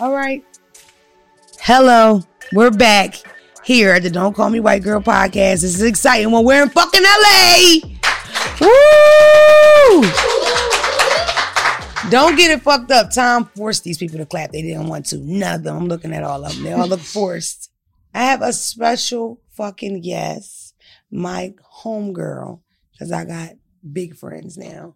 All 0.00 0.12
right. 0.12 0.44
Hello. 1.60 2.22
We're 2.52 2.70
back 2.70 3.16
here 3.64 3.90
at 3.92 4.04
the 4.04 4.10
Don't 4.10 4.32
Call 4.32 4.48
Me 4.48 4.60
White 4.60 4.84
Girl 4.84 5.00
podcast. 5.00 5.62
This 5.62 5.64
is 5.64 5.82
exciting 5.82 6.30
when 6.30 6.44
we're 6.44 6.62
in 6.62 6.68
fucking 6.68 7.02
LA. 7.02 7.80
Woo! 8.60 10.08
Don't 12.10 12.36
get 12.36 12.52
it 12.52 12.62
fucked 12.62 12.92
up. 12.92 13.10
Tom 13.10 13.46
forced 13.56 13.82
these 13.82 13.98
people 13.98 14.18
to 14.18 14.26
clap. 14.26 14.52
They 14.52 14.62
didn't 14.62 14.86
want 14.86 15.06
to. 15.06 15.18
None 15.18 15.56
of 15.56 15.62
them. 15.64 15.76
I'm 15.76 15.88
looking 15.88 16.12
at 16.12 16.22
all 16.22 16.44
of 16.44 16.54
them. 16.54 16.62
They 16.62 16.72
all 16.72 16.86
look 16.86 17.00
forced. 17.00 17.72
I 18.14 18.22
have 18.22 18.40
a 18.40 18.52
special 18.52 19.40
fucking 19.50 20.02
guest, 20.02 20.76
my 21.10 21.54
homegirl, 21.82 22.60
because 22.92 23.10
I 23.10 23.24
got 23.24 23.54
big 23.92 24.14
friends 24.14 24.56
now. 24.56 24.94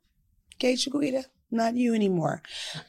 Okay, 0.55 0.77
Chiquita, 0.77 1.24
not 1.50 1.74
you 1.74 1.92
anymore. 1.92 2.41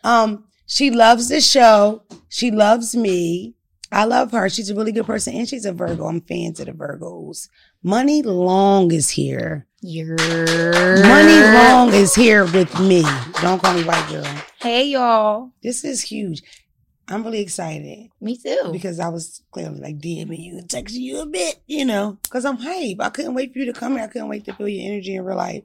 Um, 0.03 0.45
she 0.65 0.91
loves 0.91 1.29
the 1.29 1.41
show. 1.41 2.03
She 2.29 2.51
loves 2.51 2.95
me. 2.95 3.55
I 3.91 4.05
love 4.05 4.31
her. 4.31 4.49
She's 4.49 4.69
a 4.71 4.75
really 4.75 4.91
good 4.91 5.05
person, 5.05 5.35
and 5.35 5.47
she's 5.47 5.65
a 5.65 5.71
Virgo. 5.71 6.07
I'm 6.07 6.21
fans 6.21 6.59
of 6.59 6.65
the 6.65 6.71
Virgos. 6.71 7.47
Money 7.83 8.23
Long 8.23 8.91
is 8.91 9.11
here. 9.11 9.67
Your 9.81 10.15
Money 10.17 11.39
Long 11.57 11.93
is 11.93 12.15
here 12.15 12.45
with 12.45 12.79
me. 12.79 13.03
Don't 13.41 13.61
call 13.61 13.73
me 13.75 13.83
white 13.83 14.09
girl. 14.09 14.25
Hey 14.61 14.87
y'all. 14.87 15.51
This 15.61 15.83
is 15.83 16.01
huge. 16.01 16.41
I'm 17.09 17.23
really 17.23 17.41
excited 17.41 18.07
Me 18.21 18.37
too. 18.37 18.69
because 18.71 18.99
I 18.99 19.09
was 19.09 19.43
clearly 19.51 19.79
like 19.81 19.97
DMing 19.99 20.43
you 20.43 20.57
and 20.57 20.69
texting 20.69 21.01
you 21.01 21.19
a 21.19 21.25
bit, 21.25 21.61
you 21.67 21.83
know, 21.83 22.17
because 22.23 22.45
I'm 22.45 22.57
hype. 22.57 23.01
I 23.01 23.09
couldn't 23.09 23.33
wait 23.33 23.51
for 23.51 23.59
you 23.59 23.65
to 23.65 23.73
come 23.77 23.95
here. 23.95 24.05
I 24.05 24.07
couldn't 24.07 24.29
wait 24.29 24.45
to 24.45 24.53
feel 24.53 24.69
your 24.69 24.89
energy 24.89 25.15
in 25.15 25.25
real 25.25 25.35
life. 25.35 25.63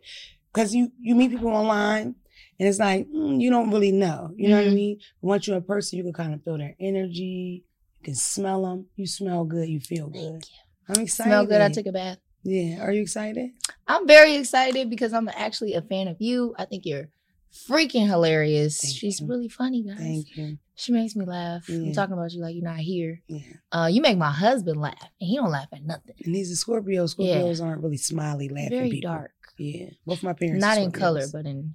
Because 0.52 0.74
you, 0.74 0.90
you 1.00 1.14
meet 1.14 1.30
people 1.30 1.48
online 1.48 2.16
and 2.58 2.68
it's 2.68 2.78
like, 2.78 3.06
mm, 3.08 3.40
you 3.40 3.50
don't 3.50 3.70
really 3.70 3.92
know. 3.92 4.32
You 4.36 4.48
know 4.48 4.56
what 4.56 4.66
I 4.66 4.70
Mhm. 4.70 4.74
mean? 4.74 4.98
Once 5.20 5.46
you're 5.46 5.56
a 5.58 5.62
person, 5.62 5.96
you 5.98 6.04
can 6.04 6.12
kind 6.12 6.34
of 6.34 6.42
feel 6.42 6.58
their 6.58 6.74
energy. 6.80 7.64
You 8.00 8.04
can 8.04 8.14
smell 8.14 8.62
them. 8.62 8.86
You 8.96 9.06
smell 9.06 9.44
good. 9.44 9.68
You 9.68 9.80
feel 9.80 10.08
good. 10.08 10.42
I'm 10.88 11.00
excited. 11.02 11.28
Smell 11.30 11.46
good. 11.46 11.60
I 11.60 11.68
took 11.70 11.86
a 11.86 11.92
bath. 11.92 12.18
Yeah. 12.44 12.80
Are 12.82 12.92
you 12.92 13.02
excited? 13.02 13.50
I'm 13.86 14.06
very 14.06 14.36
excited 14.36 14.88
because 14.90 15.12
I'm 15.12 15.28
actually 15.28 15.74
a 15.74 15.82
fan 15.82 16.08
of 16.08 16.16
you. 16.20 16.54
I 16.58 16.64
think 16.64 16.86
you're 16.86 17.08
freaking 17.52 18.06
hilarious. 18.06 18.80
Thank 18.80 18.94
She's 18.96 19.20
you. 19.20 19.26
really 19.26 19.48
funny, 19.48 19.82
guys. 19.82 19.98
Thank 19.98 20.36
you. 20.36 20.58
She 20.74 20.92
makes 20.92 21.16
me 21.16 21.24
laugh. 21.24 21.68
Yeah. 21.68 21.78
I'm 21.88 21.92
talking 21.92 22.12
about 22.12 22.32
you 22.32 22.40
like 22.40 22.54
you're 22.54 22.62
not 22.64 22.78
here. 22.78 23.20
Yeah. 23.26 23.40
Uh, 23.72 23.88
you 23.90 24.00
make 24.00 24.16
my 24.16 24.30
husband 24.30 24.80
laugh, 24.80 24.94
and 25.20 25.28
he 25.28 25.36
don't 25.36 25.50
laugh 25.50 25.66
at 25.72 25.84
nothing. 25.84 26.14
And 26.24 26.34
he's 26.36 26.50
a 26.52 26.56
Scorpio. 26.56 27.04
Scorpios 27.06 27.60
aren't 27.62 27.82
really 27.82 27.96
smiley, 27.96 28.48
laughing 28.48 28.70
Very 28.70 28.90
people. 28.90 29.10
dark. 29.10 29.32
Yeah. 29.58 29.86
Both 30.06 30.22
my 30.22 30.34
parents. 30.34 30.60
Not 30.60 30.78
in 30.78 30.92
color, 30.92 31.24
but 31.32 31.46
in 31.46 31.74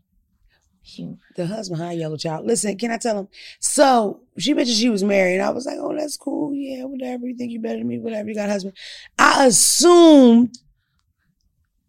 humor. 0.84 1.18
the 1.36 1.48
husband, 1.48 1.82
hi, 1.82 1.94
yellow 1.94 2.18
child. 2.18 2.46
Listen, 2.46 2.78
can 2.78 2.92
I 2.92 2.98
tell 2.98 3.20
him? 3.20 3.28
So 3.60 4.22
she 4.38 4.54
mentioned 4.54 4.78
she 4.78 4.90
was 4.90 5.04
married. 5.04 5.36
And 5.36 5.44
I 5.44 5.50
was 5.50 5.66
like, 5.66 5.78
oh, 5.80 5.96
that's 5.96 6.18
cool. 6.18 6.54
Yeah, 6.54 6.84
whatever. 6.86 7.28
You 7.28 7.36
think 7.36 7.52
you 7.52 7.60
better 7.60 7.78
than 7.80 7.88
me? 7.88 8.00
Whatever. 8.00 8.30
You 8.30 8.36
got 8.36 8.50
a 8.50 8.52
husband. 8.52 8.78
I 9.18 9.46
assumed. 9.46 10.58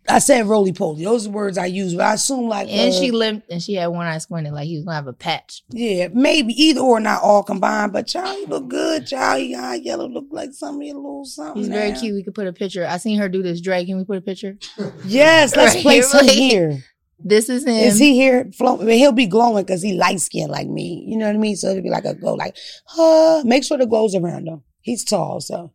I 0.07 0.19
said 0.19 0.45
roly 0.45 0.75
poly. 0.75 1.03
Those 1.03 1.27
are 1.27 1.31
words 1.31 1.57
I 1.57 1.65
use, 1.65 1.95
but 1.95 2.05
I 2.05 2.13
assume 2.15 2.47
like. 2.47 2.69
And 2.69 2.93
uh, 2.93 2.95
she 2.95 3.11
limped, 3.11 3.51
and 3.51 3.63
she 3.63 3.73
had 3.75 3.87
one 3.87 4.07
eye 4.07 4.19
squinted 4.19 4.53
like 4.53 4.67
he 4.67 4.77
was 4.77 4.85
gonna 4.85 4.97
have 4.97 5.07
a 5.07 5.15
patch. 5.15 5.63
Yeah, 5.71 6.09
maybe 6.13 6.53
either 6.63 6.81
or, 6.81 7.01
not 7.01 7.23
all 7.23 7.43
combined. 7.43 7.95
But 7.95 8.07
child, 8.07 8.39
you 8.39 8.47
look 8.47 8.69
good. 8.69 9.07
Child, 9.07 9.43
you 9.43 9.59
eye 9.59 9.77
yellow 9.77 10.07
look 10.07 10.27
like 10.31 10.53
something 10.53 10.91
a 10.91 10.95
little 10.95 11.25
something. 11.25 11.57
He's 11.57 11.69
very 11.69 11.93
cute. 11.93 12.15
We 12.15 12.23
could 12.23 12.35
put 12.35 12.47
a 12.47 12.53
picture. 12.53 12.87
I 12.87 12.99
seen 12.99 13.19
her 13.19 13.31
do 13.31 13.43
this. 13.43 13.63
Dre, 13.63 13.83
can 13.87 13.97
we 13.97 14.05
put 14.05 14.19
a 14.19 14.21
picture? 14.21 14.59
Yes, 15.07 15.57
let's 15.57 15.75
Right, 15.77 15.83
place 15.83 16.13
him 16.21 16.29
here. 16.29 16.85
This 17.27 17.49
is 17.49 17.65
him. 17.65 17.75
Is 17.75 17.99
he 17.99 18.15
here? 18.15 18.51
Flow, 18.57 18.79
I 18.79 18.85
mean, 18.85 18.99
he'll 18.99 19.11
be 19.13 19.27
glowing 19.27 19.65
because 19.65 19.81
he 19.81 19.95
light 19.95 20.21
skinned 20.21 20.51
like 20.51 20.69
me. 20.69 21.05
You 21.09 21.17
know 21.17 21.27
what 21.27 21.35
I 21.35 21.39
mean? 21.39 21.57
So 21.57 21.71
it'll 21.71 21.83
be 21.83 21.89
like 21.89 22.05
a 22.05 22.15
glow, 22.15 22.35
like, 22.35 22.55
huh. 22.85 23.43
Make 23.47 23.65
sure 23.65 23.79
the 23.79 23.87
glow's 23.87 24.15
around 24.15 24.47
him. 24.47 24.63
He's 24.83 25.03
tall, 25.03 25.41
so 25.41 25.73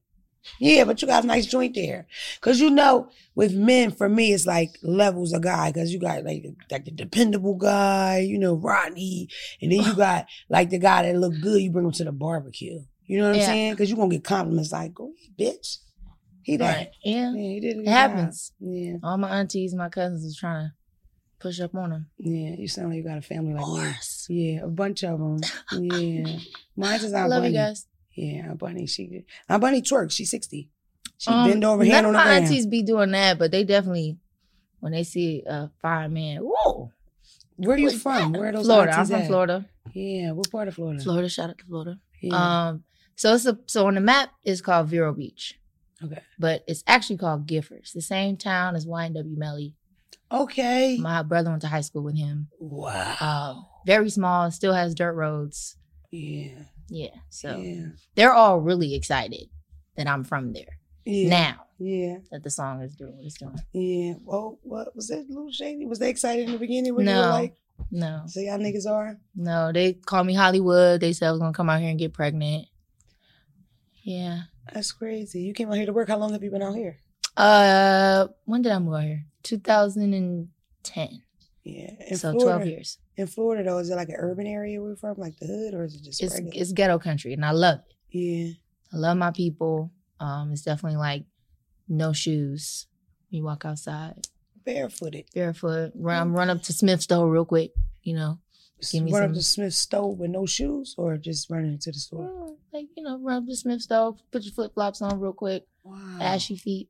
yeah. 0.59 0.83
But 0.83 1.01
you 1.01 1.07
got 1.07 1.23
a 1.23 1.27
nice 1.27 1.47
joint 1.47 1.73
there, 1.73 2.05
because 2.39 2.61
you 2.61 2.69
know, 2.69 3.09
with 3.33 3.55
men, 3.55 3.89
for 3.89 4.07
me, 4.07 4.31
it's 4.31 4.45
like 4.45 4.77
levels 4.83 5.33
of 5.33 5.41
guy. 5.41 5.71
Because 5.71 5.91
you 5.91 5.99
got 5.99 6.23
like 6.23 6.45
like 6.69 6.85
the 6.85 6.91
dependable 6.91 7.55
guy, 7.55 8.19
you 8.19 8.37
know, 8.37 8.53
Rodney, 8.53 9.27
and 9.59 9.71
then 9.71 9.81
you 9.81 9.95
got 9.97 10.27
like 10.49 10.69
the 10.69 10.77
guy 10.77 11.01
that 11.01 11.17
look 11.17 11.33
good. 11.41 11.61
You 11.61 11.71
bring 11.71 11.85
him 11.85 11.91
to 11.93 12.03
the 12.03 12.11
barbecue. 12.11 12.81
You 13.07 13.17
know 13.17 13.29
what 13.29 13.37
I'm 13.37 13.41
saying? 13.41 13.73
Because 13.73 13.89
you 13.89 13.95
gonna 13.95 14.09
get 14.09 14.23
compliments 14.23 14.71
like, 14.71 14.91
oh, 14.99 15.07
"Go, 15.07 15.43
bitch." 15.43 15.79
He 16.43 16.57
that. 16.57 16.77
Right. 16.77 16.91
Yeah. 17.03 17.33
Yeah, 17.33 17.41
he 17.41 17.59
did. 17.59 17.77
good 17.77 17.87
It 17.87 17.89
happens. 17.89 18.53
Yeah, 18.59 18.97
All 19.03 19.17
my 19.17 19.39
aunties, 19.39 19.73
my 19.73 19.89
cousins 19.89 20.23
was 20.23 20.37
trying 20.37 20.67
to 20.67 20.73
push 21.39 21.59
up 21.59 21.73
on 21.75 21.89
them. 21.91 22.07
yeah. 22.17 22.55
You 22.57 22.67
sound 22.67 22.89
like 22.89 22.97
you 22.97 23.03
got 23.03 23.17
a 23.17 23.21
family 23.21 23.53
like 23.53 23.65
me. 23.85 23.93
Yeah, 24.29 24.63
a 24.63 24.67
bunch 24.67 25.03
of 25.03 25.19
them. 25.19 25.39
Yeah, 25.71 26.37
mine's 26.75 27.03
is 27.03 27.13
I 27.13 27.21
Aunt 27.21 27.29
love 27.29 27.41
Bunny. 27.43 27.53
you 27.53 27.59
guys. 27.59 27.87
Yeah, 28.15 28.49
Aunt 28.49 28.59
Bunny. 28.59 28.85
She 28.87 29.23
Aunt 29.47 29.61
Bunny 29.61 29.81
twerks. 29.81 30.11
She's 30.11 30.29
sixty. 30.31 30.69
She 31.17 31.29
Um, 31.31 31.49
bend 31.49 31.63
over, 31.65 31.83
hand 31.83 32.05
of 32.05 32.09
on 32.09 32.13
the 32.13 32.17
my 32.19 32.23
ground. 32.25 32.45
aunties 32.45 32.65
be 32.67 32.83
doing 32.83 33.11
that, 33.11 33.37
but 33.39 33.51
they 33.51 33.63
definitely 33.63 34.17
when 34.79 34.91
they 34.91 35.03
see 35.03 35.43
a 35.45 35.69
fireman. 35.81 36.39
whoa. 36.41 36.91
Where 37.57 37.75
are 37.75 37.79
you 37.79 37.87
what's 37.87 38.01
from? 38.01 38.31
that? 38.31 38.39
Where 38.39 38.49
are 38.49 38.51
those 38.53 38.65
Florida. 38.65 38.93
I'm 38.97 39.05
from 39.05 39.15
at? 39.21 39.27
Florida. 39.27 39.65
Yeah, 39.93 40.31
what 40.31 40.49
part 40.49 40.67
of 40.69 40.75
Florida? 40.75 41.03
Florida. 41.03 41.27
Shout 41.29 41.49
out 41.49 41.57
to 41.57 41.65
Florida. 41.65 41.99
Yeah. 42.21 42.67
Um, 42.69 42.83
so 43.15 43.33
it's 43.33 43.45
a 43.45 43.57
so 43.65 43.87
on 43.87 43.95
the 43.95 44.01
map 44.01 44.29
it's 44.45 44.61
called 44.61 44.87
Vero 44.87 45.13
Beach, 45.13 45.59
okay. 46.03 46.21
but 46.37 46.63
it's 46.67 46.83
actually 46.87 47.17
called 47.17 47.47
Giffords, 47.47 47.91
the 47.91 48.01
same 48.01 48.37
town 48.37 48.75
as 48.77 48.85
YNW 48.85 49.35
Melly. 49.37 49.75
Okay. 50.31 50.97
My 51.01 51.23
brother 51.23 51.49
went 51.49 51.61
to 51.63 51.67
high 51.67 51.81
school 51.81 52.03
with 52.03 52.17
him. 52.17 52.47
wow. 52.59 53.15
Um, 53.19 53.65
very 53.85 54.09
small, 54.09 54.51
still 54.51 54.73
has 54.73 54.93
dirt 54.95 55.13
roads. 55.13 55.77
yeah. 56.11 56.63
Yeah, 56.91 57.09
so 57.29 57.55
yeah. 57.57 57.89
they're 58.15 58.33
all 58.33 58.59
really 58.59 58.95
excited 58.95 59.47
that 59.95 60.07
I'm 60.07 60.23
from 60.23 60.53
there 60.53 60.79
Yeah. 61.05 61.29
now 61.29 61.65
Yeah. 61.77 62.17
that 62.31 62.41
the 62.41 62.49
song 62.49 62.81
is 62.81 62.95
doing 62.95 63.15
what 63.15 63.25
it's 63.25 63.37
doing. 63.37 63.59
Yeah. 63.73 64.15
Well, 64.23 64.57
what 64.63 64.95
was 64.95 65.09
that? 65.09 65.29
Little 65.29 65.51
shady. 65.51 65.85
Was 65.85 65.99
they 65.99 66.09
excited 66.09 66.45
in 66.47 66.53
the 66.53 66.57
beginning 66.57 66.95
when 66.95 67.05
you 67.05 67.13
No. 67.13 67.21
were 67.21 67.27
like, 67.27 67.55
No, 67.91 68.23
"So 68.25 68.39
y'all 68.39 68.57
niggas 68.57 68.87
are"? 68.89 69.19
no, 69.35 69.71
they 69.71 69.93
call 69.93 70.23
me 70.23 70.33
Hollywood. 70.33 70.99
They 70.99 71.13
said 71.13 71.27
I 71.27 71.31
was 71.31 71.39
gonna 71.39 71.53
come 71.53 71.69
out 71.69 71.79
here 71.79 71.91
and 71.91 71.99
get 71.99 72.13
pregnant. 72.13 72.67
Yeah. 74.01 74.43
That's 74.73 74.91
crazy. 74.91 75.41
You 75.41 75.53
came 75.53 75.69
out 75.69 75.77
here 75.77 75.85
to 75.85 75.93
work. 75.93 76.07
How 76.09 76.17
long 76.17 76.31
have 76.33 76.43
you 76.43 76.49
been 76.49 76.63
out 76.63 76.75
here? 76.75 76.97
Uh, 77.37 78.27
when 78.45 78.61
did 78.61 78.71
I 78.71 78.79
move 78.79 78.95
out 78.95 79.03
here? 79.03 79.25
2010. 79.43 81.21
Yeah. 81.63 81.91
In 82.09 82.17
so 82.17 82.31
Florida, 82.31 82.57
12 82.59 82.67
years. 82.67 82.97
In 83.17 83.27
Florida, 83.27 83.63
though, 83.63 83.77
is 83.79 83.89
it 83.89 83.95
like 83.95 84.09
an 84.09 84.15
urban 84.17 84.47
area 84.47 84.81
we're 84.81 84.95
from, 84.95 85.15
like 85.17 85.37
the 85.39 85.45
hood, 85.47 85.73
or 85.73 85.83
is 85.83 85.95
it 85.95 86.03
just 86.03 86.21
It's 86.23 86.33
regular? 86.35 86.51
it's 86.55 86.71
ghetto 86.71 86.99
country, 86.99 87.33
and 87.33 87.45
I 87.45 87.51
love 87.51 87.79
it. 87.79 88.17
yeah. 88.17 88.51
I 88.91 88.97
love 88.97 89.17
my 89.17 89.29
people. 89.31 89.91
Um, 90.19 90.51
it's 90.51 90.63
definitely 90.63 90.97
like 90.97 91.25
no 91.87 92.11
shoes. 92.11 92.87
You 93.29 93.43
walk 93.43 93.63
outside 93.65 94.27
Barefooted. 94.65 95.25
barefoot. 95.35 95.91
Run 95.95 96.33
run 96.33 96.49
up 96.49 96.63
to 96.63 96.73
Smith's 96.73 97.03
store 97.03 97.29
real 97.29 97.45
quick. 97.45 97.71
You 98.01 98.15
know, 98.15 98.39
Give 98.91 99.03
me 99.03 99.11
run 99.13 99.29
up 99.29 99.33
to 99.33 99.43
Smith's 99.43 99.77
stove 99.77 100.17
with 100.17 100.31
no 100.31 100.47
shoes, 100.47 100.95
or 100.97 101.17
just 101.17 101.51
running 101.51 101.73
into 101.73 101.91
the 101.91 101.99
store. 101.99 102.23
Mm, 102.27 102.55
like 102.73 102.87
you 102.97 103.03
know, 103.03 103.19
run 103.19 103.43
up 103.43 103.47
to 103.47 103.55
Smith's 103.55 103.83
store, 103.83 104.15
put 104.31 104.43
your 104.43 104.53
flip 104.53 104.73
flops 104.73 105.03
on 105.03 105.19
real 105.19 105.33
quick. 105.33 105.67
Wow. 105.83 106.17
Ashy 106.19 106.55
feet. 106.55 106.89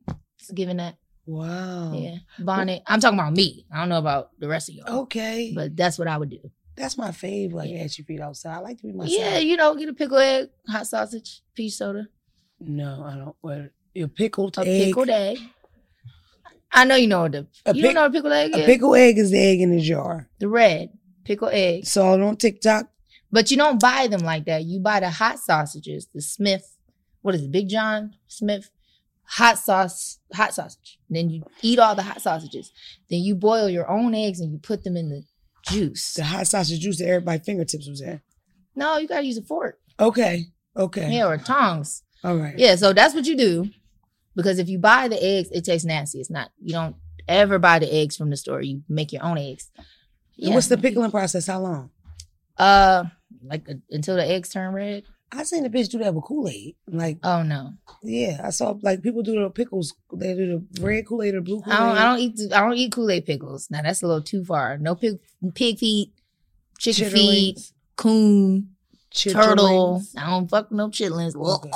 Giving 0.54 0.78
that. 0.78 0.96
Wow. 1.26 1.92
Yeah, 1.94 2.16
bonnet. 2.38 2.82
I'm 2.86 2.98
talking 3.00 3.18
about 3.18 3.32
me. 3.34 3.66
I 3.72 3.78
don't 3.80 3.88
know 3.88 3.98
about 3.98 4.30
the 4.38 4.48
rest 4.48 4.68
of 4.68 4.74
y'all, 4.74 5.00
Okay. 5.02 5.52
but 5.54 5.76
that's 5.76 5.98
what 5.98 6.08
I 6.08 6.16
would 6.16 6.30
do. 6.30 6.50
That's 6.76 6.96
my 6.98 7.10
fave. 7.10 7.52
Like 7.52 7.70
Yeah. 7.70 7.80
ashy 7.84 8.02
feet 8.02 8.20
outside. 8.20 8.54
I 8.56 8.58
like 8.60 8.78
to 8.78 8.86
be 8.86 8.92
myself. 8.92 9.18
Yeah, 9.18 9.38
you 9.38 9.56
know, 9.56 9.74
get 9.76 9.88
a 9.88 9.92
pickle 9.92 10.18
egg, 10.18 10.48
hot 10.68 10.86
sausage, 10.86 11.42
peach 11.54 11.74
soda, 11.74 12.08
No, 12.58 13.04
I 13.04 13.16
don't. 13.16 13.36
What? 13.42 13.70
Your 13.94 14.08
pickled 14.08 14.56
a 14.58 14.62
egg. 14.62 14.86
pickled 14.86 15.10
egg. 15.10 15.38
I 16.72 16.84
know 16.84 16.94
you 16.94 17.08
know 17.08 17.22
what 17.22 17.32
the 17.32 17.46
A 17.66 17.74
you 17.74 17.82
pic- 17.82 17.82
don't 17.82 17.94
know 17.94 18.00
what 18.02 18.10
a 18.10 18.12
pickled 18.12 18.32
egg 18.32 18.54
A 18.54 18.58
is. 18.60 18.66
pickle 18.66 18.94
egg 18.94 19.18
is 19.18 19.30
the 19.30 19.38
egg 19.38 19.60
in 19.60 19.74
the 19.76 19.80
jar. 19.82 20.28
the 20.38 20.48
red 20.48 20.90
pickle 21.24 21.48
egg. 21.52 21.84
Saw 21.86 22.14
it 22.14 22.20
on 22.22 22.36
TikTok. 22.36 22.88
But 23.32 23.50
you 23.50 23.56
don't 23.56 23.80
buy 23.80 24.06
them 24.08 24.20
like 24.22 24.46
that. 24.46 24.64
You 24.64 24.80
buy 24.80 25.00
the 25.00 25.10
hot 25.10 25.38
sausages, 25.38 26.08
the 26.14 26.20
Smith, 26.22 26.76
what 27.22 27.34
is 27.34 27.42
it, 27.42 27.50
Big 27.52 27.68
John 27.68 28.14
Smith 28.26 28.70
hot 29.30 29.58
sauce, 29.58 30.18
hot 30.34 30.52
sausage. 30.52 30.98
Then 31.08 31.30
you 31.30 31.44
eat 31.62 31.78
all 31.78 31.94
the 31.94 32.02
hot 32.02 32.20
sausages. 32.20 32.72
Then 33.08 33.20
you 33.20 33.34
boil 33.36 33.68
your 33.68 33.88
own 33.88 34.14
eggs 34.14 34.40
and 34.40 34.52
you 34.52 34.58
put 34.58 34.82
them 34.82 34.96
in 34.96 35.08
the 35.08 35.22
juice. 35.68 36.14
The 36.14 36.24
hot 36.24 36.46
sausage 36.48 36.80
juice 36.80 36.98
that 36.98 37.06
everybody 37.08 37.38
fingertips 37.38 37.88
was 37.88 38.00
in. 38.00 38.20
No, 38.74 38.98
you 38.98 39.06
gotta 39.06 39.24
use 39.24 39.38
a 39.38 39.42
fork. 39.42 39.78
Okay. 39.98 40.46
Okay. 40.76 41.10
Yeah, 41.12 41.28
or 41.28 41.38
tongs. 41.38 42.02
All 42.24 42.36
right. 42.36 42.58
Yeah, 42.58 42.74
so 42.74 42.92
that's 42.92 43.14
what 43.14 43.26
you 43.26 43.36
do. 43.36 43.70
Because 44.34 44.58
if 44.58 44.68
you 44.68 44.78
buy 44.78 45.08
the 45.08 45.22
eggs, 45.22 45.48
it 45.52 45.64
tastes 45.64 45.84
nasty. 45.84 46.18
It's 46.20 46.30
not, 46.30 46.50
you 46.60 46.72
don't 46.72 46.96
ever 47.28 47.58
buy 47.58 47.78
the 47.78 47.92
eggs 47.92 48.16
from 48.16 48.30
the 48.30 48.36
store. 48.36 48.62
You 48.62 48.82
make 48.88 49.12
your 49.12 49.24
own 49.24 49.38
eggs. 49.38 49.70
And 50.40 50.54
What's 50.54 50.68
the 50.68 50.78
pickling 50.78 51.10
process? 51.10 51.46
How 51.46 51.60
long? 51.60 51.90
Uh, 52.56 53.04
like 53.42 53.68
uh, 53.68 53.74
until 53.90 54.16
the 54.16 54.26
eggs 54.26 54.48
turn 54.48 54.72
red. 54.72 55.04
I 55.32 55.44
seen 55.44 55.62
the 55.62 55.70
bitch 55.70 55.88
do 55.90 55.98
that 55.98 56.14
with 56.14 56.24
Kool 56.24 56.48
Aid. 56.48 56.74
Like, 56.88 57.18
Oh 57.22 57.42
no, 57.42 57.72
yeah, 58.02 58.40
I 58.42 58.50
saw 58.50 58.74
like 58.82 59.02
people 59.02 59.22
do 59.22 59.40
the 59.40 59.50
pickles. 59.50 59.94
They 60.12 60.34
do 60.34 60.64
the 60.74 60.82
red 60.82 61.06
Kool 61.06 61.22
Aid 61.22 61.34
or 61.34 61.40
blue 61.40 61.60
Kool 61.60 61.72
Aid. 61.72 61.78
don't. 61.78 61.96
I 61.98 62.04
don't 62.04 62.18
eat. 62.18 62.52
I 62.52 62.60
don't 62.60 62.76
eat 62.76 62.92
Kool 62.92 63.10
Aid 63.10 63.26
pickles. 63.26 63.68
Now 63.70 63.82
that's 63.82 64.02
a 64.02 64.06
little 64.06 64.22
too 64.22 64.44
far. 64.44 64.78
No 64.78 64.94
pig, 64.94 65.18
pig 65.54 65.78
feet, 65.78 66.12
chicken 66.78 67.10
feet, 67.10 67.58
coon. 67.96 68.70
turtle. 69.14 70.02
I 70.16 70.30
don't 70.30 70.48
fuck 70.50 70.72
no 70.72 70.88
chitlins. 70.88 71.36
Okay. 71.36 71.70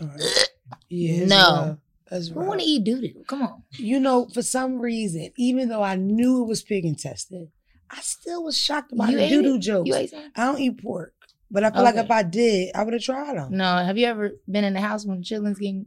Right. 0.00 0.48
Yeah, 0.88 1.26
No. 1.26 1.78
That's 2.10 2.28
Who 2.28 2.40
want 2.40 2.60
to 2.60 2.66
eat 2.66 2.84
doo 2.84 3.00
doo? 3.00 3.22
Come 3.26 3.42
on. 3.42 3.62
You 3.72 4.00
know, 4.00 4.28
for 4.32 4.42
some 4.42 4.78
reason, 4.80 5.30
even 5.36 5.68
though 5.68 5.82
I 5.82 5.96
knew 5.96 6.42
it 6.42 6.46
was 6.46 6.62
pig 6.62 6.84
intestine, 6.86 7.50
I 7.90 8.00
still 8.00 8.44
was 8.44 8.56
shocked 8.56 8.92
about 8.92 9.10
You 9.10 9.18
the 9.18 9.28
doo 9.28 9.42
doo 9.42 9.58
jokes. 9.58 9.90
I 10.34 10.46
don't 10.46 10.58
eat 10.58 10.82
pork, 10.82 11.12
but 11.50 11.64
I 11.64 11.70
feel 11.70 11.82
like 11.82 11.96
if 11.96 12.10
I 12.10 12.22
did, 12.22 12.72
I 12.74 12.82
would 12.84 12.92
have 12.92 13.02
tried 13.02 13.36
them. 13.36 13.56
No. 13.56 13.64
Have 13.64 13.96
you 13.96 14.06
ever 14.06 14.32
been 14.50 14.64
in 14.64 14.74
the 14.74 14.80
house 14.80 15.06
when 15.06 15.22
chitlins 15.22 15.58
getting? 15.58 15.86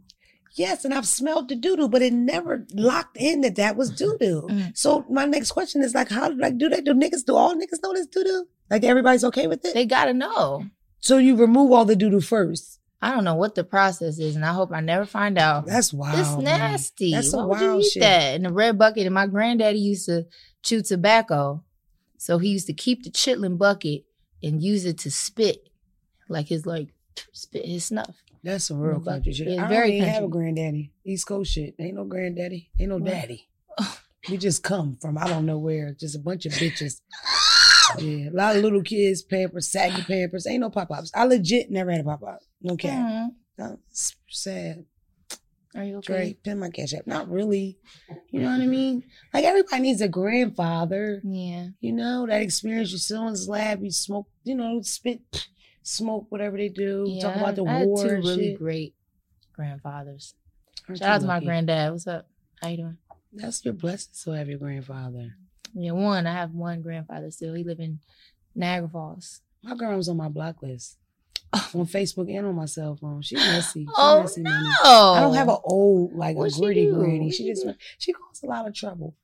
Yes, 0.55 0.83
and 0.83 0.93
I've 0.93 1.07
smelled 1.07 1.47
the 1.47 1.55
doo 1.55 1.77
doo, 1.77 1.87
but 1.87 2.01
it 2.01 2.11
never 2.11 2.65
locked 2.73 3.15
in 3.17 3.41
that 3.41 3.55
that 3.55 3.77
was 3.77 3.89
doo 3.89 4.17
doo. 4.19 4.47
Mm. 4.49 4.77
So 4.77 5.05
my 5.09 5.25
next 5.25 5.51
question 5.51 5.81
is 5.81 5.93
like, 5.93 6.09
how 6.09 6.31
like 6.31 6.57
do 6.57 6.67
they 6.67 6.81
do 6.81 6.93
niggas 6.93 7.25
do 7.25 7.35
all 7.35 7.55
niggas 7.55 7.81
know 7.81 7.93
this 7.93 8.07
doo 8.07 8.23
doo? 8.23 8.45
Like 8.69 8.83
everybody's 8.83 9.23
okay 9.23 9.47
with 9.47 9.63
it? 9.63 9.73
They 9.73 9.85
gotta 9.85 10.13
know. 10.13 10.65
so 10.99 11.17
you 11.17 11.35
remove 11.35 11.71
all 11.71 11.85
the 11.85 11.95
doo 11.95 12.09
doo 12.09 12.21
first. 12.21 12.79
I 13.03 13.11
don't 13.11 13.23
know 13.23 13.35
what 13.35 13.55
the 13.55 13.63
process 13.63 14.19
is, 14.19 14.35
and 14.35 14.45
I 14.45 14.53
hope 14.53 14.71
I 14.71 14.79
never 14.79 15.05
find 15.05 15.37
out. 15.37 15.65
That's 15.65 15.91
wild. 15.91 16.19
it's 16.19 16.35
man. 16.35 16.43
nasty. 16.43 17.11
That's 17.13 17.31
some 17.31 17.41
Why 17.41 17.45
would 17.47 17.61
you 17.61 17.67
wild 17.67 17.81
eat 17.81 17.91
shit. 17.91 18.01
that 18.01 18.35
in 18.35 18.45
a 18.45 18.51
red 18.51 18.77
bucket? 18.77 19.05
And 19.05 19.15
my 19.15 19.25
granddaddy 19.25 19.79
used 19.79 20.05
to 20.05 20.27
chew 20.61 20.83
tobacco, 20.83 21.63
so 22.17 22.37
he 22.37 22.49
used 22.49 22.67
to 22.67 22.73
keep 22.73 23.03
the 23.03 23.09
chitlin 23.09 23.57
bucket 23.57 24.03
and 24.43 24.61
use 24.63 24.85
it 24.85 24.97
to 24.99 25.11
spit, 25.11 25.69
like 26.29 26.47
his 26.47 26.65
like 26.65 26.89
spit 27.31 27.65
his 27.65 27.85
snuff. 27.85 28.15
That's 28.43 28.65
some 28.65 28.79
real 28.79 28.99
country 28.99 29.33
shit. 29.33 29.59
I 29.59 29.67
very 29.67 29.89
don't 29.89 29.97
even 29.97 30.09
have 30.09 30.23
a 30.23 30.27
granddaddy. 30.27 30.91
East 31.05 31.27
Coast 31.27 31.51
shit. 31.53 31.75
Ain't 31.79 31.95
no 31.95 32.05
granddaddy. 32.05 32.69
Ain't 32.79 32.89
no 32.89 32.97
What? 32.97 33.05
daddy. 33.05 33.47
We 34.29 34.38
just 34.38 34.61
come 34.61 34.97
from 35.01 35.17
I 35.17 35.27
don't 35.27 35.47
know 35.47 35.57
where. 35.57 35.95
Just 35.99 36.15
a 36.15 36.19
bunch 36.19 36.45
of 36.45 36.51
bitches. 36.53 37.01
Yeah, 37.99 38.29
a 38.29 38.31
lot 38.31 38.55
of 38.55 38.61
little 38.63 38.81
kids, 38.83 39.21
pampers, 39.21 39.69
saggy 39.69 40.01
pampers. 40.03 40.47
Ain't 40.47 40.61
no 40.61 40.69
pop 40.69 40.91
ups. 40.91 41.11
I 41.13 41.25
legit 41.25 41.69
never 41.69 41.91
had 41.91 41.99
a 41.99 42.03
pop 42.05 42.23
up. 42.23 42.39
No 42.61 42.77
cap. 42.77 42.93
Mhm. 42.93 43.29
No, 43.57 43.79
sad. 44.29 44.85
Are 45.75 45.83
you 45.83 45.97
okay? 45.97 46.13
Dre, 46.13 46.38
pin 46.44 46.59
my 46.59 46.69
cash 46.69 46.94
app. 46.94 47.07
Not 47.07 47.29
really. 47.29 47.77
You 48.29 48.41
know 48.41 48.51
what 48.51 48.62
I 48.62 48.65
mean? 48.68 49.03
Like 49.33 49.45
everybody 49.45 49.81
needs 49.81 50.01
a 50.01 50.09
grandfather. 50.09 51.21
Yeah. 51.23 51.68
You 51.79 51.94
know 51.94 52.25
that 52.27 52.41
experience. 52.41 52.91
You 52.91 52.97
sit 52.97 53.15
on 53.18 53.29
his 53.31 53.47
lab. 53.47 53.81
You 53.81 53.91
smoke. 53.91 54.27
You 54.44 54.56
know, 54.56 54.81
spit, 54.81 55.21
smoke, 55.83 56.25
whatever 56.29 56.57
they 56.57 56.68
do. 56.69 57.06
yeah. 57.07 57.21
Talk 57.23 57.35
about 57.38 57.56
the 57.56 57.63
I 57.63 57.85
war 57.85 58.03
two 58.03 58.09
and 58.15 58.23
really 58.25 58.50
shit. 58.51 58.59
great 58.59 58.95
grandfathers. 59.53 60.35
Aren't 60.89 61.00
Shout 61.00 61.09
out 61.09 61.21
to 61.21 61.27
my 61.27 61.39
granddad. 61.39 61.91
What's 61.91 62.07
up? 62.07 62.27
How 62.62 62.67
you 62.69 62.77
doing? 62.77 62.97
That's 63.33 63.63
your 63.63 63.74
blessing. 63.74 64.09
So 64.13 64.33
have 64.33 64.50
your 64.50 64.59
grandfather. 64.59 65.35
Yeah, 65.74 65.91
one. 65.91 66.27
I 66.27 66.33
have 66.33 66.51
one 66.51 66.81
grandfather 66.81 67.31
still. 67.31 67.53
He 67.53 67.63
live 67.63 67.79
in 67.79 68.00
Niagara 68.53 68.89
Falls. 68.89 69.41
My 69.63 69.75
girl 69.75 69.95
was 69.95 70.09
on 70.09 70.17
my 70.17 70.27
block 70.27 70.62
list 70.62 70.97
on 71.74 71.86
Facebook 71.86 72.33
and 72.36 72.45
on 72.48 72.56
my 72.56 72.65
cell 72.65 72.95
phone. 72.95 73.21
She 73.21 73.36
messy. 73.36 73.83
She 73.86 73.89
Oh 73.98 74.21
messy 74.21 74.42
no! 74.42 74.51
money. 74.51 74.69
I 74.83 75.19
don't 75.21 75.36
have 75.36 75.50
an 75.50 75.57
old 75.63 76.13
like 76.15 76.36
What'd 76.38 76.57
a 76.57 76.62
gritty 76.62 76.89
granny. 76.92 77.31
She 77.31 77.48
just 77.48 77.65
she 77.98 78.13
caused 78.13 78.44
a 78.44 78.48
lot 78.48 78.68
of 78.68 78.74
trouble. 78.74 79.15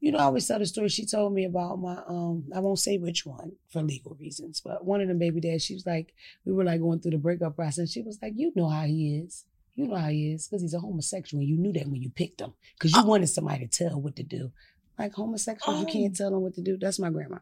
You 0.00 0.12
know, 0.12 0.18
I 0.18 0.24
always 0.24 0.46
tell 0.46 0.58
the 0.58 0.66
story. 0.66 0.88
She 0.90 1.06
told 1.06 1.32
me 1.32 1.44
about 1.44 1.78
my 1.80 1.98
um. 2.06 2.44
I 2.54 2.60
won't 2.60 2.78
say 2.78 2.98
which 2.98 3.24
one 3.26 3.52
for 3.70 3.82
legal 3.82 4.16
reasons, 4.20 4.60
but 4.64 4.84
one 4.84 5.00
of 5.00 5.08
them 5.08 5.18
baby 5.18 5.40
dads. 5.40 5.64
She 5.64 5.74
was 5.74 5.86
like, 5.86 6.14
we 6.44 6.52
were 6.52 6.64
like 6.64 6.80
going 6.80 7.00
through 7.00 7.12
the 7.12 7.18
breakup 7.18 7.56
process. 7.56 7.90
She 7.92 8.02
was 8.02 8.18
like, 8.22 8.34
you 8.36 8.52
know 8.54 8.68
how 8.68 8.84
he 8.84 9.16
is. 9.16 9.44
You 9.74 9.88
know 9.88 9.96
how 9.96 10.08
he 10.08 10.32
is 10.32 10.46
because 10.48 10.62
he's 10.62 10.74
a 10.74 10.80
homosexual. 10.80 11.42
You 11.42 11.56
knew 11.58 11.72
that 11.74 11.86
when 11.88 12.00
you 12.02 12.08
picked 12.10 12.40
him 12.40 12.52
because 12.78 12.92
you 12.94 13.02
Oh. 13.02 13.06
wanted 13.06 13.26
somebody 13.28 13.66
to 13.66 13.84
tell 13.88 14.00
what 14.00 14.16
to 14.16 14.22
do. 14.22 14.50
Like 14.98 15.12
homosexuals, 15.12 15.80
you 15.80 15.86
Oh. 15.86 15.92
can't 15.92 16.16
tell 16.16 16.30
them 16.30 16.40
what 16.40 16.54
to 16.54 16.62
do. 16.62 16.78
That's 16.78 16.98
my 16.98 17.10
grandma. 17.10 17.38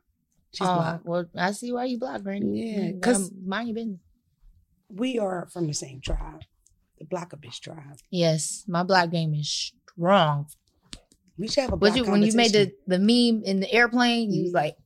She's 0.53 0.67
oh, 0.67 0.75
black. 0.77 1.01
well, 1.05 1.25
I 1.37 1.51
see 1.51 1.73
why 1.73 1.85
you 1.87 1.99
block, 1.99 2.23
Granny. 2.23 2.73
Yeah, 2.73 2.93
because 2.93 3.19
'cause- 3.19 3.33
mind 3.45 3.69
your 3.69 3.75
business. 3.75 3.99
We 4.89 5.19
are 5.19 5.49
from 5.53 5.67
the 5.67 5.73
same 5.75 6.01
tribe, 6.01 6.43
the 6.99 7.05
Blocker 7.05 7.37
bitch 7.37 7.61
tribe. 7.61 7.99
Yes, 8.11 8.65
my 8.69 8.83
black 8.83 9.11
game 9.11 9.35
is 9.35 9.49
strong. 9.97 10.47
We 11.37 11.49
should 11.49 11.63
have 11.63 11.73
a 11.73 11.77
But 11.77 11.95
block 11.95 11.97
you, 11.97 12.05
when 12.11 12.23
you 12.23 12.33
made 12.33 12.53
the, 12.53 12.73
the 12.87 12.99
meme 12.99 13.43
in 13.45 13.61
the 13.61 13.73
airplane, 13.73 14.31
you 14.33 14.43
was 14.45 14.53
Mhm. 14.53 14.55
like, 14.55 14.77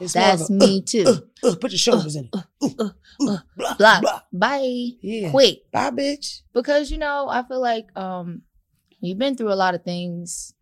It's 0.00 0.14
"That's 0.14 0.48
a, 0.48 0.52
me 0.52 0.80
too." 0.82 1.04
uh, 1.44 1.48
uh, 1.48 1.54
put 1.56 1.70
your 1.72 1.78
shoulders 1.78 2.16
in 2.16 2.24
it. 2.26 2.30
Uh, 2.32 2.42
uh, 2.80 2.84
uh, 3.28 3.38
blah, 3.56 3.74
Block. 3.76 4.00
blah. 4.02 4.20
Bye, 4.32 4.88
Yeah. 5.02 5.30
quick. 5.30 5.70
Bye, 5.70 5.90
bitch. 5.90 6.40
because 6.54 6.90
you 6.90 6.98
know 6.98 7.28
i 7.28 7.42
feel 7.42 7.60
like 7.60 7.86
um 7.96 8.42
you've 9.00 9.18
been 9.18 9.36
through 9.36 9.52
a 9.52 9.54
lot 9.64 9.74
of 9.74 9.82
things 9.84 10.54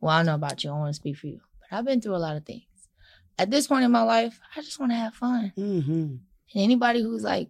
well 0.00 0.12
i 0.12 0.18
don't 0.18 0.26
know 0.26 0.34
about 0.34 0.62
you 0.62 0.70
i 0.70 0.72
want 0.78 0.90
to 0.90 0.94
speak 0.94 1.16
for 1.16 1.26
you 1.28 1.40
but 1.60 1.76
i've 1.76 1.84
been 1.84 2.00
through 2.00 2.14
a 2.16 2.18
lot 2.26 2.36
of 2.36 2.44
things 2.44 2.62
at 3.38 3.50
this 3.50 3.66
point 3.66 3.84
in 3.84 3.90
my 3.90 4.02
life 4.02 4.38
i 4.56 4.60
just 4.60 4.78
want 4.78 4.92
to 4.92 4.96
have 4.96 5.14
fun 5.14 5.52
Mm-hmm. 5.56 5.92
and 5.92 6.20
anybody 6.54 7.02
who's 7.02 7.22
like 7.22 7.48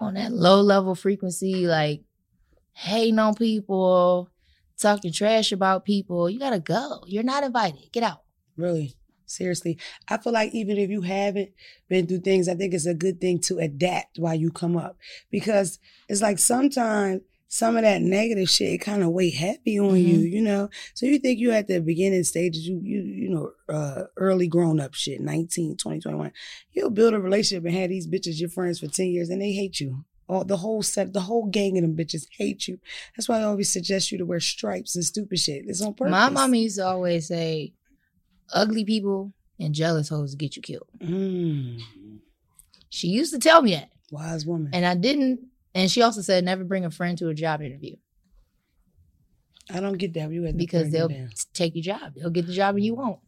on 0.00 0.14
that 0.14 0.32
low 0.32 0.60
level 0.60 0.94
frequency 0.94 1.66
like 1.66 2.02
hating 2.72 3.18
on 3.18 3.34
people 3.34 4.28
talking 4.78 5.12
trash 5.12 5.52
about 5.52 5.84
people 5.84 6.28
you 6.28 6.38
gotta 6.38 6.58
go 6.58 7.02
you're 7.06 7.22
not 7.22 7.44
invited 7.44 7.92
get 7.92 8.02
out 8.02 8.24
Really. 8.56 8.94
Seriously. 9.26 9.78
I 10.08 10.18
feel 10.18 10.32
like 10.32 10.54
even 10.54 10.76
if 10.76 10.90
you 10.90 11.00
haven't 11.00 11.50
been 11.88 12.06
through 12.06 12.20
things, 12.20 12.48
I 12.48 12.54
think 12.54 12.74
it's 12.74 12.86
a 12.86 12.94
good 12.94 13.20
thing 13.20 13.40
to 13.40 13.58
adapt 13.58 14.18
while 14.18 14.34
you 14.34 14.50
come 14.50 14.76
up. 14.76 14.98
Because 15.30 15.78
it's 16.08 16.22
like 16.22 16.38
sometimes 16.38 17.22
some 17.60 17.76
of 17.76 17.82
that 17.82 18.02
negative 18.02 18.50
shit 18.50 18.80
kind 18.80 19.02
of 19.04 19.10
weigh 19.10 19.30
heavy 19.30 19.78
on 19.78 19.94
you, 19.96 20.18
Mhm. 20.18 20.32
you 20.32 20.42
know? 20.42 20.68
So 20.94 21.06
you 21.06 21.20
think 21.20 21.38
you 21.38 21.52
at 21.52 21.68
the 21.68 21.78
beginning 21.80 22.24
stages, 22.24 22.66
you 22.66 22.80
you 22.82 23.00
you 23.02 23.28
know, 23.30 23.52
uh 23.68 24.04
early 24.16 24.48
grown 24.48 24.80
up 24.80 24.94
shit, 24.94 25.20
19, 25.20 25.76
20, 25.76 26.00
21. 26.00 26.32
You'll 26.72 26.90
build 26.90 27.14
a 27.14 27.20
relationship 27.20 27.64
and 27.64 27.74
have 27.76 27.90
these 27.90 28.08
bitches 28.08 28.40
your 28.40 28.48
friends 28.48 28.80
for 28.80 28.88
10 28.88 29.06
years 29.06 29.28
and 29.30 29.40
they 29.40 29.52
hate 29.52 29.78
you. 29.78 30.04
All 30.28 30.44
the 30.44 30.56
whole 30.56 30.82
set, 30.82 31.12
the 31.12 31.20
whole 31.28 31.46
gang 31.46 31.78
of 31.78 31.82
them 31.82 31.94
bitches 31.96 32.26
hate 32.38 32.66
you. 32.66 32.80
That's 33.16 33.28
why 33.28 33.38
I 33.38 33.44
always 33.44 33.70
suggest 33.70 34.10
you 34.10 34.18
to 34.18 34.26
wear 34.26 34.40
stripes 34.40 34.96
and 34.96 35.04
stupid 35.04 35.38
shit. 35.38 35.66
It's 35.68 35.80
on 35.80 35.94
purpose. 35.94 36.10
my 36.10 36.30
mama 36.30 36.56
used 36.56 36.78
to 36.78 36.86
always 36.86 37.28
say 37.28 37.72
ugly 38.52 38.84
people 38.84 39.32
and 39.60 39.72
jealous 39.74 40.08
hoes 40.08 40.34
get 40.34 40.56
you 40.56 40.62
killed 40.62 40.88
Mm. 41.00 41.78
she 42.88 43.06
used 43.08 43.32
to 43.32 43.38
tell 43.38 43.62
me 43.62 43.72
that 43.76 43.90
Wise 44.10 44.44
woman. 44.44 44.70
And 44.72 44.84
I 44.84 44.94
didn't. 44.96 45.40
And 45.74 45.90
she 45.90 46.02
also 46.02 46.22
said 46.22 46.44
never 46.44 46.64
bring 46.64 46.84
a 46.84 46.90
friend 46.90 47.18
to 47.18 47.28
a 47.28 47.34
job 47.34 47.60
interview 47.60 47.96
I 49.72 49.80
don't 49.80 49.96
get 49.96 50.14
that. 50.14 50.30
You 50.30 50.52
because 50.52 50.90
they'll 50.90 51.10
take 51.52 51.74
your 51.74 51.82
job. 51.82 52.14
They'll 52.16 52.30
get 52.30 52.46
the 52.46 52.52
job 52.52 52.74
and 52.76 52.84
you 52.84 52.94
won't. 52.94 53.18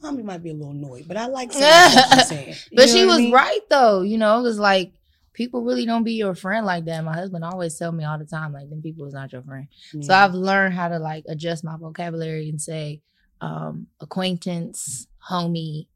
Mommy 0.00 0.22
might 0.22 0.42
be 0.42 0.50
a 0.50 0.54
little 0.54 0.72
annoyed, 0.72 1.06
but 1.06 1.16
I 1.16 1.26
like 1.26 1.52
some 1.52 1.62
of 1.62 1.68
the 1.68 2.16
she's 2.16 2.28
saying. 2.28 2.56
But 2.74 2.88
she 2.88 3.04
what 3.04 3.04
I 3.04 3.06
was 3.06 3.18
mean? 3.18 3.32
right 3.32 3.60
though. 3.70 4.02
You 4.02 4.18
know, 4.18 4.38
it 4.38 4.42
was 4.42 4.58
like 4.58 4.92
people 5.32 5.62
really 5.62 5.86
don't 5.86 6.04
be 6.04 6.14
your 6.14 6.34
friend 6.34 6.66
like 6.66 6.84
that. 6.86 7.04
My 7.04 7.14
husband 7.14 7.44
always 7.44 7.76
tell 7.78 7.92
me 7.92 8.04
all 8.04 8.18
the 8.18 8.24
time, 8.24 8.52
like, 8.52 8.68
them 8.68 8.82
people 8.82 9.06
is 9.06 9.14
not 9.14 9.32
your 9.32 9.42
friend. 9.42 9.68
So 10.00 10.12
I've 10.12 10.34
learned 10.34 10.74
how 10.74 10.88
to 10.88 10.98
like 10.98 11.24
adjust 11.28 11.64
my 11.64 11.76
vocabulary 11.76 12.48
and 12.48 12.60
say 12.60 13.00
um 13.40 13.88
acquaintance, 14.00 15.06
homie, 15.28 15.86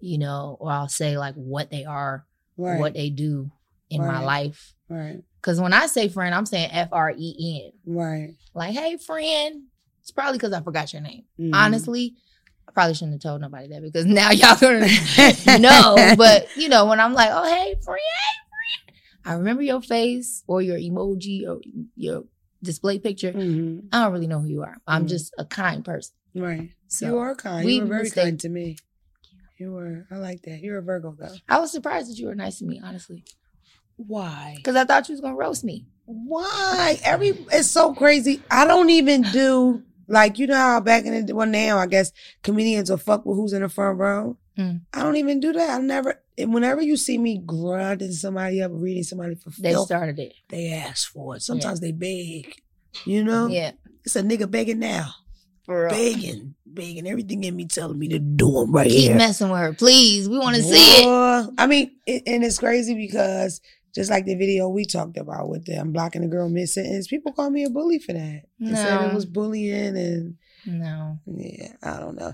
you 0.00 0.18
know, 0.18 0.56
or 0.60 0.70
I'll 0.70 0.88
say 0.88 1.18
like 1.18 1.34
what 1.34 1.70
they 1.70 1.84
are, 1.84 2.26
right, 2.56 2.80
what 2.80 2.94
they 2.94 3.10
do 3.10 3.50
in 3.90 4.00
my 4.00 4.20
life. 4.20 4.74
right, 4.88 5.22
Cause 5.42 5.60
when 5.60 5.72
I 5.72 5.86
say 5.86 6.08
friend, 6.08 6.34
I'm 6.34 6.46
saying 6.46 6.70
F 6.72 6.88
R 6.92 7.12
E 7.16 7.70
N. 7.86 7.94
right. 7.94 8.34
Like, 8.54 8.74
hey, 8.74 8.96
friend. 8.96 9.64
It's 10.00 10.10
probably 10.10 10.38
because 10.38 10.52
I 10.52 10.62
forgot 10.62 10.92
your 10.92 11.02
name. 11.02 11.24
Mhm. 11.38 11.50
Honestly, 11.54 12.14
I 12.66 12.72
probably 12.72 12.94
shouldn't 12.94 13.12
have 13.14 13.20
told 13.22 13.40
nobody 13.40 13.68
that 13.68 13.82
because 13.82 14.06
now 14.20 14.30
y'all 14.30 14.56
gonna 14.58 14.86
know. 15.58 16.14
But 16.16 16.48
you 16.56 16.68
know, 16.68 16.86
when 16.86 16.98
I'm 17.00 17.12
like, 17.14 17.30
oh 17.32 17.44
hey, 17.44 17.74
friend, 17.84 18.00
hey, 18.00 18.38
friend, 18.50 18.96
I 19.24 19.32
remember 19.34 19.62
your 19.62 19.80
face 19.82 20.42
or 20.46 20.62
your 20.62 20.78
emoji 20.78 21.46
or 21.46 21.60
your 21.96 22.24
display 22.62 22.98
picture. 22.98 23.32
Mhm. 23.32 23.88
I 23.92 24.04
don't 24.04 24.12
really 24.12 24.26
know 24.26 24.40
who 24.40 24.48
you 24.48 24.62
are. 24.62 24.76
I'm 24.86 25.04
Mhm. 25.04 25.08
just 25.10 25.32
a 25.38 25.44
kind 25.44 25.84
person. 25.84 26.14
right. 26.34 26.70
So 26.88 27.06
you 27.06 27.18
are 27.18 27.34
kind. 27.34 27.68
you 27.70 27.80
were 27.82 27.86
very 27.86 28.02
mistake- 28.04 28.24
kind 28.24 28.40
to 28.40 28.48
me. 28.48 28.76
You 29.58 29.72
were. 29.72 30.06
I 30.10 30.16
like 30.16 30.42
that. 30.42 30.60
You're 30.60 30.78
a 30.78 30.82
Virgo 30.82 31.14
though. 31.18 31.34
I 31.48 31.58
was 31.58 31.70
surprised 31.72 32.10
that 32.10 32.16
you 32.18 32.26
were 32.28 32.34
nice 32.34 32.58
to 32.60 32.64
me, 32.64 32.80
honestly, 32.82 33.24
Why? 33.98 34.54
because 34.56 34.76
I 34.76 34.84
thought 34.84 35.08
you 35.08 35.12
was 35.12 35.20
gonna 35.20 35.34
roast 35.36 35.64
me. 35.64 35.86
Why? 36.06 36.98
Every 37.04 37.28
it's 37.52 37.68
so 37.68 37.92
crazy. 37.94 38.40
I 38.50 38.66
don't 38.66 38.90
even 38.90 39.22
do 39.22 39.82
like 40.06 40.38
you 40.38 40.46
know 40.46 40.54
how 40.56 40.80
back 40.80 41.04
in 41.04 41.26
the 41.26 41.34
well 41.34 41.46
now 41.46 41.78
I 41.78 41.86
guess 41.86 42.12
comedians 42.42 42.90
will 42.90 42.96
fuck 42.96 43.26
with 43.26 43.36
who's 43.36 43.52
in 43.52 43.62
the 43.62 43.68
front 43.68 43.98
row. 43.98 44.36
Mm. 44.58 44.80
I 44.92 45.02
don't 45.02 45.16
even 45.16 45.38
do 45.40 45.52
that. 45.52 45.70
I 45.70 45.78
never. 45.82 46.20
and 46.36 46.52
Whenever 46.54 46.80
you 46.82 46.96
see 46.96 47.18
me 47.18 47.42
grinding 47.44 48.12
somebody 48.12 48.60
up, 48.62 48.70
reading 48.74 49.02
somebody 49.04 49.34
for 49.36 49.50
They 49.50 49.70
filth, 49.72 49.86
started 49.86 50.18
it. 50.18 50.32
they 50.48 50.70
ask 50.72 51.12
for 51.12 51.36
it. 51.36 51.42
Sometimes 51.42 51.80
they 51.80 51.92
beg. 51.92 52.54
You 53.04 53.22
know, 53.22 53.46
Yeah, 53.46 53.72
it's 54.04 54.16
a 54.16 54.22
nigga 54.22 54.50
begging 54.50 54.80
now, 54.80 55.10
for 55.64 55.82
real. 55.82 55.90
begging, 55.90 56.54
begging. 56.66 57.06
Everything 57.06 57.44
in 57.44 57.54
me 57.54 57.66
telling 57.66 57.98
me 57.98 58.08
to 58.08 58.18
do 58.18 58.62
'em 58.62 58.72
right 58.72 58.88
Keep 58.88 58.98
here. 58.98 59.08
Keep 59.10 59.16
messing 59.18 59.50
with 59.50 59.60
her, 59.60 59.72
please. 59.74 60.28
We 60.28 60.38
want 60.38 60.56
to 60.56 60.62
see 60.62 60.74
it. 61.04 61.50
I 61.58 61.66
mean, 61.68 61.92
it, 62.06 62.22
and 62.26 62.42
it's 62.42 62.58
crazy 62.58 62.94
because 62.94 63.60
just 63.98 64.10
like 64.10 64.26
the 64.26 64.36
video 64.36 64.68
we 64.68 64.84
talked 64.84 65.16
about 65.16 65.48
with 65.48 65.66
them 65.66 65.90
blocking 65.90 66.22
the 66.22 66.28
girl 66.28 66.48
mid 66.48 66.68
sentence, 66.68 67.08
people 67.08 67.32
call 67.32 67.50
me 67.50 67.64
a 67.64 67.68
bully 67.70 67.98
for 67.98 68.12
that. 68.12 68.42
They 68.60 68.76
said 68.76 69.00
No. 69.00 69.10
it 69.10 69.14
was 69.14 69.26
bullying, 69.26 69.96
and 69.96 70.36
No. 70.64 71.18
yeah, 71.26 71.72
I 71.82 71.98
don't 71.98 72.14
know. 72.16 72.32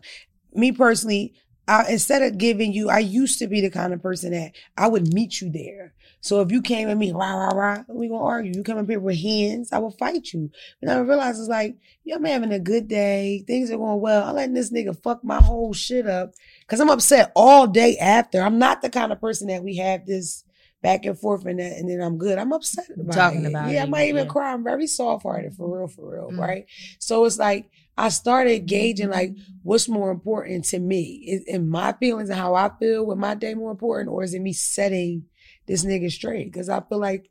Me 0.53 0.73
personally, 0.73 1.33
I, 1.67 1.87
instead 1.91 2.21
of 2.21 2.37
giving 2.37 2.75
you, 2.75 2.91
I 2.91 2.99
used 2.99 3.39
to 3.39 3.47
be 3.47 3.63
the 3.63 3.71
kind 3.71 3.95
of 3.95 4.03
person 4.03 4.33
that 4.33 4.53
I 4.77 4.89
would 4.89 5.15
meet 5.15 5.41
you 5.41 5.51
there. 5.51 5.95
So 6.21 6.43
if 6.43 6.53
you 6.53 6.61
came 6.61 6.91
at 6.91 6.99
me, 6.99 7.13
rah, 7.13 7.33
rah, 7.35 7.55
rah, 7.55 7.85
we 7.89 8.09
gonna 8.09 8.23
argue. 8.23 8.53
You 8.55 8.63
come 8.63 8.77
up 8.77 8.87
here 8.91 9.01
with 9.01 9.19
hands, 9.19 9.73
I 9.73 9.79
will 9.79 9.91
fight 9.93 10.35
you. 10.35 10.51
And 10.83 10.91
I 10.91 10.99
realized 10.99 11.39
it's 11.41 11.49
like, 11.49 11.77
yeah, 12.05 12.17
I'm 12.17 12.25
having 12.25 12.53
a 12.53 12.59
good 12.59 12.89
day. 12.89 13.43
Things 13.47 13.71
are 13.71 13.79
going 13.79 14.03
well. 14.03 14.25
I'm 14.29 14.35
letting 14.37 14.53
this 14.53 14.71
nigga 14.71 14.95
fuck 15.03 15.25
my 15.25 15.41
whole 15.41 15.73
shit 15.73 16.07
up. 16.07 16.35
Cause 16.67 16.81
I'm 16.81 16.91
upset 16.91 17.33
all 17.35 17.67
day 17.67 17.97
after. 17.97 18.43
I'm 18.43 18.59
not 18.59 18.83
the 18.83 18.91
kind 18.91 19.13
of 19.13 19.21
person 19.21 19.49
that 19.49 19.65
we 19.65 19.77
have 19.77 20.05
this 20.05 20.45
back 20.85 21.05
and 21.07 21.19
forth 21.19 21.45
and 21.47 21.59
that, 21.59 21.79
and 21.79 21.89
then 21.91 22.01
I'm 22.01 22.19
good. 22.19 22.39
I'm 22.39 22.53
upset 22.53 22.85
about 22.95 23.13
Talking 23.15 23.47
about 23.47 23.49
it. 23.49 23.51
about 23.51 23.73
yeah, 23.73 23.81
it, 23.81 23.87
I 23.87 23.89
might 23.89 24.09
even 24.11 24.27
yeah. 24.27 24.31
cry. 24.31 24.53
I'm 24.53 24.63
very 24.63 24.87
soft 24.87 25.23
hearted 25.25 25.55
for 25.55 25.67
real, 25.79 25.89
for 25.89 26.13
real, 26.13 26.31
Mm. 26.31 26.39
right? 26.39 26.67
So 27.01 27.25
it's 27.25 27.39
like 27.39 27.71
I 27.97 28.11
started 28.11 28.67
gauging 28.67 29.09
like 29.11 29.35
what's 29.63 29.89
more 29.89 30.11
important 30.11 30.67
to 30.67 30.79
me. 30.79 31.25
Is, 31.27 31.43
is 31.47 31.61
my 31.61 31.93
feelings 31.95 32.29
and 32.29 32.39
how 32.39 32.55
I 32.55 32.71
feel 32.79 33.07
with 33.07 33.19
my 33.19 33.35
day 33.35 33.55
more 33.55 33.71
important, 33.73 34.11
or 34.11 34.23
is 34.23 34.35
it 34.35 34.41
me 34.43 34.53
setting 34.53 35.25
this 35.67 35.85
nigga 35.85 36.11
straight? 36.13 36.53
Because 36.53 36.69
I 36.69 36.81
feel 36.81 36.99
like 37.01 37.31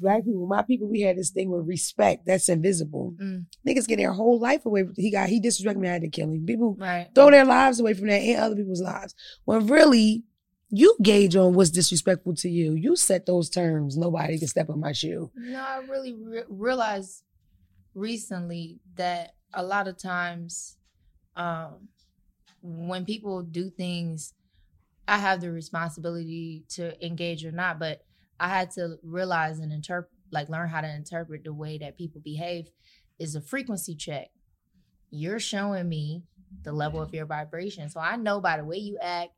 black 0.00 0.24
people, 0.24 0.46
my 0.46 0.62
people, 0.62 0.88
we 0.88 1.00
had 1.02 1.16
this 1.16 1.30
thing 1.30 1.50
with 1.50 1.66
respect 1.66 2.26
that's 2.26 2.48
invisible. 2.48 3.14
Mm. 3.20 3.46
Niggas 3.66 3.86
get 3.88 3.96
their 3.96 4.12
whole 4.12 4.38
life 4.38 4.64
away. 4.66 4.84
He 4.96 5.10
got 5.10 5.28
he 5.28 5.40
disrespected 5.40 5.76
me. 5.78 5.88
I 5.88 5.92
had 5.94 6.02
to 6.02 6.08
kill 6.08 6.28
him. 6.30 6.44
People 6.46 6.76
Right. 6.78 7.08
throw 7.14 7.30
their 7.30 7.44
lives 7.44 7.80
away 7.80 7.94
from 7.94 8.06
that 8.08 8.20
and 8.22 8.40
other 8.40 8.56
people's 8.56 8.82
lives. 8.82 9.14
When 9.46 9.66
really, 9.66 10.22
you 10.70 10.96
gauge 11.02 11.36
on 11.36 11.54
what's 11.54 11.70
disrespectful 11.70 12.34
to 12.34 12.48
you. 12.48 12.74
You 12.74 12.96
set 12.96 13.26
those 13.26 13.48
terms. 13.50 13.96
Nobody 13.96 14.38
can 14.38 14.48
step 14.48 14.70
on 14.70 14.80
my 14.80 14.92
shoe. 14.92 15.30
No, 15.34 15.60
I 15.60 15.78
really 15.88 16.14
re- 16.14 16.42
realized 16.48 17.22
recently 17.94 18.80
that 18.96 19.34
a 19.52 19.62
lot 19.62 19.88
of 19.88 19.96
times, 19.96 20.76
um, 21.36 21.88
when 22.62 23.04
people 23.04 23.42
do 23.42 23.70
things, 23.70 24.34
I 25.06 25.18
have 25.18 25.40
the 25.40 25.52
responsibility 25.52 26.64
to 26.70 27.04
engage 27.04 27.44
or 27.44 27.52
not. 27.52 27.78
But 27.78 28.02
I 28.40 28.48
had 28.48 28.70
to 28.72 28.96
realize 29.02 29.58
and 29.58 29.72
interpret, 29.72 30.10
like 30.30 30.48
learn 30.48 30.68
how 30.68 30.80
to 30.80 30.92
interpret 30.92 31.44
the 31.44 31.52
way 31.52 31.78
that 31.78 31.98
people 31.98 32.20
behave, 32.24 32.68
is 33.18 33.36
a 33.36 33.40
frequency 33.40 33.94
check. 33.94 34.28
You're 35.10 35.38
showing 35.38 35.88
me 35.88 36.24
the 36.62 36.72
level 36.72 37.00
of 37.00 37.14
your 37.14 37.26
vibration, 37.26 37.90
so 37.90 38.00
I 38.00 38.16
know 38.16 38.40
by 38.40 38.56
the 38.56 38.64
way 38.64 38.78
you 38.78 38.98
act 39.00 39.32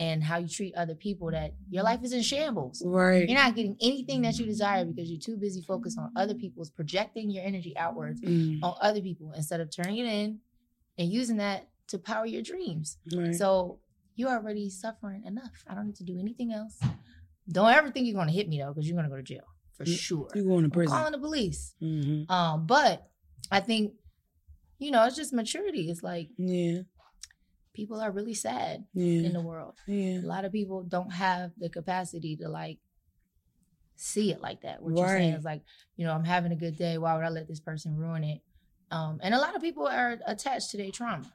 and 0.00 0.24
how 0.24 0.38
you 0.38 0.48
treat 0.48 0.74
other 0.74 0.94
people 0.94 1.30
that 1.30 1.52
your 1.68 1.82
life 1.84 2.02
is 2.02 2.12
in 2.12 2.22
shambles. 2.22 2.82
Right. 2.84 3.28
You're 3.28 3.38
not 3.38 3.54
getting 3.54 3.76
anything 3.80 4.22
that 4.22 4.38
you 4.38 4.46
desire 4.46 4.84
because 4.84 5.10
you're 5.10 5.20
too 5.20 5.36
busy 5.36 5.60
focused 5.62 5.98
on 5.98 6.10
other 6.16 6.34
people's 6.34 6.70
projecting 6.70 7.30
your 7.30 7.44
energy 7.44 7.76
outwards 7.76 8.20
Mm, 8.22 8.60
on 8.62 8.74
other 8.80 9.00
people 9.02 9.30
instead 9.36 9.60
of 9.60 9.70
turning 9.70 9.98
it 9.98 10.06
in 10.06 10.38
and 10.98 11.08
using 11.12 11.36
that 11.36 11.68
to 11.88 11.98
power 11.98 12.24
your 12.26 12.42
dreams. 12.42 12.96
right. 13.14 13.34
So 13.34 13.78
you're 14.16 14.30
already 14.30 14.70
suffering 14.70 15.22
enough. 15.24 15.64
I 15.68 15.74
don't 15.74 15.86
need 15.86 15.96
to 15.96 16.04
do 16.04 16.18
anything 16.18 16.50
else. 16.52 16.78
Don't 17.48 17.70
ever 17.70 17.90
think 17.90 18.06
you're 18.06 18.16
gonna 18.16 18.32
hit 18.32 18.48
me 18.48 18.58
though, 18.60 18.72
because 18.72 18.88
you're 18.88 18.96
gonna 18.96 19.08
go 19.10 19.16
to 19.16 19.22
jail 19.22 19.44
for 19.76 19.84
You- 19.84 19.92
sure. 19.94 20.28
You're 20.34 20.44
going 20.44 20.60
to 20.62 20.66
I'm 20.66 20.70
prison. 20.70 20.96
calling 20.96 21.12
the 21.12 21.18
police. 21.18 21.74
hmm 21.80 22.22
Um, 22.28 22.66
but 22.66 23.08
I 23.50 23.60
think, 23.60 23.92
you 24.78 24.90
know, 24.92 25.04
it's 25.04 25.16
just 25.16 25.32
maturity. 25.34 25.90
It's 25.90 26.02
like 26.02 26.28
Yeah. 26.38 26.82
People 27.74 28.00
are 28.00 28.10
really 28.10 28.34
sad 28.34 28.84
Yeah. 28.94 29.26
in 29.26 29.32
the 29.32 29.40
world. 29.40 29.74
yeah. 29.86 30.18
a 30.20 30.26
lot 30.26 30.44
of 30.44 30.52
people 30.52 30.82
don't 30.82 31.12
have 31.12 31.52
the 31.58 31.68
capacity 31.68 32.36
to 32.36 32.48
like 32.48 32.78
see 33.96 34.32
it 34.32 34.40
like 34.40 34.62
that. 34.62 34.82
What 34.82 34.96
you're 34.96 35.08
saying 35.08 35.34
is 35.34 35.44
like, 35.44 35.62
you 35.96 36.06
know, 36.06 36.12
I'm 36.12 36.24
having 36.24 36.52
a 36.52 36.56
good 36.56 36.76
day. 36.76 36.98
Why 36.98 37.14
would 37.14 37.24
I 37.24 37.28
let 37.28 37.48
this 37.48 37.60
person 37.60 37.96
ruin 37.96 38.24
it? 38.24 38.40
Um, 38.90 39.20
and 39.22 39.34
a 39.34 39.38
lot 39.38 39.54
of 39.54 39.62
people 39.62 39.86
are 39.86 40.18
attached 40.26 40.70
to 40.70 40.76
their 40.78 40.90
trauma. 40.90 41.32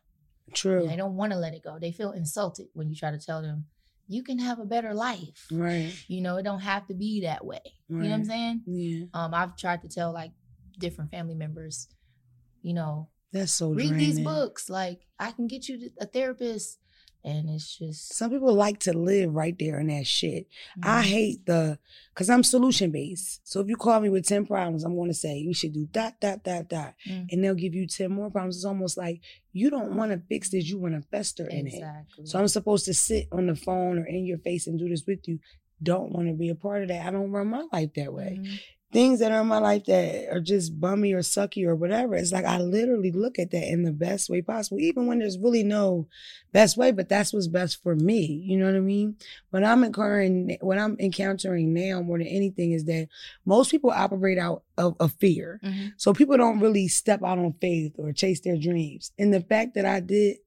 True. 0.53 0.87
They 0.87 0.95
don't 0.95 1.15
want 1.15 1.31
to 1.31 1.37
let 1.39 1.53
it 1.53 1.63
go. 1.63 1.77
They 1.79 1.91
feel 1.91 2.11
insulted 2.11 2.67
when 2.73 2.89
you 2.89 2.95
try 2.95 3.11
to 3.11 3.19
tell 3.19 3.41
them 3.41 3.65
you 4.07 4.23
can 4.23 4.37
have 4.39 4.59
a 4.59 4.65
better 4.65 4.93
life. 4.93 5.47
Right. 5.51 5.93
You 6.07 6.21
know, 6.21 6.37
it 6.37 6.43
don't 6.43 6.59
have 6.59 6.85
to 6.87 6.93
be 6.93 7.21
that 7.21 7.45
way. 7.45 7.61
You 7.87 7.97
know 7.97 8.09
what 8.09 8.13
I'm 8.15 8.25
saying? 8.25 8.61
Yeah. 8.67 9.05
Um, 9.13 9.33
I've 9.33 9.55
tried 9.57 9.81
to 9.83 9.87
tell 9.89 10.11
like 10.13 10.31
different 10.77 11.09
family 11.11 11.33
members, 11.35 11.87
you 12.61 12.73
know, 12.73 13.09
That's 13.35 13.51
so 13.51 13.69
read 13.71 13.93
these 13.95 14.19
books. 14.21 14.69
Like 14.69 15.01
I 15.19 15.31
can 15.31 15.47
get 15.47 15.67
you 15.67 15.91
a 15.99 16.05
therapist, 16.05 16.79
and 17.23 17.49
it's 17.49 17.77
just 17.77 18.13
Some 18.15 18.31
people 18.31 18.53
like 18.53 18.79
to 18.81 18.93
live 18.93 19.33
right 19.33 19.55
there 19.59 19.79
in 19.79 19.87
that 19.87 20.07
shit. 20.07 20.47
I 20.81 21.01
Mhm. 21.01 21.05
hate 21.05 21.45
the, 21.45 21.79
cause 22.13 22.29
I'm 22.29 22.43
solution 22.43 22.91
based. 22.91 23.41
So 23.43 23.59
if 23.59 23.67
you 23.67 23.75
call 23.75 23.99
me 23.99 24.09
with 24.09 24.25
10 24.25 24.45
problems, 24.45 24.83
I'm 24.85 24.95
going 24.95 25.09
to 25.09 25.13
say, 25.15 25.37
you 25.37 25.53
should 25.53 25.73
do 25.73 25.85
dot, 25.91 26.21
dot, 26.21 26.43
dot, 26.43 26.69
dot. 26.69 26.93
Mm. 27.09 27.27
And 27.31 27.43
they'll 27.43 27.55
give 27.55 27.73
you 27.73 27.87
10 27.87 28.11
more 28.11 28.29
problems. 28.29 28.55
It's 28.57 28.65
almost 28.65 28.95
like 28.97 29.21
you 29.51 29.69
don't 29.69 29.95
want 29.97 30.11
to 30.11 30.19
fix 30.29 30.49
this. 30.51 30.69
You 30.69 30.77
want 30.77 30.93
to 30.95 31.01
fester 31.09 31.47
in 31.47 31.67
it. 31.67 31.83
So 32.25 32.39
I'm 32.39 32.47
supposed 32.47 32.85
to 32.85 32.93
sit 32.93 33.27
on 33.33 33.47
the 33.47 33.55
phone 33.55 33.99
or 33.99 34.05
in 34.05 34.25
your 34.25 34.37
face 34.37 34.67
and 34.67 34.79
do 34.79 34.87
this 34.87 35.05
with 35.05 35.27
you. 35.27 35.39
Don't 35.83 36.11
want 36.13 36.27
to 36.29 36.33
be 36.33 36.49
a 36.49 36.55
part 36.55 36.83
of 36.83 36.87
that. 36.89 37.05
I 37.05 37.11
don't 37.11 37.31
run 37.31 37.47
my 37.47 37.65
life 37.73 37.89
that 37.95 38.13
way. 38.13 38.39
Mhm. 38.41 38.59
Things 38.95 39.19
that 39.19 39.33
are 39.33 39.41
in 39.41 39.47
my 39.47 39.57
life 39.57 39.83
that 39.87 40.29
are 40.31 40.39
just 40.39 40.79
bummy 40.79 41.11
or 41.11 41.19
sucky 41.19 41.65
or 41.67 41.75
whatever. 41.75 42.15
It's 42.15 42.31
like 42.31 42.45
I 42.45 42.59
literally 42.59 43.11
look 43.11 43.37
at 43.37 43.51
that 43.51 43.67
in 43.69 43.83
the 43.83 43.91
best 43.91 44.29
way 44.29 44.41
possible, 44.41 44.79
even 44.79 45.05
when 45.05 45.19
there's 45.19 45.37
really 45.37 45.63
no 45.65 46.07
best 46.53 46.77
way, 46.77 46.91
but 46.91 47.09
that's 47.09 47.33
what's 47.33 47.47
best 47.47 47.83
for 47.83 47.93
me. 47.93 48.23
You 48.45 48.57
know 48.57 48.67
what 48.67 48.75
I 48.75 48.79
mean? 48.79 49.17
What 49.49 49.65
I'm 49.65 49.83
encountering, 49.83 50.57
what 50.61 50.77
I'm 50.77 50.95
encountering 50.97 51.73
now 51.73 52.01
more 52.03 52.19
than 52.19 52.27
anything 52.27 52.71
is 52.71 52.85
that 52.85 53.09
most 53.45 53.69
people 53.69 53.91
operate 53.91 54.37
out 54.37 54.63
of, 54.77 54.95
of 55.01 55.11
fear. 55.19 55.59
Mhm. 55.61 55.91
So 55.97 56.13
people 56.13 56.37
don't 56.37 56.61
really 56.61 56.87
step 56.87 57.21
out 57.21 57.37
on 57.37 57.53
faith 57.59 57.95
or 57.97 58.13
chase 58.13 58.39
their 58.39 58.55
dreams. 58.57 59.11
And 59.19 59.33
the 59.33 59.41
fact 59.41 59.73
that 59.75 59.83
I 59.85 59.99
did 59.99 60.37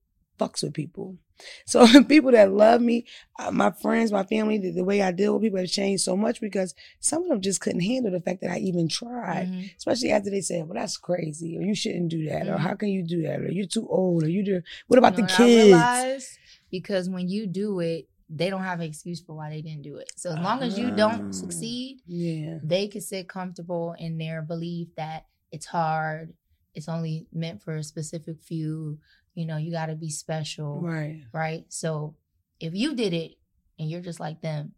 fucks 0.41 0.63
with 0.63 0.73
people. 0.73 1.19
So 1.67 1.87
people 2.05 2.33
that 2.33 2.53
love 2.53 2.81
me, 2.81 3.07
uh, 3.39 3.51
my 3.51 3.71
friends, 3.71 4.13
my 4.13 4.25
family, 4.25 4.59
the, 4.59 4.71
the 4.71 4.85
way 4.85 5.03
I 5.03 5.13
deal 5.13 5.35
with 5.35 5.43
people 5.43 5.59
have 5.59 5.69
changed 5.69 6.03
so 6.05 6.17
much 6.17 6.41
because 6.41 6.75
some 7.01 7.23
of 7.23 7.29
them 7.29 7.41
just 7.41 7.61
couldn't 7.61 7.81
handle 7.83 8.13
the 8.13 8.21
fact 8.21 8.41
that 8.43 8.51
I 8.51 8.59
even 8.59 8.89
tried. 8.89 9.49
Mhm. 9.49 9.71
Especially 9.77 10.11
after 10.11 10.31
they 10.31 10.41
said, 10.41 10.65
"Well, 10.67 10.75
that's 10.75 10.97
crazy," 10.97 11.57
or 11.57 11.63
"You 11.63 11.75
shouldn't 11.75 12.09
do 12.11 12.25
that," 12.29 12.49
or 12.49 12.57
Mhm. 12.57 12.61
"How 12.61 12.75
can 12.75 12.89
you 12.89 13.03
do 13.05 13.23
that?" 13.23 13.41
or 13.41 13.51
"You're 13.51 13.67
too 13.67 13.89
old," 13.89 14.25
or 14.25 14.29
"You 14.29 14.45
do." 14.45 14.63
What 14.89 14.99
about 14.99 15.17
You 15.19 15.25
know 15.25 15.29
the 15.29 15.35
kids? 15.35 16.39
because 16.71 17.09
when 17.09 17.29
you 17.29 17.47
do 17.47 17.81
it, 17.81 18.09
they 18.29 18.51
don't 18.51 18.63
have 18.63 18.81
an 18.81 18.87
excuse 18.87 19.21
for 19.21 19.35
why 19.35 19.49
they 19.51 19.63
didn't 19.63 19.83
do 19.83 19.97
it. 19.97 20.11
So 20.17 20.31
as 20.33 20.39
long 20.39 20.63
as 20.63 20.79
you 20.79 20.89
Ah. 20.93 20.97
don't 20.97 21.35
succeed, 21.35 22.01
Yeah, 22.07 22.59
they 22.63 22.89
can 22.89 23.01
sit 23.01 23.29
comfortable 23.29 23.95
in 23.99 24.19
their 24.19 24.43
belief 24.43 24.89
that 24.97 25.27
it's 25.51 25.67
hard. 25.67 26.35
It's 26.75 26.89
only 26.89 27.27
meant 27.33 27.63
for 27.63 27.77
a 27.77 27.83
specific 27.83 28.43
few. 28.43 28.99
You 29.39 29.47
know, 29.47 29.57
you 29.57 29.71
got 29.71 29.87
to 29.87 29.95
be 29.95 30.11
special, 30.11 30.81
right. 30.81 31.23
right? 31.33 31.65
So 31.69 32.17
if 32.59 32.75
you 32.75 32.97
did 32.97 33.13
it 33.13 33.33
and 33.79 33.89
you're 33.89 34.01
just 34.01 34.19
like 34.19 34.41
them, 34.43 34.73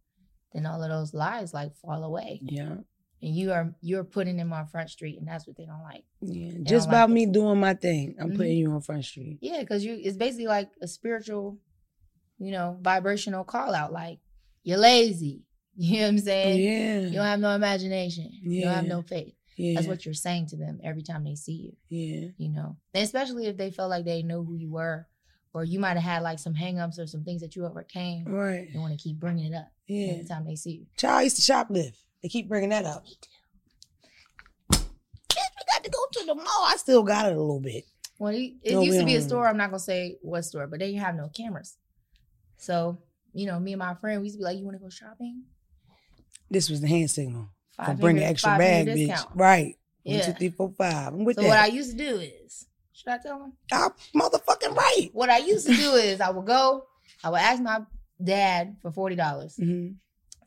then 0.52 0.66
all 0.66 0.82
of 0.82 0.90
those 0.90 1.14
lies 1.14 1.54
like 1.54 1.74
fall 1.76 2.04
away, 2.04 2.40
Yeah, 2.42 2.74
and 3.22 3.34
you 3.38 3.52
are 3.52 3.72
you're 3.80 4.04
putting 4.04 4.36
them 4.36 4.52
on 4.52 4.66
front 4.66 4.90
street, 4.90 5.18
and 5.18 5.26
that's 5.26 5.46
what 5.46 5.56
they 5.56 5.64
don't 5.64 5.82
like. 5.82 6.04
yeah. 6.20 6.52
don't 6.52 6.64
Just 6.66 6.88
like 6.88 6.94
about 6.96 7.08
it. 7.10 7.12
me 7.14 7.24
doing 7.24 7.58
my 7.58 7.72
thing, 7.72 8.16
I'm 8.20 8.32
Mhm. 8.32 8.36
putting 8.36 8.58
you 8.58 8.70
on 8.72 8.82
front 8.82 9.04
street. 9.06 9.38
Yeah, 9.40 9.60
because 9.60 9.82
you 9.82 9.94
it's 9.98 10.18
basically 10.18 10.48
like 10.48 10.68
a 10.82 10.86
spiritual, 10.88 11.58
you 12.38 12.50
know, 12.52 12.76
vibrational 12.82 13.44
call 13.44 13.74
out. 13.74 13.92
Like 13.94 14.18
you're 14.62 14.78
lazy. 14.78 15.44
You 15.76 15.96
know 15.96 16.02
what 16.02 16.08
I'm 16.08 16.18
saying? 16.18 16.60
yeah, 16.60 17.00
You 17.08 17.14
don't 17.14 17.24
have 17.24 17.40
no 17.40 17.54
imagination. 17.54 18.28
You 18.42 18.64
don't 18.64 18.74
have 18.74 18.84
no 18.86 19.00
faith. 19.00 19.32
Yeah, 19.60 19.74
That's 19.74 19.86
what 19.86 20.04
you're 20.04 20.14
saying 20.14 20.46
to 20.48 20.56
them 20.56 20.80
every 20.82 21.02
time 21.02 21.24
they 21.24 21.34
see 21.34 21.52
you. 21.52 21.76
yeah. 21.88 22.28
You 22.38 22.48
know, 22.50 22.76
and 22.94 23.04
especially 23.04 23.46
if 23.46 23.56
they 23.56 23.70
felt 23.70 23.90
like 23.90 24.04
they 24.04 24.22
know 24.22 24.42
who 24.44 24.54
you 24.54 24.70
were, 24.70 25.06
or 25.52 25.64
you 25.64 25.78
might 25.80 25.94
have 25.96 26.02
had 26.04 26.22
like 26.22 26.38
some 26.38 26.54
hangups 26.54 26.98
or 26.98 27.06
some 27.06 27.24
things 27.24 27.40
that 27.42 27.56
you 27.56 27.66
overcame. 27.66 28.24
Right. 28.24 28.68
They 28.72 28.78
want 28.78 28.92
to 28.96 29.02
keep 29.02 29.18
bringing 29.18 29.52
it 29.52 29.56
up 29.56 29.68
Yeah. 29.86 30.12
every 30.12 30.24
time 30.24 30.44
they 30.46 30.56
see 30.56 30.70
you. 30.72 30.86
Child 30.96 31.24
used 31.24 31.44
to 31.44 31.52
shoplift. 31.52 31.96
They 32.22 32.28
keep 32.28 32.48
bringing 32.48 32.70
that 32.70 32.84
up. 32.84 33.04
We 34.70 34.76
got 35.74 35.84
to 35.84 35.90
go 35.90 35.98
to 36.12 36.26
the 36.26 36.34
mall. 36.34 36.64
I 36.66 36.76
still 36.76 37.02
got 37.02 37.26
it 37.26 37.36
a 37.36 37.40
little 37.40 37.60
bit. 37.60 37.84
Well, 38.18 38.34
it, 38.34 38.52
it 38.62 38.82
used 38.82 38.98
to 39.00 39.04
be 39.06 39.14
a 39.16 39.22
store. 39.22 39.46
I'm 39.48 39.56
not 39.56 39.70
gonna 39.70 39.78
say 39.80 40.18
what 40.22 40.42
store, 40.42 40.66
but 40.66 40.78
they 40.78 40.88
didn't 40.88 41.00
have 41.02 41.14
no 41.14 41.28
cameras. 41.34 41.76
So, 42.58 42.98
you 43.32 43.46
know, 43.46 43.58
me 43.58 43.72
and 43.72 43.78
my 43.78 43.94
friend, 43.94 44.20
we 44.20 44.26
used 44.26 44.34
to 44.36 44.40
be 44.40 44.44
like, 44.44 44.58
"You 44.58 44.64
want 44.64 44.76
to 44.76 44.82
go 44.82 44.90
shopping?" 44.90 45.44
This 46.50 46.68
was 46.68 46.80
the 46.82 46.88
hand 46.88 47.10
signal. 47.10 47.48
For 47.76 47.84
Five 47.86 48.00
bring 48.00 48.16
an 48.18 48.24
extra 48.24 48.58
bag, 48.58 48.86
bitch. 48.86 48.94
discount. 49.08 49.30
Right. 49.34 49.76
One, 50.02 50.16
Yeah. 50.16 50.26
two, 50.26 50.32
three, 50.32 50.48
four, 50.50 50.72
five. 50.76 51.08
I'm 51.14 51.24
with 51.24 51.36
So 51.36 51.42
that. 51.42 51.48
what 51.48 51.58
I 51.58 51.66
used 51.66 51.92
to 51.92 51.96
do 51.96 52.18
is, 52.18 52.66
should 52.92 53.08
I 53.08 53.18
tell 53.18 53.38
them? 53.38 53.52
I'm 53.72 53.90
motherfucking 54.14 54.76
right. 54.76 55.08
What 55.12 55.30
I 55.30 55.38
used 55.38 55.66
to 55.66 55.74
do 55.74 55.92
is, 55.94 56.20
I 56.20 56.30
would 56.30 56.46
go, 56.46 56.84
I 57.24 57.30
would 57.30 57.40
ask 57.40 57.62
my 57.62 57.80
dad 58.22 58.76
for 58.82 58.90
forty 58.90 59.16
dollars. 59.16 59.56
Mm-hmm. 59.56 59.92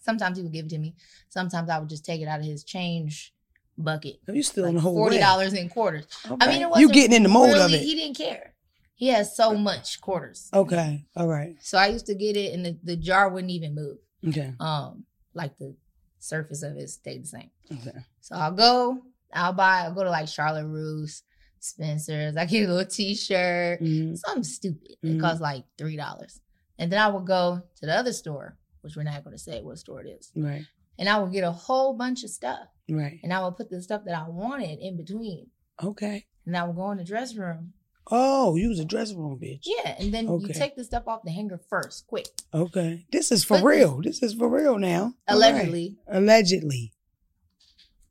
Sometimes 0.02 0.38
he 0.38 0.44
would 0.44 0.52
give 0.54 0.66
it 0.66 0.70
to 0.70 0.78
me. 0.78 0.96
Sometimes 1.30 1.70
I 1.70 1.80
would 1.80 1.90
just 1.90 2.06
take 2.06 2.22
it 2.22 2.26
out 2.28 2.40
of 2.40 2.46
his 2.46 2.64
change 2.64 3.34
bucket, 3.78 4.18
Are 4.28 4.36
You 4.36 4.44
still 4.44 4.66
in 4.66 4.76
the 4.76 4.82
whole 4.82 4.94
forty 4.96 5.18
dollars 5.18 5.54
in 5.54 5.70
quarters. 5.70 6.06
I 6.26 6.48
mean, 6.48 6.58
it 6.58 6.60
you 6.62 6.70
wasn't 6.70 6.94
getting 6.94 7.16
in 7.16 7.24
the 7.24 7.30
mold 7.30 7.56
of 7.56 7.74
it. 7.74 7.82
He 7.82 7.96
didn't 7.96 8.18
care. 8.18 8.54
He 8.96 9.08
has 9.08 9.36
so 9.36 9.56
much 9.56 10.00
quarters. 10.02 10.50
Okay. 10.54 11.06
All 11.16 11.28
right. 11.28 11.56
So 11.60 11.78
I 11.78 11.88
used 11.88 12.06
to 12.06 12.16
get 12.16 12.38
it, 12.38 12.54
and 12.54 12.64
the, 12.66 12.78
the 12.84 12.96
jar 12.96 13.30
wouldn't 13.30 13.52
even 13.52 13.74
move. 13.76 13.98
Okay. 14.28 14.54
Um, 14.60 15.06
like 15.34 15.58
the 15.58 15.76
surface 16.24 16.64
of 16.64 16.78
it 16.78 16.90
stay 16.90 17.18
the 17.20 17.26
same. 17.28 17.50
Okay. 17.72 17.98
So 18.22 18.36
I'll 18.36 18.52
go, 18.52 19.02
I'll 19.34 19.54
buy, 19.54 19.82
I'll 19.84 19.94
go 19.94 20.04
to 20.04 20.10
like 20.10 20.28
Charlotte 20.28 20.68
Russe, 20.68 21.24
Spencer's. 21.60 22.36
I 22.38 22.46
get 22.46 22.68
a 22.70 22.72
little 22.72 22.86
T-shirt, 22.90 23.82
Mhm. 23.82 24.18
something 24.18 24.44
stupid. 24.44 24.96
Mhm. 25.04 25.16
It 25.16 25.20
costs 25.22 25.42
like 25.42 25.66
three 25.78 25.96
dollars. 25.98 26.40
And 26.80 26.92
then 26.92 27.00
I 27.00 27.08
would 27.08 27.26
go 27.26 27.62
to 27.76 27.86
the 27.86 27.94
other 27.96 28.14
store, 28.14 28.58
which 28.82 28.96
we're 28.96 29.04
not 29.04 29.24
going 29.24 29.36
to 29.36 29.42
say 29.42 29.62
what 29.62 29.78
store 29.78 30.02
it 30.02 30.08
is. 30.10 30.32
Right. 30.36 30.66
And 30.98 31.08
I 31.10 31.20
would 31.20 31.32
get 31.32 31.44
a 31.44 31.52
whole 31.52 31.94
bunch 31.94 32.24
of 32.24 32.30
stuff. 32.30 32.68
Right. 32.90 33.20
And 33.24 33.32
I 33.34 33.44
would 33.44 33.56
put 33.58 33.70
the 33.70 33.82
stuff 33.82 34.04
that 34.06 34.18
I 34.18 34.28
wanted 34.28 34.80
in 34.80 34.98
between. 34.98 35.48
Okay. 35.82 36.26
And 36.46 36.56
I 36.58 36.64
would 36.64 36.76
go 36.76 36.92
in 36.92 36.98
the 36.98 37.04
dressing 37.04 37.40
room. 37.40 37.74
Oh, 38.12 38.56
you 38.56 38.70
was 38.70 38.80
a 38.80 38.86
dressing 38.86 39.18
room 39.18 39.40
bitch. 39.42 39.62
Yeah. 39.64 39.96
And 40.00 40.14
then 40.14 40.28
Okay. 40.28 40.48
you 40.48 40.54
take 40.54 40.76
the 40.76 40.84
stuff 40.84 41.04
off 41.08 41.24
the 41.24 41.32
hanger 41.32 41.60
first, 41.70 42.06
quick. 42.08 42.28
Okay. 42.54 43.06
This 43.12 43.32
is 43.32 43.44
for 43.46 43.58
But- 43.58 43.64
real. 43.66 44.02
This 44.02 44.22
is 44.22 44.34
for 44.34 44.50
real 44.50 44.78
now. 44.78 45.14
All 45.28 45.40
right. 45.40 45.52
Allegedly. 45.54 45.98
Allegedly. 46.08 46.92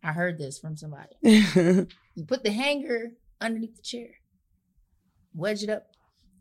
I 0.03 0.13
heard 0.13 0.39
this 0.39 0.59
from 0.59 0.77
somebody. 0.77 1.15
You 2.15 2.25
put 2.27 2.43
the 2.45 2.51
hanger 2.53 3.13
underneath 3.41 3.77
the 3.77 3.83
chair, 3.83 4.09
wedge 5.35 5.63
it 5.63 5.71
up 5.71 5.87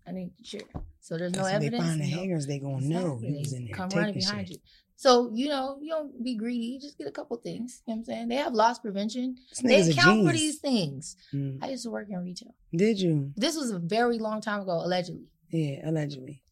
underneath 0.05 0.35
the 0.37 0.43
chair. 0.43 0.61
So 0.99 1.17
there's 1.17 1.31
no 1.33 1.43
so 1.43 1.47
they 1.47 1.53
evidence. 1.55 1.83
find 1.83 2.01
the 2.01 2.11
no- 2.11 2.17
hangers, 2.17 2.45
they 2.47 2.59
gonna 2.59 2.81
know 2.85 3.13
Exactly. 3.13 3.29
you 3.31 3.39
was 3.39 3.53
in 3.53 3.65
there. 3.67 3.73
Come 3.75 3.89
running 3.95 4.13
behind 4.15 4.47
shit. 4.49 4.57
you. 4.57 4.61
So, 5.01 5.31
you 5.33 5.49
know, 5.49 5.79
you 5.81 5.89
don't 5.89 6.23
be 6.23 6.35
greedy. 6.35 6.63
You 6.63 6.79
just 6.79 6.95
get 6.95 7.07
a 7.07 7.11
couple 7.11 7.35
things. 7.37 7.81
You 7.87 7.95
know 7.95 7.97
what 7.97 8.01
I'm 8.01 8.05
saying? 8.05 8.27
They 8.27 8.35
have 8.35 8.53
loss 8.53 8.77
prevention. 8.77 9.35
This 9.63 9.87
They 9.87 9.93
account 9.93 10.27
for 10.27 10.31
these 10.31 10.59
things. 10.59 11.17
Mm. 11.33 11.57
I 11.59 11.69
used 11.69 11.85
to 11.85 11.89
work 11.89 12.05
in 12.07 12.23
retail. 12.23 12.53
Did 12.71 13.01
you? 13.01 13.31
This 13.35 13.55
was 13.55 13.71
a 13.71 13.79
very 13.79 14.19
long 14.19 14.41
time 14.41 14.61
ago, 14.61 14.73
allegedly. 14.73 15.25
Yeah, 15.49 15.89
allegedly. 15.89 16.43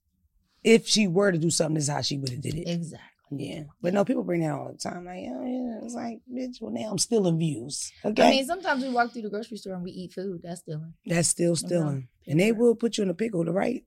If 0.63 0.87
she 0.87 1.05
were 1.05 1.31
to 1.31 1.37
do 1.37 1.51
something, 1.51 1.75
this 1.75 1.83
is 1.83 1.89
how 1.91 2.01
she 2.01 2.17
would 2.17 2.29
have 2.29 2.41
did 2.41 2.55
it. 2.55 2.67
Exactly. 2.67 3.05
Yeah. 3.29 3.65
But 3.83 3.93
no, 3.93 4.03
people 4.03 4.23
bring 4.23 4.41
that 4.41 4.55
all 4.55 4.71
the 4.71 4.79
time. 4.79 5.05
Like, 5.05 5.25
oh 5.27 5.45
yeah. 5.45 5.85
It's 5.85 5.93
like, 5.93 6.21
bitch, 6.27 6.59
well 6.59 6.71
now 6.71 6.89
I'm 6.89 6.97
stealing 6.97 7.37
views. 7.37 7.91
Okay. 8.03 8.27
I 8.27 8.31
mean, 8.31 8.47
sometimes 8.47 8.81
we 8.81 8.89
walk 8.89 9.13
through 9.13 9.21
the 9.21 9.29
grocery 9.29 9.57
store 9.57 9.75
and 9.75 9.83
we 9.83 9.91
eat 9.91 10.13
food. 10.13 10.41
That's 10.43 10.61
stealing. 10.61 10.95
That's 11.05 11.27
still 11.27 11.55
stealing. 11.55 12.07
And 12.25 12.39
they 12.39 12.51
will 12.51 12.73
put 12.73 12.97
you 12.97 13.03
in 13.03 13.11
a 13.11 13.13
pickle. 13.13 13.45
The 13.45 13.51
right 13.51 13.83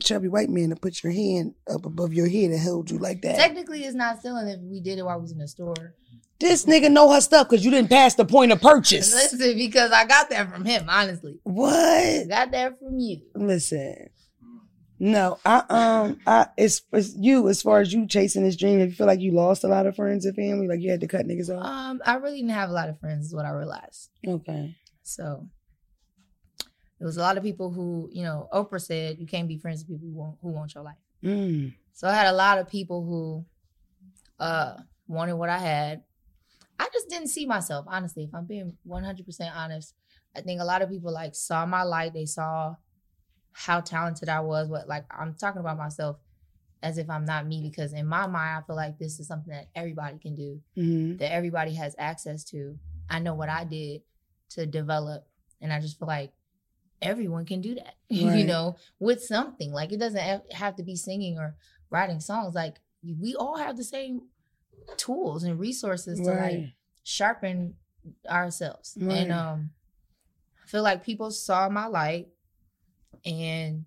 chubby 0.00 0.28
white 0.28 0.48
man 0.50 0.70
to 0.70 0.76
put 0.76 1.02
your 1.02 1.12
hand 1.12 1.54
up 1.72 1.84
above 1.86 2.12
your 2.12 2.28
head 2.28 2.50
and 2.50 2.60
hold 2.60 2.90
you 2.90 2.98
like 2.98 3.22
that. 3.22 3.36
Technically, 3.36 3.84
it's 3.84 3.94
not 3.94 4.20
stealing 4.20 4.48
if 4.48 4.60
we 4.60 4.80
did 4.80 4.98
it 4.98 5.04
while 5.04 5.16
we 5.18 5.22
was 5.22 5.32
in 5.32 5.38
the 5.38 5.48
store. 5.48 5.94
this 6.40 6.64
nigga 6.66 6.90
know 6.90 7.12
her 7.12 7.20
stuff 7.20 7.48
because 7.48 7.64
you 7.64 7.70
didn't 7.70 7.90
pass 7.90 8.14
the 8.14 8.24
point 8.24 8.52
of 8.52 8.60
purchase. 8.60 9.12
Listen, 9.12 9.56
because 9.56 9.90
I 9.92 10.04
got 10.06 10.30
that 10.30 10.50
from 10.52 10.64
him, 10.64 10.86
honestly. 10.88 11.38
I 11.46 11.50
What? 11.50 12.28
got 12.28 12.50
that 12.52 12.78
from 12.78 12.98
you. 12.98 13.20
Listen. 13.34 14.08
No, 15.00 15.38
I 15.44 15.62
um 15.68 16.18
I 16.26 16.48
it's, 16.56 16.82
it's 16.92 17.14
you 17.16 17.48
as 17.48 17.62
far 17.62 17.80
as 17.80 17.92
you 17.92 18.06
chasing 18.08 18.42
this 18.42 18.56
dream. 18.56 18.80
If 18.80 18.88
you 18.90 18.94
feel 18.96 19.06
like 19.06 19.20
you 19.20 19.30
lost 19.30 19.62
a 19.62 19.68
lot 19.68 19.86
of 19.86 19.94
friends 19.94 20.24
and 20.26 20.34
family, 20.34 20.66
like 20.66 20.80
you 20.80 20.90
had 20.90 21.00
to 21.02 21.06
cut 21.06 21.24
niggas 21.24 21.56
off. 21.56 21.64
Um, 21.64 22.02
I 22.04 22.16
really 22.16 22.38
didn't 22.38 22.50
have 22.50 22.68
a 22.70 22.72
lot 22.72 22.88
of 22.88 22.98
friends, 22.98 23.26
is 23.26 23.34
what 23.34 23.44
I 23.46 23.50
realized. 23.50 24.10
Okay. 24.26 24.74
So 25.04 25.46
there 26.98 27.06
was 27.06 27.16
a 27.16 27.20
lot 27.20 27.36
of 27.36 27.42
people 27.42 27.70
who, 27.70 28.08
you 28.12 28.24
know, 28.24 28.48
Oprah 28.52 28.80
said 28.80 29.18
you 29.18 29.26
can't 29.26 29.48
be 29.48 29.58
friends 29.58 29.80
with 29.80 29.88
people 29.88 30.08
who 30.08 30.14
want, 30.14 30.38
who 30.42 30.48
want 30.48 30.74
your 30.74 30.84
life. 30.84 30.96
Mm. 31.22 31.74
So 31.92 32.08
I 32.08 32.14
had 32.14 32.26
a 32.26 32.32
lot 32.32 32.58
of 32.58 32.68
people 32.68 33.04
who 33.04 33.44
uh 34.38 34.76
wanted 35.06 35.34
what 35.34 35.48
I 35.48 35.58
had. 35.58 36.02
I 36.78 36.88
just 36.92 37.08
didn't 37.08 37.28
see 37.28 37.46
myself, 37.46 37.86
honestly. 37.88 38.24
If 38.24 38.34
I'm 38.34 38.46
being 38.46 38.76
100% 38.86 39.56
honest, 39.56 39.94
I 40.36 40.40
think 40.42 40.60
a 40.60 40.64
lot 40.64 40.82
of 40.82 40.90
people 40.90 41.12
like 41.12 41.34
saw 41.34 41.66
my 41.66 41.82
light. 41.82 42.14
They 42.14 42.26
saw 42.26 42.76
how 43.52 43.80
talented 43.80 44.28
I 44.28 44.40
was. 44.40 44.68
What 44.68 44.88
like 44.88 45.04
I'm 45.10 45.34
talking 45.34 45.60
about 45.60 45.78
myself 45.78 46.16
as 46.82 46.98
if 46.98 47.10
I'm 47.10 47.24
not 47.24 47.46
me 47.46 47.60
because 47.60 47.92
in 47.92 48.06
my 48.06 48.26
mind 48.26 48.58
I 48.58 48.66
feel 48.66 48.76
like 48.76 48.98
this 48.98 49.18
is 49.18 49.26
something 49.26 49.52
that 49.52 49.68
everybody 49.74 50.18
can 50.18 50.34
do, 50.34 50.60
hmm 50.74 51.16
that 51.16 51.32
everybody 51.32 51.74
has 51.74 51.94
access 51.98 52.44
to. 52.44 52.78
I 53.10 53.18
know 53.18 53.34
what 53.34 53.48
I 53.48 53.64
did 53.64 54.02
to 54.50 54.66
develop, 54.66 55.26
and 55.60 55.72
I 55.72 55.80
just 55.80 55.98
feel 55.98 56.08
like 56.08 56.32
everyone 57.02 57.44
can 57.46 57.60
do 57.60 57.74
that. 57.74 57.94
you 58.08 58.44
know, 58.44 58.76
with 58.98 59.22
something 59.22 59.72
like 59.72 59.92
it 59.92 59.98
doesn't 59.98 60.20
have- 60.20 60.42
have 60.52 60.76
to 60.76 60.82
be 60.82 60.96
singing 60.96 61.38
or 61.38 61.56
writing 61.90 62.20
songs. 62.20 62.54
Like 62.54 62.80
we 63.02 63.34
all 63.34 63.56
have 63.56 63.76
the 63.76 63.84
same 63.84 64.22
tools 64.96 65.44
and 65.44 65.58
resources 65.58 66.18
to 66.20 66.26
like 66.32 66.64
sharpen 67.04 67.74
ourselves. 68.28 68.96
Right. 69.00 69.18
And 69.18 69.32
um 69.32 69.70
I 70.64 70.66
feel 70.68 70.82
like 70.82 71.04
people 71.04 71.30
saw 71.30 71.68
my 71.68 71.86
light 71.86 72.28
and 73.24 73.84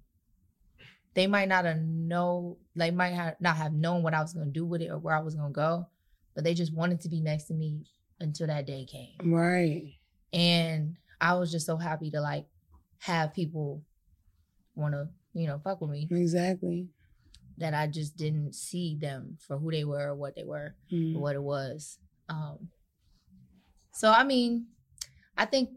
they 1.14 1.28
might 1.28 1.48
not 1.50 1.66
have 1.66 1.78
know 1.78 2.58
they 2.76 2.92
might 2.92 3.14
have 3.14 3.36
not 3.40 3.58
have 3.58 3.74
known 3.74 4.04
what 4.04 4.14
I 4.14 4.22
was 4.22 4.34
gonna 4.34 4.52
do 4.52 4.66
with 4.66 4.82
it 4.82 4.90
or 4.90 4.98
where 4.98 5.16
I 5.16 5.20
was 5.22 5.36
gonna 5.36 5.52
go, 5.52 5.88
but 6.36 6.44
they 6.44 6.54
just 6.54 6.74
wanted 6.74 7.02
to 7.02 7.10
be 7.10 7.22
next 7.22 7.46
to 7.46 7.54
me 7.54 7.84
until 8.20 8.48
that 8.48 8.66
day 8.66 8.86
came. 8.86 9.32
Right. 9.32 9.94
And 10.34 10.98
I 11.20 11.36
was 11.36 11.52
just 11.52 11.66
so 11.66 11.78
happy 11.78 12.10
to 12.12 12.22
like 12.22 12.46
have 13.02 13.34
people 13.34 13.84
wanna, 14.76 15.10
you 15.34 15.48
know, 15.48 15.60
fuck 15.64 15.82
with 15.82 15.90
me 15.92 16.08
Exactly. 16.12 16.88
that 17.58 17.74
I 17.74 17.88
just 17.88 18.16
didn't 18.18 18.54
see 18.56 18.96
them 18.96 19.38
for 19.40 19.58
who 19.58 19.72
they 19.72 19.84
were 19.84 20.10
or 20.10 20.16
what 20.16 20.36
they 20.36 20.44
were 20.44 20.76
Mm. 20.92 21.20
what 21.20 21.36
it 21.36 21.44
was. 21.44 22.00
Um, 22.30 22.70
so 23.94 24.12
I 24.12 24.24
mean, 24.24 24.68
I 25.38 25.46
think 25.46 25.70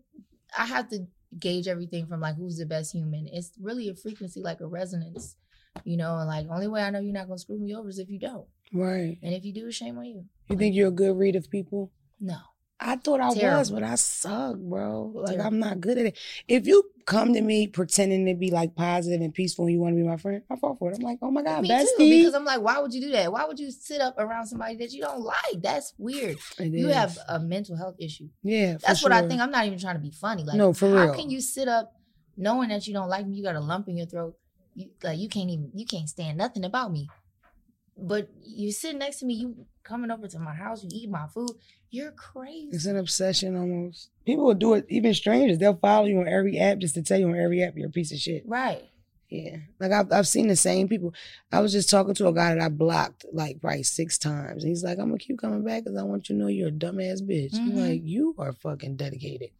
I 0.56 0.66
have 0.66 0.88
to 0.90 1.06
gauge 1.38 1.66
everything 1.66 2.06
from 2.06 2.20
like 2.20 2.36
who's 2.36 2.58
the 2.58 2.66
best 2.66 2.92
human. 2.92 3.26
It's 3.32 3.52
really 3.60 3.88
a 3.88 3.94
frequency, 3.94 4.40
like 4.40 4.60
a 4.60 4.66
resonance, 4.66 5.36
you 5.84 5.96
know. 5.96 6.16
And 6.18 6.28
like, 6.28 6.46
only 6.50 6.68
way 6.68 6.82
I 6.82 6.90
know 6.90 7.00
you're 7.00 7.12
not 7.12 7.26
gonna 7.26 7.38
screw 7.38 7.58
me 7.58 7.74
over 7.74 7.88
is 7.88 7.98
if 7.98 8.08
you 8.10 8.18
don't, 8.18 8.46
Right. 8.72 9.18
and 9.22 9.34
if 9.34 9.44
you 9.44 9.52
do, 9.52 9.70
shame 9.72 9.98
on 9.98 10.04
you. 10.04 10.24
You 10.48 10.56
think 10.56 10.74
you're 10.76 10.88
a 10.88 10.92
good 10.92 11.16
read 11.16 11.36
of 11.36 11.50
people? 11.50 11.90
No, 12.20 12.38
I 12.86 12.96
thought 12.96 13.20
I 13.20 13.28
was, 13.56 13.70
but 13.70 13.82
I 13.82 13.94
suck, 13.94 14.56
bro. 14.58 15.10
Like 15.14 15.36
Terrible. 15.36 15.46
I'm 15.46 15.58
not 15.58 15.80
good 15.80 15.96
at 15.96 16.06
it. 16.06 16.18
If 16.46 16.66
you 16.66 16.84
come 17.06 17.32
to 17.32 17.40
me 17.40 17.66
pretending 17.66 18.26
to 18.26 18.34
be 18.34 18.50
like 18.50 18.74
positive 18.76 19.20
and 19.22 19.32
peaceful 19.32 19.64
and 19.64 19.72
you 19.72 19.80
want 19.80 19.96
to 19.96 20.02
be 20.02 20.06
my 20.06 20.18
friend, 20.18 20.42
I 20.50 20.56
fall 20.56 20.76
for 20.76 20.90
it. 20.90 20.96
I'm 20.98 21.02
like, 21.02 21.18
oh 21.22 21.30
my 21.30 21.42
god, 21.42 21.62
me 21.62 21.68
too. 21.68 21.86
Because 21.98 22.34
I'm 22.34 22.44
like, 22.44 22.60
why 22.60 22.78
would 22.78 22.92
you 22.92 23.00
do 23.00 23.10
that? 23.12 23.32
Why 23.32 23.44
would 23.46 23.58
you 23.58 23.70
sit 23.70 24.00
up 24.02 24.16
around 24.18 24.46
somebody 24.46 24.76
that 24.76 24.92
you 24.92 25.00
don't 25.00 25.20
like? 25.22 25.62
That's 25.62 25.94
weird. 25.96 26.36
It 26.58 26.72
You 26.72 26.88
is. 26.88 26.94
have 26.94 27.18
a 27.28 27.38
mental 27.40 27.76
health 27.76 27.96
issue. 27.98 28.28
yeah. 28.42 28.76
That's 28.86 29.02
what 29.02 29.12
I 29.12 29.26
think. 29.26 29.40
I'm 29.40 29.50
not 29.50 29.66
even 29.66 29.78
trying 29.78 29.96
to 29.96 30.02
be 30.02 30.10
funny. 30.10 30.44
Like, 30.44 30.56
No, 30.56 30.72
for 30.74 30.88
real. 30.88 31.08
how 31.08 31.14
can 31.14 31.30
you 31.30 31.40
sit 31.40 31.68
up 31.68 31.94
knowing 32.36 32.68
that 32.68 32.86
you 32.86 32.92
don't 32.92 33.08
like 33.08 33.26
me? 33.26 33.36
You 33.36 33.42
got 33.44 33.56
a 33.56 33.60
lump 33.60 33.88
in 33.88 33.96
your 33.96 34.06
throat. 34.06 34.36
You 34.74 34.90
like 35.02 35.18
you 35.18 35.28
can't 35.28 35.48
even 35.48 35.70
you 35.74 35.86
can't 35.86 36.08
stand 36.08 36.36
nothing 36.36 36.64
about 36.64 36.90
me. 36.92 37.08
But 37.96 38.28
you 38.44 38.72
sitting 38.72 38.98
next 38.98 39.20
to 39.20 39.26
me, 39.26 39.34
you 39.34 39.66
coming 39.82 40.10
over 40.10 40.26
to 40.28 40.38
my 40.38 40.54
house, 40.54 40.82
you 40.82 40.90
eat 40.92 41.10
my 41.10 41.26
food. 41.28 41.50
You're 41.90 42.10
crazy. 42.12 42.70
It's 42.72 42.86
an 42.86 42.96
obsession 42.96 43.56
almost. 43.56 44.10
People 44.26 44.46
will 44.46 44.54
do 44.54 44.74
it, 44.74 44.86
even 44.88 45.14
strangers. 45.14 45.58
They'll 45.58 45.76
follow 45.76 46.06
you 46.06 46.18
on 46.20 46.28
every 46.28 46.58
app 46.58 46.78
just 46.78 46.94
to 46.94 47.02
tell 47.02 47.20
you 47.20 47.28
on 47.28 47.38
every 47.38 47.62
app 47.62 47.76
you're 47.76 47.86
a 47.88 47.92
piece 47.92 48.12
of 48.12 48.18
shit. 48.18 48.42
Right. 48.48 48.82
Yeah. 49.30 49.56
Like 49.80 49.92
I've 49.92 50.12
I've 50.12 50.28
seen 50.28 50.48
the 50.48 50.56
same 50.56 50.88
people. 50.88 51.14
I 51.52 51.60
was 51.60 51.72
just 51.72 51.88
talking 51.90 52.14
to 52.14 52.28
a 52.28 52.32
guy 52.32 52.54
that 52.54 52.62
I 52.62 52.68
blocked 52.68 53.26
like 53.32 53.60
probably 53.60 53.82
six 53.84 54.18
times. 54.18 54.64
And 54.64 54.70
he's 54.70 54.82
like, 54.84 54.98
I'm 54.98 55.06
gonna 55.08 55.18
keep 55.18 55.38
coming 55.38 55.62
back 55.64 55.84
because 55.84 55.98
I 55.98 56.02
want 56.02 56.28
you 56.28 56.34
to 56.36 56.40
know 56.40 56.48
you're 56.48 56.68
a 56.68 56.72
dumbass 56.72 57.22
bitch. 57.22 57.54
I'm 57.54 57.72
Mhm. 57.72 57.88
like, 57.90 58.00
you 58.04 58.34
are 58.38 58.52
fucking 58.52 58.96
dedicated. 58.96 59.50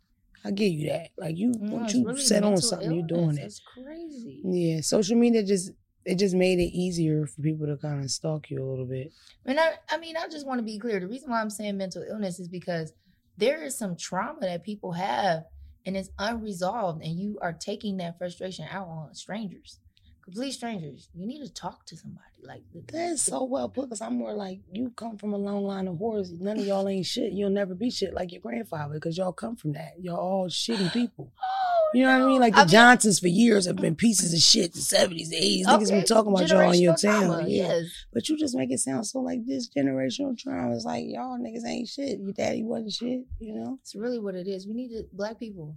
I 0.45 0.51
give 0.51 0.73
you 0.73 0.91
that. 0.91 1.09
Like 1.17 1.37
you 1.39 1.53
No, 1.59 1.77
once 1.77 1.95
you 1.95 2.05
really 2.05 2.21
set 2.21 2.43
on 2.45 2.57
something, 2.61 2.93
you're 2.93 3.07
doing 3.07 3.39
it. 3.39 3.45
It's 3.45 3.61
crazy. 3.61 4.43
Yeah. 4.45 4.81
Social 4.83 5.17
media 5.17 5.43
just 5.43 5.71
it 6.05 6.19
just 6.19 6.35
made 6.35 6.59
it 6.59 6.77
easier 6.77 7.27
for 7.27 7.41
people 7.41 7.67
to 7.67 7.77
kind 7.77 8.03
of 8.03 8.11
stalk 8.11 8.51
you 8.51 8.63
a 8.63 8.69
little 8.69 8.87
bit. 8.87 9.13
And 9.47 9.59
I, 9.59 9.75
I 9.91 9.99
mean, 9.99 10.17
I 10.17 10.29
just 10.29 10.47
want 10.47 10.59
to 10.59 10.65
be 10.65 10.79
clear. 10.79 11.01
The 11.01 11.09
reason 11.09 11.31
why 11.31 11.41
I'm 11.41 11.51
saying 11.51 11.77
mental 11.77 12.05
illness 12.09 12.39
is 12.39 12.49
because 12.49 12.93
there 13.37 13.63
is 13.63 13.77
some 13.77 13.97
trauma 13.97 14.41
that 14.43 14.65
people 14.65 14.93
have 14.93 15.45
and 15.87 15.97
it's 15.97 16.09
unresolved, 16.19 17.03
and 17.03 17.19
you 17.19 17.39
are 17.43 17.53
taking 17.53 17.99
that 17.99 18.17
frustration 18.17 18.67
out 18.71 18.89
on 18.89 19.15
strangers, 19.15 19.81
complete 20.23 20.53
strangers. 20.53 21.11
You 21.13 21.27
need 21.27 21.45
to 21.45 21.53
talk 21.53 21.85
to 21.87 21.97
somebody. 21.97 22.25
Like 22.43 22.63
That's 22.91 23.23
so 23.23 23.45
well 23.45 23.69
put 23.69 23.89
because 23.89 24.01
I'm 24.01 24.17
more 24.17 24.33
like 24.33 24.61
you 24.73 24.91
come 24.97 25.17
from 25.17 25.33
a 25.35 25.39
long 25.39 25.65
line 25.65 25.89
of 25.89 25.97
whores. 25.97 26.39
None 26.41 26.59
of 26.59 26.67
y'all 26.67 26.89
ain't 26.89 27.07
shit. 27.07 27.33
You'll 27.33 27.51
never 27.51 27.75
be 27.75 27.91
shit 27.91 28.15
like 28.15 28.33
your 28.33 28.41
grandfather 28.41 28.95
because 28.95 29.17
y'all 29.17 29.33
come 29.33 29.57
from 29.57 29.73
that. 29.73 29.95
Y'all 30.01 30.17
all 30.17 30.49
shitty 30.49 30.93
people. 30.93 31.33
You 31.95 32.03
know 32.05 32.19
what 32.19 32.25
I 32.25 32.27
mean? 32.27 32.41
Like 32.41 32.55
the 32.55 32.61
I 32.61 32.65
mean- 32.65 32.71
Johnsons 32.71 33.21
for 33.21 33.29
years 33.29 33.67
have 33.67 33.77
been 33.77 33.95
pieces 33.95 34.33
of 34.33 34.41
shit. 34.41 34.73
The 34.75 34.81
seventies, 34.81 35.33
eighties, 35.33 35.67
niggas 35.67 35.91
been 35.91 36.05
talking 36.05 36.33
about 36.33 36.49
y'all 36.49 36.71
in 36.73 36.81
your 36.81 36.95
town. 36.97 37.27
trauma, 37.27 37.49
Yeah, 37.49 37.69
Yes. 37.69 37.87
but 38.13 38.29
you 38.29 38.37
just 38.39 38.57
make 38.57 38.71
it 38.71 38.81
sound 38.81 39.07
so 39.07 39.21
like 39.21 39.47
this 39.47 39.69
generational 39.69 40.37
trauma. 40.39 40.75
It's 40.75 40.85
like 40.85 41.05
y'all 41.07 41.39
niggas 41.39 41.65
ain't 41.67 41.89
shit. 41.89 42.19
Your 42.21 42.33
daddy 42.33 42.63
wasn't 42.63 42.93
shit. 42.93 43.23
You 43.39 43.55
know? 43.55 43.79
It's 43.83 43.95
really 43.95 44.19
what 44.19 44.35
it 44.35 44.47
is. 44.49 44.67
We 44.67 44.75
need 44.75 44.89
to 44.91 45.05
black 45.13 45.39
people 45.39 45.77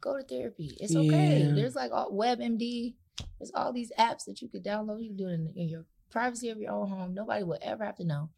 go 0.00 0.16
to 0.16 0.22
therapy. 0.22 0.76
It's 0.80 0.96
okay. 0.96 1.42
Yeah. 1.46 1.52
There's 1.54 1.74
like 1.74 1.92
all 1.92 2.10
WebMD. 2.12 2.94
There's 3.38 3.52
all 3.54 3.72
these 3.72 3.92
apps 3.98 4.24
that 4.24 4.40
you 4.40 4.48
could 4.48 4.64
download. 4.64 5.02
You 5.02 5.08
can 5.08 5.16
do 5.16 5.28
it 5.28 5.34
in, 5.34 5.52
in 5.56 5.68
your 5.68 5.84
privacy 6.10 6.48
of 6.48 6.58
your 6.58 6.72
own 6.72 6.88
home. 6.88 7.12
Nobody 7.14 7.44
will 7.44 7.58
ever 7.60 7.84
have 7.84 7.96
to 7.96 8.04
know. 8.04 8.30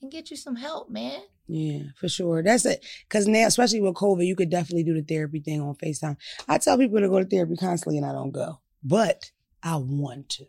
And 0.00 0.10
get 0.10 0.30
you 0.30 0.36
some 0.36 0.56
help, 0.56 0.88
man. 0.90 1.20
Yeah, 1.46 1.82
for 1.96 2.08
sure. 2.08 2.42
That's 2.42 2.64
it. 2.64 2.84
Because 3.08 3.26
now, 3.26 3.46
especially 3.46 3.80
with 3.80 3.94
COVID, 3.94 4.26
you 4.26 4.36
could 4.36 4.50
definitely 4.50 4.84
do 4.84 4.94
the 4.94 5.02
therapy 5.02 5.40
thing 5.40 5.60
on 5.60 5.74
FaceTime. 5.74 6.16
I 6.48 6.58
tell 6.58 6.78
people 6.78 7.00
to 7.00 7.08
go 7.08 7.18
to 7.18 7.28
therapy 7.28 7.56
constantly, 7.56 7.98
and 7.98 8.06
I 8.06 8.12
don't 8.12 8.30
go, 8.30 8.60
but 8.82 9.30
I 9.62 9.76
want 9.76 10.28
to. 10.30 10.46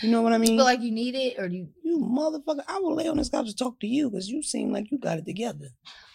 You 0.00 0.10
know 0.10 0.22
what 0.22 0.32
I 0.32 0.38
mean? 0.38 0.52
You 0.52 0.58
feel 0.58 0.64
like 0.64 0.80
you 0.80 0.90
need 0.90 1.14
it, 1.14 1.38
or 1.38 1.46
you 1.46 1.68
you 1.82 1.98
motherfucker, 1.98 2.64
I 2.66 2.78
will 2.78 2.94
lay 2.94 3.08
on 3.08 3.18
this 3.18 3.28
couch 3.28 3.48
and 3.48 3.58
talk 3.58 3.78
to 3.80 3.86
you 3.86 4.10
because 4.10 4.28
you 4.28 4.42
seem 4.42 4.72
like 4.72 4.90
you 4.90 4.98
got 4.98 5.18
it 5.18 5.26
together. 5.26 5.68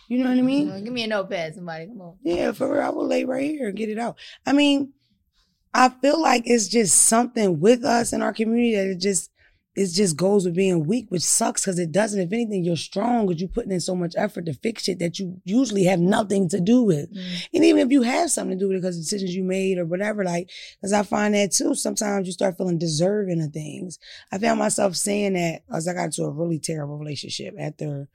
You 0.07 0.19
know 0.19 0.29
what 0.29 0.39
I 0.39 0.41
mean? 0.41 0.83
Give 0.83 0.93
me 0.93 1.03
a 1.03 1.07
notepad, 1.07 1.55
somebody. 1.55 1.87
Come 1.87 2.01
on. 2.01 2.15
Yeah, 2.23 2.53
for 2.53 2.73
real. 2.73 2.81
I 2.81 2.89
will 2.89 3.05
lay 3.05 3.25
right 3.25 3.43
here 3.43 3.67
and 3.67 3.77
get 3.77 3.89
it 3.89 3.99
out. 3.99 4.17
I 4.45 4.53
mean, 4.53 4.93
I 5.73 5.89
feel 5.89 6.21
like 6.21 6.43
it's 6.45 6.67
just 6.67 6.95
something 6.95 7.59
with 7.59 7.83
us 7.83 8.13
in 8.13 8.21
our 8.21 8.33
community 8.33 8.75
that 8.75 8.87
it 8.87 8.99
just 8.99 9.29
it 9.77 9.87
just 9.93 10.17
goes 10.17 10.43
with 10.43 10.55
being 10.55 10.87
weak, 10.87 11.05
which 11.09 11.21
sucks 11.21 11.61
because 11.61 11.77
it 11.77 11.91
doesn't. 11.91 12.19
If 12.19 12.33
anything, 12.33 12.63
you're 12.65 12.75
strong 12.75 13.27
because 13.27 13.39
you're 13.39 13.47
putting 13.49 13.71
in 13.71 13.79
so 13.79 13.95
much 13.95 14.15
effort 14.17 14.47
to 14.47 14.53
fix 14.55 14.83
shit 14.83 14.97
that 14.99 15.19
you 15.19 15.39
usually 15.45 15.83
have 15.83 15.99
nothing 15.99 16.49
to 16.49 16.59
do 16.59 16.81
with. 16.81 17.13
Mm. 17.15 17.47
And 17.53 17.63
even 17.63 17.85
if 17.85 17.91
you 17.91 18.01
have 18.01 18.31
something 18.31 18.57
to 18.57 18.65
do 18.65 18.67
with 18.69 18.77
it 18.77 18.81
because 18.81 18.97
decisions 18.97 19.35
you 19.35 19.43
made 19.43 19.77
or 19.77 19.85
whatever, 19.85 20.23
like, 20.23 20.49
because 20.81 20.93
I 20.93 21.03
find 21.03 21.35
that 21.35 21.51
too, 21.51 21.75
sometimes 21.75 22.25
you 22.25 22.33
start 22.33 22.57
feeling 22.57 22.79
deserving 22.79 23.41
of 23.41 23.51
things. 23.53 23.99
I 24.31 24.39
found 24.39 24.57
myself 24.59 24.95
saying 24.95 25.33
that 25.33 25.61
as 25.71 25.87
I 25.87 25.93
got 25.93 26.05
into 26.05 26.23
a 26.23 26.31
really 26.31 26.57
terrible 26.59 26.97
relationship 26.97 27.53
after 27.59 28.09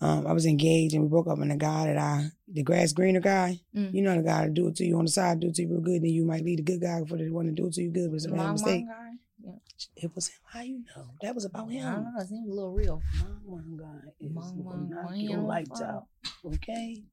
um, 0.00 0.26
I 0.26 0.32
was 0.32 0.44
engaged 0.44 0.92
and 0.94 1.04
we 1.04 1.08
broke 1.08 1.28
up 1.28 1.38
and 1.38 1.50
the 1.50 1.56
guy 1.56 1.86
that 1.86 1.96
I, 1.96 2.26
the 2.48 2.62
grass 2.64 2.92
greener 2.92 3.20
guy, 3.20 3.60
Mm. 3.74 3.94
you 3.94 4.02
know 4.02 4.16
the 4.16 4.22
guy 4.22 4.42
that 4.42 4.54
do 4.54 4.66
it 4.68 4.76
to 4.76 4.84
you 4.84 4.98
on 4.98 5.04
the 5.04 5.10
side, 5.10 5.40
do 5.40 5.48
it 5.48 5.54
to 5.54 5.62
you 5.62 5.68
real 5.70 5.80
good, 5.80 6.02
then 6.02 6.10
you 6.10 6.24
might 6.24 6.44
leave 6.44 6.56
the 6.58 6.62
good 6.64 6.80
guy 6.82 7.00
for 7.08 7.16
the 7.16 7.30
one 7.30 7.46
to 7.46 7.52
do 7.52 7.68
it 7.68 7.74
to 7.74 7.82
you 7.82 7.90
good, 7.90 8.10
but 8.10 8.16
it's 8.16 8.26
a 8.26 8.30
bad 8.30 8.52
mistake. 8.52 8.84
guy? 8.86 9.12
Yeah. 9.46 9.52
It 9.96 10.10
was 10.14 10.28
him. 10.28 10.38
How 10.52 10.60
you 10.62 10.82
know? 10.96 11.06
That 11.22 11.34
was 11.34 11.44
about 11.44 11.68
him. 11.70 11.84
don't 11.84 12.04
know. 12.04 12.20
It 12.20 12.28
seems 12.28 12.48
a 12.48 12.52
little 12.52 12.72
real. 12.72 13.00
My 13.20 13.26
one 13.44 13.76
guy 13.78 14.10
is 14.20 14.32
Mom, 14.32 14.62
gonna 14.64 14.76
mom, 14.76 14.90
knock 14.90 15.04
mom, 15.10 15.14
your 15.16 15.36
mom, 15.38 15.46
lights 15.46 15.80
mom. 15.80 15.90
out. 15.90 16.06
Okay? 16.44 17.04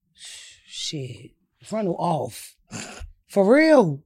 Shit. 0.66 1.32
Frontal 1.64 1.96
off. 1.98 2.56
For 3.28 3.52
real. 3.54 4.04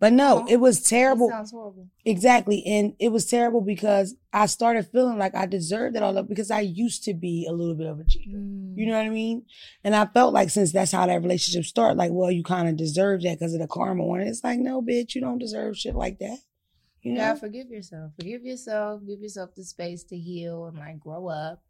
But 0.00 0.12
no, 0.12 0.40
Oh, 0.42 0.46
it 0.50 0.56
was 0.58 0.80
That 0.82 0.88
terrible. 0.88 1.28
sounds 1.30 1.52
horrible. 1.52 1.88
Exactly. 2.04 2.62
And 2.66 2.94
it 2.98 3.10
was 3.10 3.26
terrible 3.26 3.60
because 3.60 4.16
I 4.32 4.46
started 4.46 4.88
feeling 4.88 5.16
like 5.16 5.34
I 5.34 5.46
deserved 5.46 5.96
it 5.96 6.02
all 6.02 6.18
up 6.18 6.28
because 6.28 6.50
I 6.50 6.60
used 6.60 7.04
to 7.04 7.14
be 7.14 7.46
a 7.48 7.52
little 7.52 7.74
bit 7.76 7.86
of 7.86 8.00
a 8.00 8.04
cheater. 8.04 8.36
Mm. 8.36 8.76
You 8.76 8.86
know 8.86 8.96
what 8.98 9.06
I 9.06 9.10
mean? 9.10 9.44
And 9.84 9.94
I 9.94 10.06
felt 10.06 10.34
like 10.34 10.50
since 10.50 10.72
that's 10.72 10.92
how 10.92 11.06
that 11.06 11.22
relationship 11.22 11.64
started, 11.64 11.96
like, 11.98 12.10
well, 12.12 12.30
you 12.32 12.42
kind 12.42 12.68
of 12.68 12.76
deserve 12.76 13.22
that 13.22 13.38
because 13.38 13.54
of 13.54 13.60
the 13.60 13.68
karma 13.68 14.02
on 14.04 14.20
it. 14.20 14.26
It's 14.28 14.42
like, 14.44 14.58
no, 14.58 14.82
bitch, 14.82 15.14
you 15.14 15.20
don't 15.20 15.38
deserve 15.38 15.78
shit 15.78 15.94
like 15.94 16.18
that. 16.18 16.38
You 17.02 17.12
know? 17.12 17.20
gotta 17.20 17.40
forgive 17.40 17.70
yourself. 17.70 18.12
Forgive 18.16 18.44
yourself. 18.44 19.00
Give 19.06 19.20
yourself 19.20 19.54
the 19.54 19.64
space 19.64 20.04
to 20.04 20.16
heal 20.16 20.66
and 20.66 20.78
like 20.78 21.00
grow 21.00 21.28
up 21.28 21.62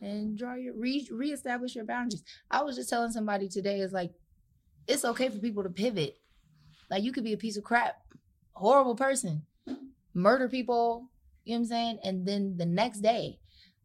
and 0.00 0.36
draw 0.36 0.54
your 0.54 0.74
re 0.74 1.08
reestablish 1.10 1.74
your 1.74 1.84
boundaries. 1.84 2.22
I 2.50 2.62
was 2.62 2.76
just 2.76 2.90
telling 2.90 3.10
somebody 3.10 3.48
today, 3.48 3.80
it's 3.80 3.92
like 3.92 4.12
it's 4.86 5.04
okay 5.04 5.28
for 5.28 5.38
people 5.38 5.62
to 5.62 5.70
pivot. 5.70 6.18
Like 6.90 7.02
you 7.02 7.12
could 7.12 7.24
be 7.24 7.32
a 7.32 7.38
piece 7.38 7.56
of 7.56 7.64
crap, 7.64 7.96
horrible 8.52 8.94
person, 8.94 9.42
murder 10.14 10.48
people, 10.48 11.10
you 11.44 11.54
know 11.54 11.60
what 11.60 11.64
I'm 11.64 11.68
saying? 11.68 11.98
And 12.04 12.26
then 12.26 12.56
the 12.56 12.66
next 12.66 13.00
day, 13.00 13.38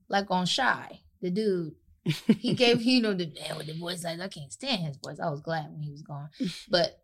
like 0.09 0.29
on 0.29 0.45
Shy, 0.45 1.01
the 1.21 1.31
dude, 1.31 1.75
he 2.03 2.53
gave, 2.55 2.81
you 2.81 3.01
know, 3.01 3.13
the 3.13 3.27
man 3.27 3.57
with 3.57 3.67
the 3.67 3.73
voice 3.73 4.03
like 4.03 4.19
I 4.19 4.27
can't 4.27 4.51
stand 4.51 4.83
his 4.83 4.97
voice. 4.97 5.19
I 5.19 5.29
was 5.29 5.41
glad 5.41 5.71
when 5.71 5.81
he 5.81 5.91
was 5.91 6.01
gone. 6.01 6.29
But 6.69 7.01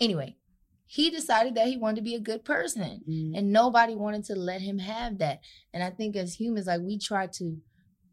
anyway, 0.00 0.36
he 0.96 1.10
decided 1.10 1.54
that 1.56 1.66
he 1.66 1.76
wanted 1.76 1.96
to 1.96 2.02
be 2.10 2.14
a 2.14 2.20
good 2.30 2.42
person 2.44 3.00
Mm. 3.08 3.36
and 3.36 3.52
nobody 3.52 3.94
wanted 4.04 4.24
to 4.30 4.34
let 4.50 4.60
him 4.68 4.78
have 4.78 5.12
that 5.18 5.40
and 5.72 5.82
i 5.82 5.90
think 5.90 6.14
as 6.16 6.34
humans 6.40 6.66
like 6.66 6.80
we 6.90 6.98
try 6.98 7.26
to 7.38 7.46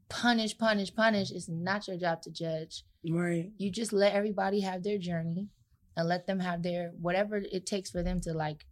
punish 0.10 0.58
punish 0.58 0.92
punish 0.94 1.30
it's 1.32 1.48
not 1.50 1.88
your 1.88 1.98
job 2.06 2.18
to 2.24 2.32
judge 2.32 2.84
Right. 3.20 3.52
you 3.58 3.68
just 3.72 3.94
let 3.94 4.14
everybody 4.14 4.60
have 4.70 4.84
their 4.84 4.98
journey 5.10 5.48
and 5.96 6.08
let 6.08 6.26
them 6.28 6.40
have 6.40 6.60
their 6.64 6.84
whatever 7.06 7.36
it 7.58 7.66
takes 7.66 7.90
for 7.92 8.02
them 8.08 8.20
to 8.26 8.34
like 8.34 8.66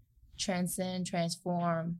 transcend 0.45 1.05
transform 1.07 1.99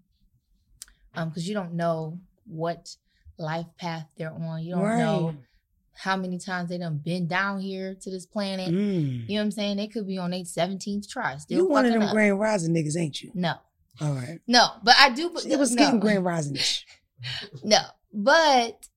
um 1.16 1.30
because 1.30 1.48
you 1.48 1.54
don't 1.60 1.74
know 1.74 2.20
what 2.46 2.96
life 3.38 3.68
path 3.78 4.08
they're 4.18 4.34
on 4.34 4.64
you 4.64 4.74
don't 4.76 4.84
right. 4.84 4.98
know 4.98 5.36
how 6.02 6.16
many 6.16 6.38
times 6.40 6.70
they 6.70 6.78
done 6.78 6.98
been 7.04 7.28
down 7.28 7.60
here 7.60 7.94
to 8.02 8.10
this 8.10 8.26
planet 8.26 8.70
Mm. 8.70 9.28
you 9.28 9.36
know 9.36 9.42
what 9.42 9.46
i'm 9.46 9.52
saying 9.52 9.78
they 9.78 9.88
could 9.88 10.08
be 10.08 10.18
on 10.18 10.32
their 10.32 10.42
17th 10.42 11.08
try 11.10 11.36
still 11.38 11.58
You 11.58 11.68
one 11.68 11.86
of 11.86 11.94
them 11.94 12.04
up. 12.04 12.12
Grand 12.14 12.40
Rising 12.40 12.74
niggas, 12.74 12.98
ain't 12.98 13.22
you? 13.22 13.32
no 13.34 13.56
All 14.02 14.14
right. 14.14 14.40
no 14.48 14.68
but 14.84 14.96
i 15.00 15.10
do 15.10 15.36
It 15.46 15.60
was 15.60 15.72
no. 15.76 15.84
getting 15.84 16.00
Grand 16.00 16.24
Rising-ish. 16.26 16.86
No, 17.64 17.80
but 18.14 18.88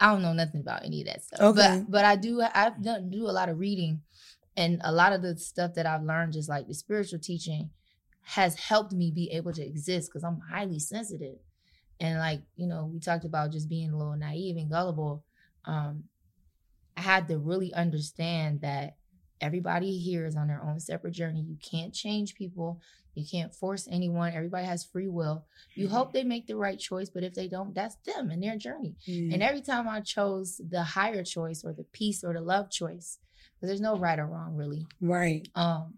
I 0.00 0.10
don't 0.12 0.22
know 0.22 0.32
nothing 0.32 0.60
about 0.60 0.84
any 0.84 1.02
of 1.02 1.06
that 1.06 1.22
stuff. 1.24 1.40
Okay. 1.40 1.78
But 1.84 1.90
but 1.90 2.04
I 2.04 2.16
do 2.16 2.42
I've 2.42 2.82
done 2.82 3.08
do 3.08 3.22
a 3.26 3.30
lot 3.30 3.48
of 3.48 3.58
reading, 3.60 4.02
and 4.56 4.80
a 4.82 4.90
lot 4.90 5.12
of 5.12 5.22
the 5.22 5.36
stuff 5.38 5.74
that 5.74 5.86
I've 5.86 6.02
learned, 6.02 6.32
just 6.32 6.48
like 6.48 6.66
the 6.66 6.74
spiritual 6.74 7.20
teaching, 7.20 7.70
has 8.22 8.58
helped 8.58 8.92
me 8.92 9.12
be 9.14 9.30
able 9.30 9.52
to 9.52 9.64
exist 9.64 10.10
because 10.10 10.24
I'm 10.24 10.40
highly 10.50 10.80
sensitive, 10.80 11.36
and 12.00 12.18
like 12.18 12.40
you 12.56 12.66
know 12.66 12.90
we 12.92 12.98
talked 12.98 13.24
about 13.24 13.52
just 13.52 13.68
being 13.68 13.92
a 13.92 13.96
little 13.96 14.16
naive 14.16 14.56
and 14.56 14.68
gullible. 14.68 15.24
Um, 15.66 16.04
I 16.96 17.02
had 17.02 17.28
to 17.28 17.38
really 17.38 17.72
understand 17.74 18.62
that 18.62 18.96
everybody 19.40 19.98
here 19.98 20.26
is 20.26 20.36
on 20.36 20.48
their 20.48 20.62
own 20.62 20.80
separate 20.80 21.12
journey. 21.12 21.42
You 21.42 21.56
can't 21.62 21.92
change 21.92 22.34
people. 22.34 22.80
You 23.14 23.24
can't 23.30 23.54
force 23.54 23.88
anyone. 23.90 24.34
Everybody 24.34 24.66
has 24.66 24.84
free 24.84 25.08
will. 25.08 25.46
You 25.74 25.88
hope 25.88 26.12
they 26.12 26.22
make 26.22 26.46
the 26.46 26.56
right 26.56 26.78
choice, 26.78 27.08
but 27.08 27.22
if 27.22 27.34
they 27.34 27.48
don't, 27.48 27.74
that's 27.74 27.96
them 28.04 28.30
and 28.30 28.42
their 28.42 28.58
journey. 28.58 28.96
Mm. 29.08 29.32
And 29.34 29.42
every 29.42 29.62
time 29.62 29.88
I 29.88 30.00
chose 30.00 30.60
the 30.68 30.82
higher 30.82 31.24
choice 31.24 31.64
or 31.64 31.72
the 31.72 31.84
peace 31.84 32.22
or 32.22 32.34
the 32.34 32.42
love 32.42 32.70
choice, 32.70 33.18
because 33.54 33.70
there's 33.70 33.80
no 33.80 33.96
right 33.96 34.18
or 34.18 34.26
wrong 34.26 34.54
really. 34.54 34.86
right. 35.00 35.48
Um, 35.54 35.94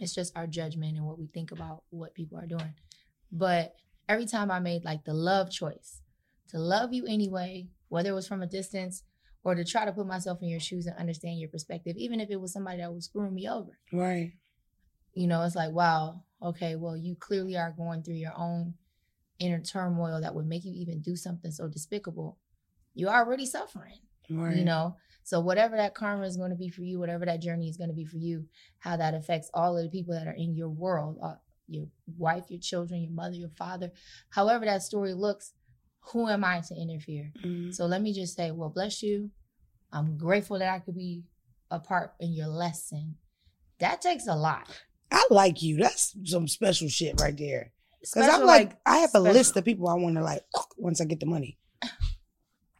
it's 0.00 0.14
just 0.14 0.36
our 0.36 0.46
judgment 0.46 0.96
and 0.96 1.06
what 1.06 1.18
we 1.18 1.26
think 1.26 1.50
about 1.50 1.82
what 1.90 2.14
people 2.14 2.38
are 2.38 2.46
doing. 2.46 2.74
But 3.32 3.74
every 4.08 4.26
time 4.26 4.50
I 4.50 4.60
made 4.60 4.84
like 4.84 5.04
the 5.04 5.14
love 5.14 5.50
choice 5.50 6.02
to 6.50 6.58
love 6.58 6.92
you 6.92 7.04
anyway, 7.06 7.68
whether 7.88 8.10
it 8.10 8.14
was 8.14 8.28
from 8.28 8.42
a 8.42 8.46
distance 8.46 9.02
or 9.48 9.54
to 9.54 9.64
try 9.64 9.86
to 9.86 9.92
put 9.92 10.06
myself 10.06 10.42
in 10.42 10.48
your 10.48 10.60
shoes 10.60 10.84
and 10.86 10.94
understand 10.98 11.40
your 11.40 11.48
perspective, 11.48 11.96
even 11.96 12.20
if 12.20 12.28
it 12.28 12.38
was 12.38 12.52
somebody 12.52 12.78
that 12.78 12.92
was 12.92 13.06
screwing 13.06 13.34
me 13.34 13.48
over 13.48 13.78
Right. 13.92 14.32
you 15.14 15.26
know, 15.26 15.42
it's 15.42 15.56
like, 15.56 15.72
wow, 15.72 16.22
okay, 16.42 16.76
well, 16.76 16.96
you 16.96 17.16
clearly 17.16 17.56
are 17.56 17.74
going 17.76 18.02
through 18.02 18.16
your 18.16 18.36
own 18.36 18.74
inner 19.38 19.60
turmoil 19.60 20.20
that 20.20 20.34
would 20.34 20.46
make 20.46 20.64
you 20.66 20.72
even 20.74 21.00
do 21.00 21.16
something 21.16 21.50
so 21.50 21.66
despicable. 21.66 22.38
You're 22.94 23.10
already 23.10 23.46
suffering, 23.46 24.00
Right. 24.28 24.56
you 24.58 24.64
know? 24.64 24.96
So, 25.24 25.40
whatever 25.40 25.76
that 25.76 25.94
karma 25.94 26.24
is 26.26 26.36
going 26.36 26.50
to 26.50 26.56
be 26.56 26.68
for 26.68 26.82
you, 26.82 26.98
whatever 26.98 27.24
that 27.24 27.40
journey 27.40 27.68
is 27.68 27.76
going 27.78 27.90
to 27.90 27.94
be 27.96 28.04
for 28.04 28.18
you, 28.18 28.46
how 28.78 28.96
that 28.98 29.14
affects 29.14 29.50
all 29.54 29.76
of 29.78 29.82
the 29.84 29.90
people 29.90 30.12
that 30.14 30.26
are 30.26 30.32
in 30.44 30.54
your 30.54 30.68
world 30.70 31.18
uh, 31.22 31.36
your 31.66 31.86
wife, 32.16 32.44
your 32.50 32.60
children, 32.60 33.02
your 33.02 33.12
mother, 33.12 33.34
your 33.34 33.50
father, 33.50 33.90
however 34.30 34.64
that 34.64 34.82
story 34.82 35.12
looks, 35.14 35.52
who 36.12 36.26
am 36.28 36.44
I 36.44 36.60
to 36.68 36.74
interfere? 36.74 37.32
Mm. 37.44 37.74
So, 37.74 37.86
let 37.86 38.02
me 38.02 38.12
just 38.12 38.36
say, 38.36 38.50
well, 38.52 38.70
bless 38.70 39.02
you. 39.02 39.30
I'm 39.92 40.16
grateful 40.18 40.58
that 40.58 40.72
I 40.72 40.78
could 40.80 40.96
be 40.96 41.22
a 41.70 41.78
part 41.78 42.12
in 42.20 42.32
your 42.32 42.48
lesson. 42.48 43.16
That 43.80 44.02
takes 44.02 44.26
a 44.26 44.34
lot. 44.34 44.68
I 45.10 45.24
like 45.30 45.62
you. 45.62 45.78
That's 45.78 46.16
some 46.24 46.48
special 46.48 46.88
shit 46.88 47.20
right 47.20 47.36
there. 47.36 47.72
Because 48.00 48.24
I'm 48.24 48.30
Special, 48.30 48.46
like, 48.46 48.76
I 48.86 48.98
have 48.98 49.10
a 49.14 49.20
list 49.20 49.56
of 49.56 49.64
people 49.64 49.88
I 49.88 49.94
want 49.94 50.16
to 50.16 50.22
like 50.22 50.42
once 50.76 51.00
I 51.00 51.04
get 51.04 51.20
the 51.20 51.26
money. 51.26 51.58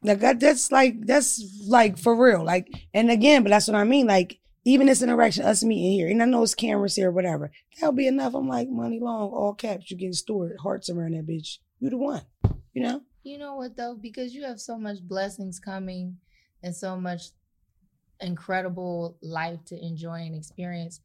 Like 0.00 0.20
that, 0.20 0.38
that's 0.38 0.70
like 0.70 1.06
that's 1.06 1.44
like 1.66 1.98
for 1.98 2.14
real. 2.14 2.44
Like, 2.44 2.68
and 2.94 3.10
again, 3.10 3.42
but 3.42 3.50
that's 3.50 3.66
what 3.66 3.74
I 3.74 3.82
mean. 3.82 4.06
Like, 4.06 4.38
even 4.64 4.86
this 4.86 5.02
interaction, 5.02 5.44
us 5.44 5.64
meeting 5.64 5.90
here, 5.90 6.08
and 6.08 6.22
I 6.22 6.24
know 6.24 6.44
it's 6.44 6.54
cameras 6.54 6.94
here, 6.94 7.10
whatever. 7.10 7.50
That'll 7.74 7.92
be 7.92 8.06
enough. 8.06 8.34
I'm 8.34 8.46
like, 8.46 8.68
money 8.68 9.00
long, 9.00 9.30
all 9.30 9.54
caps. 9.54 9.90
You 9.90 9.96
getting 9.96 10.12
stored, 10.12 10.56
hearts 10.62 10.88
around 10.88 11.14
that 11.14 11.26
bitch. 11.26 11.58
You 11.80 11.90
the 11.90 11.96
one. 11.96 12.22
You 12.74 12.82
know. 12.82 13.02
You 13.24 13.38
know 13.38 13.56
what 13.56 13.76
though? 13.76 13.96
Because 14.00 14.34
you 14.34 14.44
have 14.44 14.60
so 14.60 14.78
much 14.78 14.98
blessings 15.02 15.58
coming 15.58 16.18
and 16.62 16.74
so 16.74 16.96
much 16.96 17.30
incredible 18.20 19.16
life 19.22 19.64
to 19.66 19.78
enjoy 19.84 20.20
and 20.20 20.34
experience. 20.34 21.00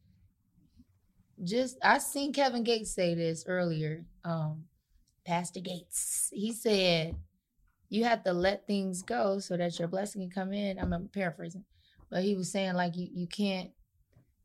Just 1.42 1.76
I 1.82 1.98
seen 1.98 2.32
Kevin 2.32 2.62
Gates 2.64 2.92
say 2.94 3.14
this 3.14 3.44
earlier. 3.46 4.04
Um, 4.24 4.64
Pastor 5.26 5.60
Gates. 5.60 6.28
He 6.32 6.52
said 6.52 7.16
you 7.88 8.04
have 8.04 8.24
to 8.24 8.32
let 8.32 8.66
things 8.66 9.02
go 9.02 9.38
so 9.38 9.56
that 9.56 9.78
your 9.78 9.88
blessing 9.88 10.22
can 10.22 10.30
come 10.30 10.52
in. 10.52 10.78
I'm 10.78 11.08
paraphrasing. 11.12 11.64
But 12.10 12.22
he 12.22 12.34
was 12.34 12.52
saying 12.52 12.74
like 12.74 12.96
you 12.96 13.08
you 13.12 13.26
can't 13.26 13.70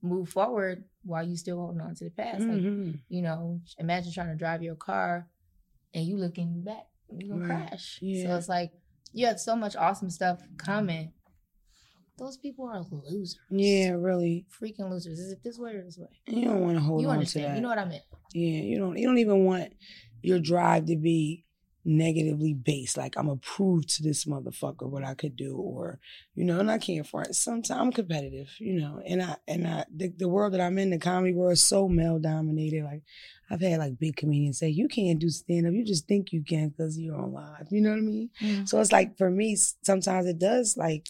move 0.01 0.29
forward 0.29 0.85
while 1.03 1.23
you 1.27 1.35
still 1.35 1.57
holding 1.57 1.81
on 1.81 1.93
to 1.95 2.05
the 2.05 2.09
past. 2.11 2.41
Like 2.41 2.61
Mhm. 2.61 2.99
you 3.07 3.21
know, 3.21 3.61
imagine 3.77 4.11
trying 4.11 4.29
to 4.29 4.35
drive 4.35 4.63
your 4.63 4.75
car 4.75 5.27
and 5.93 6.05
you 6.05 6.17
looking 6.17 6.61
back, 6.61 6.87
you're 7.11 7.29
gonna 7.37 7.41
Right. 7.41 7.69
crash. 7.69 7.99
Yeah. 8.01 8.23
So 8.23 8.35
it's 8.37 8.49
like 8.49 8.71
you 9.13 9.25
have 9.27 9.39
so 9.39 9.55
much 9.55 9.75
awesome 9.75 10.09
stuff 10.09 10.39
coming. 10.57 11.13
Those 12.17 12.37
people 12.37 12.67
are 12.67 12.83
losers. 12.91 13.37
Yeah, 13.49 13.91
really. 13.91 14.45
Freaking 14.61 14.89
losers. 14.89 15.19
Is 15.19 15.31
it 15.31 15.39
this 15.43 15.57
way 15.57 15.75
or 15.75 15.83
this 15.83 15.97
way? 15.97 16.07
You 16.27 16.45
don't 16.45 16.59
want 16.61 16.75
to 16.77 16.83
hold 16.83 17.01
you 17.01 17.07
on 17.07 17.13
to 17.13 17.19
understand. 17.19 17.45
that. 17.45 17.55
You 17.55 17.61
know 17.61 17.69
what 17.69 17.79
I 17.79 17.85
meant. 17.85 18.03
Yeah, 18.33 18.61
you 18.61 18.77
don't. 18.77 18.97
You 18.97 19.07
don't 19.07 19.19
even 19.19 19.45
want 19.45 19.71
your 20.21 20.39
drive 20.39 20.87
to 20.87 20.97
be 20.97 21.45
negatively 21.85 22.53
based. 22.53 22.97
Like 22.97 23.17
I'm 23.17 23.39
prove 23.39 23.87
to 23.87 24.03
this 24.03 24.25
motherfucker 24.25 24.89
what 24.89 25.03
I 25.03 25.13
could 25.13 25.35
do, 25.35 25.55
or 25.55 25.99
you 26.35 26.45
know. 26.45 26.59
And 26.59 26.69
I 26.69 26.77
can't 26.77 27.07
front. 27.07 27.35
Sometimes 27.35 27.71
I'm 27.71 27.91
competitive, 27.91 28.49
you 28.59 28.79
know. 28.79 29.01
And 29.05 29.21
I 29.21 29.35
and 29.47 29.67
I 29.67 29.85
the, 29.93 30.09
the 30.09 30.29
world 30.29 30.53
that 30.53 30.61
I'm 30.61 30.77
in, 30.77 30.89
the 30.89 30.97
comedy 30.97 31.33
world, 31.33 31.53
is 31.53 31.65
so 31.65 31.87
male 31.87 32.19
dominated. 32.19 32.83
Like 32.83 33.03
I've 33.49 33.61
had 33.61 33.79
like 33.79 33.99
big 33.99 34.15
comedians 34.15 34.59
say, 34.59 34.69
"You 34.69 34.87
can't 34.87 35.19
do 35.19 35.29
stand 35.29 35.67
up. 35.67 35.73
You 35.73 35.85
just 35.85 36.07
think 36.07 36.31
you 36.31 36.43
can 36.43 36.69
because 36.69 36.99
you're 36.99 37.17
on 37.17 37.33
live." 37.33 37.67
You 37.71 37.81
know 37.81 37.91
what 37.91 37.97
I 37.97 38.01
mean? 38.01 38.29
Mm. 38.41 38.67
So 38.67 38.79
it's 38.79 38.91
like 38.91 39.17
for 39.17 39.29
me, 39.29 39.55
sometimes 39.83 40.25
it 40.27 40.39
does 40.39 40.75
like 40.77 41.09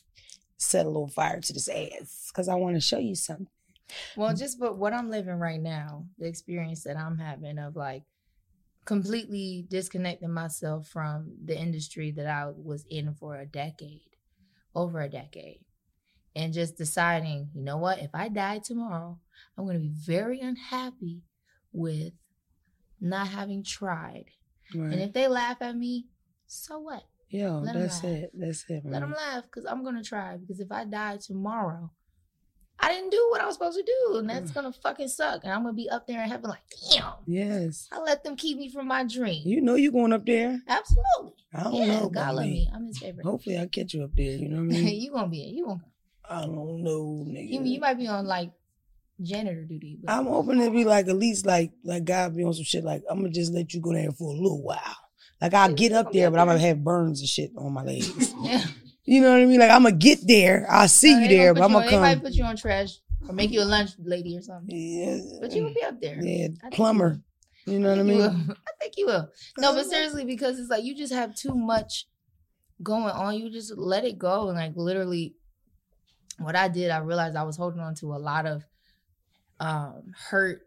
set 0.57 0.85
a 0.85 0.89
little 0.89 1.07
fire 1.07 1.39
to 1.39 1.53
this 1.53 1.69
ass 1.69 2.29
because 2.29 2.47
I 2.47 2.55
want 2.55 2.75
to 2.75 2.81
show 2.81 2.99
you 2.99 3.15
something. 3.15 3.47
Well, 4.15 4.33
mm. 4.33 4.39
just 4.39 4.59
but 4.59 4.77
what 4.77 4.93
I'm 4.93 5.09
living 5.09 5.39
right 5.39 5.61
now, 5.61 6.05
the 6.17 6.27
experience 6.27 6.83
that 6.83 6.97
I'm 6.97 7.17
having 7.17 7.57
of 7.57 7.75
like 7.75 8.03
completely 8.89 9.67
disconnecting 9.69 10.31
myself 10.31 10.87
from 10.87 11.31
the 11.45 11.55
industry 11.55 12.09
that 12.09 12.25
I 12.25 12.47
was 12.47 12.85
in 12.89 13.13
for 13.13 13.35
a 13.35 13.45
decade, 13.45 14.17
over 14.73 14.99
a 14.99 15.07
decade, 15.07 15.59
and 16.35 16.51
just 16.51 16.75
deciding, 16.75 17.51
you 17.53 17.61
know 17.61 17.77
what, 17.77 17.99
if 17.99 18.09
I 18.15 18.29
die 18.29 18.57
tomorrow, 18.57 19.19
I'm 19.55 19.65
going 19.65 19.75
to 19.75 19.79
be 19.79 19.93
very 19.93 20.39
unhappy 20.39 21.21
with 21.71 22.13
not 22.99 23.27
having 23.27 23.63
tried. 23.63 24.25
Right. 24.73 24.91
And 24.91 25.01
if 25.01 25.13
they 25.13 25.27
laugh 25.27 25.61
at 25.61 25.77
me, 25.77 26.07
so 26.47 26.79
what? 26.79 27.03
Let 27.31 27.75
'em 27.75 27.81
that's 27.83 28.03
it. 28.03 28.31
That's 28.33 28.65
it, 28.69 28.83
man. 28.83 28.93
Let 28.93 28.99
them 29.01 29.13
laugh 29.13 29.43
because 29.43 29.65
I'm 29.65 29.83
gonna 29.83 30.03
try. 30.03 30.37
Because 30.37 30.59
if 30.59 30.71
I 30.71 30.85
die 30.85 31.17
tomorrow, 31.17 31.91
I 32.81 32.89
didn't 32.89 33.09
do 33.09 33.27
what 33.29 33.41
I 33.41 33.45
was 33.45 33.55
supposed 33.55 33.77
to 33.77 33.83
do, 33.83 34.17
and 34.17 34.29
that's 34.29 34.51
gonna 34.51 34.71
fucking 34.71 35.09
suck. 35.09 35.43
And 35.43 35.51
I'm 35.51 35.63
gonna 35.63 35.73
be 35.73 35.89
up 35.89 36.07
there 36.07 36.23
in 36.23 36.29
heaven 36.29 36.49
like, 36.49 36.61
damn. 36.91 37.13
Yes. 37.25 37.87
I 37.91 37.99
let 37.99 38.23
them 38.23 38.35
keep 38.35 38.57
me 38.57 38.69
from 38.71 38.87
my 38.87 39.03
dream. 39.03 39.43
You 39.45 39.61
know 39.61 39.75
you're 39.75 39.91
going 39.91 40.13
up 40.13 40.25
there. 40.25 40.61
Absolutely. 40.67 41.33
I 41.53 41.63
don't 41.63 41.73
yeah, 41.73 41.99
know. 41.99 42.09
God 42.09 42.35
love 42.35 42.45
me. 42.45 42.51
me. 42.51 42.71
I'm 42.73 42.87
his 42.87 42.99
favorite. 42.99 43.25
Hopefully 43.25 43.59
I 43.59 43.65
catch 43.67 43.93
you 43.93 44.03
up 44.03 44.15
there. 44.15 44.31
You 44.31 44.49
know 44.49 44.57
what 44.57 44.75
I 44.75 44.79
mean? 44.79 44.87
you 45.01 45.11
gonna 45.11 45.27
be 45.27 45.41
it, 45.43 45.55
you 45.55 45.65
gonna 45.65 45.81
I 46.29 46.41
don't 46.41 46.83
know, 46.83 47.25
nigga. 47.27 47.49
you, 47.49 47.63
you 47.63 47.79
might 47.79 47.97
be 47.97 48.07
on 48.07 48.25
like 48.27 48.51
janitor 49.21 49.63
duty. 49.63 49.97
But 50.03 50.13
I'm 50.13 50.25
hoping 50.25 50.59
to 50.59 50.69
be 50.69 50.85
like 50.85 51.07
at 51.07 51.15
least 51.15 51.45
like 51.45 51.71
like 51.83 52.05
God 52.05 52.35
be 52.35 52.43
on 52.43 52.53
some 52.53 52.63
shit 52.63 52.83
like 52.83 53.03
I'm 53.09 53.17
gonna 53.19 53.29
just 53.29 53.53
let 53.53 53.73
you 53.73 53.81
go 53.81 53.93
there 53.93 54.11
for 54.11 54.29
a 54.29 54.37
little 54.37 54.61
while. 54.61 54.97
Like 55.41 55.53
I'll 55.53 55.73
get 55.73 55.93
up 55.93 56.11
there, 56.11 56.29
but 56.29 56.39
I'm 56.39 56.47
gonna 56.47 56.59
have 56.59 56.83
burns 56.83 57.21
and 57.21 57.29
shit 57.29 57.51
on 57.57 57.73
my 57.73 57.83
legs. 57.83 58.33
yeah. 58.41 58.63
You 59.13 59.21
know 59.21 59.31
what 59.31 59.41
I 59.41 59.45
mean? 59.45 59.59
Like 59.59 59.71
I'm 59.71 59.83
gonna 59.83 59.95
get 59.95 60.19
there. 60.27 60.65
I'll 60.69 60.87
see 60.87 61.13
No, 61.13 61.19
you 61.21 61.27
there, 61.29 61.53
but 61.53 61.63
I'm 61.63 61.73
gonna 61.73 61.89
They 61.89 61.99
might 61.99 62.21
put 62.21 62.33
you 62.33 62.43
on 62.43 62.55
trash 62.55 62.91
or 63.27 63.33
make 63.33 63.51
you 63.51 63.61
a 63.61 63.65
lunch 63.75 63.91
lady 63.99 64.37
or 64.37 64.41
something. 64.41 64.75
Yeah, 64.75 65.17
But 65.41 65.51
you 65.53 65.63
will 65.63 65.73
be 65.73 65.83
up 65.83 65.99
there. 66.01 66.19
yeah, 66.21 66.47
plumber. 66.71 67.19
You 67.65 67.79
know 67.79 67.89
what 67.89 67.99
I 67.99 68.03
mean? 68.03 68.21
I 68.69 68.71
think 68.79 68.93
you 68.97 69.05
will. 69.07 69.29
No, 69.57 69.73
but 69.73 69.85
seriously, 69.85 70.25
because 70.25 70.59
it's 70.59 70.69
like 70.69 70.83
you 70.83 70.95
just 70.95 71.13
have 71.13 71.35
too 71.35 71.53
much 71.55 72.07
going 72.81 73.11
on. 73.11 73.35
You 73.35 73.49
just 73.49 73.77
let 73.77 74.05
it 74.05 74.17
go. 74.17 74.47
And 74.49 74.57
like 74.57 74.73
literally, 74.75 75.35
what 76.39 76.55
I 76.55 76.67
did, 76.67 76.89
I 76.89 76.99
realized 76.99 77.35
I 77.35 77.43
was 77.43 77.57
holding 77.57 77.81
on 77.81 77.95
to 77.95 78.13
a 78.13 78.17
lot 78.17 78.45
of 78.45 78.63
um, 79.59 80.13
hurt 80.29 80.61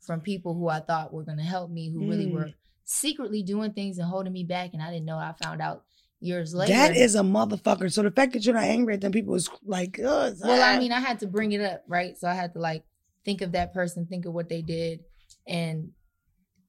from 0.00 0.20
people 0.20 0.54
who 0.54 0.68
I 0.68 0.80
thought 0.80 1.12
were 1.12 1.24
going 1.24 1.38
to 1.38 1.44
help 1.44 1.70
me, 1.70 1.90
who 1.90 2.08
really 2.08 2.26
Mm. 2.26 2.32
were 2.32 2.50
secretly 2.84 3.42
doing 3.42 3.72
things 3.72 3.98
and 3.98 4.08
holding 4.08 4.32
me 4.32 4.44
back. 4.44 4.70
And 4.72 4.80
I 4.82 4.90
didn't 4.92 5.06
know. 5.06 5.18
I 5.18 5.34
found 5.42 5.60
out 5.60 5.82
years 6.26 6.54
later. 6.54 6.72
That 6.72 6.96
is 6.96 7.14
a 7.14 7.20
motherfucker. 7.20 7.92
So 7.92 8.02
the 8.02 8.10
fact 8.10 8.32
that 8.34 8.44
you're 8.44 8.54
not 8.54 8.64
angry 8.64 8.94
at 8.94 9.00
them 9.00 9.12
people 9.12 9.34
is 9.34 9.48
like, 9.64 9.98
Well, 10.02 10.34
I 10.44 10.78
mean, 10.78 10.92
I 10.92 11.00
had 11.00 11.20
to 11.20 11.26
bring 11.26 11.52
it 11.52 11.60
up, 11.60 11.84
right? 11.88 12.16
So 12.18 12.28
I 12.28 12.34
had 12.34 12.52
to 12.54 12.58
like 12.58 12.84
think 13.24 13.40
of 13.40 13.52
that 13.52 13.72
person, 13.72 14.06
think 14.06 14.26
of 14.26 14.32
what 14.34 14.48
they 14.48 14.62
did, 14.62 15.00
and 15.46 15.90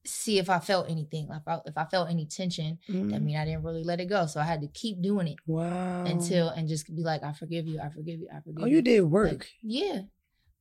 see 0.05 0.39
if 0.39 0.49
I 0.49 0.59
felt 0.59 0.89
anything. 0.89 1.27
Like 1.27 1.41
if 1.41 1.47
I, 1.47 1.59
if 1.65 1.77
I 1.77 1.85
felt 1.85 2.09
any 2.09 2.25
tension, 2.25 2.79
I 2.87 2.91
Mm. 2.91 3.21
mean, 3.21 3.37
I 3.37 3.45
didn't 3.45 3.63
really 3.63 3.83
let 3.83 3.99
it 3.99 4.05
go. 4.05 4.25
So 4.25 4.39
I 4.39 4.43
had 4.45 4.61
to 4.61 4.67
keep 4.67 5.01
doing 5.01 5.27
it 5.27 5.37
wow. 5.45 6.03
until 6.05 6.49
and 6.49 6.67
just 6.67 6.87
be 6.95 7.03
like, 7.03 7.23
I 7.23 7.33
forgive 7.33 7.67
you, 7.67 7.79
I 7.79 7.89
forgive 7.89 8.19
you, 8.19 8.27
I 8.31 8.39
forgive 8.39 8.59
you. 8.59 8.63
oh, 8.63 8.67
you. 8.67 8.75
you 8.77 8.81
did 8.81 9.01
work. 9.01 9.31
Like, 9.31 9.49
yeah. 9.61 10.01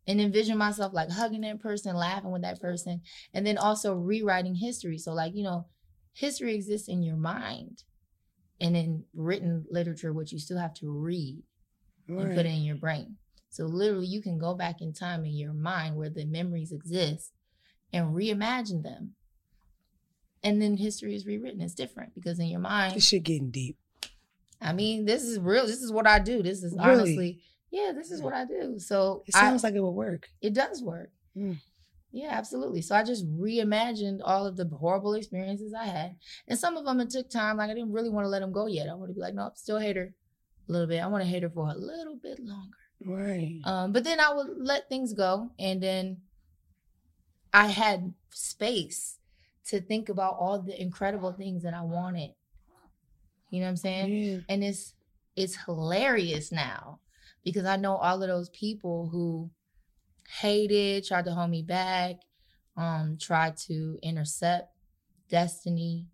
And 0.08 0.20
envision 0.20 0.56
myself 0.58 0.92
like 0.92 1.10
hugging 1.10 1.40
that 1.42 1.60
person, 1.60 1.96
laughing 1.96 2.30
with 2.30 2.42
that 2.42 2.60
person, 2.60 3.02
and 3.34 3.46
then 3.46 3.58
also 3.58 3.94
rewriting 3.94 4.54
history. 4.54 4.98
So, 4.98 5.12
like, 5.12 5.34
you 5.34 5.42
know, 5.42 5.66
history 6.12 6.54
exists 6.54 6.88
in 6.88 7.02
your 7.02 7.16
mind 7.16 7.82
and 8.60 8.76
in 8.76 9.04
written 9.14 9.64
literature, 9.70 10.12
which 10.12 10.32
you 10.32 10.38
still 10.38 10.58
have 10.58 10.74
to 10.74 10.90
read 10.90 11.42
and 12.08 12.18
put 12.34 12.46
it 12.46 12.46
in 12.46 12.62
your 12.62 12.76
brain. 12.76 13.16
So 13.50 13.64
literally 13.66 14.06
you 14.06 14.22
can 14.22 14.38
go 14.38 14.54
back 14.54 14.80
in 14.80 14.92
time 14.92 15.24
in 15.24 15.32
your 15.32 15.52
mind 15.52 15.96
where 15.96 16.10
the 16.10 16.24
memories 16.24 16.72
exist 16.72 17.32
and 17.92 18.14
reimagine 18.14 18.82
them. 18.82 19.14
And 20.42 20.60
then 20.62 20.76
history 20.76 21.14
is 21.14 21.26
rewritten. 21.26 21.60
It's 21.60 21.74
different 21.74 22.14
because 22.14 22.38
in 22.38 22.46
your 22.46 22.60
mind, 22.60 22.94
This 22.94 23.06
shit 23.06 23.24
getting 23.24 23.50
deep. 23.50 23.76
I 24.60 24.72
mean, 24.72 25.04
this 25.04 25.22
is 25.24 25.38
real. 25.38 25.66
This 25.66 25.82
is 25.82 25.92
what 25.92 26.06
I 26.06 26.18
do. 26.18 26.42
This 26.42 26.62
is 26.62 26.72
Really? 26.74 26.90
honestly, 27.00 27.40
yeah, 27.70 27.92
this 27.94 28.10
is 28.10 28.22
what 28.22 28.32
I 28.32 28.44
do. 28.44 28.78
So 28.78 29.22
It 29.26 29.34
I, 29.34 29.40
sounds 29.40 29.62
like 29.64 29.74
it 29.74 29.80
would 29.82 29.90
work. 29.90 30.28
it 30.40 30.54
does 30.54 30.82
work. 30.82 31.10
Mm. 31.36 31.56
Yeah, 32.12 32.30
absolutely. 32.30 32.80
So 32.82 32.94
I 32.94 33.02
just 33.02 33.26
reimagined 33.30 34.20
all 34.24 34.46
of 34.46 34.56
the 34.56 34.66
horrible 34.66 35.14
experiences 35.14 35.74
I 35.74 35.84
had. 35.84 36.16
And 36.48 36.58
some 36.58 36.76
of 36.76 36.84
them 36.84 37.00
it 37.00 37.10
took 37.10 37.28
time. 37.28 37.58
Like 37.58 37.70
I 37.70 37.74
didn't 37.74 37.92
really 37.92 38.08
want 38.08 38.24
to 38.24 38.28
let 38.28 38.40
them 38.40 38.52
go 38.52 38.66
yet. 38.66 38.88
I 38.88 38.94
want 38.94 39.10
to 39.10 39.14
be 39.14 39.20
like, 39.20 39.34
no, 39.34 39.42
I'm 39.42 39.50
still 39.54 39.78
hate 39.78 39.96
her 39.96 40.14
a 40.68 40.72
little 40.72 40.86
bit. 40.86 41.02
I 41.02 41.06
want 41.08 41.24
to 41.24 41.28
hate 41.28 41.42
her 41.42 41.50
for 41.50 41.68
a 41.68 41.74
little 41.74 42.16
bit 42.16 42.38
longer. 42.40 42.76
Right. 43.04 43.60
Um, 43.64 43.92
but 43.92 44.04
then 44.04 44.20
I 44.20 44.32
would 44.32 44.48
let 44.56 44.88
things 44.88 45.12
go, 45.12 45.50
and 45.58 45.82
then 45.82 46.18
I 47.52 47.66
had 47.66 48.14
space 48.30 49.18
to 49.66 49.80
think 49.80 50.08
about 50.08 50.36
all 50.38 50.62
the 50.62 50.80
incredible 50.80 51.32
things 51.32 51.62
that 51.62 51.74
I 51.74 51.82
wanted. 51.82 52.30
You 53.50 53.60
know 53.60 53.66
what 53.66 53.70
I'm 53.70 53.76
saying? 53.76 54.12
yeah. 54.12 54.38
And 54.48 54.64
it's 54.64 54.94
it's 55.36 55.56
hilarious 55.66 56.50
now 56.50 57.00
because 57.44 57.64
I 57.64 57.76
know 57.76 57.96
all 57.96 58.22
of 58.22 58.28
those 58.28 58.48
people 58.50 59.08
who 59.12 59.50
hated, 60.28 61.04
tried 61.06 61.24
to 61.26 61.32
hold 61.32 61.50
me 61.50 61.62
back, 61.62 62.16
um, 62.76 63.16
tried 63.20 63.56
to 63.68 63.98
intercept 64.02 64.72
destiny. 65.28 66.06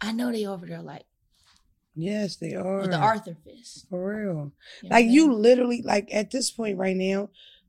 I 0.00 0.12
know 0.12 0.32
they 0.32 0.46
over 0.46 0.66
there 0.66 0.82
like 0.82 1.04
Yes, 1.94 2.36
they 2.36 2.54
are. 2.54 2.80
with 2.80 2.90
the 2.90 2.96
Arthur 2.96 3.36
fist. 3.44 3.86
For 3.90 4.16
real. 4.16 4.52
You 4.82 4.88
know 4.88 4.96
Like 4.96 5.06
you 5.06 5.32
literally, 5.32 5.82
like 5.82 6.08
at 6.12 6.30
this 6.30 6.50
point 6.50 6.78
right 6.78 6.96
now, 6.96 7.28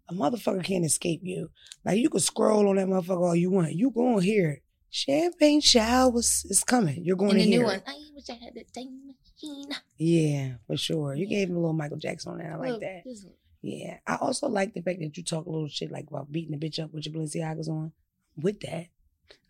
a 0.10 0.14
motherfucker 0.14 0.64
can't 0.64 0.86
escape 0.86 1.20
you. 1.24 1.50
Like 1.84 1.98
you 1.98 2.10
can 2.10 2.22
scroll 2.22 2.70
on 2.70 2.78
that 2.78 2.88
motherfucker 2.88 3.22
all 3.28 3.36
you 3.36 3.52
want. 3.52 3.74
You 3.74 3.92
going 3.92 4.22
here. 4.24 4.62
Champagne 4.90 5.60
showers 5.60 6.46
is 6.50 6.64
coming. 6.64 7.04
You're 7.04 7.18
going 7.18 7.32
and 7.32 7.40
to 7.40 7.46
the 7.46 7.52
hear 7.52 7.60
new 7.64 7.70
it. 7.70 7.84
one. 7.86 7.96
I 7.96 8.00
wish 8.16 8.30
I 8.30 8.34
had 8.34 8.54
that 8.56 8.74
time 8.74 9.02
machine. 9.08 9.70
Yeah, 9.98 10.54
for 10.68 10.78
sure. 10.78 11.16
You 11.16 11.26
gave 11.26 11.50
him 11.50 11.56
a 11.58 11.60
little 11.60 11.74
Michael 11.74 11.98
Jackson 11.98 12.32
on 12.34 12.38
that. 12.38 12.52
I 12.54 12.56
like 12.58 12.70
Look, 12.74 12.82
that. 12.82 13.04
just- 13.06 13.28
Yeah. 13.64 13.98
I 14.06 14.18
also 14.18 14.48
like 14.48 14.74
the 14.74 14.82
fact 14.82 15.00
that 15.00 15.18
you 15.18 15.24
talk 15.24 15.46
a 15.46 15.50
little 15.50 15.68
shit 15.70 15.90
like 15.92 16.08
about 16.10 16.32
beating 16.32 16.58
the 16.58 16.64
bitch 16.64 16.84
up 16.84 16.94
with 16.94 17.06
your 17.08 17.16
Balenciagas 17.16 17.68
on. 17.70 17.94
With 18.36 18.60
that, 18.62 18.88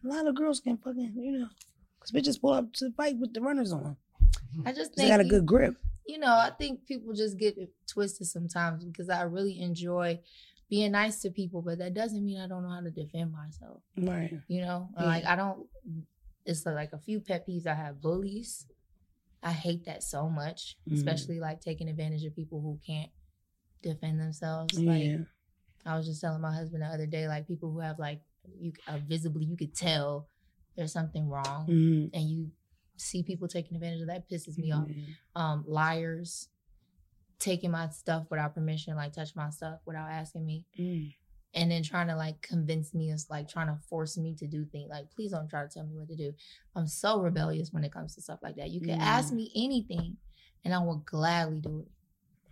a 0.03 0.07
lot 0.07 0.27
of 0.27 0.35
girls 0.35 0.59
can 0.59 0.77
fucking, 0.77 1.13
you 1.17 1.31
know, 1.39 1.47
because 1.99 2.11
bitches 2.11 2.39
pull 2.39 2.51
up 2.53 2.71
to 2.73 2.91
fight 2.91 3.17
with 3.17 3.33
the 3.33 3.41
runners 3.41 3.71
on. 3.73 3.97
I 4.65 4.71
just 4.71 4.95
They 4.95 5.03
think 5.03 5.09
got 5.13 5.19
a 5.19 5.25
good 5.25 5.45
grip. 5.45 5.75
you 6.05 6.19
know, 6.19 6.31
I 6.33 6.51
think 6.57 6.85
people 6.85 7.13
just 7.13 7.37
get 7.39 7.57
twisted 7.87 8.27
sometimes 8.27 8.85
because 8.85 9.09
I 9.09 9.23
really 9.23 9.59
enjoy 9.59 10.19
being 10.69 10.91
nice 10.91 11.21
to 11.21 11.29
people, 11.31 11.61
but 11.61 11.77
that 11.79 11.93
doesn't 11.93 12.23
mean 12.25 12.39
I 12.39 12.47
don't 12.47 12.61
know 12.63 12.69
how 12.69 12.81
to 12.81 12.91
defend 12.91 13.31
myself. 13.31 13.81
Right. 13.97 14.33
You 14.47 14.61
know, 14.61 14.89
Yeah. 14.97 15.05
like 15.05 15.25
I 15.25 15.35
don't. 15.35 15.67
It's 16.45 16.65
like 16.65 16.91
a 16.93 16.99
few 16.99 17.19
pet 17.21 17.47
peeves. 17.47 17.65
I 17.65 17.73
have 17.73 18.01
bullies. 18.01 18.65
I 19.41 19.51
hate 19.53 19.85
that 19.85 20.03
so 20.03 20.29
much, 20.29 20.77
Mhm. 20.87 20.93
especially 20.95 21.39
like 21.39 21.61
taking 21.61 21.87
advantage 21.89 22.25
of 22.25 22.35
people 22.35 22.59
who 22.61 22.79
can't 22.85 23.09
defend 23.83 24.19
themselves. 24.19 24.77
Like 24.79 25.03
Yeah. 25.03 25.17
I 25.85 25.97
was 25.97 26.05
just 26.07 26.21
telling 26.21 26.41
my 26.41 26.53
husband 26.53 26.81
the 26.83 26.87
other 26.87 27.05
day, 27.07 27.27
like 27.27 27.47
people 27.47 27.71
who 27.71 27.79
have 27.79 27.99
like 27.99 28.21
you 28.59 28.73
uh, 28.87 28.97
visibly 29.07 29.45
you 29.45 29.55
could 29.57 29.75
tell 29.75 30.27
there's 30.75 30.91
something 30.91 31.27
wrong, 31.29 31.67
Mhm. 31.67 32.09
and 32.13 32.29
you 32.29 32.51
see 32.97 33.23
people 33.23 33.47
taking 33.47 33.75
advantage 33.75 34.01
of 34.01 34.07
that 34.07 34.29
pisses 34.29 34.57
me 34.57 34.71
off 34.71 34.87
um 35.35 35.63
liars 35.67 36.49
taking 37.39 37.71
my 37.71 37.89
stuff 37.89 38.25
without 38.29 38.53
permission 38.53 38.95
like 38.95 39.11
touch 39.13 39.35
my 39.35 39.49
stuff 39.49 39.79
without 39.85 40.09
asking 40.09 40.45
me 40.45 40.65
Mm. 40.79 41.13
and 41.55 41.71
then 41.71 41.83
trying 41.83 42.07
to 42.07 42.15
like 42.15 42.41
convince 42.41 42.93
me 42.93 43.11
is 43.11 43.29
like 43.29 43.49
trying 43.49 43.67
to 43.67 43.77
force 43.89 44.17
me 44.17 44.33
to 44.35 44.47
do 44.47 44.63
things 44.65 44.89
like 44.89 45.09
please 45.11 45.31
don't 45.31 45.49
try 45.49 45.63
to 45.63 45.67
tell 45.69 45.85
me 45.85 45.95
what 45.97 46.07
to 46.07 46.15
do 46.15 46.33
i'm 46.75 46.87
so 46.87 47.19
rebellious 47.19 47.73
when 47.73 47.83
it 47.83 47.91
comes 47.91 48.15
to 48.15 48.21
stuff 48.21 48.39
like 48.43 48.55
that 48.55 48.69
you 48.69 48.79
can 48.79 48.91
ask 48.99 49.33
Mm. 49.33 49.37
me 49.37 49.51
anything 49.55 50.17
and 50.63 50.73
i 50.73 50.79
will 50.79 50.97
gladly 51.05 51.59
do 51.59 51.79
it 51.79 51.91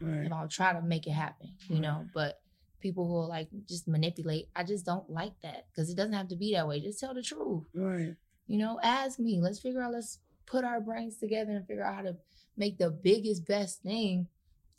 Right. 0.01 0.25
and 0.25 0.33
i'll 0.33 0.47
try 0.47 0.73
to 0.73 0.81
make 0.81 1.05
it 1.07 1.11
happen 1.11 1.49
you 1.69 1.79
know 1.79 2.05
but 2.13 2.39
people 2.81 3.05
who 3.07 3.13
will 3.13 3.29
like 3.29 3.47
just 3.69 3.87
manipulate 3.87 4.47
i 4.55 4.63
just 4.63 4.85
don't 4.85 5.07
like 5.09 5.33
that 5.43 5.67
because 5.69 5.89
it 5.89 5.95
doesn't 5.95 6.13
have 6.13 6.29
to 6.29 6.35
be 6.35 6.53
that 6.53 6.67
way 6.67 6.79
just 6.81 6.99
tell 6.99 7.13
the 7.13 7.21
truth 7.21 7.63
Right. 7.75 8.15
you 8.47 8.57
know, 8.57 8.79
ask 8.83 9.19
me. 9.19 9.39
Let's 9.39 9.59
figure 9.59 9.81
out, 9.81 9.93
let's 9.93 10.19
put 10.47 10.65
our 10.65 10.81
brains 10.81 11.17
together 11.17 11.51
and 11.51 11.65
figure 11.67 11.85
out 11.85 11.95
how 11.95 12.01
to 12.01 12.17
make 12.57 12.77
the 12.79 12.89
biggest, 12.89 13.45
best 13.47 13.81
thing 13.83 14.27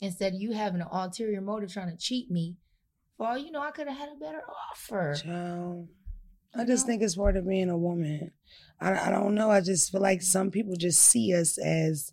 instead 0.00 0.34
of 0.34 0.40
you 0.40 0.52
having 0.52 0.80
an 0.82 0.88
ulterior 0.92 1.40
motive 1.40 1.72
trying 1.72 1.90
to 1.90 1.96
cheat 1.96 2.30
me. 2.30 2.56
For 3.16 3.26
all 3.28 3.38
you 3.38 3.50
know, 3.52 3.62
I 3.62 3.70
could 3.70 3.86
have 3.88 3.96
had 3.96 4.10
a 4.10 4.16
better 4.16 4.42
offer. 4.70 5.14
Child. 5.14 5.88
I 6.54 6.64
just 6.64 6.84
think 6.86 7.00
it's 7.02 7.14
part 7.16 7.36
of 7.36 7.48
being 7.48 7.70
a 7.70 7.78
woman. 7.78 8.32
I, 8.80 9.08
I 9.08 9.10
don't 9.10 9.34
know. 9.34 9.50
I 9.50 9.60
just 9.62 9.90
feel 9.90 10.02
like 10.02 10.20
some 10.22 10.50
people 10.50 10.74
just 10.76 11.00
see 11.00 11.32
us 11.34 11.56
as 11.56 12.12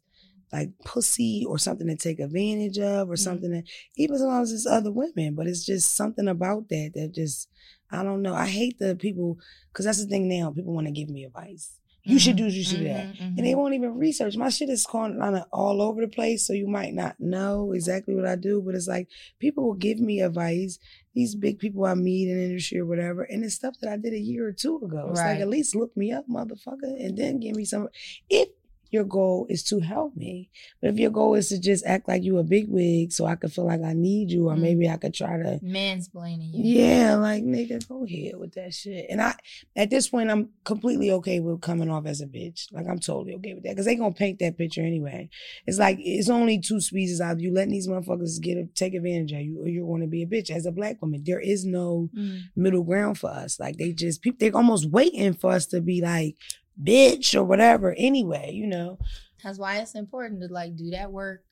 like 0.51 0.69
pussy 0.83 1.45
or 1.47 1.57
something 1.57 1.87
to 1.87 1.95
take 1.95 2.19
advantage 2.19 2.79
of 2.79 3.09
or 3.09 3.13
Mhm. 3.15 3.19
something 3.19 3.51
that 3.51 3.63
even 3.97 4.17
sometimes 4.17 4.51
it's 4.51 4.65
other 4.65 4.91
women, 4.91 5.35
but 5.35 5.47
it's 5.47 5.65
just 5.65 5.95
something 5.95 6.27
about 6.27 6.69
that 6.69 6.91
that 6.95 7.13
just 7.13 7.47
I 7.91 8.03
don't 8.03 8.21
know. 8.21 8.35
I 8.35 8.45
hate 8.45 8.77
the 8.77 8.95
people 8.95 9.39
because 9.71 9.85
that's 9.85 10.03
the 10.03 10.09
thing 10.09 10.27
now. 10.27 10.51
People 10.51 10.73
want 10.73 10.85
to 10.87 10.93
give 10.93 11.09
me 11.09 11.23
advice. 11.25 11.75
You 12.05 12.17
should 12.17 12.37
do 12.37 12.45
this, 12.45 12.55
you 12.55 12.63
should 12.63 12.79
do 12.79 12.87
that. 12.87 13.07
Mhm, 13.07 13.17
mhm. 13.17 13.37
And 13.37 13.45
they 13.45 13.53
won't 13.55 13.73
even 13.75 13.95
research. 13.95 14.35
My 14.37 14.49
shit 14.49 14.69
is 14.69 14.85
kind 14.85 15.21
of 15.21 15.43
all 15.51 15.81
over 15.81 16.01
the 16.01 16.07
place, 16.07 16.45
so 16.47 16.53
you 16.53 16.67
might 16.67 16.93
not 16.93 17.19
know 17.19 17.71
exactly 17.73 18.15
what 18.15 18.25
I 18.25 18.35
do. 18.35 18.61
But 18.65 18.73
it's 18.75 18.87
like 18.87 19.09
people 19.39 19.63
will 19.65 19.73
give 19.75 19.99
me 19.99 20.21
advice. 20.21 20.79
These 21.13 21.35
big 21.35 21.59
people 21.59 21.85
I 21.85 21.95
meet 21.95 22.29
in 22.29 22.39
industry 22.39 22.79
or 22.79 22.85
whatever, 22.85 23.23
and 23.23 23.43
it's 23.43 23.55
stuff 23.55 23.75
that 23.81 23.91
I 23.91 23.97
did 23.97 24.13
a 24.13 24.19
year 24.19 24.47
or 24.47 24.53
two 24.53 24.77
ago. 24.77 25.09
It's 25.11 25.19
like 25.25 25.39
at 25.41 25.49
least 25.49 25.75
look 25.75 25.95
me 25.97 26.11
up, 26.11 26.27
motherfucker, 26.27 26.93
and 27.03 27.17
then 27.17 27.39
give 27.39 27.55
me 27.55 27.65
some. 27.65 27.89
If 28.29 28.49
your 28.91 29.03
goal 29.03 29.45
is 29.49 29.63
to 29.65 29.79
help 29.79 30.15
me, 30.15 30.49
but 30.81 30.89
if 30.91 30.97
your 30.97 31.11
goal 31.11 31.35
is 31.35 31.49
to 31.49 31.59
just 31.59 31.85
act 31.85 32.07
like 32.07 32.23
you 32.23 32.37
a 32.37 32.43
big 32.43 32.67
wig, 32.69 33.11
so 33.11 33.25
I 33.25 33.35
could 33.35 33.51
feel 33.53 33.65
like 33.65 33.81
I 33.83 33.93
need 33.93 34.31
you, 34.31 34.49
or 34.49 34.55
Mm. 34.55 34.59
maybe 34.61 34.89
I 34.89 34.97
could 34.97 35.13
try 35.13 35.37
to 35.37 35.59
mansplaining 35.63 36.53
you. 36.53 36.63
yeah, 36.81 37.15
like 37.15 37.43
nigga, 37.43 37.87
go 37.87 38.03
ahead 38.05 38.37
with 38.37 38.53
that 38.55 38.73
shit. 38.73 39.05
And 39.09 39.21
I, 39.21 39.35
at 39.75 39.89
this 39.89 40.09
point, 40.09 40.31
I'm 40.31 40.49
completely 40.63 41.11
okay 41.11 41.39
with 41.39 41.61
coming 41.61 41.89
off 41.89 42.05
as 42.05 42.21
a 42.21 42.27
bitch. 42.27 42.71
Like 42.71 42.87
I'm 42.87 42.99
totally 42.99 43.35
okay 43.35 43.53
with 43.53 43.63
that 43.63 43.69
because 43.71 43.85
they 43.85 43.95
gonna 43.95 44.13
paint 44.13 44.39
that 44.39 44.57
picture 44.57 44.81
anyway. 44.81 45.29
It's 45.67 45.77
like 45.79 45.97
it's 46.01 46.29
only 46.29 46.59
two 46.59 46.81
species 46.81 47.21
out. 47.21 47.39
You 47.39 47.53
letting 47.53 47.71
these 47.71 47.87
motherfuckers 47.87 48.41
get 48.41 48.57
a, 48.57 48.65
take 48.75 48.93
advantage 48.93 49.31
of 49.33 49.41
you, 49.41 49.61
or 49.61 49.67
you're 49.67 49.85
going 49.87 50.01
to 50.01 50.07
be 50.07 50.23
a 50.23 50.27
bitch. 50.27 50.49
As 50.49 50.65
a 50.65 50.71
black 50.71 51.01
woman, 51.01 51.23
there 51.25 51.39
is 51.39 51.65
no 51.65 52.09
Mm. 52.15 52.39
middle 52.55 52.83
ground 52.83 53.17
for 53.17 53.29
us. 53.29 53.59
Like 53.59 53.77
they 53.77 53.91
just 53.91 54.21
people, 54.21 54.37
they're 54.39 54.55
almost 54.55 54.89
waiting 54.89 55.33
for 55.33 55.51
us 55.51 55.65
to 55.67 55.81
be 55.81 56.01
like 56.01 56.35
bitch 56.81 57.35
or 57.35 57.43
whatever. 57.43 57.93
Anyway, 57.97 58.51
you 58.53 58.67
know. 58.67 58.99
That's 59.43 59.57
why 59.59 59.77
it's 59.77 59.95
important 59.95 60.41
to 60.41 60.47
like 60.53 60.75
do 60.75 60.89
that 60.91 61.11
work 61.11 61.43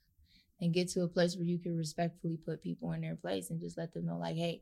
and 0.59 0.73
get 0.73 0.89
to 0.89 1.03
a 1.03 1.07
place 1.07 1.35
where 1.35 1.45
you 1.45 1.57
can 1.59 1.77
respectfully 1.77 2.37
put 2.45 2.61
people 2.63 2.91
in 2.93 3.01
their 3.01 3.15
place 3.15 3.49
and 3.49 3.61
just 3.61 3.77
let 3.77 3.93
them 3.93 4.05
know, 4.05 4.17
like, 4.17 4.35
hey, 4.35 4.61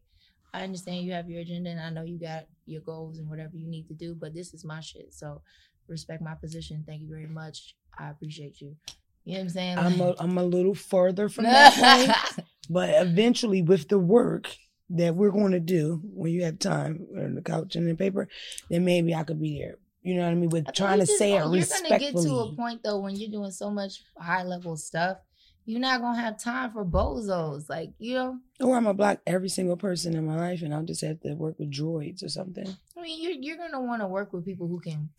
I 0.54 0.64
understand 0.64 1.06
you 1.06 1.14
have 1.14 1.30
your 1.30 1.42
agenda 1.42 1.70
and 1.70 1.80
I 1.80 1.90
know 1.90 2.04
you 2.04 2.20
got 2.20 2.46
your 2.66 2.82
goals 2.82 3.18
and 3.18 3.30
whatever 3.30 3.56
you 3.58 3.68
need 3.68 3.88
to 3.88 3.94
do, 3.94 4.16
but 4.16 4.34
this 4.34 4.54
is 4.54 4.64
my 4.64 4.80
shit. 4.80 5.14
So 5.14 5.42
respect 5.88 6.22
my 6.22 6.36
position. 6.36 6.84
Thank 6.88 7.02
you 7.02 7.10
very 7.10 7.28
much. 7.28 7.76
I 7.98 8.10
appreciate 8.10 8.62
you. 8.62 8.76
You 9.24 9.34
know 9.34 9.40
what 9.40 9.44
I'm 9.44 9.50
saying? 9.50 9.78
I'm 9.80 10.00
a, 10.00 10.08
Like- 10.10 10.16
I'm 10.20 10.38
a 10.38 10.44
little 10.44 10.76
further 10.76 11.30
from 11.30 11.46
that 11.46 11.74
point. 11.74 12.48
But 12.70 12.90
eventually, 12.96 13.62
with 13.62 13.90
the 13.90 14.00
work 14.00 14.56
that 14.90 15.16
we're 15.16 15.30
going 15.30 15.52
to 15.52 15.60
do 15.60 16.02
when 16.04 16.32
you 16.32 16.44
have 16.46 16.58
time 16.58 17.06
on 17.16 17.36
the 17.36 17.42
couch 17.44 17.76
and 17.76 17.88
the 17.88 17.94
paper, 17.94 18.28
then 18.72 18.84
maybe 18.86 19.14
I 19.14 19.24
could 19.24 19.40
be 19.40 19.60
there. 19.60 19.76
You 20.06 20.16
know 20.16 20.24
what 20.24 20.32
I 20.32 20.36
mean? 20.36 20.50
With 20.50 20.68
I 20.68 20.72
trying 20.72 21.00
to 21.00 21.06
just 21.08 21.18
say 21.18 21.34
it 21.34 21.40
gonna- 21.40 21.58
You're 21.58 21.66
gonna 21.66 22.00
get 22.00 22.16
to 22.16 22.36
a 22.40 22.56
point 22.56 22.82
though 22.84 23.00
when 23.00 23.16
you're 23.16 23.32
doing 23.32 23.50
so 23.52 23.72
much 23.72 24.04
high 24.18 24.44
level 24.44 24.78
stuff, 24.78 25.18
you're 25.66 25.80
not 25.80 26.00
gonna 26.00 26.22
have 26.22 26.40
time 26.40 26.72
for 26.72 26.86
bozos. 26.86 27.68
Like 27.70 27.90
you 27.98 28.14
know, 28.14 28.40
oh, 28.62 28.68
Or 28.68 28.78
I'm 28.78 28.84
gonna 28.84 28.94
block 28.94 29.22
every 29.26 29.50
single 29.50 29.78
person 29.78 30.16
in 30.16 30.24
my 30.26 30.36
life, 30.38 30.62
and 30.62 30.76
I'll 30.76 30.84
just 30.84 31.02
have 31.02 31.20
to 31.22 31.34
work 31.34 31.58
with 31.58 31.72
droids 31.72 32.24
or 32.24 32.30
something. 32.30 32.68
I 32.96 33.02
mean, 33.02 33.20
you're 33.22 33.32
you're 33.32 33.58
gonna 33.58 33.82
want 33.84 34.04
to 34.04 34.08
work 34.08 34.32
with 34.32 34.46
people 34.46 34.68
who 34.68 34.80
can 34.80 35.10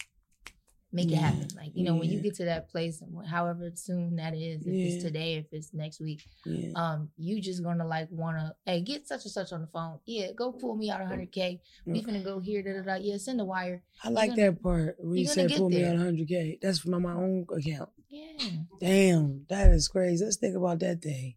make 0.97 1.13
it 1.13 1.17
happen. 1.17 1.47
Like 1.55 1.71
you 1.75 1.85
know, 1.85 1.95
when 1.95 2.11
you 2.11 2.21
get 2.21 2.35
to 2.37 2.47
that 2.47 2.69
place, 2.71 3.01
however 3.29 3.71
soon 3.75 4.17
that 4.17 4.35
is, 4.35 4.67
if 4.67 4.73
Yeah. 4.75 4.85
it's 4.95 5.05
today, 5.05 5.35
if 5.35 5.47
it's 5.53 5.73
next 5.73 6.01
week, 6.01 6.23
Yeah. 6.45 6.71
um, 6.75 7.11
you 7.17 7.41
just 7.41 7.63
gonna 7.63 7.87
like 7.87 8.09
wanna, 8.11 8.57
hey, 8.65 8.81
get 8.81 9.07
such 9.07 9.25
and 9.25 9.31
such 9.33 9.53
on 9.53 9.61
the 9.61 9.67
phone. 9.69 9.99
Yeah, 10.07 10.33
go 10.33 10.51
pull 10.53 10.75
me 10.75 10.91
out 10.91 11.01
100k. 11.01 11.61
We 11.85 12.03
finna 12.03 12.25
go 12.25 12.41
here. 12.41 12.63
Da 12.63 12.73
da 12.73 12.83
da. 12.83 12.95
Yeah, 12.97 13.19
send 13.19 13.39
the 13.39 13.45
wire. 13.45 13.83
I 14.03 14.09
like 14.09 14.31
gonna- 14.31 14.43
that 14.53 14.63
part 14.63 14.97
where 14.99 15.17
you 15.17 15.27
said 15.27 15.53
pull 15.53 15.69
me 15.71 15.83
there. 15.83 15.93
out 15.93 15.99
100k. 15.99 16.59
That's 16.63 16.79
from 16.81 17.03
my 17.03 17.13
own 17.13 17.47
account. 17.55 17.91
Yeah. 18.09 18.39
Damn, 18.81 19.45
that 19.49 19.71
is 19.73 19.89
crazy. 19.89 20.25
Let's 20.25 20.37
think 20.39 20.57
about 20.57 20.79
that 20.81 21.01
day. 21.01 21.37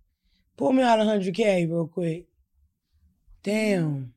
Pull 0.55 0.71
me 0.73 0.83
out 0.83 0.99
100k 0.99 1.65
real 1.69 1.87
quick. 1.87 2.27
Damn. 3.43 4.13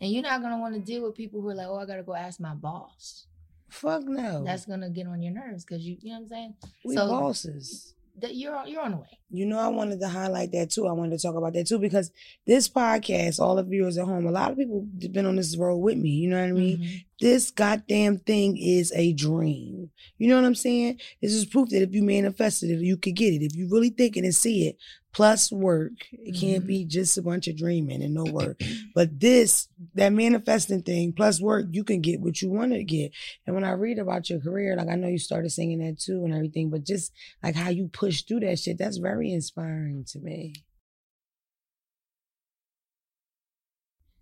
And 0.00 0.12
you're 0.12 0.22
not 0.22 0.40
gonna 0.42 0.58
want 0.58 0.74
to 0.74 0.80
deal 0.80 1.02
with 1.02 1.14
people 1.16 1.40
who 1.40 1.48
are 1.48 1.54
like, 1.54 1.66
oh, 1.66 1.76
I 1.78 1.86
gotta 1.86 2.02
go 2.04 2.14
ask 2.14 2.38
my 2.40 2.54
boss. 2.54 3.26
Fuck 3.68 4.04
no. 4.04 4.44
That's 4.44 4.66
gonna 4.66 4.90
get 4.90 5.06
on 5.06 5.22
your 5.22 5.32
nerves 5.34 5.64
because 5.64 5.84
you, 5.84 5.96
you 6.00 6.10
know 6.12 6.16
what 6.16 6.22
I'm 6.22 6.28
saying. 6.28 6.54
we 6.84 6.94
so- 6.96 7.08
bosses. 7.08 7.94
That 8.20 8.34
you're 8.34 8.56
on- 8.56 8.66
you're 8.68 8.80
on 8.80 8.90
the 8.90 8.96
way. 8.96 9.16
You 9.30 9.46
know, 9.46 9.60
I 9.60 9.68
wanted 9.68 10.00
to 10.00 10.08
highlight 10.08 10.50
that 10.50 10.70
too. 10.70 10.88
I 10.88 10.92
wanted 10.92 11.16
to 11.16 11.22
talk 11.24 11.36
about 11.36 11.52
that 11.52 11.68
too 11.68 11.78
because 11.78 12.10
this 12.48 12.68
podcast, 12.68 13.38
all 13.38 13.54
the 13.54 13.62
viewers 13.62 13.96
at 13.96 14.06
home, 14.06 14.26
a 14.26 14.32
lot 14.32 14.50
of 14.50 14.58
people 14.58 14.84
have 15.00 15.12
been 15.12 15.24
on 15.24 15.36
this 15.36 15.56
road 15.56 15.76
with 15.76 15.98
me. 15.98 16.08
You 16.10 16.30
know 16.30 16.40
what 16.40 16.48
I 16.48 16.52
mean? 16.52 16.78
Mhm. 16.78 17.04
This 17.20 17.52
goddamn 17.52 18.18
thing 18.18 18.56
is 18.56 18.92
a 18.96 19.12
dream. 19.12 19.90
You 20.18 20.26
know 20.26 20.34
what 20.34 20.46
I'm 20.46 20.56
saying? 20.56 20.98
This 21.22 21.32
is 21.32 21.44
proof 21.44 21.68
that 21.68 21.82
if 21.82 21.92
you 21.94 22.02
manifested 22.02 22.70
it, 22.70 22.80
you 22.80 22.96
could 22.96 23.14
get 23.14 23.34
it. 23.34 23.44
If 23.44 23.54
you 23.54 23.68
really 23.70 23.90
think 23.90 24.16
it 24.16 24.24
and 24.24 24.34
see 24.34 24.66
it, 24.66 24.78
plus 25.18 25.50
work, 25.50 25.94
it 26.12 26.36
can't 26.38 26.62
Mhm. 26.62 26.68
be 26.68 26.84
just 26.84 27.18
a 27.18 27.22
bunch 27.22 27.48
of 27.48 27.56
dreaming 27.56 28.04
and 28.04 28.14
no 28.14 28.24
work. 28.32 28.60
But 28.94 29.18
this, 29.18 29.66
that 29.94 30.10
manifesting 30.12 30.82
thing, 30.82 31.12
plus 31.12 31.40
work, 31.40 31.66
you 31.72 31.82
can 31.82 32.00
get 32.00 32.20
what 32.20 32.40
you 32.40 32.48
want 32.50 32.70
to 32.70 32.84
get. 32.84 33.10
And 33.44 33.56
when 33.56 33.64
I 33.64 33.72
read 33.72 33.98
about 33.98 34.30
your 34.30 34.38
career, 34.38 34.76
like 34.76 34.86
I 34.86 34.94
know 34.94 35.08
you 35.08 35.18
started 35.18 35.50
singing 35.50 35.80
that 35.80 35.98
too 35.98 36.24
and 36.24 36.32
everything, 36.32 36.70
but 36.70 36.84
just 36.84 37.10
like 37.42 37.56
how 37.56 37.68
you 37.68 37.88
push 37.88 38.22
through 38.22 38.40
that 38.40 38.60
shit, 38.60 38.78
that's 38.78 38.98
very 38.98 39.32
inspiring 39.32 40.04
to 40.12 40.20
me. 40.20 40.54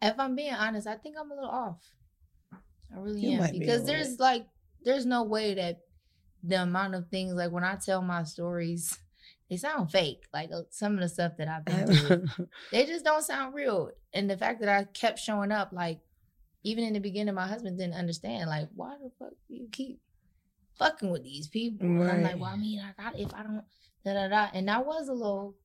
If 0.00 0.18
I'm 0.18 0.34
being 0.34 0.54
honest, 0.54 0.86
I 0.86 0.94
think 0.96 1.16
I'm 1.20 1.30
a 1.30 1.34
little 1.34 1.50
off. 1.50 1.82
I 2.54 2.98
really 3.00 3.20
You 3.20 3.32
am 3.32 3.38
might 3.40 3.52
be 3.52 3.58
because 3.58 3.84
there's 3.84 4.18
like 4.18 4.46
there's 4.82 5.04
no 5.04 5.24
way 5.24 5.52
that 5.52 5.80
the 6.42 6.62
amount 6.62 6.94
of 6.94 7.08
things 7.08 7.34
like 7.34 7.52
when 7.52 7.64
I 7.64 7.76
tell 7.76 8.00
my 8.00 8.22
stories, 8.22 8.98
they 9.48 9.56
sound 9.56 9.90
fake. 9.90 10.24
Like 10.32 10.50
uh, 10.52 10.62
some 10.70 10.94
of 10.94 11.00
the 11.00 11.08
stuff 11.08 11.32
that 11.38 11.48
I've 11.48 11.64
been 11.64 11.94
through, 11.94 12.48
they 12.72 12.86
just 12.86 13.04
don't 13.04 13.22
sound 13.22 13.54
real. 13.54 13.90
And 14.12 14.28
the 14.28 14.36
fact 14.36 14.60
that 14.60 14.68
I 14.68 14.84
kept 14.84 15.18
showing 15.18 15.52
up, 15.52 15.70
like 15.72 16.00
even 16.62 16.84
in 16.84 16.94
the 16.94 17.00
beginning, 17.00 17.34
my 17.34 17.46
husband 17.46 17.78
didn't 17.78 17.94
understand. 17.94 18.50
Like, 18.50 18.68
why 18.74 18.96
the 19.02 19.10
fuck 19.18 19.34
do 19.48 19.54
you 19.54 19.68
keep 19.70 20.00
fucking 20.78 21.10
with 21.10 21.22
these 21.22 21.48
people? 21.48 21.86
And 21.86 22.10
I'm 22.10 22.22
like, 22.22 22.40
well, 22.40 22.50
I 22.50 22.56
mean, 22.56 22.80
I 22.80 23.00
got 23.00 23.18
if 23.18 23.32
I 23.34 23.42
don't 23.42 23.64
da 24.04 24.14
da 24.14 24.28
da. 24.28 24.48
And 24.52 24.70
I 24.70 24.78
was 24.78 25.08
a 25.08 25.12
little 25.12 25.56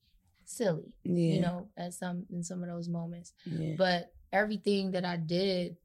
silly, 0.45 0.93
yeah. 1.03 1.35
you 1.35 1.41
know, 1.41 1.69
at 1.77 1.93
some 1.93 2.25
in 2.31 2.43
some 2.43 2.61
of 2.61 2.69
those 2.69 2.87
moments. 2.87 3.33
yeah. 3.45 3.75
But 3.77 4.13
everything 4.31 4.91
that 4.91 5.05
I 5.05 5.17
did 5.17 5.77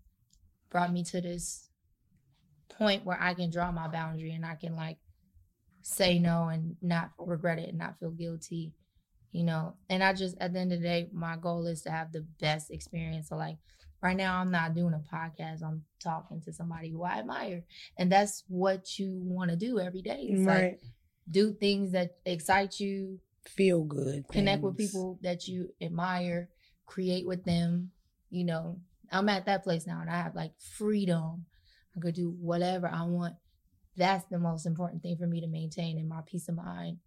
brought 0.71 0.93
me 0.93 1.05
to 1.05 1.21
this 1.21 1.69
point 2.69 3.05
where 3.05 3.21
I 3.21 3.35
can 3.35 3.51
draw 3.51 3.73
my 3.73 3.89
boundary 3.89 4.33
and 4.33 4.45
I 4.45 4.55
can 4.55 4.77
like 4.77 4.99
say 5.87 6.19
no 6.19 6.49
and 6.49 6.77
not 6.83 7.11
regret 7.17 7.61
it 7.61 7.69
and 7.69 7.79
not 7.79 7.99
feel 8.01 8.11
guilty, 8.11 8.73
you 9.31 9.45
know. 9.45 9.75
And 9.89 10.03
I 10.03 10.13
just 10.13 10.37
at 10.41 10.53
the 10.53 10.59
end 10.59 10.73
of 10.73 10.81
the 10.81 10.87
day, 10.87 11.09
my 11.13 11.37
goal 11.37 11.67
is 11.67 11.83
to 11.83 11.91
have 11.91 12.13
the 12.13 12.27
best 12.41 12.71
experience. 12.71 13.29
So 13.29 13.37
like 13.37 13.57
right 14.03 14.17
now 14.17 14.41
I'm 14.41 14.51
not 14.51 14.75
doing 14.75 14.95
a 14.95 15.17
podcast. 15.17 15.63
I'm 15.63 15.85
talking 16.03 16.41
to 16.43 16.53
somebody 16.53 16.91
who 16.91 17.05
I 17.05 17.19
admire. 17.19 17.63
And 17.97 18.11
that's 18.11 18.43
what 18.49 18.99
you 18.99 19.21
want 19.23 19.51
to 19.51 19.57
do 19.57 19.79
every 19.79 20.03
day. 20.03 20.27
It's 20.29 20.43
right. 20.43 20.63
like 20.63 20.81
do 21.31 21.53
things 21.53 21.93
that 21.93 22.17
excite 22.25 22.81
you, 22.81 23.21
Feel 23.45 23.85
good. 23.85 24.25
connect 24.29 24.63
with 24.63 24.77
people 24.77 25.21
that 25.23 25.47
you 25.47 25.69
admire, 25.81 26.49
create 26.85 27.27
with 27.29 27.45
them. 27.45 27.93
You 28.31 28.45
know, 28.45 28.81
I'm 29.13 29.29
at 29.29 29.47
that 29.47 29.63
place 29.63 29.87
now 29.87 30.01
and 30.01 30.11
I 30.11 30.17
have 30.17 30.35
like 30.35 30.53
freedom. 30.59 31.47
I 31.97 32.01
could 32.01 32.17
do 32.17 32.37
whatever 32.41 32.89
I 32.89 33.05
want. 33.05 33.37
That's 33.97 34.25
the 34.27 34.39
most 34.39 34.67
important 34.67 35.03
thing 35.03 35.17
for 35.17 35.27
me 35.27 35.41
to 35.41 35.47
maintain 35.47 35.99
in 35.99 36.09
my 36.09 36.21
peace 36.27 36.49
of 36.49 36.57
mind, 36.57 36.99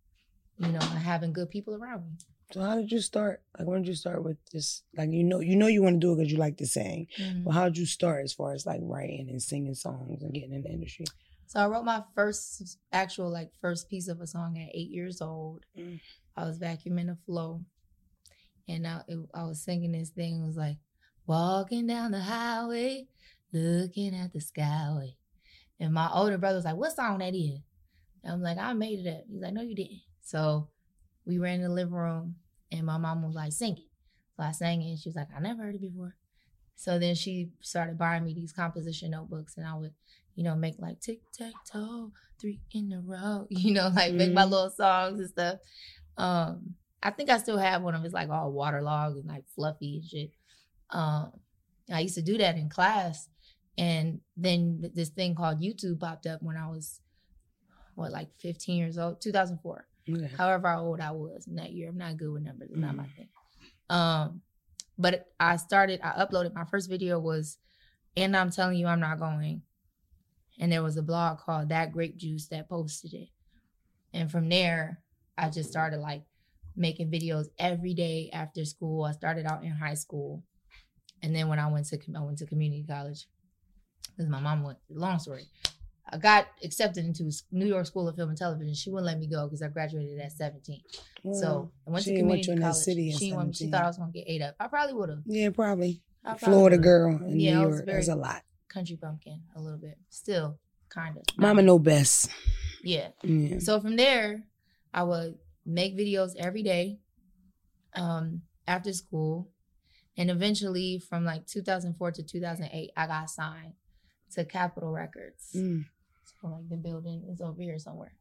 you 0.58 0.70
know, 0.70 0.80
and 0.80 1.00
having 1.00 1.34
good 1.34 1.50
people 1.50 1.76
around 1.76 2.06
me. 2.06 2.12
So 2.52 2.62
how 2.62 2.76
did 2.76 2.92
you 2.92 3.00
start? 3.00 3.44
Like 3.58 3.68
when 3.68 3.84
did 3.84 3.90
you 3.90 3.96
start 3.96 4.24
with 4.24 4.38
this? 4.52 4.82
Like 4.98 5.12
you 5.12 5.24
know, 5.24 5.40
you 5.40 5.56
know 5.56 5.68
you 5.68 5.84
want 5.84 5.96
to 5.96 6.00
do 6.00 6.14
it 6.14 6.18
because 6.18 6.32
you 6.32 6.40
like 6.40 6.58
to 6.58 6.66
sing. 6.66 7.08
Mhm. 7.20 7.44
Well, 7.44 7.54
how 7.54 7.66
did 7.66 7.78
you 7.78 7.86
start 7.86 8.24
as 8.24 8.34
far 8.34 8.54
as 8.54 8.66
like 8.66 8.80
writing 8.82 9.30
and 9.30 9.42
singing 9.42 9.76
songs 9.76 10.24
and 10.24 10.34
getting 10.34 10.54
in 10.54 10.64
the 10.64 10.70
industry? 10.70 11.06
So 11.46 11.60
I 11.60 11.68
wrote 11.68 11.86
my 11.86 12.04
first 12.16 12.78
actual 12.92 13.30
like 13.30 13.52
first 13.62 13.90
piece 13.90 14.08
of 14.08 14.20
a 14.20 14.28
song 14.28 14.58
at 14.58 14.70
eight 14.74 14.90
years 14.90 15.22
old. 15.22 15.66
Mm. 15.78 16.00
I 16.36 16.46
was 16.46 16.58
vacuuming 16.58 17.08
the 17.08 17.18
flow, 17.26 17.62
and 18.68 18.88
I 18.88 19.02
it, 19.08 19.20
I 19.34 19.44
was 19.44 19.62
singing 19.62 19.92
this 19.92 20.10
thing. 20.10 20.42
It 20.42 20.46
was 20.48 20.58
like 20.58 20.78
walking 21.28 21.86
down 21.86 22.12
the 22.12 22.20
highway, 22.20 23.08
looking 23.54 24.16
at 24.16 24.34
the 24.34 24.40
skyway. 24.40 25.14
And 25.80 25.94
my 25.94 26.10
older 26.14 26.38
brother 26.38 26.58
was 26.58 26.66
like, 26.66 26.76
"What 26.76 26.96
song 26.96 27.20
that 27.20 27.36
is?" 27.36 27.60
And 28.24 28.34
I'm 28.34 28.42
like, 28.42 28.58
"I 28.58 28.74
made 28.74 29.06
it 29.06 29.10
up." 29.10 29.24
He's 29.30 29.42
like, 29.42 29.54
"No, 29.54 29.62
you 29.62 29.76
didn't." 29.76 30.02
So 30.22 30.70
we 31.26 31.38
ran 31.40 31.56
in 31.56 31.64
the 31.64 31.70
living 31.70 31.94
room, 31.94 32.36
and 32.72 32.86
my 32.86 32.98
mom 32.98 33.24
was 33.24 33.36
like, 33.36 33.52
"Sing 33.54 33.78
it." 33.78 33.88
So 34.36 34.44
I 34.44 34.52
sang 34.52 34.82
it, 34.82 34.90
and 34.90 35.00
she 35.00 35.10
was 35.10 35.16
like, 35.16 35.30
"I 35.36 35.40
never 35.40 35.64
heard 35.64 35.76
it 35.76 35.82
before." 35.82 36.16
So 36.76 36.98
then 37.00 37.16
she 37.16 37.52
started 37.62 37.98
buying 37.98 38.24
me 38.24 38.34
these 38.34 38.54
composition 38.54 39.12
notebooks, 39.12 39.58
and 39.58 39.66
I 39.66 39.76
would 39.76 39.94
you 40.36 40.44
know, 40.46 40.56
make 40.56 40.76
like 40.80 41.02
tic 41.02 41.20
tac 41.34 41.52
toe, 41.70 42.14
three 42.40 42.62
in 42.72 42.94
a 42.94 43.02
row, 43.02 43.46
you 43.50 43.74
know, 43.74 43.90
like 43.94 44.14
make 44.14 44.32
my 44.32 44.46
Mhm. 44.46 44.50
little 44.52 44.70
songs 44.70 45.20
and 45.20 45.30
stuff. 45.30 45.60
Um, 46.16 46.76
I 47.04 47.12
think 47.12 47.30
I 47.30 47.38
still 47.40 47.58
have 47.58 47.82
one 47.82 47.94
of 47.94 48.06
it's 48.06 48.14
like 48.14 48.30
all 48.30 48.50
waterlogged 48.54 49.18
and 49.18 49.26
like 49.28 49.44
fluffy 49.54 49.98
and 49.98 50.06
shit. 50.06 50.32
Um, 50.92 51.34
I 51.92 52.00
used 52.00 52.16
to 52.16 52.22
do 52.22 52.38
that 52.38 52.56
in 52.56 52.70
class, 52.70 53.28
and 53.80 54.20
then 54.38 54.92
this 54.94 55.10
thing 55.10 55.34
called 55.36 55.60
YouTube 55.62 56.00
popped 56.00 56.26
up 56.28 56.44
when 56.44 56.58
I 56.58 56.68
was 56.68 57.00
what 57.96 58.12
like 58.12 58.30
15 58.40 58.78
years 58.78 58.98
old, 58.98 59.22
2004 59.22 59.88
Okay. 60.12 60.36
however 60.38 60.70
old 60.74 61.00
I 61.00 61.12
was 61.12 61.48
in 61.48 61.56
that 61.56 61.72
year. 61.72 61.90
I'm 61.90 61.98
not 61.98 62.18
good 62.18 62.32
with 62.32 62.44
numbers. 62.44 62.70
It's 62.72 62.80
not 62.80 62.96
my 62.96 63.04
Mhm. 63.04 63.16
thing. 63.16 63.30
Um, 63.90 64.42
but 64.98 65.32
I 65.40 65.56
started, 65.58 66.00
I 66.04 66.12
uploaded 66.24 66.54
my 66.54 66.66
first 66.66 66.90
video 66.90 67.20
was, 67.20 67.58
and 68.18 68.36
I'm 68.36 68.52
telling 68.52 68.78
you 68.78 68.88
I'm 68.88 69.00
not 69.00 69.20
going. 69.20 69.64
and 70.62 70.72
there 70.74 70.84
was 70.84 70.98
a 70.98 71.02
blog 71.02 71.38
called 71.40 71.70
That 71.70 71.94
Grape 71.94 72.18
Juice 72.18 72.48
that 72.48 72.68
posted 72.68 73.14
it. 73.14 73.30
And 74.12 74.30
from 74.30 74.50
there, 74.50 75.02
I 75.38 75.50
just 75.50 75.70
started 75.70 76.00
like 76.00 76.24
making 76.76 77.10
videos 77.10 77.46
every 77.58 77.94
day 77.94 78.30
after 78.34 78.66
school. 78.66 79.06
I 79.06 79.14
started 79.14 79.46
out 79.46 79.64
in 79.64 79.72
high 79.72 79.94
school, 79.94 80.44
and 81.22 81.34
then 81.34 81.48
when 81.48 81.60
I 81.60 81.68
went 81.72 81.86
to 81.88 82.00
I 82.14 82.20
went 82.22 82.40
to 82.40 82.46
community 82.46 82.84
college 82.84 83.26
because 84.16 84.30
my 84.30 84.40
mom 84.40 84.64
went. 84.64 84.78
Long 84.90 85.20
story. 85.20 85.46
I 86.12 86.18
got 86.18 86.48
accepted 86.64 87.06
into 87.06 87.32
New 87.52 87.68
York 87.68 87.86
School 87.86 88.08
of 88.08 88.16
Film 88.16 88.30
and 88.30 88.38
Television. 88.38 88.74
She 88.74 88.90
wouldn't 88.90 89.06
let 89.06 89.20
me 89.20 89.28
go 89.28 89.46
because 89.46 89.62
I 89.62 89.68
graduated 89.68 90.20
at 90.20 90.32
17. 90.32 90.82
Well, 91.24 91.40
so 91.40 91.72
I 91.88 91.92
went 91.92 92.04
she 92.04 92.12
to 92.14 92.18
community 92.18 92.52
in 92.52 92.60
that 92.60 92.72
college. 92.72 92.78
city 92.78 93.12
she, 93.12 93.32
went, 93.32 93.56
she 93.56 93.70
thought 93.70 93.84
I 93.84 93.88
was 93.88 93.98
gonna 94.00 94.12
get 94.12 94.24
ate 94.28 94.42
up. 94.42 94.56
I 94.60 94.68
probably 94.68 94.96
would 94.96 95.10
have. 95.10 95.20
yeah, 95.26 95.50
probably. 95.52 96.02
Probably 96.24 96.40
Florida 96.46 96.76
would've. 96.78 96.82
girl 96.84 97.16
in 97.28 97.40
Yeah, 97.40 97.60
New 97.62 97.70
York. 97.70 97.86
There's 97.86 98.10
a 98.10 98.16
lot. 98.16 98.42
country 98.70 98.96
bumpkin 98.96 99.42
a 99.56 99.62
little 99.62 99.78
bit. 99.78 99.98
Still, 100.10 100.58
kind 100.90 101.16
of. 101.18 101.24
Mama 101.38 101.62
know 101.62 101.78
best. 101.80 102.30
Yeah. 102.84 103.10
Yeah. 103.24 103.60
So 103.60 103.80
from 103.80 103.96
there, 103.96 104.44
I 104.94 105.04
would 105.04 105.38
make 105.66 105.96
videos 105.98 106.32
every 106.38 106.64
day 106.64 106.98
um, 107.96 108.42
after 108.68 108.92
school. 108.94 109.50
And 110.18 110.30
eventually, 110.32 110.98
from 111.00 111.24
like 111.24 111.46
2004 111.46 112.12
to 112.14 112.24
2008, 112.24 112.92
I 112.98 113.08
got 113.08 113.30
signed 113.30 113.74
to 114.36 114.46
Capitol 114.46 114.92
Records. 114.92 115.52
Mm. 115.56 115.86
So, 116.42 116.48
like, 116.48 116.70
the 116.70 116.78
building 116.78 117.24
is 117.30 117.42
over 117.42 117.62
here 117.62 117.80
somewhere. 117.80 118.14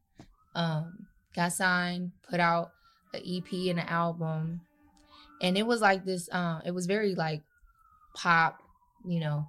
Um, 0.55 1.07
got 1.35 1.53
signed, 1.53 2.11
put 2.29 2.39
out 2.39 2.71
an 3.13 3.21
EP 3.25 3.51
and 3.69 3.79
an 3.79 3.87
album. 3.87 4.61
And 5.41 5.57
it 5.57 5.65
was 5.65 5.81
like 5.81 6.05
this, 6.05 6.27
um, 6.31 6.61
it 6.65 6.71
was 6.71 6.85
very 6.85 7.15
like 7.15 7.41
pop, 8.15 8.57
you 9.05 9.19
know. 9.19 9.45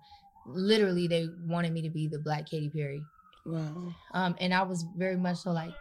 Literally, 0.46 1.06
they 1.06 1.28
wanted 1.46 1.72
me 1.72 1.82
to 1.82 1.90
be 1.90 2.08
the 2.08 2.18
Black 2.18 2.48
Katy 2.48 2.70
Perry. 2.70 3.02
Wow. 3.44 3.94
Um, 4.14 4.36
and 4.40 4.54
I 4.54 4.62
was 4.62 4.84
very 4.96 5.16
much 5.16 5.38
so 5.38 5.50
like, 5.52 5.72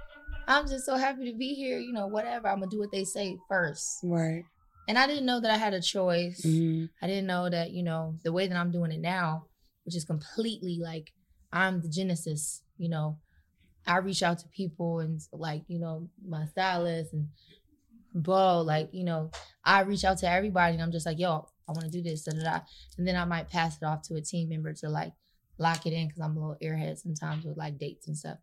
I'm 0.47 0.67
just 0.67 0.85
so 0.85 0.95
happy 0.95 1.31
to 1.31 1.37
be 1.37 1.53
here, 1.53 1.79
you 1.79 1.93
know, 1.93 2.07
whatever. 2.07 2.47
I'm 2.47 2.59
gonna 2.59 2.71
do 2.71 2.79
what 2.79 2.91
they 2.91 3.03
say 3.03 3.37
first. 3.47 3.99
Right. 4.03 4.43
And 4.87 4.97
I 4.97 5.05
didn't 5.05 5.27
know 5.27 5.39
that 5.39 5.51
I 5.51 5.57
had 5.57 5.75
a 5.75 5.81
choice. 5.81 6.41
hmm 6.41 6.85
I 7.01 7.07
didn't 7.07 7.27
know 7.27 7.47
that, 7.49 7.71
you 7.71 7.83
know, 7.83 8.15
the 8.23 8.33
way 8.33 8.47
that 8.47 8.57
I'm 8.57 8.71
doing 8.71 8.91
it 8.91 8.99
now, 8.99 9.45
which 9.89 9.95
is 9.95 10.05
completely 10.05 10.77
like 10.79 11.13
I'm 11.51 11.81
the 11.81 11.89
genesis, 11.89 12.61
you 12.77 12.89
know. 12.89 13.17
I 13.87 13.97
reach 13.97 14.21
out 14.21 14.37
to 14.37 14.47
people 14.49 14.99
and 14.99 15.19
like, 15.33 15.63
you 15.67 15.79
know, 15.79 16.09
my 16.23 16.45
stylist 16.45 17.11
and 17.11 17.29
Bo, 18.13 18.61
like, 18.61 18.89
you 18.91 19.03
know, 19.03 19.31
I 19.65 19.81
reach 19.81 20.03
out 20.03 20.19
to 20.19 20.29
everybody 20.29 20.75
and 20.75 20.83
I'm 20.83 20.91
just 20.91 21.07
like, 21.07 21.17
yo, 21.17 21.47
I 21.67 21.71
want 21.71 21.85
to 21.85 21.89
do 21.89 22.03
this, 22.03 22.21
da, 22.21 22.33
da, 22.33 22.43
da. 22.43 22.59
and 22.99 23.07
then 23.07 23.15
I 23.15 23.25
might 23.25 23.49
pass 23.49 23.77
it 23.77 23.83
off 23.83 24.03
to 24.03 24.15
a 24.15 24.21
team 24.21 24.49
member 24.49 24.73
to 24.73 24.89
like 24.89 25.11
lock 25.57 25.87
it 25.87 25.93
in 25.93 26.07
because 26.07 26.21
I'm 26.21 26.37
a 26.37 26.39
little 26.39 26.57
airhead 26.61 26.99
sometimes 26.99 27.43
with 27.45 27.57
like 27.57 27.79
dates 27.79 28.07
and 28.07 28.15
stuff. 28.15 28.37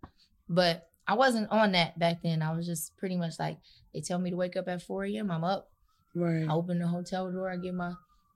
But 0.49 0.89
I 1.07 1.15
wasn't 1.15 1.53
on 1.53 1.71
that 1.73 1.97
back 1.97 2.23
then. 2.25 2.43
I 2.43 2.57
was 2.57 2.67
just 2.67 2.97
pretty 2.97 3.17
much 3.17 3.35
like, 3.39 3.59
they 3.95 4.01
tell 4.01 4.19
me 4.19 4.31
to 4.31 4.37
wake 4.37 4.57
up 4.57 4.67
at 4.67 4.83
4 4.83 5.05
a.m. 5.05 5.31
I'm 5.31 5.45
up. 5.45 5.71
Right. 6.13 6.49
I 6.49 6.53
open 6.53 6.81
the 6.81 6.89
hotel 6.89 7.31
door, 7.31 7.49
I 7.49 7.57
get 7.57 7.75
my 7.75 7.93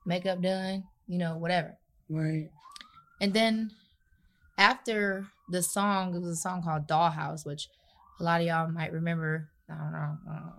makeup 0.07 0.41
done, 0.41 0.85
you 1.09 1.19
know, 1.19 1.39
whatever. 1.39 1.77
Right. 2.09 2.51
And 3.21 3.33
then 3.33 3.73
after 4.57 5.27
the 5.49 5.62
song, 5.62 6.14
it 6.14 6.21
was 6.21 6.31
a 6.31 6.37
song 6.37 6.62
called 6.62 6.87
Dollhouse, 6.87 7.45
which 7.45 7.68
a 8.18 8.25
lot 8.25 8.41
of 8.41 8.47
y'all 8.47 8.71
might 8.71 8.93
remember. 8.93 9.49
I 9.68 9.75
don't 9.75 9.93
know. 9.93 9.99
I 9.99 10.35
don't 10.35 10.47
know. 10.47 10.53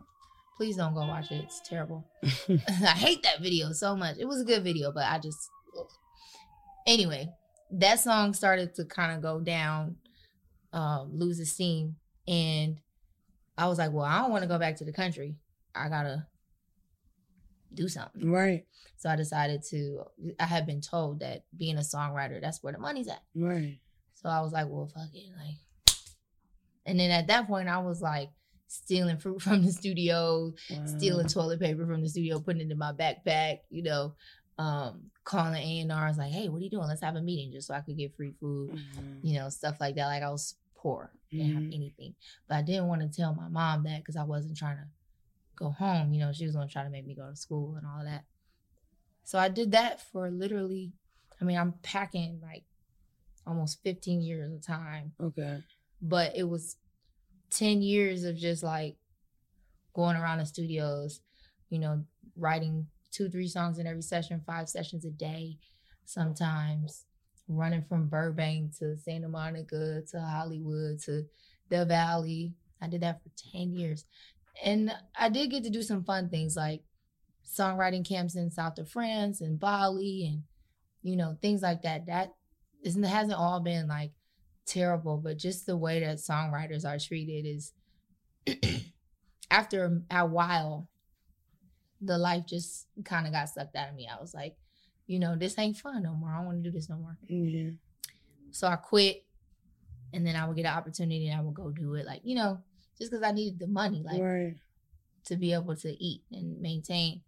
Please 0.57 0.77
don't 0.77 0.93
go 0.93 1.01
watch 1.01 1.31
it. 1.31 1.43
It's 1.43 1.61
terrible. 1.67 2.05
I 2.23 2.93
hate 2.95 3.23
that 3.23 3.41
video 3.41 3.71
so 3.71 3.95
much. 3.95 4.17
It 4.19 4.27
was 4.27 4.41
a 4.41 4.45
good 4.45 4.63
video, 4.63 4.91
but 4.91 5.05
I 5.05 5.17
just. 5.19 5.49
ugh. 5.77 5.87
Anyway, 6.87 7.29
that 7.71 7.99
song 7.99 8.33
started 8.33 8.75
to 8.75 8.85
kind 8.85 9.11
of 9.11 9.21
go 9.21 9.39
down, 9.39 9.97
um, 10.73 11.11
lose 11.13 11.39
its 11.39 11.51
steam. 11.51 11.95
And 12.27 12.79
I 13.57 13.67
was 13.67 13.77
like, 13.77 13.91
well, 13.91 14.05
I 14.05 14.19
don't 14.19 14.31
want 14.31 14.43
to 14.43 14.47
go 14.47 14.59
back 14.59 14.77
to 14.77 14.85
the 14.85 14.93
country. 14.93 15.35
I 15.75 15.89
got 15.89 16.03
to 16.03 16.25
do 17.73 17.87
something. 17.87 18.29
Right. 18.31 18.65
So 18.97 19.09
I 19.09 19.15
decided 19.15 19.63
to. 19.69 20.03
I 20.39 20.45
had 20.45 20.65
been 20.65 20.81
told 20.81 21.19
that 21.21 21.43
being 21.57 21.77
a 21.77 21.81
songwriter, 21.81 22.39
that's 22.41 22.61
where 22.61 22.73
the 22.73 22.79
money's 22.79 23.07
at. 23.07 23.23
Right. 23.35 23.79
So 24.13 24.29
I 24.29 24.41
was 24.41 24.51
like, 24.53 24.67
well, 24.69 24.87
fuck 24.87 25.09
it, 25.13 25.29
like. 25.37 25.55
And 26.85 26.99
then 26.99 27.11
at 27.11 27.27
that 27.27 27.47
point, 27.47 27.69
I 27.69 27.77
was 27.79 28.01
like 28.01 28.29
stealing 28.67 29.17
fruit 29.17 29.41
from 29.41 29.63
the 29.65 29.71
studio, 29.71 30.53
Wow. 30.69 30.85
stealing 30.85 31.27
toilet 31.27 31.59
paper 31.59 31.85
from 31.85 32.01
the 32.01 32.09
studio, 32.09 32.39
putting 32.39 32.61
it 32.61 32.71
in 32.71 32.77
my 32.77 32.91
backpack. 32.93 33.59
You 33.69 33.83
know, 33.83 34.15
um, 34.57 35.11
calling 35.23 35.55
A 35.61 35.79
and 35.81 35.91
R. 35.91 36.05
I 36.05 36.07
was 36.09 36.17
like, 36.17 36.31
hey, 36.31 36.49
what 36.49 36.59
are 36.61 36.63
you 36.63 36.69
doing? 36.69 36.87
Let's 36.87 37.01
have 37.01 37.15
a 37.15 37.21
meeting 37.21 37.51
just 37.51 37.67
so 37.67 37.73
I 37.73 37.81
could 37.81 37.97
get 37.97 38.15
free 38.15 38.33
food. 38.39 38.71
Mhm. 38.71 39.19
You 39.23 39.39
know, 39.39 39.49
stuff 39.49 39.77
like 39.79 39.95
that. 39.95 40.07
Like 40.07 40.23
I 40.23 40.29
was 40.29 40.55
poor, 40.75 41.11
didn't 41.29 41.53
have 41.53 41.63
Mhm. 41.63 41.75
anything, 41.75 42.15
but 42.47 42.55
I 42.57 42.61
didn't 42.63 42.87
want 42.87 43.01
to 43.01 43.07
tell 43.09 43.35
my 43.35 43.47
mom 43.47 43.83
that 43.83 43.99
because 43.99 44.15
I 44.15 44.23
wasn't 44.23 44.57
trying 44.57 44.77
to 44.77 44.87
go 45.55 45.69
home. 45.71 46.13
You 46.13 46.21
know, 46.21 46.33
she 46.33 46.45
was 46.45 46.55
gonna 46.55 46.67
try 46.67 46.83
to 46.83 46.89
make 46.89 47.05
me 47.05 47.15
go 47.15 47.29
to 47.29 47.35
school 47.35 47.75
and 47.75 47.85
all 47.85 48.03
that. 48.03 48.23
So 49.23 49.39
I 49.39 49.49
did 49.49 49.71
that 49.71 50.01
for 50.11 50.29
literally, 50.29 50.93
I 51.39 51.45
mean, 51.45 51.57
I'm 51.57 51.73
packing 51.83 52.39
like 52.41 52.63
almost 53.45 53.81
15 53.83 54.21
years 54.21 54.51
of 54.51 54.65
time, 54.65 55.13
Okay. 55.19 55.63
but 56.01 56.35
it 56.35 56.43
was 56.43 56.77
10 57.51 57.81
years 57.81 58.23
of 58.23 58.35
just 58.35 58.63
like 58.63 58.95
going 59.93 60.15
around 60.15 60.39
the 60.39 60.45
studios, 60.45 61.21
you 61.69 61.79
know, 61.79 62.03
writing 62.35 62.87
two, 63.11 63.29
three 63.29 63.47
songs 63.47 63.77
in 63.77 63.87
every 63.87 64.01
session, 64.01 64.41
five 64.45 64.69
sessions 64.69 65.05
a 65.05 65.11
day 65.11 65.57
sometimes, 66.05 67.05
running 67.47 67.83
from 67.83 68.07
Burbank 68.07 68.77
to 68.77 68.97
Santa 68.97 69.27
Monica 69.27 70.01
to 70.11 70.21
Hollywood 70.21 70.99
to 71.01 71.25
the 71.69 71.85
Valley. 71.85 72.53
I 72.81 72.87
did 72.87 73.01
that 73.01 73.21
for 73.21 73.29
10 73.51 73.73
years. 73.73 74.05
And 74.63 74.91
I 75.17 75.29
did 75.29 75.51
get 75.51 75.63
to 75.63 75.69
do 75.69 75.81
some 75.81 76.03
fun 76.03 76.29
things 76.29 76.55
like 76.55 76.81
songwriting 77.45 78.07
camps 78.07 78.35
in 78.35 78.51
South 78.51 78.77
of 78.77 78.89
France 78.89 79.41
and 79.41 79.59
Bali 79.59 80.27
and, 80.31 80.43
you 81.01 81.15
know, 81.15 81.37
things 81.41 81.61
like 81.61 81.81
that. 81.83 82.05
That 82.07 82.33
isn't, 82.83 83.03
hasn't 83.03 83.39
all 83.39 83.59
been 83.59 83.87
like 83.87 84.11
terrible, 84.65 85.17
but 85.17 85.37
just 85.37 85.65
the 85.65 85.77
way 85.77 85.99
that 85.99 86.17
songwriters 86.17 86.85
are 86.85 86.99
treated 86.99 87.45
is 87.45 87.73
after 89.51 90.01
a 90.09 90.25
while, 90.25 90.87
the 91.99 92.17
life 92.17 92.45
just 92.47 92.87
kind 93.03 93.27
of 93.27 93.33
got 93.33 93.49
sucked 93.49 93.75
out 93.75 93.89
of 93.89 93.95
me. 93.95 94.07
I 94.11 94.19
was 94.19 94.33
like, 94.33 94.55
you 95.07 95.19
know, 95.19 95.35
this 95.35 95.57
ain't 95.59 95.77
fun 95.77 96.03
no 96.03 96.13
more. 96.13 96.31
I 96.31 96.37
don't 96.37 96.45
want 96.45 96.63
to 96.63 96.69
do 96.69 96.73
this 96.73 96.89
no 96.89 96.95
more. 96.95 97.17
Yeah. 97.27 97.71
So 98.51 98.67
I 98.67 98.75
quit, 98.77 99.23
and 100.13 100.25
then 100.25 100.35
I 100.35 100.47
would 100.47 100.55
get 100.55 100.65
an 100.65 100.77
opportunity 100.77 101.29
and 101.29 101.39
I 101.39 101.43
would 101.43 101.53
go 101.53 101.69
do 101.69 101.95
it. 101.95 102.05
Like, 102.05 102.21
you 102.23 102.35
know, 102.35 102.59
just 102.97 103.11
because 103.11 103.23
I 103.23 103.31
needed 103.31 103.59
the 103.59 103.67
money, 103.67 104.03
like 104.03 104.21
right. 104.21 104.55
to 105.25 105.35
be 105.35 105.53
able 105.53 105.75
to 105.77 106.03
eat 106.03 106.21
and 106.31 106.59
maintain. 106.61 107.21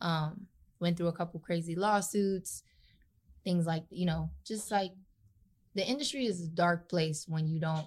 Um, 0.00 0.46
went 0.80 0.96
through 0.96 1.08
a 1.08 1.12
couple 1.12 1.40
crazy 1.40 1.74
lawsuits, 1.74 2.62
things 3.44 3.66
like 3.66 3.84
you 3.90 4.06
know, 4.06 4.30
just 4.46 4.70
like 4.70 4.92
the 5.74 5.86
industry 5.86 6.26
is 6.26 6.42
a 6.42 6.48
dark 6.48 6.88
place 6.88 7.26
when 7.28 7.46
you 7.46 7.60
don't 7.60 7.86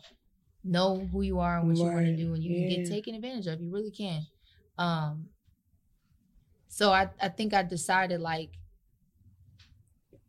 know 0.64 1.08
who 1.12 1.22
you 1.22 1.39
are 1.39 1.60
and 1.60 1.68
what 1.68 1.78
you 1.78 1.84
want 1.84 2.05
to 2.05 2.16
do, 2.16 2.34
and 2.34 2.43
you 2.43 2.53
can 2.53 2.70
get 2.70 2.89
taken 2.89 3.16
advantage 3.16 3.47
of. 3.47 3.62
You 3.62 3.72
really 3.72 3.91
can. 3.91 4.26
Um, 4.78 5.28
so 6.68 6.91
I 6.91 7.10
I 7.22 7.30
think 7.30 7.53
I 7.53 7.64
decided 7.64 8.22
like 8.22 8.51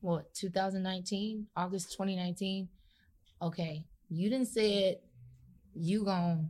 what 0.01 0.33
2019 0.35 1.47
August 1.57 1.93
2019. 1.93 2.68
Okay, 3.41 3.85
you 4.09 4.31
didn't 4.31 4.49
say 4.49 4.91
it. 4.91 5.03
you 5.74 6.05
gonna 6.05 6.49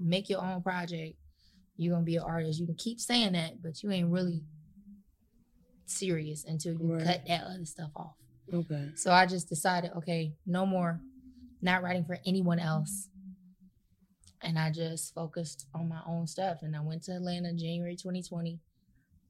make 0.00 0.28
your 0.28 0.42
own 0.42 0.62
project. 0.62 1.16
You're 1.76 1.92
gonna 1.94 2.04
be 2.04 2.16
an 2.16 2.22
artist. 2.22 2.58
You 2.58 2.66
can 2.66 2.74
keep 2.74 2.98
saying 3.00 3.32
that, 3.34 3.62
but 3.62 3.82
you 3.82 3.90
ain't 3.90 4.10
really 4.10 4.42
serious 5.86 6.44
until 6.44 6.74
you 6.74 6.94
Right. 6.94 7.04
cut 7.04 7.26
that 7.26 7.44
other 7.44 7.64
stuff 7.64 7.90
off. 7.96 8.16
Okay. 8.52 8.90
So 8.96 9.12
I 9.12 9.26
just 9.26 9.48
decided, 9.48 9.92
okay, 9.96 10.34
no 10.46 10.66
more 10.66 11.00
not 11.62 11.82
writing 11.82 12.04
for 12.04 12.18
anyone 12.26 12.58
else. 12.58 13.08
And 14.42 14.58
I 14.58 14.70
just 14.70 15.12
focused 15.14 15.66
on 15.74 15.88
my 15.88 16.00
own 16.06 16.26
stuff. 16.26 16.62
And 16.62 16.74
I 16.74 16.80
went 16.80 17.02
to 17.04 17.12
Atlanta 17.12 17.52
January 17.52 17.96
2020, 17.96 18.58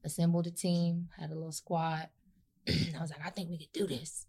assembled 0.05 0.47
a 0.47 0.51
team, 0.51 1.09
had 1.19 1.31
a 1.31 1.35
little 1.35 1.51
squad. 1.51 2.09
And 2.67 2.95
I 2.95 3.01
was 3.01 3.09
like, 3.11 3.25
I 3.25 3.29
think 3.31 3.49
we 3.49 3.57
could 3.57 3.73
do 3.73 3.85
this. 3.87 4.25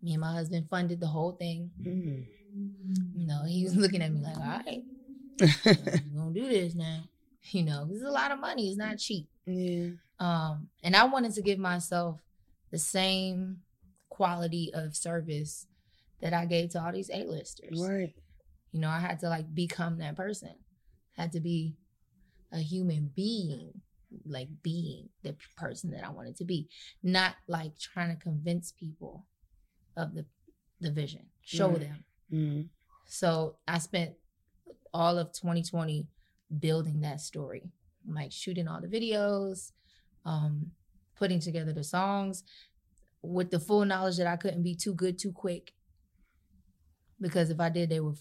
Me 0.00 0.12
and 0.12 0.20
my 0.20 0.32
husband 0.32 0.68
funded 0.70 1.00
the 1.00 1.08
whole 1.08 1.32
thing. 1.32 1.70
Mm. 1.80 2.24
You 3.14 3.26
know, 3.26 3.42
he 3.46 3.64
was 3.64 3.76
looking 3.76 4.00
at 4.02 4.12
me 4.12 4.20
like, 4.22 4.36
all 4.36 4.42
right, 4.42 4.82
we're 5.64 5.74
gonna 6.16 6.32
do 6.34 6.48
this 6.48 6.74
now. 6.74 7.00
You 7.50 7.64
know, 7.64 7.86
this 7.86 7.98
is 7.98 8.04
a 8.04 8.10
lot 8.10 8.30
of 8.30 8.38
money. 8.38 8.68
It's 8.68 8.78
not 8.78 8.98
cheap. 8.98 9.28
yeah. 9.46 9.88
Um, 10.20 10.68
and 10.84 10.94
I 10.94 11.04
wanted 11.04 11.32
to 11.34 11.42
give 11.42 11.58
myself 11.58 12.20
the 12.70 12.78
same 12.78 13.58
quality 14.08 14.70
of 14.72 14.94
service 14.94 15.66
that 16.20 16.32
I 16.32 16.44
gave 16.46 16.70
to 16.70 16.82
all 16.84 16.92
these 16.92 17.10
A-listers. 17.12 17.84
Right. 17.84 18.14
You 18.70 18.80
know, 18.80 18.88
I 18.88 19.00
had 19.00 19.18
to 19.20 19.28
like 19.28 19.52
become 19.54 19.98
that 19.98 20.16
person. 20.16 20.54
had 21.16 21.32
to 21.32 21.40
be 21.40 21.74
a 22.52 22.58
human 22.58 23.10
being, 23.16 23.72
like 24.24 24.48
being 24.62 25.08
the 25.24 25.34
person 25.56 25.90
that 25.90 26.04
I 26.04 26.10
wanted 26.10 26.36
to 26.36 26.44
be, 26.44 26.68
not 27.02 27.34
like 27.48 27.76
trying 27.78 28.14
to 28.16 28.22
convince 28.22 28.72
people 28.72 29.26
of 29.96 30.14
the 30.14 30.24
the 30.80 30.90
vision. 30.92 31.26
Show 31.42 31.70
Right. 31.70 31.80
them, 31.80 32.04
Mm. 32.32 32.68
So 33.06 33.56
I 33.68 33.78
spent 33.78 34.12
all 34.92 35.18
of 35.18 35.32
2020 35.32 36.06
building 36.58 37.00
that 37.00 37.20
story, 37.20 37.70
like 38.06 38.32
shooting 38.32 38.68
all 38.68 38.80
the 38.80 38.88
videos, 38.88 39.72
um, 40.24 40.70
putting 41.16 41.40
together 41.40 41.72
the 41.72 41.84
songs 41.84 42.44
with 43.22 43.50
the 43.50 43.60
full 43.60 43.84
knowledge 43.84 44.16
that 44.16 44.26
I 44.26 44.36
couldn't 44.36 44.62
be 44.62 44.74
too 44.74 44.94
good 44.94 45.18
too 45.18 45.32
quick. 45.32 45.72
Because 47.20 47.50
if 47.50 47.60
I 47.60 47.68
did, 47.68 47.88
they 47.88 48.00
would, 48.00 48.18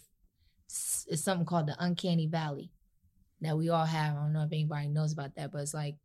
it's 0.67 1.23
something 1.23 1.45
called 1.45 1.67
the 1.67 1.75
uncanny 1.79 2.27
valley 2.27 2.71
that 3.41 3.57
we 3.57 3.69
all 3.69 3.85
have. 3.85 4.15
I 4.15 4.19
don't 4.19 4.33
know 4.33 4.43
if 4.43 4.51
anybody 4.51 4.87
knows 4.87 5.11
about 5.11 5.35
that, 5.35 5.51
but 5.51 5.61
it's 5.61 5.73
like 5.73 5.95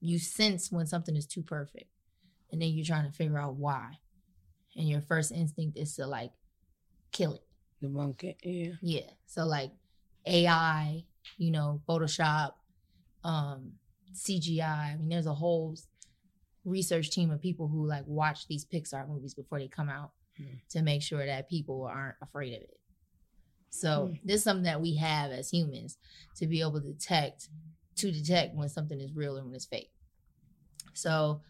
you 0.00 0.18
sense 0.18 0.70
when 0.70 0.86
something 0.86 1.16
is 1.16 1.26
too 1.26 1.42
perfect 1.42 1.86
and 2.50 2.62
then 2.62 2.68
you're 2.68 2.84
trying 2.84 3.10
to 3.10 3.16
figure 3.16 3.38
out 3.38 3.56
why. 3.56 3.98
And 4.76 4.88
your 4.88 5.00
first 5.00 5.32
instinct 5.32 5.76
is 5.76 5.96
to 5.96 6.06
like 6.06 6.32
kill 7.10 7.34
it. 7.34 7.44
Debunk 7.82 8.22
it. 8.24 8.36
Yeah. 8.42 8.72
Yeah. 8.80 9.10
So 9.26 9.44
like 9.44 9.72
AI, 10.26 11.04
you 11.38 11.50
know, 11.50 11.80
Photoshop, 11.88 12.52
um, 13.24 13.72
CGI. 14.14 14.92
I 14.92 14.96
mean, 14.96 15.08
there's 15.08 15.26
a 15.26 15.34
whole 15.34 15.76
research 16.64 17.10
team 17.10 17.30
of 17.30 17.40
people 17.40 17.66
who 17.68 17.86
like 17.86 18.04
watch 18.06 18.46
these 18.46 18.64
Pixar 18.64 19.08
movies 19.08 19.34
before 19.34 19.58
they 19.58 19.68
come 19.68 19.88
out 19.88 20.12
Mm. 20.40 20.60
to 20.70 20.80
make 20.80 21.02
sure 21.02 21.26
that 21.26 21.50
people 21.50 21.84
aren't 21.84 22.16
afraid 22.22 22.54
of 22.54 22.62
it. 22.62 22.80
So 23.68 24.08
Mm. 24.08 24.20
this 24.24 24.36
is 24.36 24.44
something 24.44 24.64
that 24.64 24.80
we 24.80 24.94
have 24.96 25.30
as 25.30 25.50
humans 25.50 25.98
to 26.36 26.46
be 26.46 26.60
able 26.62 26.80
to 26.80 26.92
detect 26.92 27.48
to 27.96 28.10
detect 28.10 28.54
when 28.54 28.70
something 28.70 28.98
is 28.98 29.12
real 29.12 29.36
and 29.36 29.44
when 29.46 29.54
it's 29.54 29.66
fake. 29.66 29.92
So 30.94 31.42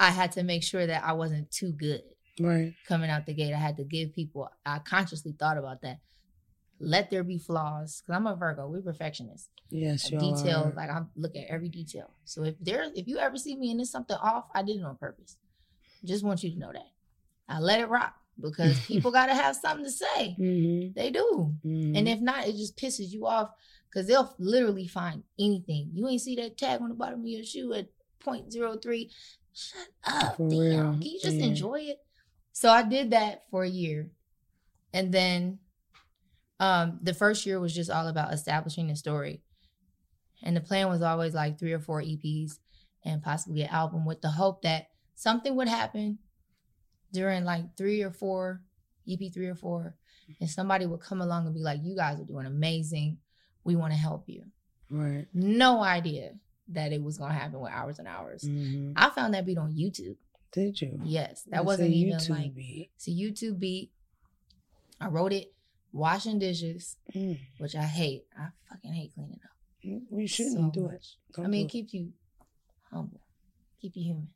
I 0.00 0.10
had 0.10 0.32
to 0.32 0.42
make 0.42 0.64
sure 0.64 0.84
that 0.84 1.04
I 1.04 1.12
wasn't 1.12 1.48
too 1.52 1.70
good 1.72 2.02
Right. 2.40 2.74
coming 2.86 3.10
out 3.10 3.26
the 3.26 3.34
gate. 3.34 3.54
I 3.54 3.58
had 3.58 3.76
to 3.78 3.84
give 3.84 4.14
people. 4.14 4.50
I 4.64 4.78
consciously 4.80 5.32
thought 5.38 5.58
about 5.58 5.82
that. 5.82 5.98
Let 6.78 7.10
there 7.10 7.24
be 7.24 7.38
flaws, 7.38 8.02
because 8.02 8.16
I'm 8.16 8.26
a 8.26 8.36
Virgo. 8.36 8.68
We're 8.68 8.82
perfectionists. 8.82 9.48
Yes, 9.70 10.10
you 10.10 10.18
detail, 10.18 10.72
like 10.76 10.90
I 10.90 11.02
look 11.16 11.34
at 11.34 11.46
every 11.48 11.68
detail. 11.68 12.10
So 12.24 12.44
if 12.44 12.54
there, 12.60 12.84
if 12.94 13.08
you 13.08 13.18
ever 13.18 13.36
see 13.36 13.56
me 13.56 13.70
and 13.70 13.80
there's 13.80 13.90
something 13.90 14.16
off, 14.16 14.44
I 14.54 14.62
did 14.62 14.76
it 14.76 14.84
on 14.84 14.96
purpose. 14.96 15.36
Just 16.04 16.24
want 16.24 16.42
you 16.42 16.50
to 16.50 16.58
know 16.58 16.72
that. 16.72 16.90
I 17.48 17.60
let 17.60 17.80
it 17.80 17.88
rock 17.88 18.14
because 18.40 18.78
people 18.80 19.10
got 19.12 19.26
to 19.26 19.34
have 19.34 19.56
something 19.56 19.84
to 19.84 19.90
say. 19.90 20.36
Mm-hmm. 20.38 20.92
They 20.94 21.10
do. 21.10 21.54
mm-hmm. 21.64 21.96
And 21.96 22.08
if 22.08 22.20
not, 22.20 22.46
it 22.46 22.56
just 22.56 22.76
pisses 22.76 23.10
you 23.10 23.26
off 23.26 23.50
because 23.90 24.06
they'll 24.06 24.34
literally 24.38 24.86
find 24.86 25.22
anything. 25.38 25.90
You 25.92 26.08
ain't 26.08 26.20
see 26.20 26.36
that 26.36 26.58
tag 26.58 26.80
on 26.80 26.90
the 26.90 26.94
bottom 26.94 27.20
of 27.20 27.26
your 27.26 27.44
shoe 27.44 27.72
at 27.72 27.88
0.03. 28.24 29.10
Shut 29.54 29.88
up. 30.04 30.36
Damn. 30.36 30.48
Can 30.48 31.02
you 31.02 31.18
just 31.20 31.36
yeah. 31.36 31.46
enjoy 31.46 31.80
it? 31.80 31.98
So 32.56 32.70
I 32.70 32.84
did 32.84 33.10
that 33.10 33.42
for 33.50 33.64
a 33.64 33.68
year. 33.68 34.08
And 34.94 35.12
then 35.12 35.58
um 36.58 36.98
the 37.02 37.12
first 37.12 37.44
year 37.44 37.60
was 37.60 37.74
just 37.74 37.90
all 37.90 38.08
about 38.08 38.32
establishing 38.32 38.86
the 38.86 38.96
story. 38.96 39.42
And 40.42 40.56
the 40.56 40.62
plan 40.62 40.88
was 40.88 41.02
always 41.02 41.34
like 41.34 41.58
three 41.58 41.74
or 41.74 41.80
four 41.80 42.00
EPs 42.00 42.52
and 43.04 43.22
possibly 43.22 43.60
an 43.60 43.68
album 43.68 44.06
with 44.06 44.22
the 44.22 44.30
hope 44.30 44.62
that 44.62 44.86
something 45.14 45.54
would 45.54 45.68
happen 45.68 46.18
during 47.12 47.44
like 47.44 47.76
three 47.76 48.02
or 48.02 48.10
four, 48.10 48.62
EP 49.06 49.30
three 49.34 49.48
or 49.48 49.54
four, 49.54 49.94
and 50.40 50.48
somebody 50.48 50.86
would 50.86 51.00
come 51.00 51.20
along 51.20 51.44
and 51.44 51.54
be 51.54 51.60
like, 51.60 51.80
You 51.82 51.94
guys 51.94 52.18
are 52.18 52.24
doing 52.24 52.46
amazing. 52.46 53.18
We 53.64 53.76
want 53.76 53.92
to 53.92 53.98
help 53.98 54.30
you. 54.30 54.44
right. 54.90 55.26
No 55.34 55.82
idea 55.82 56.32
that 56.68 56.94
it 56.94 57.02
was 57.02 57.18
gonna 57.18 57.34
happen 57.34 57.60
with 57.60 57.70
hours 57.70 57.98
and 57.98 58.08
hours. 58.08 58.44
Mm-hmm. 58.44 58.92
I 58.96 59.10
found 59.10 59.34
that 59.34 59.44
beat 59.44 59.58
on 59.58 59.74
YouTube. 59.74 60.16
Did 60.56 60.80
you? 60.80 60.98
Yes. 61.04 61.42
That 61.50 61.60
a 61.60 61.62
wasn't 61.62 61.92
even 61.92 62.18
YouTube 62.18 62.30
like 62.30 62.54
beat. 62.54 62.90
it's 62.96 63.06
a 63.06 63.10
YouTube 63.10 63.58
beat. 63.60 63.92
I 65.00 65.08
wrote 65.08 65.32
it 65.34 65.52
washing 65.92 66.38
dishes, 66.38 66.96
Mm. 67.14 67.38
which 67.58 67.76
I 67.76 67.82
hate. 67.82 68.24
I 68.36 68.48
fucking 68.70 68.92
hate 68.92 69.12
cleaning 69.14 69.38
up. 69.44 69.50
You 70.10 70.26
shouldn't 70.26 70.56
so 70.56 70.70
do 70.80 70.88
it. 70.88 71.04
Don't 71.34 71.44
I 71.44 71.48
mean, 71.48 71.66
it 71.66 71.68
keeps 71.70 71.92
you 71.94 72.12
humble, 72.90 73.20
keep 73.80 73.92
you 73.94 74.02
human. 74.04 74.28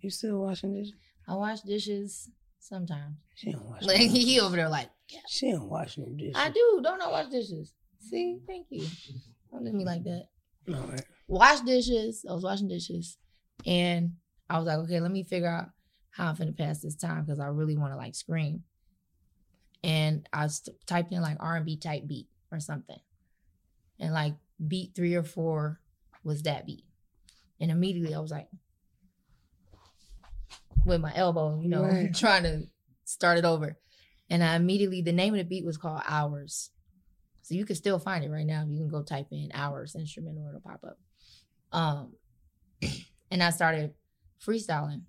You 0.00 0.10
still 0.10 0.38
washing 0.38 0.72
dishes? 0.74 0.94
I 1.28 1.34
wash 1.34 1.60
dishes 1.62 2.30
sometimes. 2.60 3.16
She 3.34 3.50
don't 3.52 3.64
wash. 3.68 3.82
Like 3.86 3.98
no 4.00 4.06
he 4.12 4.40
over 4.40 4.54
there, 4.56 4.68
like 4.68 4.90
She 5.28 5.50
don't 5.50 5.68
wash 5.68 5.98
no 5.98 6.06
dishes. 6.16 6.34
I 6.36 6.50
do. 6.50 6.80
Don't 6.82 7.02
I 7.02 7.08
wash 7.10 7.26
dishes? 7.30 7.74
See, 7.98 8.38
thank 8.46 8.68
you. 8.70 8.86
Don't 9.50 9.64
do 9.64 9.72
me 9.72 9.84
like 9.84 10.04
that. 10.04 10.28
All 10.68 10.86
right. 10.86 11.04
Wash 11.26 11.60
dishes. 11.60 12.24
I 12.28 12.32
was 12.32 12.44
washing 12.44 12.68
dishes, 12.68 13.18
and 13.66 14.12
I 14.48 14.58
was 14.58 14.66
like, 14.66 14.78
okay, 14.78 15.00
let 15.00 15.10
me 15.10 15.22
figure 15.22 15.48
out 15.48 15.70
how 16.10 16.28
I'm 16.28 16.36
gonna 16.36 16.52
pass 16.52 16.80
this 16.80 16.96
time 16.96 17.24
because 17.24 17.40
I 17.40 17.46
really 17.46 17.76
want 17.76 17.92
to 17.92 17.96
like 17.96 18.14
scream. 18.14 18.64
And 19.84 20.28
I 20.32 20.46
st- 20.46 20.76
typed 20.86 21.12
in 21.12 21.22
like 21.22 21.38
R 21.40 21.56
and 21.56 21.66
B 21.66 21.76
type 21.76 22.06
beat 22.06 22.28
or 22.50 22.60
something, 22.60 23.00
and 23.98 24.12
like 24.12 24.34
beat 24.66 24.94
three 24.94 25.14
or 25.14 25.24
four 25.24 25.80
was 26.22 26.42
that 26.42 26.66
beat, 26.66 26.84
and 27.60 27.70
immediately 27.70 28.14
I 28.14 28.20
was 28.20 28.30
like, 28.30 28.48
with 30.84 31.00
my 31.00 31.12
elbow, 31.14 31.60
you 31.60 31.68
know, 31.68 31.82
Right. 31.82 32.14
trying 32.14 32.42
to 32.44 32.66
start 33.04 33.38
it 33.38 33.44
over. 33.44 33.78
And 34.30 34.42
I 34.42 34.56
immediately, 34.56 35.02
the 35.02 35.12
name 35.12 35.34
of 35.34 35.38
the 35.38 35.44
beat 35.44 35.64
was 35.64 35.76
called 35.76 36.02
Hours. 36.06 36.70
So 37.42 37.54
you 37.54 37.66
can 37.66 37.76
still 37.76 37.98
find 37.98 38.24
it 38.24 38.30
right 38.30 38.46
now. 38.46 38.64
You 38.66 38.78
can 38.78 38.88
go 38.88 39.02
type 39.02 39.26
in 39.30 39.50
Hours 39.52 39.94
instrumental, 39.94 40.48
it'll 40.48 40.60
pop 40.60 40.84
up. 40.84 40.98
Um, 41.72 42.12
and 43.30 43.42
I 43.42 43.50
started 43.50 43.94
freestyling. 44.46 45.02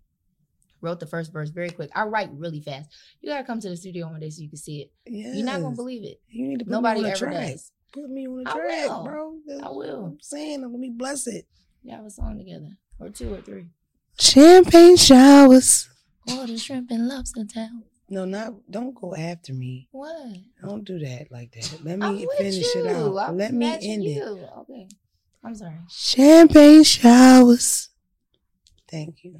Wrote 0.81 0.99
the 0.99 1.05
first 1.05 1.31
verse 1.31 1.49
very 1.49 1.69
quick. 1.69 1.89
I 1.95 2.03
write 2.03 2.29
really 2.33 2.59
fast. 2.59 2.89
You 3.21 3.29
gotta 3.29 3.45
come 3.45 3.59
to 3.61 3.69
the 3.69 3.77
studio 3.77 4.07
one 4.07 4.19
day 4.19 4.29
so 4.29 4.41
you 4.41 4.49
can 4.49 4.57
see 4.57 4.81
it. 4.81 4.91
Yes. 5.05 5.35
You're 5.35 5.45
not 5.45 5.61
gonna 5.61 5.75
believe 5.75 6.03
it. 6.03 6.19
You 6.29 6.47
need 6.47 6.59
to 6.59 6.65
put 6.65 6.71
Nobody 6.71 7.01
me 7.01 7.05
on 7.05 7.11
a 7.11 7.15
ever 7.15 7.25
track. 7.25 7.51
does. 7.53 7.71
Put 7.93 8.09
me 8.09 8.27
on 8.27 8.43
a 8.45 8.49
I 8.49 8.53
track, 8.53 8.89
will. 8.89 9.03
bro. 9.03 9.35
That's 9.47 9.63
I 9.63 9.69
will. 9.69 10.05
I'm 10.05 10.17
saying, 10.21 10.61
let 10.61 10.71
me 10.71 10.89
bless 10.93 11.25
it. 11.27 11.45
You 11.83 11.95
have 11.95 12.05
a 12.05 12.09
song 12.09 12.37
together, 12.37 12.77
or 12.99 13.09
two 13.09 13.33
or 13.33 13.37
three. 13.41 13.67
Champagne 14.19 14.97
showers. 14.97 15.89
Order 16.29 16.57
shrimp 16.57 16.91
and 16.91 17.07
lobster 17.07 17.45
town. 17.45 17.83
No, 18.09 18.25
not 18.25 18.53
don't 18.69 18.93
go 18.93 19.15
after 19.15 19.53
me. 19.53 19.87
What? 19.91 20.35
Don't 20.61 20.83
do 20.83 20.99
that 20.99 21.31
like 21.31 21.51
that. 21.53 21.79
Let 21.83 21.99
me 21.99 22.27
finish 22.37 22.75
you. 22.75 22.85
it 22.85 22.87
out. 22.95 23.17
I'm 23.17 23.37
Let 23.37 23.53
me 23.53 23.67
end 23.81 24.03
it. 24.05 24.21
Okay. 24.59 24.87
I'm 25.43 25.55
sorry. 25.55 25.75
Champagne 25.89 26.83
showers. 26.83 27.89
Thank 28.93 29.23
you. 29.23 29.35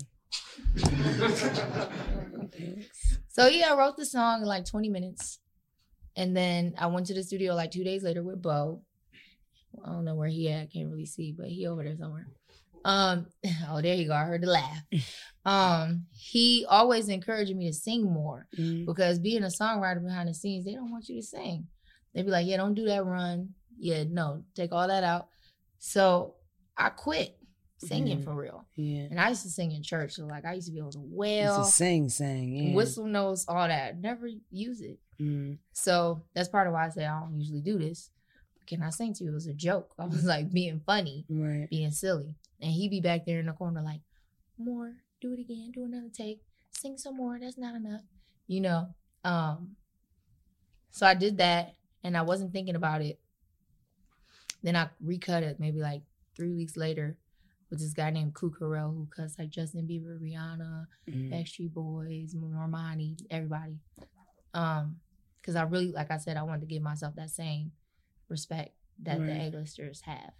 So 3.29 3.47
yeah, 3.47 3.71
I 3.71 3.77
wrote 3.77 3.97
the 3.97 4.05
song 4.05 4.41
in 4.41 4.47
like 4.47 4.65
20 4.65 4.89
minutes. 4.89 5.39
And 6.15 6.35
then 6.35 6.73
I 6.77 6.87
went 6.87 7.05
to 7.07 7.13
the 7.13 7.23
studio 7.23 7.53
like 7.53 7.69
two 7.71 7.83
days 7.83 8.03
later 8.03 8.23
with 8.23 8.41
Bo. 8.41 8.81
I 9.85 9.89
don't 9.89 10.05
know 10.05 10.15
where 10.15 10.27
he 10.27 10.49
at, 10.49 10.61
I 10.63 10.65
can't 10.71 10.89
really 10.89 11.05
see, 11.05 11.33
but 11.37 11.47
he 11.47 11.67
over 11.67 11.83
there 11.83 11.95
somewhere. 11.97 12.27
Um, 12.85 13.27
oh, 13.69 13.81
there 13.81 13.95
you 13.95 14.07
go. 14.07 14.13
I 14.13 14.23
heard 14.25 14.41
the 14.41 14.47
laugh. 14.47 14.81
Um, 15.45 16.05
he 16.13 16.65
always 16.69 17.09
encouraged 17.09 17.53
me 17.53 17.67
to 17.67 17.73
sing 17.73 18.01
more 18.05 18.47
Mm. 18.57 18.85
because 18.85 19.19
being 19.19 19.43
a 19.43 19.47
songwriter 19.47 20.01
behind 20.01 20.29
the 20.29 20.33
scenes, 20.33 20.63
they 20.63 20.73
don't 20.73 20.89
want 20.89 21.09
you 21.09 21.19
to 21.19 21.27
sing. 21.27 21.67
They'd 22.15 22.23
be 22.23 22.31
like, 22.31 22.47
Yeah, 22.47 22.55
don't 22.55 22.75
do 22.75 22.85
that 22.85 23.03
run. 23.05 23.49
Yeah, 23.77 24.05
no, 24.09 24.45
take 24.55 24.71
all 24.71 24.87
that 24.87 25.03
out. 25.03 25.27
So 25.79 26.35
I 26.77 26.91
quit 26.91 27.37
singing 27.87 28.21
for 28.23 28.33
real. 28.33 28.65
Yeah. 28.75 29.07
And 29.11 29.19
I 29.19 29.29
used 29.29 29.43
to 29.43 29.49
sing 29.49 29.71
in 29.71 29.83
church. 29.83 30.13
So 30.13 30.25
like 30.25 30.45
I 30.45 30.53
used 30.53 30.67
to 30.67 30.73
be 30.73 30.79
able 30.79 30.91
to 30.91 31.01
wail 31.03 31.61
a 31.61 31.65
sing 31.65 32.09
sing. 32.09 32.55
Yeah. 32.55 32.75
whistle 32.75 33.05
notes, 33.05 33.45
all 33.47 33.67
that. 33.67 33.99
Never 33.99 34.27
use 34.51 34.81
it. 34.81 34.99
Mm. 35.21 35.57
So 35.73 36.23
that's 36.33 36.49
part 36.49 36.67
of 36.67 36.73
why 36.73 36.85
I 36.85 36.89
say 36.89 37.05
I 37.05 37.19
don't 37.19 37.37
usually 37.39 37.61
do 37.61 37.77
this. 37.77 38.09
Can 38.67 38.81
I 38.81 38.89
sing 38.89 39.13
to 39.15 39.23
you? 39.25 39.31
It 39.31 39.33
was 39.33 39.47
a 39.47 39.53
joke. 39.53 39.93
I 39.99 40.05
was 40.05 40.23
like 40.25 40.51
being 40.51 40.81
funny, 40.85 41.25
Right. 41.29 41.67
being 41.69 41.91
silly. 41.91 42.35
And 42.61 42.71
he'd 42.71 42.89
be 42.91 43.01
back 43.01 43.25
there 43.25 43.39
in 43.39 43.45
the 43.47 43.53
corner 43.53 43.81
like, 43.81 43.99
more, 44.57 44.93
do 45.21 45.33
it 45.33 45.39
again, 45.39 45.71
do 45.73 45.83
another 45.83 46.09
take, 46.15 46.41
sing 46.71 46.97
some 46.97 47.17
more. 47.17 47.37
That's 47.39 47.57
not 47.57 47.75
enough. 47.75 48.01
You 48.47 48.61
know? 48.61 48.87
Um, 49.25 49.75
so 50.91 51.05
I 51.05 51.13
did 51.13 51.37
that 51.39 51.73
and 52.03 52.15
I 52.15 52.21
wasn't 52.21 52.53
thinking 52.53 52.75
about 52.75 53.01
it. 53.01 53.19
Then 54.61 54.75
I 54.75 54.89
recut 55.01 55.43
it 55.43 55.59
maybe 55.59 55.79
like 55.81 56.01
three 56.35 56.53
weeks 56.53 56.77
later 56.77 57.17
with 57.73 57.81
this 57.81 57.93
guy 57.93 58.11
named 58.11 58.35
Kuk 58.35 58.59
Harrell 58.59 58.93
who 58.95 59.07
cuts 59.15 59.39
like 59.39 59.49
Justin 59.49 59.87
Bieber, 59.87 60.19
Rihanna, 60.21 60.85
Mm. 61.09 61.31
Backstreet 61.33 61.73
Boys, 61.73 62.35
Normani, 62.35 63.17
everybody. 63.31 63.79
Um, 64.53 64.97
because 65.41 65.55
I 65.55 65.63
really, 65.63 65.91
like 65.91 66.11
I 66.11 66.17
said, 66.17 66.37
I 66.37 66.43
wanted 66.43 66.61
to 66.61 66.67
give 66.67 66.83
myself 66.83 67.15
that 67.15 67.31
same 67.31 67.71
respect 68.29 68.75
that 69.01 69.17
the 69.17 69.41
A-listers 69.57 70.01
have. 70.01 70.33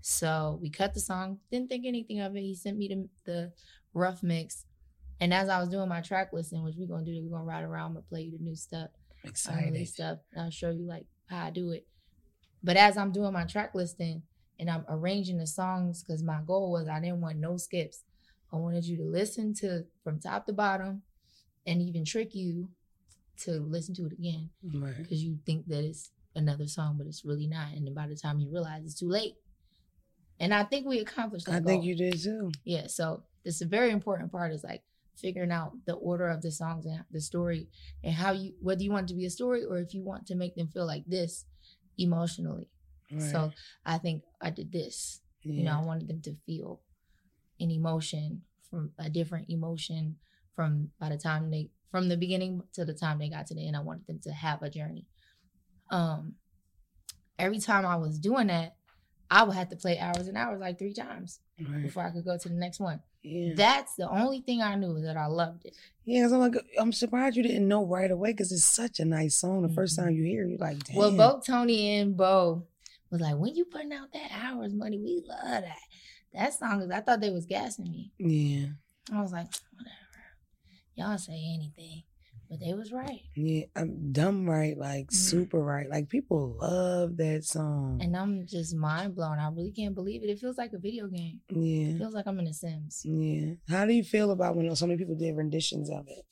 So 0.00 0.58
we 0.60 0.68
cut 0.70 0.92
the 0.92 1.00
song, 1.00 1.38
didn't 1.50 1.68
think 1.70 1.86
anything 1.86 2.20
of 2.20 2.34
it. 2.36 2.40
He 2.40 2.54
sent 2.54 2.76
me 2.76 2.88
the, 2.88 3.08
the 3.24 3.52
rough 3.94 4.22
mix. 4.22 4.66
And 5.20 5.32
as 5.32 5.48
I 5.48 5.60
was 5.60 5.68
doing 5.68 5.88
my 5.88 6.00
track 6.00 6.32
listing, 6.32 6.62
which 6.64 6.74
we're 6.76 6.88
gonna 6.88 7.04
do, 7.04 7.18
we're 7.22 7.30
gonna 7.38 7.44
ride 7.48 7.62
around, 7.64 7.86
I'm 7.86 7.92
gonna 7.94 8.06
play 8.08 8.22
you 8.22 8.36
the 8.36 8.42
new 8.44 8.56
stuff, 8.56 8.90
Excited. 9.22 9.86
stuff, 9.88 10.18
and 10.32 10.42
I'll 10.42 10.50
show 10.50 10.70
you 10.70 10.84
like 10.86 11.06
how 11.26 11.46
I 11.46 11.50
do 11.50 11.70
it. 11.70 11.86
But 12.62 12.76
as 12.76 12.96
I'm 12.98 13.12
doing 13.12 13.32
my 13.32 13.44
track 13.44 13.74
listing 13.74 14.22
and 14.58 14.70
I'm 14.70 14.84
arranging 14.88 15.38
the 15.38 15.46
songs, 15.46 16.02
because 16.02 16.22
my 16.22 16.40
goal 16.46 16.70
was 16.72 16.88
I 16.88 17.00
didn't 17.00 17.20
want 17.20 17.38
no 17.38 17.56
skips. 17.56 18.02
I 18.52 18.56
wanted 18.56 18.84
you 18.84 18.96
to 18.98 19.04
listen 19.04 19.52
to 19.54 19.84
from 20.02 20.20
top 20.20 20.46
to 20.46 20.52
bottom 20.52 21.02
and 21.66 21.82
even 21.82 22.04
trick 22.04 22.34
you 22.34 22.68
to 23.38 23.52
listen 23.60 23.94
to 23.96 24.06
it 24.06 24.12
again 24.12 24.50
Right. 24.62 24.96
because 24.96 25.24
you 25.24 25.38
think 25.44 25.66
that 25.66 25.82
it's 25.84 26.10
another 26.36 26.66
song, 26.68 26.96
but 26.98 27.06
it's 27.06 27.24
really 27.24 27.48
not. 27.48 27.72
And 27.74 27.86
then 27.86 27.94
by 27.94 28.06
the 28.06 28.14
time 28.14 28.38
you 28.38 28.50
realize 28.52 28.84
it's 28.84 28.98
too 28.98 29.08
late. 29.08 29.34
And 30.38 30.54
I 30.54 30.64
think 30.64 30.86
we 30.86 31.00
accomplished 31.00 31.46
that. 31.46 31.54
I 31.54 31.60
think 31.64 31.84
you 31.84 31.96
did 31.96 32.20
too. 32.22 32.50
Yeah, 32.64 32.86
so 32.86 33.22
this 33.44 33.56
is 33.56 33.62
a 33.62 33.66
very 33.66 33.90
important 33.90 34.30
part 34.30 34.52
is 34.52 34.62
like 34.64 34.82
figuring 35.16 35.52
out 35.52 35.72
the 35.86 35.94
order 35.94 36.28
of 36.28 36.42
the 36.42 36.50
songs 36.50 36.86
and 36.86 37.04
the 37.10 37.20
story 37.20 37.68
and 38.02 38.12
how 38.14 38.32
you 38.32 38.52
whether 38.60 38.82
you 38.82 38.90
want 38.90 39.04
it 39.08 39.12
to 39.12 39.18
be 39.18 39.26
a 39.26 39.30
story 39.30 39.64
or 39.64 39.78
if 39.78 39.94
you 39.94 40.02
want 40.02 40.26
to 40.26 40.34
make 40.34 40.54
them 40.56 40.66
feel 40.68 40.86
like 40.86 41.04
this 41.06 41.44
emotionally. 41.98 42.68
Right. 43.10 43.30
So 43.30 43.52
I 43.84 43.98
think 43.98 44.22
I 44.40 44.50
did 44.50 44.72
this. 44.72 45.20
You 45.42 45.64
know, 45.64 45.78
I 45.78 45.82
wanted 45.84 46.08
them 46.08 46.20
to 46.22 46.34
feel 46.46 46.80
an 47.60 47.70
emotion 47.70 48.42
from 48.70 48.92
a 48.98 49.08
different 49.10 49.48
emotion 49.50 50.16
from 50.56 50.90
by 50.98 51.08
the 51.10 51.18
time 51.18 51.50
they 51.50 51.70
from 51.90 52.08
the 52.08 52.16
beginning 52.16 52.62
to 52.72 52.84
the 52.84 52.94
time 52.94 53.18
they 53.18 53.28
got 53.28 53.46
to 53.48 53.54
the 53.54 53.66
end. 53.66 53.76
I 53.76 53.80
wanted 53.80 54.06
them 54.06 54.20
to 54.24 54.32
have 54.32 54.62
a 54.62 54.70
journey. 54.70 55.06
Um 55.90 56.34
every 57.38 57.58
time 57.58 57.84
I 57.86 57.96
was 57.96 58.18
doing 58.18 58.46
that, 58.48 58.76
I 59.30 59.42
would 59.42 59.54
have 59.56 59.68
to 59.70 59.76
play 59.76 59.98
hours 59.98 60.28
and 60.28 60.36
hours 60.36 60.60
like 60.60 60.78
three 60.78 60.94
times 60.94 61.40
right. 61.60 61.82
before 61.82 62.04
I 62.06 62.10
could 62.10 62.24
go 62.24 62.38
to 62.38 62.48
the 62.48 62.54
next 62.54 62.80
one. 62.80 63.00
Yeah. 63.22 63.54
That's 63.56 63.94
the 63.96 64.08
only 64.08 64.40
thing 64.40 64.62
I 64.62 64.74
knew 64.76 65.00
that 65.02 65.16
I 65.16 65.26
loved 65.26 65.64
it. 65.66 65.76
Yeah, 66.04 66.22
'cause 66.24 66.32
I'm 66.32 66.40
like, 66.40 66.54
I'm 66.78 66.92
surprised 66.92 67.36
you 67.36 67.42
didn't 67.42 67.66
know 67.66 67.84
right 67.84 68.10
away 68.10 68.32
because 68.32 68.52
it's 68.52 68.64
such 68.64 69.00
a 69.00 69.04
nice 69.04 69.36
song. 69.36 69.62
The 69.62 69.68
first 69.70 69.98
Mhm. 69.98 70.04
time 70.04 70.14
you 70.14 70.24
hear, 70.24 70.44
it, 70.44 70.50
you're 70.50 70.58
like, 70.58 70.84
damn. 70.84 70.96
Well, 70.96 71.16
both 71.16 71.46
Tony 71.46 71.98
and 71.98 72.16
Bo 72.16 72.66
was 73.14 73.22
like, 73.22 73.36
when 73.36 73.54
you 73.54 73.64
putting 73.64 73.92
out 73.92 74.12
that 74.12 74.30
hours 74.32 74.74
Muni, 74.74 74.98
we 74.98 75.22
love 75.26 75.62
that. 75.62 75.78
That 76.32 76.52
song 76.52 76.82
is 76.82 76.90
I 76.90 77.00
thought 77.00 77.20
they 77.20 77.30
was 77.30 77.46
gassing 77.46 77.90
me. 77.90 78.12
Yeah, 78.18 78.66
I 79.16 79.22
was 79.22 79.30
like, 79.32 79.46
whatever. 79.76 80.24
Y'all 80.96 81.18
say 81.18 81.32
anything. 81.54 82.02
But 82.50 82.60
they 82.60 82.74
was 82.74 82.92
right. 82.92 83.20
yeah, 83.36 83.64
I'm 83.74 84.12
dumb 84.12 84.48
right, 84.48 84.76
like 84.76 85.06
Mhm. 85.08 85.12
super 85.14 85.58
right. 85.62 85.88
Like 85.88 86.08
people 86.08 86.56
love 86.60 87.16
that 87.16 87.44
song. 87.44 88.00
And 88.02 88.16
I'm 88.16 88.46
just 88.46 88.74
mind 88.76 89.14
blown. 89.14 89.38
I 89.38 89.48
really 89.48 89.72
can't 89.72 89.94
believe 89.94 90.22
it. 90.22 90.28
It 90.28 90.38
feels 90.40 90.58
like 90.58 90.72
a 90.72 90.78
video 90.78 91.06
game. 91.06 91.40
It 91.48 91.56
yeah, 91.56 91.98
feels 91.98 92.14
like 92.14 92.26
I'm 92.26 92.38
in 92.40 92.44
The 92.44 92.52
Sims. 92.54 93.00
yeah. 93.04 93.54
How 93.68 93.86
do 93.86 93.92
you 93.94 94.04
feel 94.04 94.30
about 94.30 94.56
when 94.56 94.74
so 94.76 94.86
many 94.86 94.98
people 94.98 95.14
did 95.14 95.36
renditions 95.36 95.88
of 95.88 96.06
it? 96.08 96.24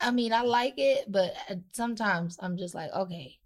I 0.00 0.10
mean, 0.10 0.32
I 0.34 0.42
like 0.42 0.74
it, 0.76 1.10
but 1.10 1.32
uh, 1.48 1.54
sometimes 1.72 2.36
I'm 2.40 2.58
just 2.58 2.74
like, 2.74 2.92
okay. 2.92 3.38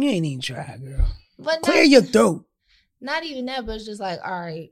You 0.00 0.10
ain't 0.10 0.26
even 0.26 0.40
try, 0.40 0.76
girl. 0.82 1.06
But 1.38 1.62
Clear 1.62 1.82
not, 1.82 1.88
your 1.88 2.02
throat. 2.02 2.44
not 3.00 3.24
even 3.24 3.46
that, 3.46 3.66
but 3.66 3.76
it's 3.76 3.84
just 3.86 4.00
like, 4.00 4.20
all 4.24 4.40
right, 4.40 4.70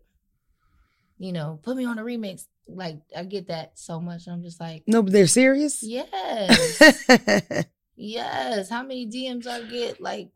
you 1.18 1.33
know, 1.33 1.59
put 1.62 1.77
me 1.77 1.85
on 1.85 1.99
a 1.99 2.03
remix. 2.03 2.47
Like, 2.68 2.99
I 3.16 3.24
get 3.24 3.49
that 3.49 3.79
so 3.79 4.01
much. 4.01 4.27
I'm 4.27 4.43
just 4.43 4.61
like, 4.61 4.83
No, 4.87 5.03
but 5.03 5.12
they're 5.12 5.27
serious. 5.27 5.83
yes. 5.83 7.03
Yes. 7.99 8.68
How 8.68 8.83
many 8.83 9.07
DMs 9.07 9.47
I 9.47 9.62
get? 9.62 10.01
Like, 10.03 10.29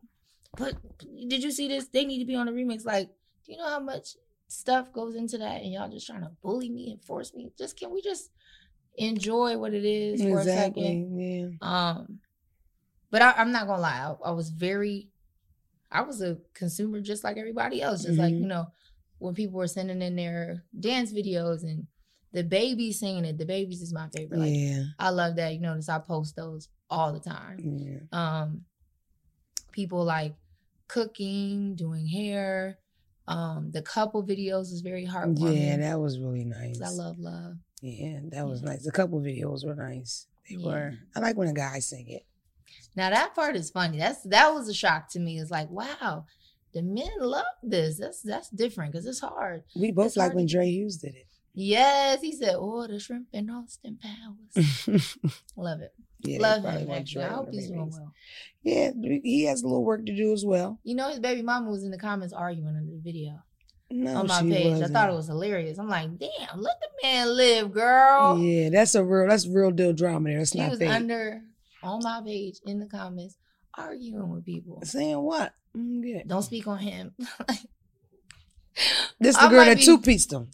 but 0.57 0.73
did 1.27 1.43
you 1.43 1.51
see 1.51 1.67
this? 1.67 1.87
They 1.87 2.05
need 2.05 2.17
to 2.19 2.25
be 2.25 2.35
on 2.35 2.47
a 2.47 2.51
remix. 2.51 2.83
Like, 2.85 3.07
do 3.45 3.51
you 3.51 3.57
know 3.59 3.69
how 3.69 3.79
much 3.79 4.15
stuff 4.47 4.91
goes 4.91 5.15
into 5.15 5.37
that? 5.37 5.61
And 5.61 5.71
y'all 5.71 5.87
just 5.89 6.07
trying 6.07 6.21
to 6.21 6.31
bully 6.41 6.69
me 6.69 6.91
and 6.91 7.03
force 7.03 7.33
me. 7.35 7.51
Just 7.57 7.77
can 7.79 7.91
we 7.91 8.01
just 8.01 8.31
enjoy 8.97 9.57
what 9.57 9.73
it 9.75 9.85
is 9.85 10.21
for 10.23 10.39
a 10.39 10.43
second? 10.43 11.19
Yeah. 11.19 11.47
Um, 11.61 12.19
but 13.11 13.21
I, 13.21 13.33
I'm 13.33 13.51
not 13.51 13.67
gonna 13.67 13.81
lie. 13.81 14.15
I, 14.23 14.29
I 14.29 14.31
was 14.31 14.49
very, 14.49 15.09
I 15.91 16.01
was 16.01 16.21
a 16.21 16.37
consumer 16.53 17.01
just 17.01 17.23
like 17.23 17.37
everybody 17.37 17.81
else. 17.81 18.03
Just 18.03 18.17
like 18.17 18.33
Mhm. 18.33 18.39
you 18.41 18.47
know, 18.47 18.67
when 19.19 19.35
people 19.35 19.57
were 19.59 19.67
sending 19.67 20.01
in 20.01 20.15
their 20.15 20.63
dance 20.79 21.13
videos 21.13 21.63
and 21.63 21.85
the 22.33 22.43
babies 22.43 22.99
singing 22.99 23.25
it. 23.25 23.37
The 23.37 23.45
babies 23.45 23.81
is 23.81 23.93
my 23.93 24.07
favorite. 24.15 24.39
Like 24.39 24.53
yeah. 24.55 24.83
I 24.97 25.09
love 25.09 25.35
that. 25.35 25.53
You 25.53 25.59
notice 25.59 25.89
I 25.89 25.99
post 25.99 26.35
those 26.37 26.69
all 26.89 27.11
the 27.13 27.19
time. 27.19 27.59
Yeah. 27.59 27.99
Um, 28.13 28.61
people 29.71 30.03
like 30.05 30.35
cooking, 30.87 31.75
doing 31.75 32.07
hair. 32.07 32.77
Um, 33.27 33.71
the 33.71 33.81
couple 33.81 34.23
videos 34.25 34.71
is 34.73 34.81
very 34.81 35.05
heartwarming. 35.05 35.57
Yeah, 35.67 35.77
that 35.77 35.99
was 35.99 36.19
really 36.19 36.43
nice. 36.45 36.81
I 36.81 36.89
love 36.89 37.19
love. 37.19 37.55
Yeah, 37.81 38.19
that 38.31 38.47
was 38.47 38.61
Yeah. 38.61 38.69
nice. 38.69 38.87
A 38.87 38.91
couple 38.91 39.19
videos 39.19 39.65
were 39.65 39.75
nice. 39.75 40.27
They 40.49 40.55
Yeah. 40.55 40.65
were. 40.65 40.93
I 41.15 41.19
like 41.19 41.37
when 41.37 41.47
a 41.47 41.53
guy 41.53 41.79
sing 41.79 42.07
it. 42.09 42.25
Now 42.95 43.09
that 43.09 43.33
part 43.35 43.55
is 43.55 43.69
funny. 43.69 43.97
That's 43.99 44.21
that 44.23 44.53
was 44.53 44.67
a 44.67 44.73
shock 44.73 45.09
to 45.11 45.19
me. 45.19 45.39
It's 45.39 45.51
like, 45.51 45.69
wow, 45.69 46.25
the 46.73 46.81
men 46.81 47.09
love 47.19 47.45
this. 47.63 47.97
That's 47.97 48.21
that's 48.21 48.49
different 48.49 48.91
because 48.91 49.05
it's 49.05 49.19
hard. 49.21 49.63
We 49.75 49.91
both 49.91 50.07
It's 50.07 50.17
like 50.17 50.27
hard 50.27 50.35
when 50.35 50.45
Dre 50.47 50.69
Hughes 50.69 50.97
did 50.97 51.15
it. 51.15 51.27
Yes, 51.53 52.21
he 52.21 52.31
said, 52.31 52.55
"Oh, 52.57 52.87
the 52.87 52.99
shrimp 52.99 53.27
and 53.33 53.51
Austin 53.51 53.97
Powers." 54.01 54.87
love 55.57 55.81
it. 55.81 55.93
yeah, 56.21 56.39
love 56.39 56.63
him. 56.63 56.89
Actually, 56.91 57.25
I 57.25 57.29
hope 57.29 57.49
he's 57.51 57.67
doing 57.67 57.89
well. 57.91 58.13
Yeah, 58.63 58.91
he 59.23 59.43
has 59.45 59.61
a 59.61 59.67
little 59.67 59.83
work 59.83 60.05
to 60.05 60.15
do 60.15 60.31
as 60.31 60.45
well. 60.45 60.79
You 60.83 60.95
know, 60.95 61.09
his 61.09 61.19
baby 61.19 61.41
mama 61.41 61.69
was 61.69 61.83
in 61.83 61.91
the 61.91 61.97
comments 61.97 62.33
arguing 62.33 62.69
under 62.75 62.89
the 62.91 63.01
video 63.03 63.39
No, 63.89 64.19
on 64.19 64.27
my 64.27 64.41
she 64.41 64.49
page. 64.49 64.65
wasn't. 64.69 64.91
I 64.91 64.93
thought 64.93 65.09
it 65.09 65.15
was 65.15 65.27
hilarious. 65.27 65.77
I'm 65.77 65.89
like, 65.89 66.17
damn, 66.19 66.61
let 66.61 66.75
the 66.79 66.87
man 67.03 67.35
live, 67.35 67.73
girl. 67.73 68.37
Yeah, 68.39 68.69
that's 68.69 68.95
a 68.95 69.03
real. 69.03 69.27
That's 69.27 69.45
real 69.47 69.71
deal 69.71 69.91
drama 69.93 70.29
there. 70.29 70.37
That's 70.39 70.51
She 70.53 70.59
not 70.59 70.69
was 70.69 70.79
fake. 70.79 70.89
under 70.89 71.41
on 71.83 72.01
my 72.03 72.21
page 72.25 72.59
in 72.65 72.79
the 72.79 72.85
comments 72.87 73.37
arguing 73.77 74.29
with 74.29 74.45
people. 74.45 74.79
Saying 74.83 75.19
what? 75.21 75.53
Mm, 75.75 76.01
good. 76.01 76.27
Don't 76.27 76.43
speak 76.43 76.67
on 76.67 76.77
him. 76.79 77.13
This 79.19 79.35
the 79.35 79.43
I 79.43 79.49
girl 79.49 79.65
that 79.65 79.77
be- 79.77 79.83
two 79.83 79.99
pieced 79.99 80.31
him. 80.33 80.49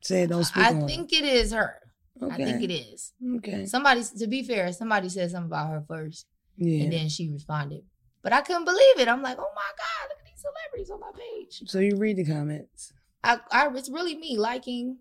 Said 0.00 0.28
don't 0.30 0.44
speak 0.44 0.64
on 0.66 0.76
him. 0.76 0.84
I 0.84 0.86
think 0.86 1.12
it 1.12 1.24
is 1.24 1.52
her. 1.52 1.74
Okay. 2.22 2.32
I 2.32 2.36
think 2.36 2.62
it 2.62 2.72
is. 2.72 3.12
Okay. 3.38 3.66
Somebody, 3.66 4.02
to 4.18 4.26
be 4.26 4.42
fair, 4.42 4.72
somebody 4.72 5.08
said 5.08 5.30
something 5.30 5.50
about 5.50 5.70
her 5.70 5.84
first, 5.86 6.26
Yeah. 6.56 6.84
and 6.84 6.92
then 6.92 7.08
she 7.08 7.28
responded. 7.28 7.82
But 8.22 8.32
I 8.32 8.40
couldn't 8.40 8.64
believe 8.64 8.98
it. 9.00 9.08
I'm 9.08 9.20
like, 9.22 9.36
oh 9.38 9.50
my 9.54 9.70
god, 9.76 10.08
look 10.08 10.18
at 10.20 10.24
these 10.24 10.40
celebrities 10.42 10.90
on 10.90 11.00
my 11.00 11.10
page. 11.18 11.68
so 11.68 11.78
you 11.80 11.96
read 11.96 12.16
the 12.16 12.24
comments. 12.24 12.92
I, 13.22 13.38
I 13.52 13.68
it's 13.74 13.90
really 13.90 14.16
me 14.16 14.38
liking 14.38 14.98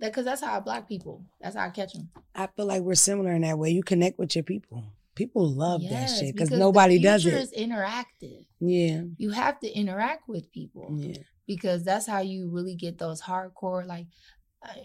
that 0.00 0.10
because 0.10 0.24
that's 0.24 0.42
how 0.42 0.56
I 0.56 0.60
block 0.60 0.88
people. 0.88 1.24
That's 1.40 1.56
how 1.56 1.64
I 1.66 1.70
catch 1.70 1.92
them. 1.94 2.10
I 2.34 2.48
feel 2.48 2.66
like 2.66 2.82
we're 2.82 2.96
similar 2.96 3.32
in 3.32 3.42
that 3.42 3.58
way. 3.58 3.70
You 3.70 3.82
connect 3.82 4.18
with 4.18 4.34
your 4.34 4.42
people. 4.44 4.84
People 5.14 5.48
love 5.54 5.82
that 5.90 6.06
shit 6.06 6.34
because 6.34 6.50
nobody 6.50 6.98
does 6.98 7.26
it. 7.26 7.30
future 7.30 7.42
it. 7.42 7.52
is 7.52 7.68
interactive. 7.68 8.46
Yeah. 8.60 9.02
You 9.18 9.30
have 9.30 9.60
to 9.60 9.70
interact 9.70 10.28
with 10.28 10.50
people. 10.52 10.88
Yeah. 10.98 11.18
because 11.46 11.84
that's 11.84 12.06
how 12.06 12.20
you 12.20 12.48
really 12.50 12.74
get 12.76 12.98
those 12.98 13.20
hardcore 13.22 13.84
like 13.86 14.06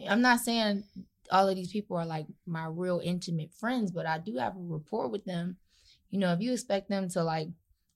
i'm 0.10 0.22
not 0.22 0.40
saying 0.40 0.84
all 1.32 1.48
of 1.48 1.56
these 1.56 1.72
people 1.72 1.96
are 1.96 2.06
like 2.06 2.26
my 2.48 2.66
real 2.66 3.00
intimate 3.04 3.54
friends 3.54 3.92
but 3.92 4.08
i 4.08 4.18
do 4.18 4.38
have 4.38 4.56
a 4.56 4.60
rapport 4.60 5.08
with 5.08 5.24
them 5.26 5.56
you 6.10 6.18
know 6.20 6.34
if 6.34 6.40
you 6.42 6.52
expect 6.52 6.90
them 6.90 7.08
to 7.08 7.24
like 7.24 7.48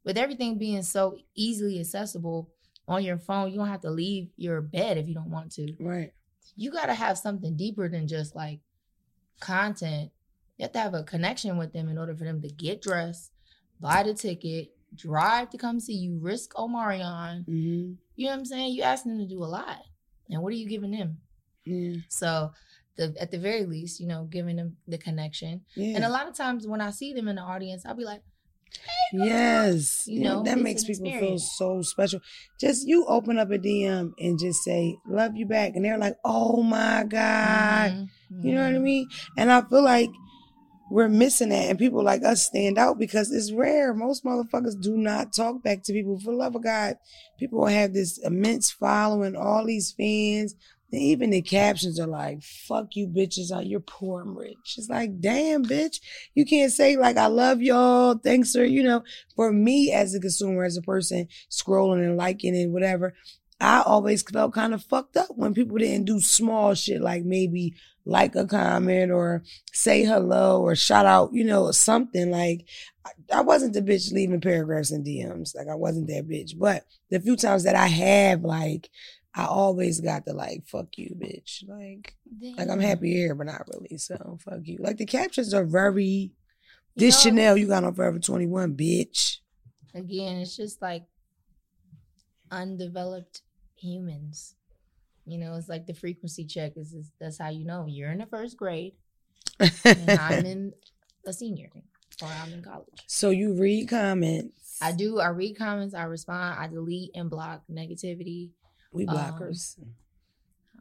with 0.05 0.15
everything 0.15 0.59
being 0.59 0.83
so 0.83 1.17
easily 1.35 1.79
accessible 1.79 2.49
on 2.87 3.03
your 3.03 3.17
phone 3.17 3.49
you 3.51 3.57
don't 3.57 3.67
have 3.67 3.81
to 3.81 3.89
leave 3.89 4.29
your 4.37 4.61
bed 4.61 4.95
if 4.97 5.07
you 5.07 5.15
don't 5.15 5.31
want 5.31 5.51
to 5.51 5.73
Right. 5.79 6.11
you 6.55 6.69
got 6.71 6.85
to 6.85 6.93
have 6.93 7.17
something 7.17 7.57
deeper 7.57 7.89
than 7.89 8.07
just 8.07 8.35
like 8.35 8.59
content 9.39 10.11
you 10.61 10.65
have 10.65 10.71
to 10.73 10.79
have 10.79 10.93
a 10.93 11.03
connection 11.03 11.57
with 11.57 11.73
them 11.73 11.89
in 11.89 11.97
order 11.97 12.15
for 12.15 12.23
them 12.23 12.39
to 12.41 12.47
get 12.47 12.81
dressed 12.81 13.31
buy 13.79 14.03
the 14.03 14.13
ticket 14.13 14.69
drive 14.95 15.49
to 15.49 15.57
come 15.57 15.79
see 15.79 15.93
you 15.93 16.17
risk 16.21 16.57
Omicron 16.57 17.43
hmm 17.47 17.93
you 18.15 18.27
know 18.27 18.33
what 18.33 18.39
I'm 18.39 18.45
saying? 18.45 18.73
You 18.73 18.83
asking 18.83 19.17
them 19.17 19.27
to 19.27 19.33
do 19.33 19.43
a 19.43 19.45
lot. 19.45 19.77
And 20.29 20.43
what 20.43 20.53
are 20.53 20.55
you 20.55 20.67
giving 20.67 20.91
them? 20.91 21.17
Yeah. 21.65 21.95
So 22.09 22.51
the 22.97 23.15
at 23.19 23.31
the 23.31 23.39
very 23.39 23.65
least, 23.65 23.99
you 23.99 24.05
know, 24.05 24.25
giving 24.29 24.57
them 24.57 24.77
the 24.87 24.99
connection. 24.99 25.61
Yeah. 25.75 25.95
And 25.95 26.03
a 26.05 26.09
lot 26.09 26.27
of 26.27 26.35
times 26.35 26.67
when 26.67 26.81
I 26.81 26.91
see 26.91 27.13
them 27.13 27.27
in 27.27 27.37
the 27.37 27.41
audience, 27.41 27.83
I'll 27.85 27.95
be 27.95 28.03
like, 28.03 28.21
Yes. 29.11 30.03
You 30.05 30.23
know, 30.23 30.35
know, 30.35 30.43
that 30.43 30.59
makes 30.59 30.83
people 30.83 31.11
feel 31.11 31.37
so 31.39 31.81
special. 31.81 32.19
Just 32.59 32.87
you 32.87 33.05
open 33.07 33.39
up 33.39 33.49
a 33.51 33.57
DM 33.57 34.11
and 34.19 34.39
just 34.39 34.63
say, 34.63 34.95
love 35.07 35.35
you 35.35 35.45
back. 35.45 35.75
And 35.75 35.83
they're 35.83 35.97
like, 35.97 36.17
oh 36.23 36.61
my 36.63 37.03
God. 37.07 37.91
mhm, 37.91 38.43
You 38.43 38.53
know 38.53 38.61
what 38.63 38.75
I 38.75 38.77
mhm. 38.77 38.83
mean? 38.83 39.07
And 39.37 39.51
I 39.51 39.61
feel 39.61 39.83
like 39.83 40.09
we're 40.91 41.09
missing 41.09 41.49
that. 41.49 41.69
And 41.69 41.79
people 41.79 42.03
like 42.03 42.23
us 42.23 42.45
stand 42.45 42.77
out 42.77 42.99
because 42.99 43.31
it's 43.31 43.51
rare. 43.51 43.93
Most 43.93 44.25
motherfuckers 44.25 44.79
do 44.79 44.97
not 44.97 45.33
talk 45.33 45.63
back 45.63 45.83
to 45.83 45.93
people. 45.93 46.19
For 46.19 46.33
love 46.33 46.55
of 46.55 46.63
God, 46.63 46.97
people 47.39 47.65
have 47.65 47.93
this 47.93 48.17
immense 48.17 48.71
following, 48.71 49.35
all 49.35 49.65
these 49.65 49.93
fans. 49.97 50.55
Even 50.93 51.29
the 51.29 51.41
captions 51.41 51.97
are 52.01 52.07
like, 52.07 52.43
fuck 52.43 52.97
you 52.97 53.07
bitches, 53.07 53.55
uh, 53.55 53.61
you're 53.61 53.79
poor 53.79 54.21
and 54.21 54.35
rich. 54.35 54.75
It's 54.77 54.89
like, 54.89 55.21
damn, 55.21 55.63
bitch. 55.63 56.01
You 56.35 56.45
can't 56.45 56.73
say 56.73 56.97
like, 56.97 57.15
I 57.15 57.27
love 57.27 57.61
y'all. 57.61 58.15
Thanks, 58.15 58.51
sir. 58.51 58.65
You 58.65 58.83
know, 58.83 59.03
for 59.37 59.53
me 59.53 59.93
as 59.93 60.13
a 60.13 60.19
consumer, 60.19 60.65
as 60.65 60.75
a 60.75 60.81
person 60.81 61.29
scrolling 61.49 62.03
and 62.03 62.17
liking 62.17 62.57
and 62.57 62.73
whatever, 62.73 63.13
I 63.61 63.83
always 63.83 64.23
felt 64.23 64.53
kind 64.53 64.73
of 64.73 64.83
fucked 64.83 65.15
up 65.15 65.29
when 65.35 65.53
people 65.53 65.77
didn't 65.77 66.07
do 66.07 66.19
small 66.19 66.73
shit 66.73 66.99
like 66.99 67.23
maybe 67.23 67.75
like 68.05 68.35
a 68.35 68.45
comment 68.45 69.11
or 69.11 69.43
say 69.71 70.03
hello 70.03 70.61
or 70.61 70.75
shout 70.75 71.05
out, 71.05 71.33
you 71.33 71.43
know, 71.43 71.71
something 71.71 72.31
like 72.31 72.65
I, 73.31 73.41
wasn't 73.41 73.73
the 73.73 73.81
bitch 73.81 74.11
leaving 74.11 74.41
paragraphs 74.41 74.91
and 74.91 75.05
DMs. 75.05 75.55
Like 75.55 75.67
I 75.67 75.75
wasn't 75.75 76.07
that 76.07 76.27
bitch. 76.27 76.57
But 76.57 76.83
the 77.09 77.19
few 77.19 77.35
times 77.35 77.63
that 77.63 77.75
I 77.75 77.87
have 77.87 78.41
like 78.43 78.89
I 79.33 79.45
always 79.45 80.01
got 80.01 80.25
the 80.25 80.33
like, 80.33 80.67
fuck 80.67 80.97
you, 80.97 81.15
bitch. 81.17 81.63
Like, 81.67 82.15
like 82.57 82.69
I'm 82.69 82.81
happy 82.81 83.13
here, 83.13 83.33
but 83.33 83.47
not 83.47 83.65
really. 83.73 83.97
So 83.97 84.37
fuck 84.43 84.59
you. 84.63 84.77
Like 84.79 84.97
the 84.97 85.05
captions 85.05 85.53
are 85.53 85.63
very. 85.63 86.31
This 86.95 87.23
You 87.23 87.31
know- 87.31 87.37
Chanel 87.37 87.57
you 87.57 87.67
got 87.67 87.85
on 87.85 87.93
Forever 87.93 88.19
21, 88.19 88.75
bitch. 88.75 89.37
Again, 89.93 90.37
it's 90.37 90.55
just 90.57 90.81
like 90.81 91.03
undeveloped 92.49 93.41
humans. 93.75 94.55
You 95.25 95.37
know, 95.37 95.55
it's 95.55 95.69
like 95.69 95.85
the 95.85 95.93
frequency 95.93 96.45
check 96.45 96.73
is, 96.75 96.93
is 96.93 97.11
that's 97.19 97.37
how 97.37 97.49
you 97.49 97.65
know 97.65 97.85
you're 97.87 98.11
in 98.11 98.17
the 98.19 98.25
first 98.25 98.57
grade 98.57 98.93
and 99.85 100.11
I'm 100.11 100.45
in 100.45 100.73
a 101.25 101.33
senior 101.33 101.69
or 102.21 102.27
I'm 102.27 102.53
in 102.53 102.61
college. 102.61 103.03
so 103.07 103.29
you 103.29 103.53
read 103.53 103.87
comments. 103.89 104.77
I 104.81 104.91
do. 104.91 105.19
I 105.19 105.27
read 105.27 105.57
comments. 105.57 105.93
I 105.93 106.03
respond. 106.03 106.59
I 106.59 106.67
delete 106.67 107.11
and 107.15 107.29
block 107.29 107.63
negativity. 107.71 108.49
We 108.91 109.05
um, 109.05 109.15
blockers. 109.15 109.77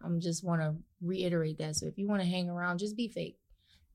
I'm 0.02 0.20
just 0.20 0.42
want 0.42 0.62
to 0.62 0.74
reiterate 1.02 1.58
that. 1.58 1.76
So 1.76 1.86
if 1.86 1.98
you 1.98 2.08
want 2.08 2.22
to 2.22 2.28
hang 2.28 2.48
around, 2.48 2.78
just 2.78 2.96
be 2.96 3.08
fake. 3.08 3.36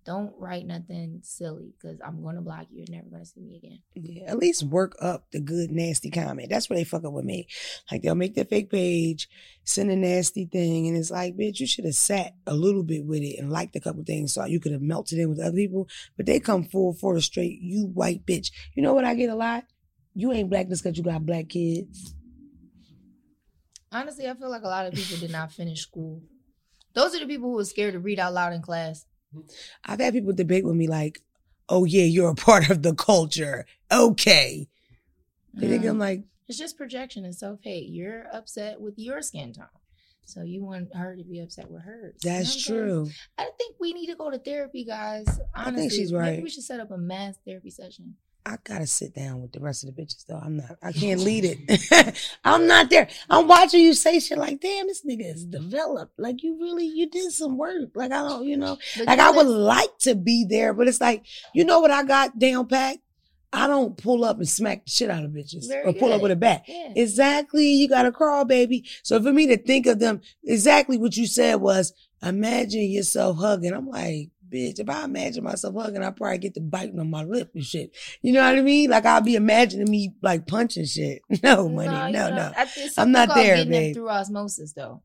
Don't 0.06 0.34
write 0.38 0.68
nothing 0.68 1.22
silly 1.24 1.74
because 1.74 2.00
I'm 2.06 2.22
going 2.22 2.36
to 2.36 2.42
block 2.42 2.68
you. 2.70 2.86
You're 2.88 2.96
never 2.96 3.10
going 3.10 3.24
to 3.24 3.28
see 3.28 3.42
me 3.42 3.58
again. 3.58 3.80
Yeah, 3.96 4.30
at 4.30 4.38
least 4.38 4.62
work 4.62 4.96
up 5.02 5.26
the 5.32 5.40
good 5.40 5.72
nasty 5.72 6.12
comment. 6.12 6.50
That's 6.52 6.70
where 6.70 6.78
they 6.78 6.84
fuck 6.84 7.04
up 7.04 7.14
with 7.14 7.26
me. 7.26 7.48
Like 7.92 8.04
they'll 8.04 8.14
make 8.14 8.36
their 8.36 8.46
fake 8.46 8.70
page, 8.70 9.28
send 9.64 9.90
a 9.90 9.96
nasty 9.96 10.46
thing, 10.46 10.88
and 10.88 10.96
it's 10.96 11.10
like, 11.10 11.36
bitch, 11.36 11.60
you 11.60 11.66
should 11.66 11.86
have 11.86 11.96
sat 11.96 12.36
a 12.46 12.54
little 12.54 12.84
bit 12.84 13.04
with 13.04 13.24
it 13.24 13.40
and 13.40 13.52
liked 13.52 13.76
a 13.76 13.80
couple 13.80 14.04
things 14.04 14.36
so 14.36 14.46
you 14.46 14.60
could 14.60 14.74
have 14.74 14.82
melted 14.82 15.18
in 15.18 15.28
with 15.28 15.40
other 15.40 15.56
people. 15.56 15.88
But 16.18 16.28
they 16.28 16.40
come 16.40 16.66
full 16.66 16.94
for 16.94 17.16
the 17.16 17.22
straight, 17.22 17.60
you 17.62 17.88
white 17.88 18.28
bitch. 18.28 18.52
You 18.76 18.84
know 18.84 18.94
what 18.94 19.06
I 19.06 19.16
get 19.16 19.32
a 19.32 19.36
lot? 19.36 19.64
You 20.14 20.32
ain't 20.32 20.52
black 20.52 20.70
just 20.70 20.84
because 20.84 21.00
you 21.00 21.04
got 21.04 21.26
black 21.26 21.50
kids. 21.50 22.14
Honestly, 23.92 24.30
I 24.30 24.36
feel 24.36 24.52
like 24.52 24.64
a 24.64 24.68
lot 24.68 24.86
of 24.86 24.94
people 24.94 25.18
did 25.18 25.32
not 25.32 25.52
finish 25.52 25.82
school. 25.82 26.22
Those 26.94 27.16
are 27.16 27.20
the 27.20 27.26
people 27.26 27.50
who 27.50 27.58
are 27.58 27.66
scared 27.66 27.94
to 27.94 28.00
read 28.00 28.20
out 28.20 28.34
loud 28.34 28.54
in 28.54 28.62
class. 28.62 29.06
I've 29.86 30.00
had 30.00 30.14
people 30.14 30.34
debate 30.34 30.66
with 30.66 30.76
me 30.76 30.88
like, 30.88 31.20
oh 31.70 31.86
yeah, 31.86 32.04
you're 32.04 32.30
a 32.30 32.36
part 32.36 32.70
of 32.70 32.82
the 32.82 32.94
culture. 32.96 33.66
Okay. 33.92 34.68
They 35.54 35.68
think 35.68 35.84
Mm. 35.84 35.90
I'm 35.90 36.00
like, 36.00 36.24
It's 36.48 36.58
just 36.58 36.78
projection 36.78 37.26
and 37.26 37.34
self 37.36 37.60
hate. 37.64 37.90
You're 37.90 38.26
upset 38.34 38.80
with 38.82 38.96
your 38.98 39.22
skin 39.22 39.54
tone. 39.54 39.68
So 40.28 40.42
you 40.42 40.64
want 40.64 40.90
her 40.96 41.16
to 41.16 41.24
be 41.24 41.40
upset 41.40 41.70
with 41.70 41.84
hers. 41.84 42.16
That's 42.24 42.64
true. 42.66 43.10
I 43.38 43.48
think 43.60 43.76
we 43.80 43.94
need 43.94 44.08
to 44.08 44.16
go 44.16 44.32
to 44.32 44.40
therapy, 44.40 44.84
guys. 44.84 45.26
I 45.54 45.66
Honestly, 45.68 45.82
think 45.82 45.92
she's 45.94 46.12
right. 46.14 46.32
Maybe 46.32 46.44
we 46.44 46.50
should 46.50 46.64
set 46.64 46.80
up 46.80 46.90
a 46.92 46.98
mass 46.98 47.36
therapy 47.46 47.70
session. 47.70 48.16
I 48.48 48.58
gotta 48.64 48.86
sit 48.86 49.16
down 49.16 49.42
with 49.42 49.54
the 49.54 49.60
rest 49.60 49.84
of 49.84 49.96
the 49.96 50.02
bitches 50.02 50.26
though. 50.28 50.38
I'm 50.38 50.58
not. 50.58 50.78
I 50.84 50.92
can't 50.92 51.20
lead 51.20 51.46
it. 51.46 52.20
I'm 52.46 52.68
not 52.68 52.92
there. 52.92 53.08
I'm 53.28 53.48
watching 53.48 53.82
you 53.82 53.94
say 53.96 54.20
shit 54.20 54.38
like, 54.38 54.62
"Damn, 54.62 54.86
this 54.86 55.04
nigga 55.04 55.34
is 55.34 55.46
developed. 55.46 56.20
Like 56.20 56.44
you 56.44 56.60
really, 56.60 56.86
you 56.86 57.10
did 57.10 57.32
some 57.32 57.58
work. 57.58 57.90
Like 57.96 58.12
I 58.12 58.22
don't, 58.22 58.46
you 58.46 58.58
know, 58.58 58.78
But 58.98 59.08
like 59.08 59.18
you 59.18 59.26
I 59.26 59.32
would 59.32 59.48
like 59.48 59.98
to 60.02 60.14
be 60.14 60.46
there, 60.48 60.74
but 60.74 60.88
it's 60.88 61.02
like, 61.02 61.26
you 61.56 61.66
know 61.66 61.80
what 61.80 61.92
I 61.92 62.04
got 62.04 62.38
down 62.38 62.68
packed. 62.68 63.00
I 63.52 63.68
don't 63.68 63.98
pull 63.98 64.26
up 64.26 64.38
and 64.38 64.50
smack 64.50 64.84
the 64.84 64.92
shit 64.92 65.10
out 65.10 65.24
of 65.24 65.32
bitches 65.32 65.68
Very 65.68 65.86
or 65.86 65.94
pull 65.94 66.12
up 66.12 66.22
with 66.22 66.32
a 66.32 66.36
bat. 66.36 66.64
Yeah. 66.68 66.92
Exactly. 66.96 67.68
You 67.68 67.88
gotta 67.88 68.12
crawl, 68.12 68.46
baby. 68.46 68.86
So 69.02 69.22
for 69.22 69.32
me 69.32 69.48
to 69.48 69.58
think 69.58 69.88
of 69.88 70.00
them, 70.00 70.22
exactly 70.44 70.98
what 70.98 71.16
you 71.16 71.26
said 71.26 71.56
was, 71.56 71.94
imagine 72.22 72.84
yourself 72.84 73.38
hugging. 73.38 73.74
I'm 73.74 73.88
like, 73.88 74.30
bitch, 74.56 74.80
if 74.80 74.90
I 74.90 75.04
imagine 75.04 75.44
myself 75.44 75.76
hugging, 75.76 76.02
I 76.04 76.12
probably 76.12 76.38
get 76.38 76.54
the 76.54 76.62
biting 76.62 77.00
on 77.00 77.10
my 77.10 77.24
lip 77.24 77.52
and 77.54 77.64
shit. 77.64 77.96
You 78.22 78.34
know 78.34 78.42
what 78.44 78.58
I 78.58 78.62
mean? 78.62 78.90
Like 78.90 79.06
I'll 79.06 79.22
be 79.22 79.36
imagining 79.36 79.90
me 79.90 80.14
like 80.22 80.48
punching 80.48 80.86
shit. 80.86 81.22
No, 81.44 81.68
Muni. 81.68 81.86
you 81.86 82.12
No, 82.14 82.30
no. 82.30 82.52
I 82.56 82.68
I'm 82.98 83.12
not 83.12 83.36
there, 83.36 83.56
getting 83.58 83.72
babe. 83.72 83.92
It 83.92 83.94
through 83.96 84.10
osmosis, 84.10 84.74
though. 84.74 85.02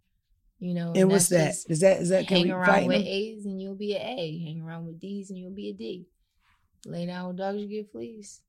You 0.59 0.74
know, 0.74 0.92
And 0.94 1.11
what's 1.11 1.28
that? 1.28 1.55
Is 1.68 1.80
that 1.80 2.26
can 2.28 2.36
hang 2.36 2.42
we 2.44 2.51
around 2.51 2.86
with 2.86 2.98
them? 2.98 3.07
A's 3.07 3.46
and 3.46 3.61
you'll 3.61 3.74
be 3.74 3.96
an 3.96 4.03
A. 4.03 4.38
Hang 4.44 4.61
around 4.62 4.86
with 4.86 5.01
D's 5.01 5.30
and 5.30 5.38
you'll 5.38 5.55
be 5.55 5.70
a 5.70 5.72
D. 5.72 6.07
Lay 6.86 7.07
down 7.07 7.28
with 7.28 7.38
dogs, 7.38 7.61
you 7.61 7.68
get 7.68 7.90
fleas. 7.90 8.42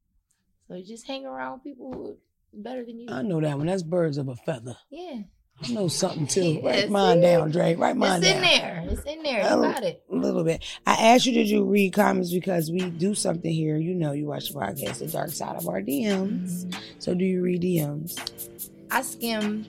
So 0.68 0.76
you 0.76 0.86
just 0.86 1.08
hang 1.08 1.26
around 1.26 1.54
with 1.54 1.64
people 1.64 1.92
who 1.94 2.10
are 2.12 2.16
better 2.54 2.86
than 2.86 3.00
you. 3.00 3.08
I 3.10 3.22
know 3.22 3.40
that 3.42 3.58
one. 3.58 3.68
That's 3.68 3.84
birds 3.84 4.18
of 4.18 4.28
a 4.28 4.36
feather. 4.36 4.76
yeah, 4.90 5.22
I 5.64 5.72
know 5.72 5.88
something 5.88 6.28
too. 6.28 6.60
Write 6.64 6.90
mine 6.90 7.22
down, 7.22 7.52
Dre. 7.52 7.76
Write 7.76 7.96
mine 7.98 8.24
it's 8.24 8.28
down. 8.34 8.38
in 8.38 8.42
there. 8.42 8.84
It's 8.90 9.04
in 9.04 9.24
there. 9.24 9.44
You 9.44 9.50
got 9.62 9.84
it. 9.84 10.04
A 10.12 10.16
little 10.16 10.44
bit. 10.44 10.64
I 10.86 10.94
asked 10.94 11.26
you 11.26 11.34
to 11.34 11.46
do 11.46 11.64
read 11.66 11.94
comments 11.94 12.32
because 12.32 12.72
we 12.72 12.90
do 12.90 13.14
something 13.16 13.52
here. 13.52 13.78
You 13.78 13.94
know, 13.94 14.12
you 14.12 14.26
watch 14.26 14.50
the 14.50 14.60
podcast, 14.60 15.00
the 15.00 15.08
dark 15.08 15.30
side 15.30 15.56
of 15.56 15.68
our 15.68 15.82
DMs. 15.82 16.66
Mhm. 16.66 16.76
So 17.00 17.14
do 17.14 17.24
you 17.26 17.42
read 17.42 17.62
DMs? 17.62 18.70
I 18.90 19.02
skim. 19.04 19.66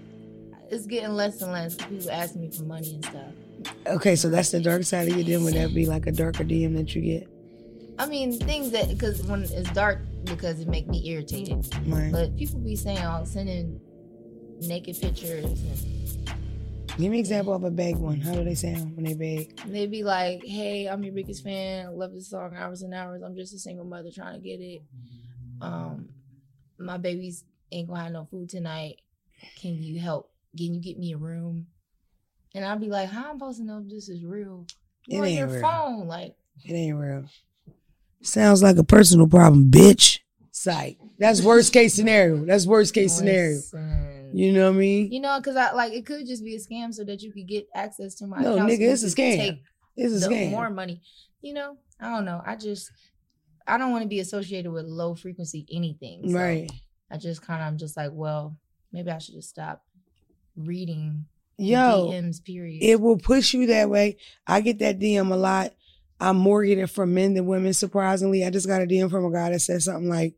It's 0.70 0.86
getting 0.86 1.10
less 1.14 1.42
and 1.42 1.52
less. 1.52 1.76
People 1.76 2.10
asking 2.10 2.40
me 2.40 2.50
for 2.50 2.62
money 2.64 2.94
and 2.94 3.04
stuff. 3.04 3.76
Okay, 3.86 4.16
so 4.16 4.28
that's 4.30 4.50
the 4.50 4.60
dark 4.60 4.82
side 4.84 5.08
of 5.08 5.14
your 5.16 5.24
DM. 5.24 5.44
Would 5.44 5.54
that 5.54 5.74
be 5.74 5.86
like 5.86 6.06
a 6.06 6.12
darker 6.12 6.44
DM 6.44 6.74
that 6.76 6.94
you 6.94 7.02
get? 7.02 7.28
I 7.98 8.06
mean, 8.06 8.32
things 8.38 8.70
that 8.70 8.88
because 8.88 9.22
when 9.24 9.42
it's 9.42 9.70
dark 9.72 10.00
because 10.24 10.58
it 10.60 10.68
make 10.68 10.88
me 10.88 11.06
irritated. 11.08 11.66
Right. 11.86 12.10
But 12.10 12.36
people 12.36 12.58
be 12.60 12.74
saying, 12.74 12.98
"Oh, 12.98 13.22
sending 13.24 13.80
naked 14.68 15.00
pictures," 15.00 15.60
Give 16.98 17.10
me 17.10 17.18
an 17.18 17.20
example 17.20 17.54
of 17.54 17.64
a 17.64 17.70
big 17.70 17.96
one. 17.96 18.20
How 18.20 18.34
do 18.34 18.44
they 18.44 18.54
sound 18.54 18.94
when 18.96 19.06
they 19.06 19.14
beg? 19.14 19.56
they 19.66 19.86
be 19.86 20.02
like, 20.04 20.44
"Hey, 20.44 20.86
I'm 20.86 21.02
your 21.02 21.14
biggest 21.14 21.42
fan. 21.42 21.96
Love 21.96 22.12
this 22.12 22.28
song, 22.28 22.54
hours 22.54 22.82
and 22.82 22.92
hours. 22.92 23.22
I'm 23.22 23.34
just 23.34 23.54
a 23.54 23.58
single 23.58 23.86
mother 23.86 24.10
trying 24.14 24.34
to 24.34 24.46
get 24.46 24.60
it. 24.60 24.82
Um, 25.62 26.10
my 26.78 26.98
babies 26.98 27.44
ain't 27.70 27.88
gonna 27.88 28.02
have 28.02 28.12
no 28.12 28.26
food 28.26 28.50
tonight. 28.50 28.96
Can 29.58 29.82
you 29.82 30.00
help? 30.00 30.30
Can 30.56 30.74
you 30.74 30.80
get 30.80 30.98
me 30.98 31.12
a 31.14 31.16
room?" 31.16 31.68
And 32.54 32.62
I'll 32.62 32.78
be 32.78 32.88
like, 32.88 33.08
"How 33.08 33.30
am 33.30 33.36
I 33.36 33.38
supposed 33.38 33.58
to 33.60 33.64
know 33.64 33.78
if 33.78 33.88
this 33.88 34.10
is 34.10 34.22
real? 34.22 34.66
It 35.08 35.16
ain't 35.16 35.38
your 35.38 35.48
real. 35.48 35.62
phone, 35.62 36.06
like." 36.06 36.36
It 36.62 36.74
ain't 36.74 36.98
real. 36.98 37.24
Sounds 38.20 38.62
like 38.62 38.76
a 38.76 38.84
personal 38.84 39.26
problem, 39.26 39.70
bitch. 39.70 40.18
Psych. 40.50 40.98
That's 41.18 41.40
worst 41.40 41.72
case 41.72 41.94
scenario. 41.94 42.44
That's 42.44 42.66
worst 42.66 42.92
case 42.92 43.14
scenario. 43.14 43.56
Listen. 43.56 44.21
Mm. 44.32 44.38
You 44.38 44.52
know 44.52 44.70
what 44.70 44.76
I 44.76 44.78
mean? 44.78 45.12
You 45.12 45.20
know, 45.20 45.38
because 45.38 45.56
I 45.56 45.72
like 45.72 45.92
it 45.92 46.06
could 46.06 46.26
just 46.26 46.44
be 46.44 46.54
a 46.54 46.58
scam 46.58 46.92
so 46.92 47.04
that 47.04 47.22
you 47.22 47.32
could 47.32 47.46
get 47.46 47.68
access 47.74 48.14
to 48.16 48.26
my 48.26 48.40
No, 48.40 48.54
account 48.54 48.70
so 48.70 48.76
nigga, 48.76 48.92
it's 48.92 49.02
a 49.02 49.06
scam. 49.06 49.60
It's 49.96 50.24
a 50.24 50.28
scam. 50.28 50.50
more 50.50 50.70
money. 50.70 51.00
You 51.40 51.54
know, 51.54 51.76
I 52.00 52.10
don't 52.10 52.24
know. 52.24 52.42
I 52.44 52.56
just 52.56 52.90
I 53.66 53.78
don't 53.78 53.90
want 53.90 54.02
to 54.02 54.08
be 54.08 54.20
associated 54.20 54.70
with 54.72 54.86
low 54.86 55.14
frequency 55.14 55.66
anything. 55.70 56.28
So 56.30 56.38
right. 56.38 56.70
I 57.10 57.18
just 57.18 57.42
kind 57.42 57.60
of 57.60 57.68
I'm 57.68 57.78
just 57.78 57.96
like, 57.96 58.10
well, 58.12 58.56
maybe 58.92 59.10
I 59.10 59.18
should 59.18 59.34
just 59.34 59.50
stop 59.50 59.82
reading 60.56 61.26
Yo, 61.58 62.08
DMs. 62.10 62.42
Period. 62.44 62.82
it 62.82 63.00
will 63.00 63.18
push 63.18 63.54
you 63.54 63.66
that 63.66 63.90
way. 63.90 64.16
I 64.46 64.60
get 64.60 64.78
that 64.80 64.98
DM 64.98 65.30
a 65.30 65.36
lot. 65.36 65.72
I'm 66.18 66.36
more 66.36 66.64
getting 66.64 66.84
it 66.84 66.90
from 66.90 67.14
men 67.14 67.34
than 67.34 67.46
women, 67.46 67.72
surprisingly. 67.72 68.44
I 68.44 68.50
just 68.50 68.66
got 68.68 68.82
a 68.82 68.86
DM 68.86 69.10
from 69.10 69.24
a 69.24 69.32
guy 69.32 69.50
that 69.50 69.60
said 69.60 69.82
something 69.82 70.08
like, 70.08 70.34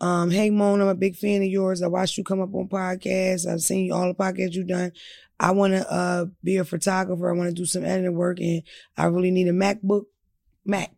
um, 0.00 0.30
hey 0.30 0.50
Moan, 0.50 0.80
I'm 0.80 0.88
a 0.88 0.94
big 0.94 1.16
fan 1.16 1.42
of 1.42 1.48
yours. 1.48 1.82
I 1.82 1.88
watched 1.88 2.18
you 2.18 2.24
come 2.24 2.40
up 2.40 2.54
on 2.54 2.68
podcasts. 2.68 3.46
I've 3.46 3.62
seen 3.62 3.92
all 3.92 4.06
the 4.08 4.14
podcasts 4.14 4.52
you've 4.52 4.68
done. 4.68 4.92
I 5.40 5.52
want 5.52 5.72
to 5.74 5.90
uh, 5.90 6.26
be 6.42 6.56
a 6.56 6.64
photographer. 6.64 7.30
I 7.30 7.36
want 7.36 7.48
to 7.48 7.54
do 7.54 7.64
some 7.64 7.84
editing 7.84 8.14
work, 8.14 8.40
and 8.40 8.62
I 8.96 9.06
really 9.06 9.30
need 9.30 9.48
a 9.48 9.52
MacBook. 9.52 10.04
Mac. 10.64 10.90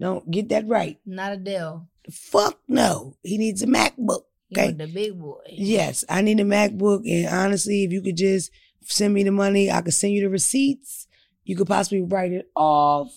Don't 0.00 0.28
get 0.30 0.48
that 0.48 0.66
right. 0.66 0.98
Not 1.06 1.32
a 1.32 1.36
Dell. 1.36 1.88
Fuck 2.10 2.58
no. 2.66 3.16
He 3.22 3.38
needs 3.38 3.62
a 3.62 3.66
MacBook. 3.66 4.24
Okay. 4.52 4.72
the 4.72 4.86
big 4.86 5.18
boy. 5.18 5.40
Yes, 5.48 6.04
I 6.10 6.20
need 6.20 6.40
a 6.40 6.44
MacBook, 6.44 7.10
and 7.10 7.26
honestly, 7.34 7.84
if 7.84 7.92
you 7.92 8.02
could 8.02 8.18
just 8.18 8.50
send 8.82 9.14
me 9.14 9.22
the 9.22 9.30
money, 9.30 9.70
I 9.70 9.80
could 9.80 9.94
send 9.94 10.12
you 10.12 10.20
the 10.20 10.28
receipts. 10.28 11.06
You 11.44 11.56
could 11.56 11.68
possibly 11.68 12.02
write 12.02 12.32
it 12.32 12.50
off. 12.54 13.12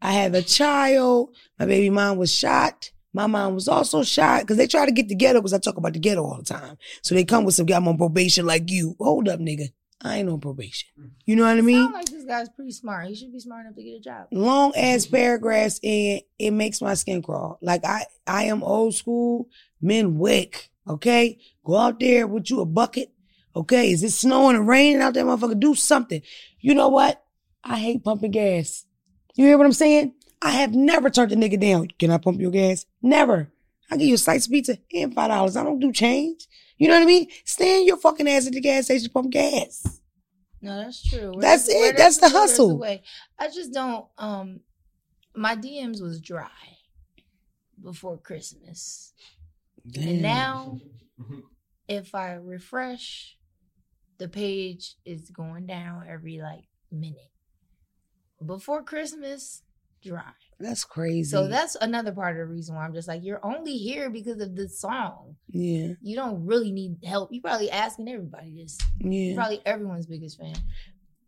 I 0.00 0.12
have 0.12 0.34
a 0.34 0.42
child. 0.42 1.34
My 1.58 1.66
baby 1.66 1.90
mom 1.90 2.18
was 2.18 2.32
shot. 2.32 2.92
My 3.16 3.26
mom 3.26 3.54
was 3.54 3.66
also 3.66 4.02
shot 4.02 4.42
because 4.42 4.58
they 4.58 4.66
try 4.66 4.84
to 4.84 4.92
get 4.92 5.08
the 5.08 5.14
ghetto 5.14 5.40
because 5.40 5.54
I 5.54 5.58
talk 5.58 5.78
about 5.78 5.94
the 5.94 5.98
ghetto 5.98 6.22
all 6.22 6.36
the 6.36 6.44
time. 6.44 6.76
So 7.00 7.14
they 7.14 7.24
come 7.24 7.44
with 7.44 7.54
some 7.54 7.64
guy 7.64 7.78
I'm 7.78 7.88
on 7.88 7.96
probation 7.96 8.44
like 8.44 8.70
you. 8.70 8.94
Hold 9.00 9.30
up, 9.30 9.40
nigga. 9.40 9.72
I 10.02 10.18
ain't 10.18 10.28
on 10.28 10.38
probation. 10.38 10.90
You 11.24 11.36
know 11.36 11.44
what 11.44 11.56
I 11.56 11.62
mean? 11.62 11.82
Sound 11.84 11.94
like 11.94 12.10
this 12.10 12.26
guy's 12.26 12.50
pretty 12.50 12.72
smart. 12.72 13.06
He 13.06 13.14
should 13.14 13.32
be 13.32 13.40
smart 13.40 13.64
enough 13.64 13.76
to 13.76 13.82
get 13.82 13.96
a 13.96 14.00
job. 14.00 14.26
long 14.32 14.76
ass 14.76 15.06
paragraphs 15.06 15.80
and 15.82 16.20
it 16.38 16.50
makes 16.50 16.82
my 16.82 16.92
skin 16.92 17.22
crawl. 17.22 17.58
Like 17.62 17.86
I, 17.86 18.04
I 18.26 18.44
am 18.44 18.62
old 18.62 18.94
school, 18.94 19.48
men 19.80 20.18
wick. 20.18 20.68
Okay, 20.86 21.38
go 21.64 21.78
out 21.78 21.98
there 21.98 22.26
with 22.26 22.50
you 22.50 22.60
a 22.60 22.66
bucket. 22.66 23.14
Okay, 23.56 23.92
is 23.92 24.02
it 24.02 24.12
snowing 24.12 24.56
and 24.56 24.68
raining 24.68 25.00
out 25.00 25.14
there, 25.14 25.24
motherfucker? 25.24 25.58
Do 25.58 25.74
something. 25.74 26.20
You 26.60 26.74
know 26.74 26.88
what? 26.88 27.24
I 27.64 27.78
hate 27.78 28.04
pumping 28.04 28.32
gas. 28.32 28.84
You 29.36 29.46
hear 29.46 29.56
what 29.56 29.64
I'm 29.64 29.72
saying? 29.72 30.12
I 30.42 30.50
have 30.50 30.74
never 30.74 31.10
turned 31.10 31.32
a 31.32 31.36
nigga 31.36 31.60
down. 31.60 31.88
Can 31.98 32.10
I 32.10 32.18
pump 32.18 32.40
your 32.40 32.50
gas? 32.50 32.86
Never. 33.02 33.50
I 33.90 33.96
give 33.96 34.08
you 34.08 34.14
a 34.14 34.18
slice 34.18 34.46
of 34.46 34.52
pizza 34.52 34.78
and 34.92 35.14
five 35.14 35.30
dollars. 35.30 35.56
I 35.56 35.62
don't 35.62 35.78
do 35.80 35.92
change. 35.92 36.46
You 36.78 36.88
know 36.88 36.94
what 36.94 37.02
I 37.02 37.06
mean? 37.06 37.28
Stand 37.44 37.86
your 37.86 37.96
fucking 37.96 38.28
ass 38.28 38.46
at 38.46 38.52
the 38.52 38.60
gas 38.60 38.86
station, 38.86 39.10
pump 39.10 39.30
gas. 39.30 40.00
No, 40.60 40.76
that's 40.78 41.08
true. 41.08 41.32
That's 41.38 41.68
it. 41.68 41.96
That's 41.96 42.18
the 42.18 42.26
a 42.26 42.28
will, 42.28 42.32
there's 42.32 42.58
a 42.58 42.62
hustle. 42.64 42.84
I 43.38 43.48
just 43.48 43.72
don't. 43.72 44.06
Um, 44.18 44.60
my 45.34 45.54
DMs 45.54 46.02
was 46.02 46.20
dry 46.20 46.48
before 47.82 48.18
Christmas, 48.18 49.12
and 49.94 50.22
now 50.22 50.80
if 51.88 52.14
I 52.14 52.32
refresh, 52.32 53.36
the 54.18 54.28
page 54.28 54.96
is 55.04 55.30
going 55.30 55.66
down 55.66 56.06
every 56.08 56.40
like 56.40 56.64
minute. 56.90 57.30
Before 58.44 58.82
Christmas, 58.82 59.62
dry. 60.06 60.30
That's 60.58 60.84
crazy. 60.84 61.28
So 61.30 61.48
that's 61.48 61.76
another 61.82 62.12
part 62.12 62.32
of 62.32 62.38
the 62.38 62.46
reason 62.54 62.74
why 62.76 62.86
I'm 62.86 62.94
just 62.94 63.08
like, 63.08 63.22
you're 63.22 63.44
only 63.44 63.76
here 63.76 64.08
because 64.08 64.40
of 64.40 64.56
the 64.56 64.68
song. 64.70 65.36
yeah, 65.50 65.88
You 66.00 66.16
don't 66.16 66.46
really 66.46 66.72
need 66.72 66.96
help. 67.04 67.30
You 67.32 67.42
probably 67.42 67.70
asking 67.70 68.08
everybody 68.08 68.54
this. 68.56 68.78
yeah. 69.00 69.10
You're 69.10 69.34
probably 69.36 69.60
everyone's 69.66 70.06
biggest 70.06 70.38
fan. 70.38 70.54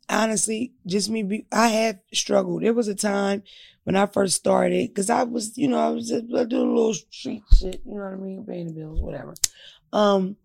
honestly, 0.09 0.72
just 0.87 1.11
me. 1.11 1.22
Be, 1.22 1.47
I 1.53 1.68
have 1.68 1.99
struggled. 2.14 2.62
There 2.62 2.72
was 2.72 2.89
a 2.89 2.95
time 2.95 3.43
when 3.85 3.97
I 3.97 4.07
first 4.07 4.37
started 4.37 4.89
because 4.89 5.11
I 5.11 5.24
was, 5.24 5.59
you 5.59 5.68
know, 5.68 5.79
I 5.79 5.91
was 5.91 6.09
just 6.09 6.24
I 6.35 6.45
do 6.45 6.59
a 6.59 6.64
little 6.74 6.95
street 6.95 7.43
shit. 7.55 7.83
You 7.85 7.95
know 7.97 8.05
what 8.05 8.12
I 8.12 8.16
mean, 8.16 8.45
paying 8.47 8.66
the 8.68 8.72
bills, 8.72 9.01
whatever. 9.01 9.35
Um, 9.93 10.37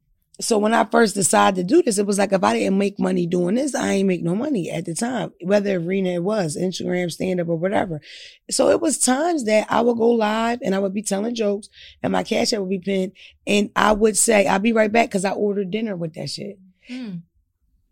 so 0.42 0.58
when 0.58 0.74
I 0.74 0.84
first 0.86 1.14
decided 1.14 1.56
to 1.56 1.76
do 1.76 1.84
this, 1.84 2.00
it 2.00 2.08
was 2.08 2.18
like 2.18 2.34
if 2.34 2.44
I 2.44 2.58
didn't 2.58 2.80
make 2.80 3.00
money 3.00 3.28
doing 3.28 3.54
this, 3.54 3.76
I 3.76 3.92
ain't 3.92 4.08
make 4.08 4.24
no 4.24 4.36
money 4.36 4.72
at 4.72 4.86
the 4.86 4.96
time. 4.96 5.32
Whether 5.42 5.76
arena 5.76 6.10
it 6.10 6.24
was 6.24 6.58
Instagram, 6.58 7.12
stand 7.12 7.40
up, 7.40 7.50
or 7.50 7.56
whatever. 7.56 8.02
So 8.50 8.70
it 8.70 8.82
was 8.82 8.98
times 8.98 9.46
that 9.46 9.68
I 9.70 9.82
would 9.82 9.98
go 9.98 10.10
live 10.10 10.60
and 10.64 10.74
I 10.74 10.80
would 10.80 10.94
be 10.94 11.04
telling 11.04 11.36
jokes, 11.36 11.70
and 12.02 12.12
my 12.12 12.24
cash 12.24 12.52
app 12.52 12.62
would 12.62 12.70
be 12.70 12.80
pinned, 12.80 13.12
and 13.46 13.70
I 13.76 13.92
would 13.92 14.18
say, 14.18 14.48
"I'll 14.48 14.58
be 14.58 14.74
right 14.74 14.92
back" 14.92 15.10
because 15.10 15.26
I 15.26 15.32
ordered 15.32 15.70
dinner 15.70 15.96
with 15.96 16.16
that 16.16 16.32
shit. 16.32 16.58
Hmm. 16.88 17.18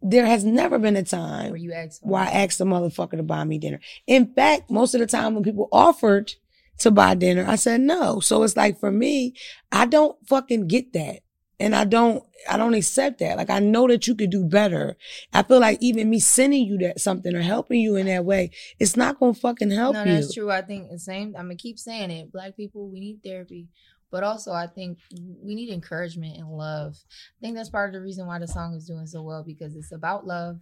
There 0.01 0.25
has 0.25 0.43
never 0.43 0.79
been 0.79 0.95
a 0.95 1.03
time 1.03 1.51
Where 1.51 1.57
you 1.57 1.73
asked 1.73 1.99
why 2.01 2.25
I 2.25 2.43
asked 2.43 2.57
the 2.57 2.65
motherfucker 2.65 3.17
to 3.17 3.23
buy 3.23 3.43
me 3.43 3.59
dinner. 3.59 3.79
In 4.07 4.33
fact, 4.33 4.71
most 4.71 4.95
of 4.95 4.99
the 4.99 5.05
time 5.05 5.35
when 5.35 5.43
people 5.43 5.69
offered 5.71 6.33
to 6.79 6.89
buy 6.89 7.13
dinner, 7.13 7.45
I 7.47 7.55
said 7.55 7.81
no. 7.81 8.19
So 8.19 8.41
it's 8.41 8.57
like 8.57 8.79
for 8.79 8.91
me, 8.91 9.35
I 9.71 9.85
don't 9.85 10.17
fucking 10.27 10.67
get 10.67 10.93
that. 10.93 11.19
And 11.61 11.75
I 11.75 11.85
don't, 11.85 12.23
I 12.49 12.57
don't 12.57 12.73
accept 12.73 13.19
that. 13.19 13.37
Like 13.37 13.51
I 13.51 13.59
know 13.59 13.87
that 13.87 14.07
you 14.07 14.15
could 14.15 14.31
do 14.31 14.43
better. 14.43 14.97
I 15.31 15.43
feel 15.43 15.59
like 15.59 15.77
even 15.79 16.09
me 16.09 16.19
sending 16.19 16.65
you 16.65 16.77
that 16.79 16.99
something 16.99 17.35
or 17.35 17.41
helping 17.41 17.79
you 17.79 17.97
in 17.97 18.07
that 18.07 18.25
way, 18.25 18.49
it's 18.79 18.97
not 18.97 19.19
gonna 19.19 19.35
fucking 19.35 19.69
help 19.69 19.93
no, 19.93 20.03
you. 20.03 20.13
that's 20.13 20.33
true. 20.33 20.49
I 20.49 20.63
think 20.63 20.89
the 20.89 20.97
same. 20.97 21.35
I'm 21.37 21.45
gonna 21.45 21.55
keep 21.55 21.77
saying 21.77 22.09
it. 22.09 22.31
Black 22.31 22.57
people, 22.57 22.89
we 22.89 22.99
need 22.99 23.19
therapy, 23.23 23.67
but 24.09 24.23
also 24.23 24.51
I 24.51 24.65
think 24.65 24.97
we 25.11 25.53
need 25.53 25.69
encouragement 25.69 26.37
and 26.37 26.49
love. 26.49 26.97
I 27.39 27.39
think 27.41 27.55
that's 27.55 27.69
part 27.69 27.89
of 27.89 27.93
the 27.93 28.01
reason 28.01 28.25
why 28.25 28.39
the 28.39 28.47
song 28.47 28.73
is 28.73 28.87
doing 28.87 29.05
so 29.05 29.21
well 29.21 29.43
because 29.43 29.75
it's 29.75 29.91
about 29.91 30.25
love, 30.25 30.59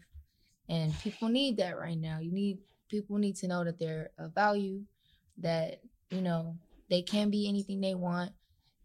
and 0.68 0.94
people 1.00 1.30
need 1.30 1.56
that 1.58 1.78
right 1.78 1.98
now. 1.98 2.20
You 2.20 2.34
need 2.34 2.58
people 2.90 3.18
need 3.20 3.38
to 3.38 3.48
know 3.48 3.64
that 3.64 3.80
they're 3.80 4.10
of 4.18 4.36
value, 4.36 4.82
that 5.38 5.80
you 6.10 6.22
know 6.22 6.58
they 6.90 7.04
can 7.04 7.30
be 7.30 7.48
anything 7.48 7.80
they 7.80 7.96
want. 7.96 8.34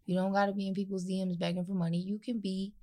You 0.05 0.15
don't 0.15 0.33
got 0.33 0.47
to 0.47 0.53
be 0.53 0.67
in 0.67 0.73
people's 0.73 1.05
DMs 1.05 1.39
begging 1.39 1.65
for 1.65 1.73
money. 1.73 1.97
You 1.97 2.19
can 2.19 2.39
be 2.39 2.73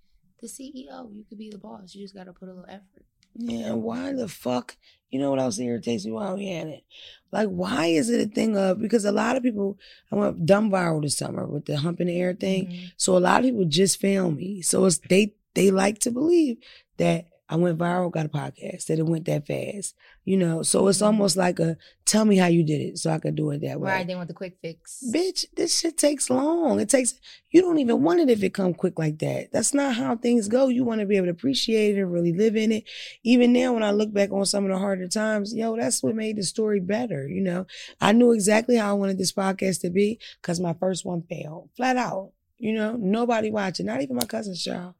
the 0.40 0.48
CEO. 0.48 1.14
You 1.14 1.24
could 1.28 1.38
be 1.38 1.50
the 1.50 1.58
boss. 1.58 1.94
You 1.94 2.02
just 2.02 2.14
got 2.14 2.24
to 2.24 2.32
put 2.32 2.48
a 2.48 2.52
little 2.52 2.68
effort. 2.68 3.04
Yeah, 3.34 3.72
and 3.72 3.82
why 3.82 4.12
the 4.12 4.28
fuck? 4.28 4.76
You 5.10 5.20
know 5.20 5.30
what 5.30 5.40
else 5.40 5.58
irritates 5.58 6.04
me 6.04 6.12
while 6.12 6.36
we 6.36 6.48
had 6.48 6.66
it? 6.66 6.84
Like, 7.30 7.48
why 7.48 7.86
is 7.86 8.10
it 8.10 8.28
a 8.28 8.30
thing 8.30 8.56
of 8.56 8.80
because 8.80 9.04
a 9.04 9.12
lot 9.12 9.36
of 9.36 9.42
people 9.42 9.78
I 10.10 10.16
went 10.16 10.44
dumb 10.44 10.70
viral 10.70 11.02
this 11.02 11.16
summer 11.16 11.46
with 11.46 11.66
the 11.66 11.78
hump 11.78 12.00
in 12.00 12.08
the 12.08 12.18
air 12.18 12.34
thing. 12.34 12.66
Mhm. 12.66 12.92
So 12.96 13.16
a 13.16 13.20
lot 13.20 13.40
of 13.40 13.46
people 13.46 13.64
just 13.64 14.00
fail 14.00 14.30
me. 14.30 14.62
So 14.62 14.84
it's 14.84 14.98
they 15.08 15.34
they 15.54 15.70
like 15.70 15.98
to 16.00 16.10
believe 16.10 16.58
that 16.96 17.26
I 17.52 17.56
went 17.56 17.76
viral, 17.78 18.10
got 18.10 18.26
a 18.26 18.28
podcast, 18.30 18.86
that 18.86 18.98
it 18.98 19.04
went 19.06 19.26
that 19.26 19.46
fast. 19.46 19.94
You 20.24 20.36
know, 20.38 20.62
so 20.62 20.88
it's 20.88 21.00
Mhm. 21.00 21.06
almost 21.06 21.36
like 21.36 21.58
a 21.58 21.76
tell 22.06 22.24
me 22.24 22.36
how 22.36 22.46
you 22.46 22.62
did 22.62 22.80
it 22.80 22.98
so 22.98 23.10
I 23.10 23.18
could 23.18 23.34
do 23.34 23.50
it 23.50 23.60
that 23.60 23.80
way. 23.80 23.90
Right. 23.90 24.06
They 24.06 24.14
want 24.14 24.28
the 24.28 24.34
quick 24.34 24.56
fix. 24.62 25.02
Bitch, 25.12 25.44
this 25.56 25.78
shit 25.78 25.98
takes 25.98 26.30
long. 26.30 26.80
It 26.80 26.88
takes 26.88 27.14
you 27.50 27.60
don't 27.60 27.78
even 27.78 28.02
want 28.02 28.20
it 28.20 28.30
if 28.30 28.42
it 28.42 28.54
come 28.54 28.72
quick 28.72 28.98
like 28.98 29.18
that. 29.18 29.52
That's 29.52 29.74
not 29.74 29.94
how 29.96 30.16
things 30.16 30.48
go. 30.48 30.68
You 30.68 30.84
want 30.84 31.00
to 31.00 31.06
be 31.06 31.16
able 31.16 31.26
to 31.26 31.32
appreciate 31.32 31.96
it 31.96 32.00
and 32.00 32.10
really 32.10 32.32
live 32.32 32.56
in 32.56 32.72
it. 32.72 32.84
Even 33.22 33.52
now 33.52 33.74
when 33.74 33.82
I 33.82 33.90
look 33.90 34.12
back 34.14 34.32
on 34.32 34.46
some 34.46 34.64
of 34.64 34.70
the 34.70 34.78
harder 34.78 35.08
times, 35.08 35.54
yo, 35.54 35.76
that's 35.76 36.02
what 36.02 36.14
made 36.14 36.36
the 36.36 36.44
story 36.44 36.80
better, 36.80 37.28
you 37.28 37.42
know. 37.42 37.66
I 38.00 38.12
knew 38.12 38.32
exactly 38.32 38.76
how 38.76 38.88
I 38.90 38.94
wanted 38.94 39.18
this 39.18 39.32
podcast 39.32 39.80
to 39.82 39.90
be 39.90 40.18
because 40.40 40.58
my 40.60 40.72
first 40.72 41.04
one 41.04 41.22
failed. 41.28 41.68
Flat 41.76 41.96
out. 41.98 42.32
You 42.58 42.72
know, 42.74 42.96
nobody 42.96 43.50
watching, 43.50 43.86
not 43.86 44.00
even 44.02 44.16
my 44.16 44.24
cousin's 44.24 44.62
child. 44.62 44.94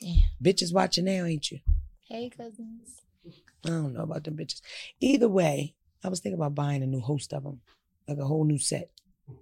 Damn. 0.00 0.18
Bitches 0.42 0.72
watching 0.72 1.04
now, 1.06 1.24
ain't 1.24 1.50
you? 1.50 1.58
Hey, 2.08 2.30
cousins. 2.30 3.02
I 3.64 3.68
don't 3.68 3.92
know 3.92 4.02
about 4.02 4.24
them 4.24 4.36
bitches. 4.36 4.60
Either 5.00 5.28
way, 5.28 5.74
I 6.02 6.08
was 6.08 6.20
thinking 6.20 6.38
about 6.38 6.54
buying 6.54 6.82
a 6.82 6.86
new 6.86 7.00
host 7.00 7.32
of 7.34 7.42
them, 7.42 7.60
like 8.06 8.18
a 8.18 8.24
whole 8.24 8.44
new 8.44 8.58
set. 8.58 8.90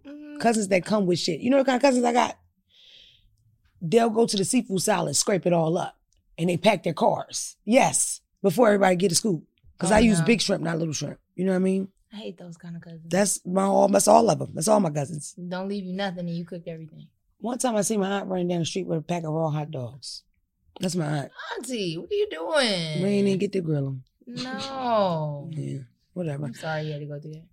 Mm, 0.04 0.40
cousins 0.40 0.68
that 0.68 0.84
come 0.84 1.06
with 1.06 1.18
shit. 1.20 1.40
You 1.40 1.50
know 1.50 1.58
what 1.58 1.66
kind 1.66 1.76
of 1.76 1.82
cousins 1.82 2.04
I 2.04 2.12
got? 2.12 2.36
They'll 3.80 4.10
go 4.10 4.26
to 4.26 4.36
the 4.36 4.44
seafood 4.44 4.82
salad, 4.82 5.14
scrape 5.14 5.46
it 5.46 5.52
all 5.52 5.76
up, 5.78 5.96
and 6.38 6.48
they 6.48 6.56
pack 6.56 6.82
their 6.82 6.94
cars. 6.94 7.56
Yes, 7.64 8.20
before 8.42 8.68
everybody 8.68 8.96
get 8.96 9.12
a 9.12 9.14
scoop. 9.14 9.44
Because 9.76 9.92
Oh, 9.92 9.96
I 9.96 9.98
use 10.00 10.20
big 10.22 10.40
shrimp, 10.40 10.64
not 10.64 10.78
little 10.78 10.94
shrimp. 10.94 11.20
You 11.34 11.44
know 11.44 11.52
what 11.52 11.56
I 11.56 11.60
mean? 11.60 11.88
I 12.12 12.16
hate 12.16 12.38
those 12.38 12.56
kind 12.56 12.74
of 12.74 12.82
cousins. 12.82 13.04
That's 13.08 13.44
my 13.46 13.62
all. 13.64 13.88
That's 13.88 14.08
all 14.08 14.28
of 14.30 14.38
them. 14.38 14.50
That's 14.54 14.68
all 14.68 14.80
my 14.80 14.90
cousins. 14.90 15.34
Don't 15.34 15.68
leave 15.68 15.84
you 15.84 15.92
nothing 15.92 16.20
and 16.26 16.36
you 16.36 16.46
cook 16.46 16.62
everything. 16.66 17.08
One 17.38 17.58
time 17.58 17.76
I 17.76 17.82
see 17.82 17.98
my 17.98 18.08
aunt 18.10 18.28
running 18.28 18.48
down 18.48 18.60
the 18.60 18.64
street 18.64 18.86
with 18.86 18.98
a 18.98 19.02
pack 19.02 19.24
of 19.24 19.32
raw 19.32 19.50
hot 19.50 19.70
dogs. 19.70 20.22
That's 20.80 20.96
my 20.96 21.06
aunt. 21.06 21.32
Auntie, 21.56 21.96
what 21.96 22.10
are 22.10 22.14
you 22.14 22.28
doing? 22.30 23.02
We 23.02 23.08
ain't 23.08 23.28
even 23.28 23.38
get 23.38 23.52
to 23.52 23.60
grill 23.60 23.84
them. 23.84 24.04
No. 24.26 25.48
Yeah, 25.56 25.78
whatever. 26.12 26.46
I'm 26.46 26.54
sorry 26.54 26.82
you 26.82 26.92
had 26.92 27.00
to 27.00 27.06
go 27.06 27.20
through 27.20 27.34
that. 27.34 27.46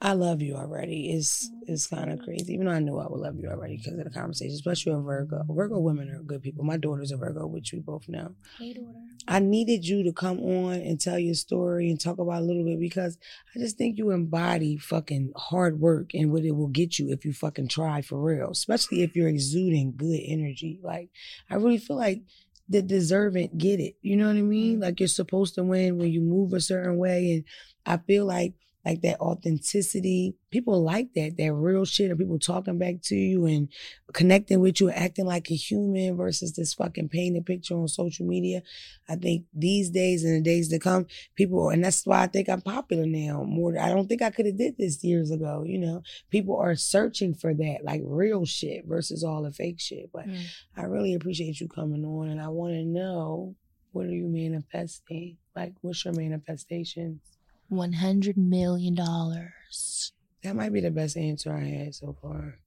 I 0.00 0.12
love 0.12 0.42
you 0.42 0.54
already. 0.54 1.12
It's 1.12 1.50
it's 1.66 1.86
kind 1.86 2.12
of 2.12 2.20
crazy. 2.20 2.52
Even 2.52 2.66
though 2.66 2.72
I 2.72 2.78
knew 2.78 2.98
I 2.98 3.06
would 3.08 3.20
love 3.20 3.36
you 3.40 3.48
already 3.48 3.78
because 3.78 3.98
of 3.98 4.04
the 4.04 4.10
conversations. 4.10 4.60
Plus, 4.60 4.84
you're 4.84 4.98
a 4.98 5.02
Virgo. 5.02 5.44
Virgo 5.48 5.78
women 5.78 6.10
are 6.10 6.22
good 6.22 6.42
people. 6.42 6.62
My 6.62 6.76
daughter's 6.76 7.10
a 7.10 7.16
Virgo, 7.16 7.46
which 7.46 7.72
we 7.72 7.78
both 7.78 8.06
know. 8.06 8.34
Hey, 8.58 8.74
daughter. 8.74 8.98
I 9.26 9.38
needed 9.38 9.86
you 9.86 10.02
to 10.02 10.12
come 10.12 10.40
on 10.40 10.74
and 10.74 11.00
tell 11.00 11.18
your 11.18 11.34
story 11.34 11.88
and 11.88 11.98
talk 11.98 12.18
about 12.18 12.42
a 12.42 12.44
little 12.44 12.64
bit 12.64 12.78
because 12.78 13.16
I 13.56 13.60
just 13.60 13.78
think 13.78 13.96
you 13.96 14.10
embody 14.10 14.76
fucking 14.76 15.32
hard 15.36 15.80
work 15.80 16.10
and 16.12 16.30
what 16.30 16.44
it 16.44 16.50
will 16.50 16.68
get 16.68 16.98
you 16.98 17.10
if 17.10 17.24
you 17.24 17.32
fucking 17.32 17.68
try 17.68 18.02
for 18.02 18.20
real, 18.20 18.50
especially 18.50 19.02
if 19.02 19.16
you're 19.16 19.28
exuding 19.28 19.94
good 19.96 20.20
energy. 20.22 20.80
Like, 20.82 21.08
I 21.48 21.54
really 21.54 21.78
feel 21.78 21.96
like 21.96 22.24
the 22.68 22.82
deserving 22.82 23.50
get 23.56 23.80
it. 23.80 23.96
You 24.02 24.16
know 24.16 24.26
what 24.26 24.36
I 24.36 24.42
mean? 24.42 24.74
Mm-hmm. 24.74 24.82
Like, 24.82 25.00
you're 25.00 25.08
supposed 25.08 25.54
to 25.56 25.62
win 25.62 25.98
when 25.98 26.10
you 26.10 26.20
move 26.20 26.52
a 26.52 26.60
certain 26.60 26.98
way. 26.98 27.32
And 27.32 27.44
I 27.86 27.98
feel 27.98 28.26
like, 28.26 28.54
like 28.84 29.00
that 29.02 29.20
authenticity. 29.20 30.34
People 30.50 30.82
like 30.82 31.14
that, 31.14 31.36
that 31.36 31.52
real 31.52 31.84
shit 31.84 32.10
of 32.10 32.18
people 32.18 32.38
talking 32.38 32.78
back 32.78 32.96
to 33.04 33.16
you 33.16 33.46
and 33.46 33.68
connecting 34.12 34.60
with 34.60 34.80
you 34.80 34.88
and 34.88 34.98
acting 34.98 35.26
like 35.26 35.50
a 35.50 35.54
human 35.54 36.16
versus 36.16 36.52
this 36.52 36.74
fucking 36.74 37.08
painted 37.08 37.46
picture 37.46 37.74
on 37.74 37.88
social 37.88 38.26
media. 38.26 38.62
I 39.08 39.16
think 39.16 39.44
these 39.52 39.90
days 39.90 40.24
and 40.24 40.36
the 40.36 40.40
days 40.42 40.68
to 40.68 40.78
come, 40.78 41.06
people, 41.34 41.70
and 41.70 41.84
that's 41.84 42.06
why 42.06 42.22
I 42.22 42.26
think 42.26 42.48
I'm 42.48 42.60
popular 42.60 43.06
now 43.06 43.42
more. 43.42 43.78
I 43.78 43.88
don't 43.88 44.06
think 44.06 44.22
I 44.22 44.30
could 44.30 44.46
have 44.46 44.58
did 44.58 44.76
this 44.78 45.02
years 45.02 45.30
ago. 45.30 45.64
You 45.66 45.78
know, 45.78 46.02
people 46.30 46.56
are 46.56 46.76
searching 46.76 47.34
for 47.34 47.54
that, 47.54 47.78
like 47.84 48.02
real 48.04 48.44
shit 48.44 48.84
versus 48.86 49.24
all 49.24 49.42
the 49.42 49.52
fake 49.52 49.80
shit. 49.80 50.10
But 50.12 50.28
mm. 50.28 50.44
I 50.76 50.82
really 50.82 51.14
appreciate 51.14 51.60
you 51.60 51.68
coming 51.68 52.04
on 52.04 52.28
and 52.28 52.40
I 52.40 52.48
want 52.48 52.74
to 52.74 52.84
know, 52.84 53.56
what 53.92 54.06
are 54.06 54.10
you 54.10 54.26
manifesting? 54.26 55.38
Like, 55.54 55.74
what's 55.80 56.04
your 56.04 56.14
manifestations? 56.14 57.20
100 57.68 58.36
million 58.36 58.94
dollars. 58.94 60.12
That 60.42 60.56
might 60.56 60.72
be 60.72 60.80
the 60.80 60.90
best 60.90 61.16
answer 61.16 61.52
I 61.52 61.64
had 61.64 61.94
so 61.94 62.16
far. 62.20 62.58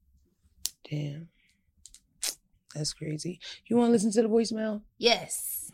Damn. 0.90 1.30
That's 2.74 2.94
crazy. 2.94 3.40
You 3.68 3.78
want 3.78 3.90
to 3.90 3.92
listen 3.92 4.12
to 4.14 4.22
the 4.22 4.30
voicemail? 4.30 4.82
Yes. 4.98 5.72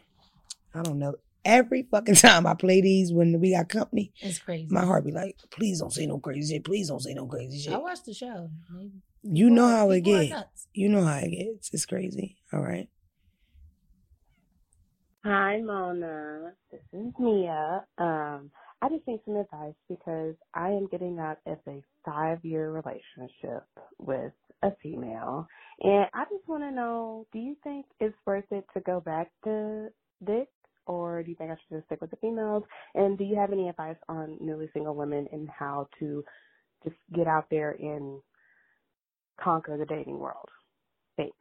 I 0.74 0.82
don't 0.82 1.00
know. 1.00 1.16
Every 1.46 1.84
fucking 1.84 2.16
time 2.16 2.48
I 2.48 2.54
play 2.54 2.82
these 2.82 3.12
when 3.12 3.40
we 3.40 3.52
got 3.52 3.70
company, 3.70 4.14
it's 4.22 4.40
crazy. 4.40 4.68
My 4.70 4.86
heart 4.86 5.06
be 5.06 5.12
like, 5.12 5.38
please 5.50 5.80
don't 5.80 5.92
say 5.94 6.06
no 6.06 6.20
crazy 6.20 6.54
shit. 6.54 6.64
Please 6.64 6.88
don't 6.88 7.02
say 7.02 7.14
no 7.14 7.26
crazy 7.26 7.60
shit. 7.60 7.74
I 7.74 7.78
watched 7.78 8.06
the 8.06 8.14
show. 8.14 8.50
Maybe. 8.72 9.02
You 9.24 9.50
know 9.50 9.68
how 9.68 9.92
it 9.92 10.02
gets. 10.02 10.68
You 10.74 10.90
know 10.90 11.04
how 11.04 11.18
it 11.18 11.30
gets. 11.30 11.74
It's 11.74 11.86
crazy. 11.86 12.38
All 12.52 12.62
right. 12.62 12.90
Hi, 15.24 15.62
Mona. 15.62 16.54
This 16.70 16.82
is 16.92 17.14
Mia. 17.18 17.86
Um, 17.98 18.52
I 18.84 18.90
just 18.90 19.08
need 19.08 19.22
some 19.26 19.38
advice 19.38 19.76
because 19.90 20.36
I 20.56 20.70
am 20.70 20.90
getting 20.92 21.20
out 21.20 21.40
of 21.48 21.60
a 21.68 21.84
five 22.06 22.46
year 22.46 22.72
relationship 22.72 23.66
with 24.00 24.34
a 24.64 24.72
female. 24.84 25.48
And 25.82 26.08
I 26.14 26.26
just 26.26 26.48
want 26.50 26.64
to 26.66 26.72
know 26.72 27.28
do 27.34 27.40
you 27.40 27.58
think 27.64 27.88
it's 28.02 28.18
worth 28.28 28.46
it 28.52 28.66
to 28.76 28.82
go 28.82 29.02
back 29.02 29.32
to 29.46 29.90
Dick? 30.26 30.50
Or 30.88 31.24
do 31.24 31.32
you 31.32 31.38
think 31.38 31.52
I 31.52 31.56
should 31.56 31.78
just 31.78 31.88
stick 31.88 32.02
with 32.02 32.12
the 32.12 32.18
females? 32.18 32.64
And 32.96 33.18
do 33.18 33.26
you 33.26 33.38
have 33.38 33.54
any 33.54 33.70
advice 33.70 33.98
on 34.10 34.38
newly 34.42 34.70
single 34.74 34.96
women 34.96 35.28
and 35.34 35.50
how 35.50 35.90
to 36.02 36.26
just 36.84 36.98
get 37.16 37.28
out 37.28 37.48
there 37.52 37.72
and 37.72 38.22
conquer 39.44 39.78
the 39.78 39.86
dating 39.86 40.20
world? 40.20 40.50
Thanks. 41.18 41.38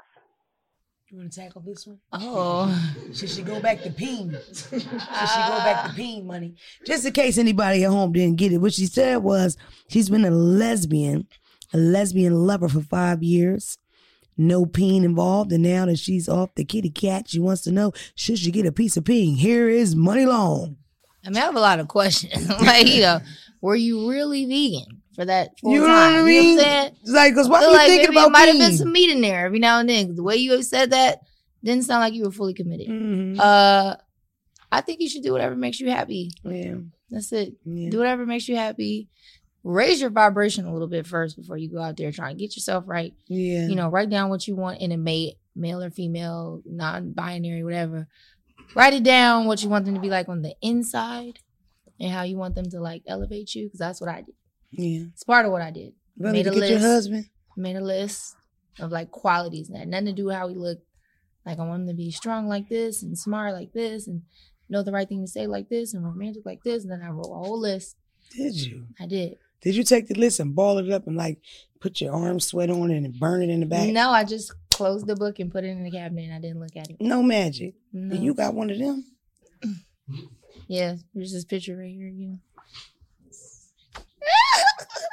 You 1.13 1.19
want 1.19 1.31
to 1.31 1.41
tackle 1.41 1.61
this 1.61 1.87
one? 1.87 1.99
Oh. 2.11 2.95
Should 3.13 3.29
she 3.29 3.43
go 3.43 3.61
back 3.61 3.83
to 3.83 3.91
peen? 3.91 4.35
Should 4.55 4.81
she 4.81 4.89
go 4.89 5.59
back 5.59 5.91
to 5.91 5.93
peen 5.97 6.27
Muni? 6.27 6.55
Just 6.87 7.05
in 7.05 7.13
case 7.13 7.37
anybody 7.37 7.85
at 7.85 7.91
home 7.91 8.13
didn't 8.13 8.39
get 8.39 8.51
it, 8.51 8.57
what 8.57 8.73
she 8.73 8.87
said 8.87 9.17
was 9.19 9.59
she's 9.89 10.09
been 10.09 10.25
a 10.25 10.31
lesbian, 10.31 11.27
a 11.75 11.77
lesbian 11.77 12.33
lover 12.33 12.67
for 12.67 12.81
five 12.81 13.23
years. 13.23 13.77
No 14.39 14.65
peen 14.65 15.05
involved. 15.05 15.53
And 15.53 15.63
now 15.63 15.85
that 15.85 15.99
she's 15.99 16.31
off 16.31 16.55
the 16.55 16.65
kitty 16.65 16.89
cat, 16.89 17.29
she 17.29 17.39
wants 17.39 17.61
to 17.65 17.73
know 17.73 17.93
should 18.15 18.39
she 18.39 18.51
get 18.51 18.65
a 18.65 18.73
piece 18.73 18.97
of 18.97 19.05
peen? 19.05 19.37
Here 19.37 19.69
is 19.69 19.95
Muni 19.95 20.25
Long. 20.25 20.79
I 21.27 21.29
mean, 21.29 21.37
I 21.37 21.41
have 21.41 21.57
a 21.57 21.61
lot 21.61 21.79
of 21.79 21.89
questions. 21.89 22.49
like, 22.63 22.87
you 22.87 23.03
know, 23.03 23.21
were 23.61 23.77
you 23.77 24.09
really 24.11 24.47
vegan 24.47 25.02
for 25.15 25.25
that 25.25 25.51
full 25.61 25.73
You 25.73 25.81
know 25.81 25.87
time? 25.87 25.97
what 25.97 26.05
I 26.05 26.11
You 26.11 26.17
know 26.19 26.25
mean? 26.25 26.57
what? 26.57 26.93
Like, 27.05 27.33
because 27.35 27.49
why 27.49 27.59
are 27.61 27.65
you 27.69 27.73
like 27.73 27.87
thinking 27.89 28.11
about 28.11 28.29
it 28.29 28.33
might 28.33 28.49
have 28.49 28.59
been 28.59 28.77
some 28.77 28.93
meat 28.93 29.11
in 29.11 29.21
there 29.21 29.47
every 29.47 29.59
now 29.59 29.79
and 29.81 29.89
then. 29.89 30.15
The 30.15 30.23
way 30.23 30.37
you 30.37 30.63
said 30.63 30.91
that 30.91 31.21
didn't 31.65 31.85
sound 31.85 32.01
like 32.01 32.15
you 32.15 32.25
were 32.25 32.31
fully 32.33 32.55
committed. 32.55 32.89
Mhm. 32.89 33.39
Uh, 33.39 33.97
I 34.71 34.81
think 34.81 35.01
you 35.01 35.09
should 35.09 35.23
do 35.23 35.33
whatever 35.33 35.55
makes 35.55 35.81
you 35.81 35.91
happy. 35.91 36.31
yeah, 36.45 36.75
That's 37.11 37.31
it. 37.33 37.55
yeah. 37.65 37.91
Do 37.91 37.99
whatever 37.99 38.25
makes 38.25 38.49
you 38.49 38.57
happy. 38.57 39.09
Raise 39.65 40.01
your 40.01 40.11
vibration 40.11 40.65
a 40.67 40.73
little 40.73 40.89
bit 40.89 41.07
first 41.07 41.37
before 41.37 41.57
you 41.57 41.71
go 41.71 41.81
out 41.81 41.97
there 41.97 42.11
trying 42.11 42.37
to 42.37 42.41
get 42.43 42.57
yourself 42.57 42.85
right. 42.87 43.13
yeah. 43.29 43.67
You 43.69 43.77
know, 43.77 43.89
write 43.91 44.11
down 44.11 44.29
what 44.31 44.49
you 44.49 44.57
want 44.57 44.81
in 44.81 44.91
a 44.93 44.97
mate, 44.97 45.35
male 45.55 45.83
or 45.83 45.91
female, 45.91 46.63
non-binary, 46.67 47.63
whatever. 47.63 48.09
Write 48.75 48.95
it 48.95 49.03
down 49.05 49.47
what 49.47 49.63
you 49.63 49.69
want 49.69 49.85
them 49.85 49.95
to 49.95 50.01
be 50.01 50.09
like 50.09 50.29
on 50.29 50.43
the 50.43 50.55
inside, 50.63 51.39
and 52.01 52.11
how 52.11 52.23
you 52.23 52.37
want 52.39 52.55
them 52.57 52.69
to 52.71 52.81
like 52.81 53.03
elevate 53.07 53.55
you. 53.55 53.67
Because 53.67 53.79
that's 53.79 54.01
what 54.01 54.11
I 54.11 54.23
did. 54.23 54.35
Yeah. 54.73 55.05
It's 55.13 55.25
part 55.25 55.47
of 55.47 55.53
what 55.53 55.63
I 55.63 55.71
did. 55.71 55.93
Brother, 56.17 56.33
Made 56.37 56.47
a 56.47 56.51
get 56.51 56.57
your 56.69 56.69
list. 56.79 56.83
husband. 56.85 57.27
Made 57.57 57.77
a 57.77 57.81
list 57.81 58.35
of 58.81 58.91
like 58.91 59.11
qualities 59.11 59.69
that 59.69 59.79
had 59.79 59.89
nothing 59.89 60.07
to 60.07 60.13
do 60.13 60.27
with 60.27 60.35
how 60.37 60.49
he 60.49 60.55
looked. 60.55 60.85
Like 61.45 61.59
I 61.59 61.65
want 61.67 61.83
him 61.83 61.89
to 61.89 61.95
be 61.95 62.11
strong 62.11 62.47
like 62.49 62.69
this 62.69 63.03
and 63.03 63.19
smart 63.19 63.53
like 63.53 63.73
this 63.73 64.07
and 64.07 64.23
know 64.69 64.83
the 64.83 64.93
right 64.93 65.09
thing 65.09 65.21
to 65.23 65.31
say 65.31 65.47
like 65.47 65.69
this 65.69 65.93
and 65.93 66.05
romantic 66.05 66.47
like 66.47 66.63
this. 66.65 66.83
And 66.85 66.93
then 66.93 67.03
I 67.03 67.11
wrote 67.11 67.27
a 67.27 67.35
whole 67.35 67.61
list. 67.61 67.97
Did 68.37 68.55
you? 68.55 68.87
I 69.01 69.07
did. 69.07 69.37
Did 69.61 69.75
you 69.77 69.85
take 69.85 70.09
the 70.09 70.15
list 70.15 70.41
and 70.41 70.55
ball 70.55 70.79
it 70.79 70.91
up 70.91 71.07
and 71.07 71.17
like 71.17 71.39
put 71.81 72.01
your 72.01 72.15
arm 72.15 72.41
sweat 72.41 72.71
on 72.71 72.91
it 72.91 72.97
and 72.97 73.19
burn 73.19 73.43
it 73.43 73.51
in 73.51 73.61
the 73.61 73.67
back? 73.67 73.89
No, 73.89 74.11
I 74.11 74.25
just 74.25 74.55
closed 74.71 75.07
the 75.07 75.15
book 75.17 75.39
and 75.39 75.53
put 75.53 75.65
it 75.65 75.69
in 75.69 75.85
the 75.85 75.91
cabinet 75.91 76.25
and 76.25 76.35
I 76.35 76.41
didn't 76.41 76.61
look 76.61 76.77
at 76.77 76.89
it. 76.91 76.97
No 77.01 77.23
magic. 77.23 77.75
No. 77.93 78.17
You 78.17 78.35
got 78.35 78.55
one 78.55 78.71
of 78.71 78.79
them? 78.79 79.05
yeah, 80.69 80.97
there's 81.15 81.33
this 81.33 81.45
picture 81.45 81.77
right 81.77 81.93
here 81.93 82.09
again. 82.09 82.41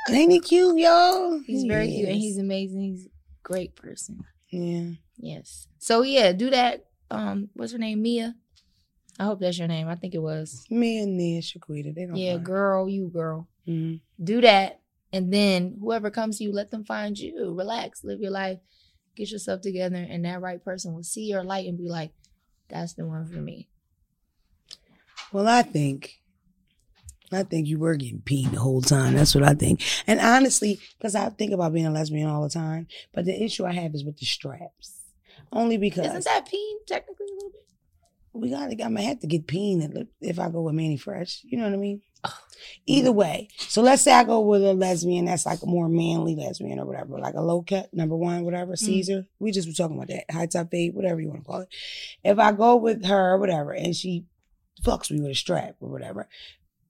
Ain't 0.10 0.32
he 0.32 0.40
cute, 0.40 0.78
y'all? 0.80 1.40
He's 1.46 1.64
He 1.64 1.68
very 1.68 1.88
cute 1.88 2.10
and 2.10 2.18
he's 2.18 2.38
amazing. 2.38 2.82
He's 2.82 3.06
a 3.06 3.10
great 3.44 3.76
person. 3.76 4.24
yeah. 4.50 4.92
Yes. 5.18 5.68
So 5.80 6.02
yeah, 6.04 6.32
do 6.32 6.50
that. 6.50 6.86
Um, 7.12 7.50
what's 7.54 7.72
her 7.74 7.78
name? 7.78 8.02
Mia. 8.02 8.36
I 9.20 9.26
hope 9.26 9.40
that's 9.42 9.58
your 9.60 9.68
name. 9.68 9.88
I 9.90 9.96
think 9.96 10.16
it 10.16 10.22
was. 10.22 10.64
Me 10.70 11.00
and 11.00 11.18
Nia 11.18 11.42
Shaquita, 11.42 11.94
they 11.94 12.06
don't. 12.06 12.16
Yeah, 12.16 12.36
mind. 12.36 12.46
girl, 12.46 12.88
you 12.90 13.10
girl. 13.10 13.48
Mhm. 13.68 14.00
do 14.24 14.42
that 14.42 14.80
and 15.14 15.32
then 15.34 15.78
whoever 15.80 16.10
comes 16.10 16.38
to 16.38 16.44
you 16.44 16.52
let 16.52 16.72
them 16.72 16.84
find 16.84 17.18
you 17.20 17.54
relax 17.54 18.04
live 18.04 18.20
your 18.20 18.32
life 18.32 18.58
get 19.16 19.30
yourself 19.32 19.62
together 19.62 19.96
and 20.10 20.26
that 20.26 20.42
right 20.42 20.64
person 20.64 20.94
will 20.94 21.04
see 21.04 21.26
your 21.26 21.44
light 21.44 21.68
and 21.68 21.78
be 21.78 21.88
like 21.90 22.12
that's 22.68 22.94
the 22.94 23.06
one 23.06 23.26
for 23.28 23.38
me 23.40 23.68
Well, 25.32 25.48
I 25.48 25.62
think, 25.62 26.20
I 27.32 27.44
think 27.44 27.68
you 27.68 27.78
were 27.80 27.96
getting 27.96 28.22
peed 28.22 28.52
the 28.52 28.60
whole 28.60 28.82
time. 28.82 29.16
That's 29.16 29.36
what 29.36 29.44
I 29.44 29.54
think. 29.54 29.82
And 30.08 30.20
honestly, 30.20 30.80
because 30.98 31.16
I 31.16 31.30
think 31.30 31.52
about 31.52 31.74
being 31.74 31.86
a 31.86 31.92
lesbian 31.92 32.30
all 32.30 32.44
the 32.44 32.50
time, 32.50 32.88
but 33.14 33.26
the 33.26 33.44
issue 33.44 33.66
I 33.66 33.74
have 33.74 33.94
is 33.94 34.04
with 34.04 34.18
the 34.18 34.26
straps. 34.26 34.96
Only 35.52 35.78
because 35.78 36.06
isn't 36.06 36.26
that 36.26 36.48
peen 36.50 36.78
technically 36.86 37.26
a 37.28 37.34
little 37.36 37.50
bit 37.50 37.60
we 38.34 38.50
gotta, 38.52 38.72
I'm 38.72 38.78
gonna 38.96 39.02
have 39.04 39.20
to 39.20 39.28
get 39.28 39.48
peen 39.48 40.08
if 40.22 40.40
I 40.40 40.50
go 40.50 40.62
with 40.62 40.76
Mannie 40.76 40.98
Fresh. 40.98 41.42
You 41.44 41.58
know 41.58 41.66
what 41.66 41.74
I 41.74 41.78
mean? 41.78 42.02
Either 42.86 43.12
way. 43.12 43.48
So 43.58 43.82
let's 43.82 44.02
say 44.02 44.12
I 44.12 44.24
go 44.24 44.42
with 44.42 44.64
a 44.64 44.74
lesbian 44.74 45.26
that's 45.26 45.46
like 45.46 45.62
a 45.62 45.66
more 45.66 45.88
manly 45.88 46.36
lesbian 46.36 46.80
or 46.80 46.86
whatever, 46.86 47.18
like 47.18 47.36
a 47.36 47.42
low 47.42 47.62
cut, 47.62 47.94
number 47.94 48.16
one, 48.16 48.44
whatever, 48.44 48.74
Mm. 48.74 48.80
Caesar. 48.80 49.26
We 49.40 49.52
just 49.52 49.68
were 49.68 49.74
talking 49.74 49.96
about 49.96 50.10
that. 50.10 50.30
High 50.32 50.48
top 50.48 50.70
fade, 50.72 50.94
whatever 50.94 51.22
you 51.22 51.30
want 51.30 51.42
to 51.42 51.46
call 51.46 51.62
it. 51.62 51.70
If 52.24 52.38
I 52.38 52.52
go 52.52 52.76
with 52.76 53.06
her 53.06 53.34
or 53.34 53.38
whatever, 53.40 53.72
and 53.72 53.96
she 53.96 54.26
fucks 54.84 55.10
me 55.12 55.22
with 55.22 55.32
a 55.32 55.36
strap 55.36 55.76
or 55.80 55.90
whatever, 55.90 56.28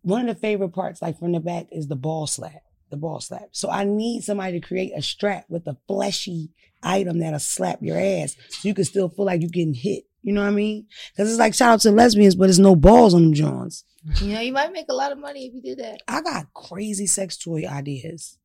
one 0.01 0.27
of 0.27 0.35
the 0.35 0.39
favorite 0.41 0.69
parts, 0.69 1.01
like 1.01 1.19
from 1.19 1.31
the 1.33 1.39
back, 1.39 1.67
is 1.71 1.87
the 1.87 1.95
ball 1.95 2.27
slap. 2.27 2.61
The 2.89 2.97
ball 2.97 3.19
slap. 3.19 3.49
So 3.51 3.69
I 3.69 3.83
need 3.83 4.23
somebody 4.23 4.59
to 4.59 4.65
create 4.67 4.93
a 4.95 5.01
strap 5.01 5.45
with 5.49 5.67
a 5.67 5.77
fleshy 5.87 6.49
item 6.81 7.19
that'll 7.19 7.39
slap 7.39 7.79
your 7.81 7.97
ass 7.99 8.35
so 8.49 8.67
you 8.67 8.73
can 8.73 8.85
still 8.85 9.09
feel 9.09 9.25
like 9.25 9.41
you're 9.41 9.49
getting 9.49 9.73
hit. 9.75 10.05
You 10.23 10.33
know 10.33 10.41
what 10.41 10.47
I 10.49 10.51
mean? 10.53 10.87
Because 11.11 11.29
it's 11.29 11.39
like 11.39 11.53
shout 11.53 11.73
out 11.73 11.79
to 11.81 11.91
lesbians, 11.91 12.35
but 12.35 12.45
there's 12.45 12.59
no 12.59 12.75
balls 12.75 13.13
on 13.13 13.21
them 13.23 13.33
Johns. 13.33 13.83
you 14.21 14.33
know 14.33 14.39
you 14.41 14.51
might 14.53 14.71
make 14.73 14.87
a 14.89 14.93
lot 14.93 15.11
of 15.11 15.17
money 15.19 15.45
if 15.45 15.53
you 15.53 15.61
did 15.61 15.77
that 15.79 16.01
I 16.07 16.21
got 16.21 16.53
crazy 16.53 17.05
sex 17.05 17.37
toy 17.37 17.65
ideas. 17.67 18.37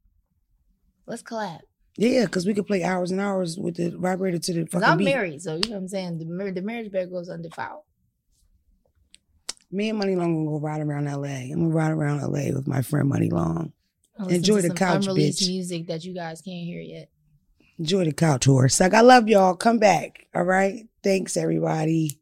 let's 1.07 1.22
collab 1.22 1.61
Yeah, 1.96 2.24
because 2.26 2.44
we 2.46 2.55
could 2.55 2.66
play 2.66 2.82
hours 2.82 3.11
and 3.12 3.20
hours 3.20 3.57
with 3.59 3.76
the 3.76 3.90
vibrator 3.96 4.38
to 4.38 4.52
the 4.52 4.66
fucking 4.66 4.84
i'm 4.84 4.98
beat. 4.98 5.05
married 5.05 5.42
so 5.42 5.55
you 5.55 5.62
know 5.70 5.76
what 5.76 5.82
i'm 5.82 5.88
saying 5.88 6.18
the, 6.18 6.52
the 6.52 6.62
marriage 6.62 6.90
bed 6.92 7.11
goes 7.11 7.28
undefiled 7.28 7.82
Me 9.70 9.88
and 9.90 9.98
Muni 9.98 10.14
Long 10.16 10.34
gonna 10.46 10.58
go 10.58 10.64
ride 10.64 10.80
around 10.80 11.04
LA. 11.06 11.50
I'm 11.50 11.50
gonna 11.54 11.68
ride 11.68 11.90
around 11.90 12.20
LA 12.20 12.54
with 12.54 12.66
my 12.66 12.82
friend 12.82 13.08
Muni 13.08 13.30
Long. 13.30 13.72
I'll 14.18 14.26
listen 14.26 14.36
Enjoy 14.38 14.56
to 14.56 14.62
the 14.62 14.68
some 14.68 14.76
couch, 14.76 15.02
unreleased 15.06 15.42
bitch. 15.42 15.48
music 15.48 15.86
that 15.88 16.04
you 16.04 16.14
guys 16.14 16.40
can't 16.40 16.64
hear 16.64 16.80
yet 16.80 17.08
Enjoy 17.80 18.04
the 18.04 18.12
couch 18.12 18.44
horse. 18.44 18.78
Like 18.78 18.94
I 18.94 19.00
love 19.00 19.28
y'all. 19.28 19.56
Come 19.56 19.78
back. 19.78 20.28
All 20.34 20.44
right. 20.44 20.86
Thanks 21.02 21.36
everybody. 21.36 22.20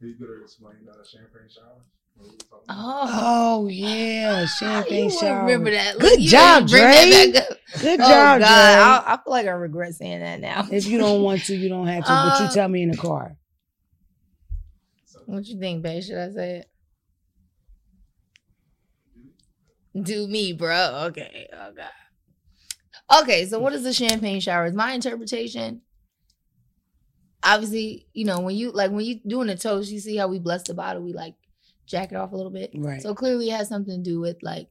Did 0.00 0.10
you 0.10 0.14
go 0.20 0.26
to 0.32 0.42
explain 0.42 0.74
uh, 0.88 0.94
champagne 1.04 1.48
showers? 1.48 1.82
What 2.14 2.26
were 2.26 2.30
we 2.32 2.36
talking 2.38 2.64
about? 2.68 2.76
oh, 2.78 3.62
Oh 3.64 3.68
yeah, 3.68 4.42
you 4.42 4.46
champagne 4.46 5.04
wouldn't 5.06 5.20
shower. 5.20 5.40
remember 5.40 5.70
that 5.72 5.98
Good 5.98 6.20
You 6.22 6.28
job, 6.30 6.68
didn't 6.68 6.70
bring 6.70 6.82
that 6.84 7.32
Dre. 7.32 7.32
back 7.32 7.50
up. 7.50 7.58
Good 7.82 8.00
oh 8.00 8.08
job, 8.08 8.38
god 8.38 8.38
Dre. 8.38 8.46
I, 8.46 9.02
I 9.14 9.16
feel 9.24 9.30
like 9.32 9.46
i 9.46 9.50
regret 9.50 9.94
saying 9.94 10.20
that 10.20 10.40
now 10.40 10.68
If 10.70 10.86
you 10.86 10.98
don't 10.98 11.22
want 11.22 11.42
to, 11.46 11.56
you 11.56 11.68
don't 11.68 11.86
have 11.88 12.04
to. 12.04 12.10
but 12.10 12.38
you 12.40 12.46
Uh, 12.46 12.52
tell 12.52 12.68
me 12.68 12.82
in 12.82 12.90
the 12.92 12.96
car. 12.96 13.36
What 15.28 15.46
you 15.46 15.58
think, 15.58 15.82
babe? 15.82 16.02
Should 16.02 16.16
I 16.16 16.30
say 16.30 16.56
it? 19.94 20.04
Do 20.04 20.26
me, 20.26 20.54
bro. 20.54 21.04
Okay. 21.08 21.46
Oh 21.52 21.70
god. 21.76 23.20
Okay, 23.22 23.44
so 23.44 23.58
what 23.58 23.74
is 23.74 23.82
the 23.84 23.92
champagne 23.92 24.40
shower? 24.40 24.64
Is 24.64 24.72
my 24.72 24.92
interpretation. 24.92 25.82
Obviously, 27.42 28.06
you 28.14 28.24
know, 28.24 28.40
when 28.40 28.56
you 28.56 28.70
like 28.72 28.90
when 28.90 29.04
you 29.04 29.20
doing 29.26 29.50
a 29.50 29.56
toast, 29.56 29.90
you 29.90 30.00
see 30.00 30.16
how 30.16 30.28
we 30.28 30.38
bless 30.38 30.62
the 30.62 30.72
bottle, 30.72 31.02
we 31.02 31.12
like 31.12 31.34
jack 31.84 32.10
it 32.10 32.16
off 32.16 32.32
a 32.32 32.36
little 32.36 32.50
bit. 32.50 32.70
Right. 32.74 33.02
So 33.02 33.14
clearly 33.14 33.50
it 33.50 33.56
has 33.56 33.68
something 33.68 34.02
to 34.02 34.10
do 34.10 34.20
with 34.20 34.38
like 34.42 34.68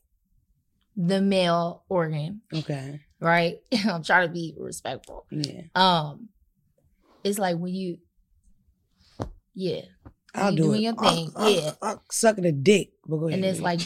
the 0.95 1.21
male 1.21 1.83
organ, 1.87 2.41
Okay. 2.51 2.99
right? 3.19 3.57
I'm 3.87 4.01
trying 4.01 4.27
to 4.27 4.33
be 4.33 4.55
respectful. 4.57 5.27
Yeah. 5.29 5.61
Um 5.75 6.29
it's 7.23 7.37
like 7.37 7.57
when 7.57 7.75
you 7.75 7.99
yeah. 9.59 9.81
I'll 10.37 10.51
do 10.55 10.63
doing 10.63 10.79
it. 10.79 10.83
your 10.83 10.95
thing, 10.95 11.31
I'll- 11.35 11.49
yeah. 11.51 11.71
I'll 11.81 12.03
sucking 12.11 12.45
a 12.45 12.51
dick. 12.51 12.91
But 13.07 13.17
go 13.17 13.27
ahead, 13.27 13.39
and 13.39 13.45
it's 13.45 13.59
like 13.61 13.81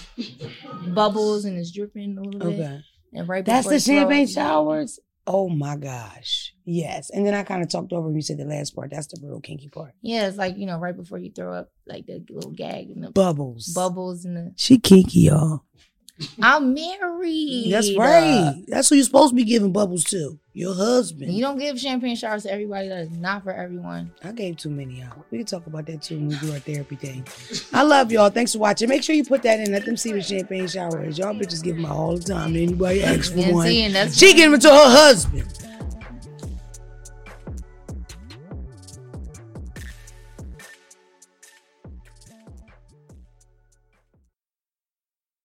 bubbles 0.93 1.45
and 1.45 1.57
it's 1.57 1.71
dripping 1.71 2.17
a 2.17 2.21
little 2.21 2.39
bit. 2.51 2.59
okay. 2.59 2.79
And 3.13 3.27
right 3.27 3.43
That's 3.45 3.67
the 3.67 3.79
throw 3.79 3.95
champagne 3.95 4.23
up, 4.23 4.29
showers. 4.29 4.99
Oh 5.27 5.49
my 5.49 5.75
gosh. 5.75 6.53
Yes. 6.65 7.09
And 7.11 7.25
then 7.27 7.33
I 7.33 7.43
kind 7.43 7.61
of 7.61 7.69
talked 7.69 7.93
over. 7.93 8.09
You 8.11 8.21
said 8.21 8.37
the 8.37 8.45
last 8.45 8.75
part. 8.75 8.89
That's 8.89 9.07
the 9.07 9.19
real 9.23 9.39
kinky 9.39 9.67
part. 9.69 9.93
Yeah, 10.01 10.27
it's 10.27 10.37
like 10.37 10.57
you 10.57 10.65
know, 10.65 10.79
right 10.79 10.95
before 10.95 11.19
you 11.19 11.31
throw 11.31 11.53
up, 11.53 11.71
like 11.85 12.05
the 12.07 12.23
little 12.29 12.51
gag 12.51 12.89
and 12.89 13.03
the 13.03 13.11
Bubbles. 13.11 13.67
bubbles 13.75 14.25
and 14.25 14.35
the. 14.37 14.53
She 14.55 14.77
kinky, 14.79 15.19
y'all. 15.21 15.63
I'm 16.41 16.73
married. 16.73 17.71
That's 17.71 17.95
right. 17.97 18.63
That's 18.67 18.89
who 18.89 18.95
you're 18.95 19.05
supposed 19.05 19.31
to 19.31 19.35
be 19.35 19.43
giving 19.43 19.71
bubbles 19.71 20.03
to. 20.05 20.39
Your 20.53 20.75
husband. 20.75 21.31
You 21.33 21.41
don't 21.41 21.57
give 21.57 21.79
champagne 21.79 22.15
showers 22.15 22.43
to 22.43 22.51
everybody. 22.51 22.89
That 22.89 22.99
is 23.03 23.11
not 23.11 23.43
for 23.43 23.51
everyone. 23.51 24.11
I 24.23 24.33
gave 24.33 24.57
too 24.57 24.69
many 24.69 25.01
out. 25.01 25.25
We 25.31 25.37
can 25.37 25.47
talk 25.47 25.65
about 25.65 25.85
that 25.85 26.01
too 26.01 26.17
when 26.17 26.27
we 26.27 26.35
do 26.35 26.51
our 26.51 26.59
therapy 26.59 26.97
thing. 26.97 27.25
I 27.73 27.83
love 27.83 28.11
y'all. 28.11 28.29
Thanks 28.29 28.51
for 28.53 28.59
watching. 28.59 28.89
Make 28.89 29.03
sure 29.03 29.15
you 29.15 29.23
put 29.23 29.43
that 29.43 29.61
in. 29.61 29.71
Let 29.71 29.85
them 29.85 29.95
see 29.95 30.11
the 30.11 30.21
champagne 30.21 30.67
shower 30.67 31.05
is. 31.05 31.17
Y'all 31.17 31.33
bitches 31.33 31.63
give 31.63 31.77
them 31.77 31.85
out 31.85 31.95
all 31.95 32.17
the 32.17 32.23
time. 32.23 32.55
Anybody 32.55 33.01
asks 33.03 33.29
for 33.29 33.53
one. 33.53 33.67
see, 33.67 33.83
and 33.83 33.95
that's 33.95 34.17
She 34.17 34.33
giving 34.33 34.55
it 34.55 34.61
to 34.61 34.69
her 34.69 34.89
husband. 34.89 35.47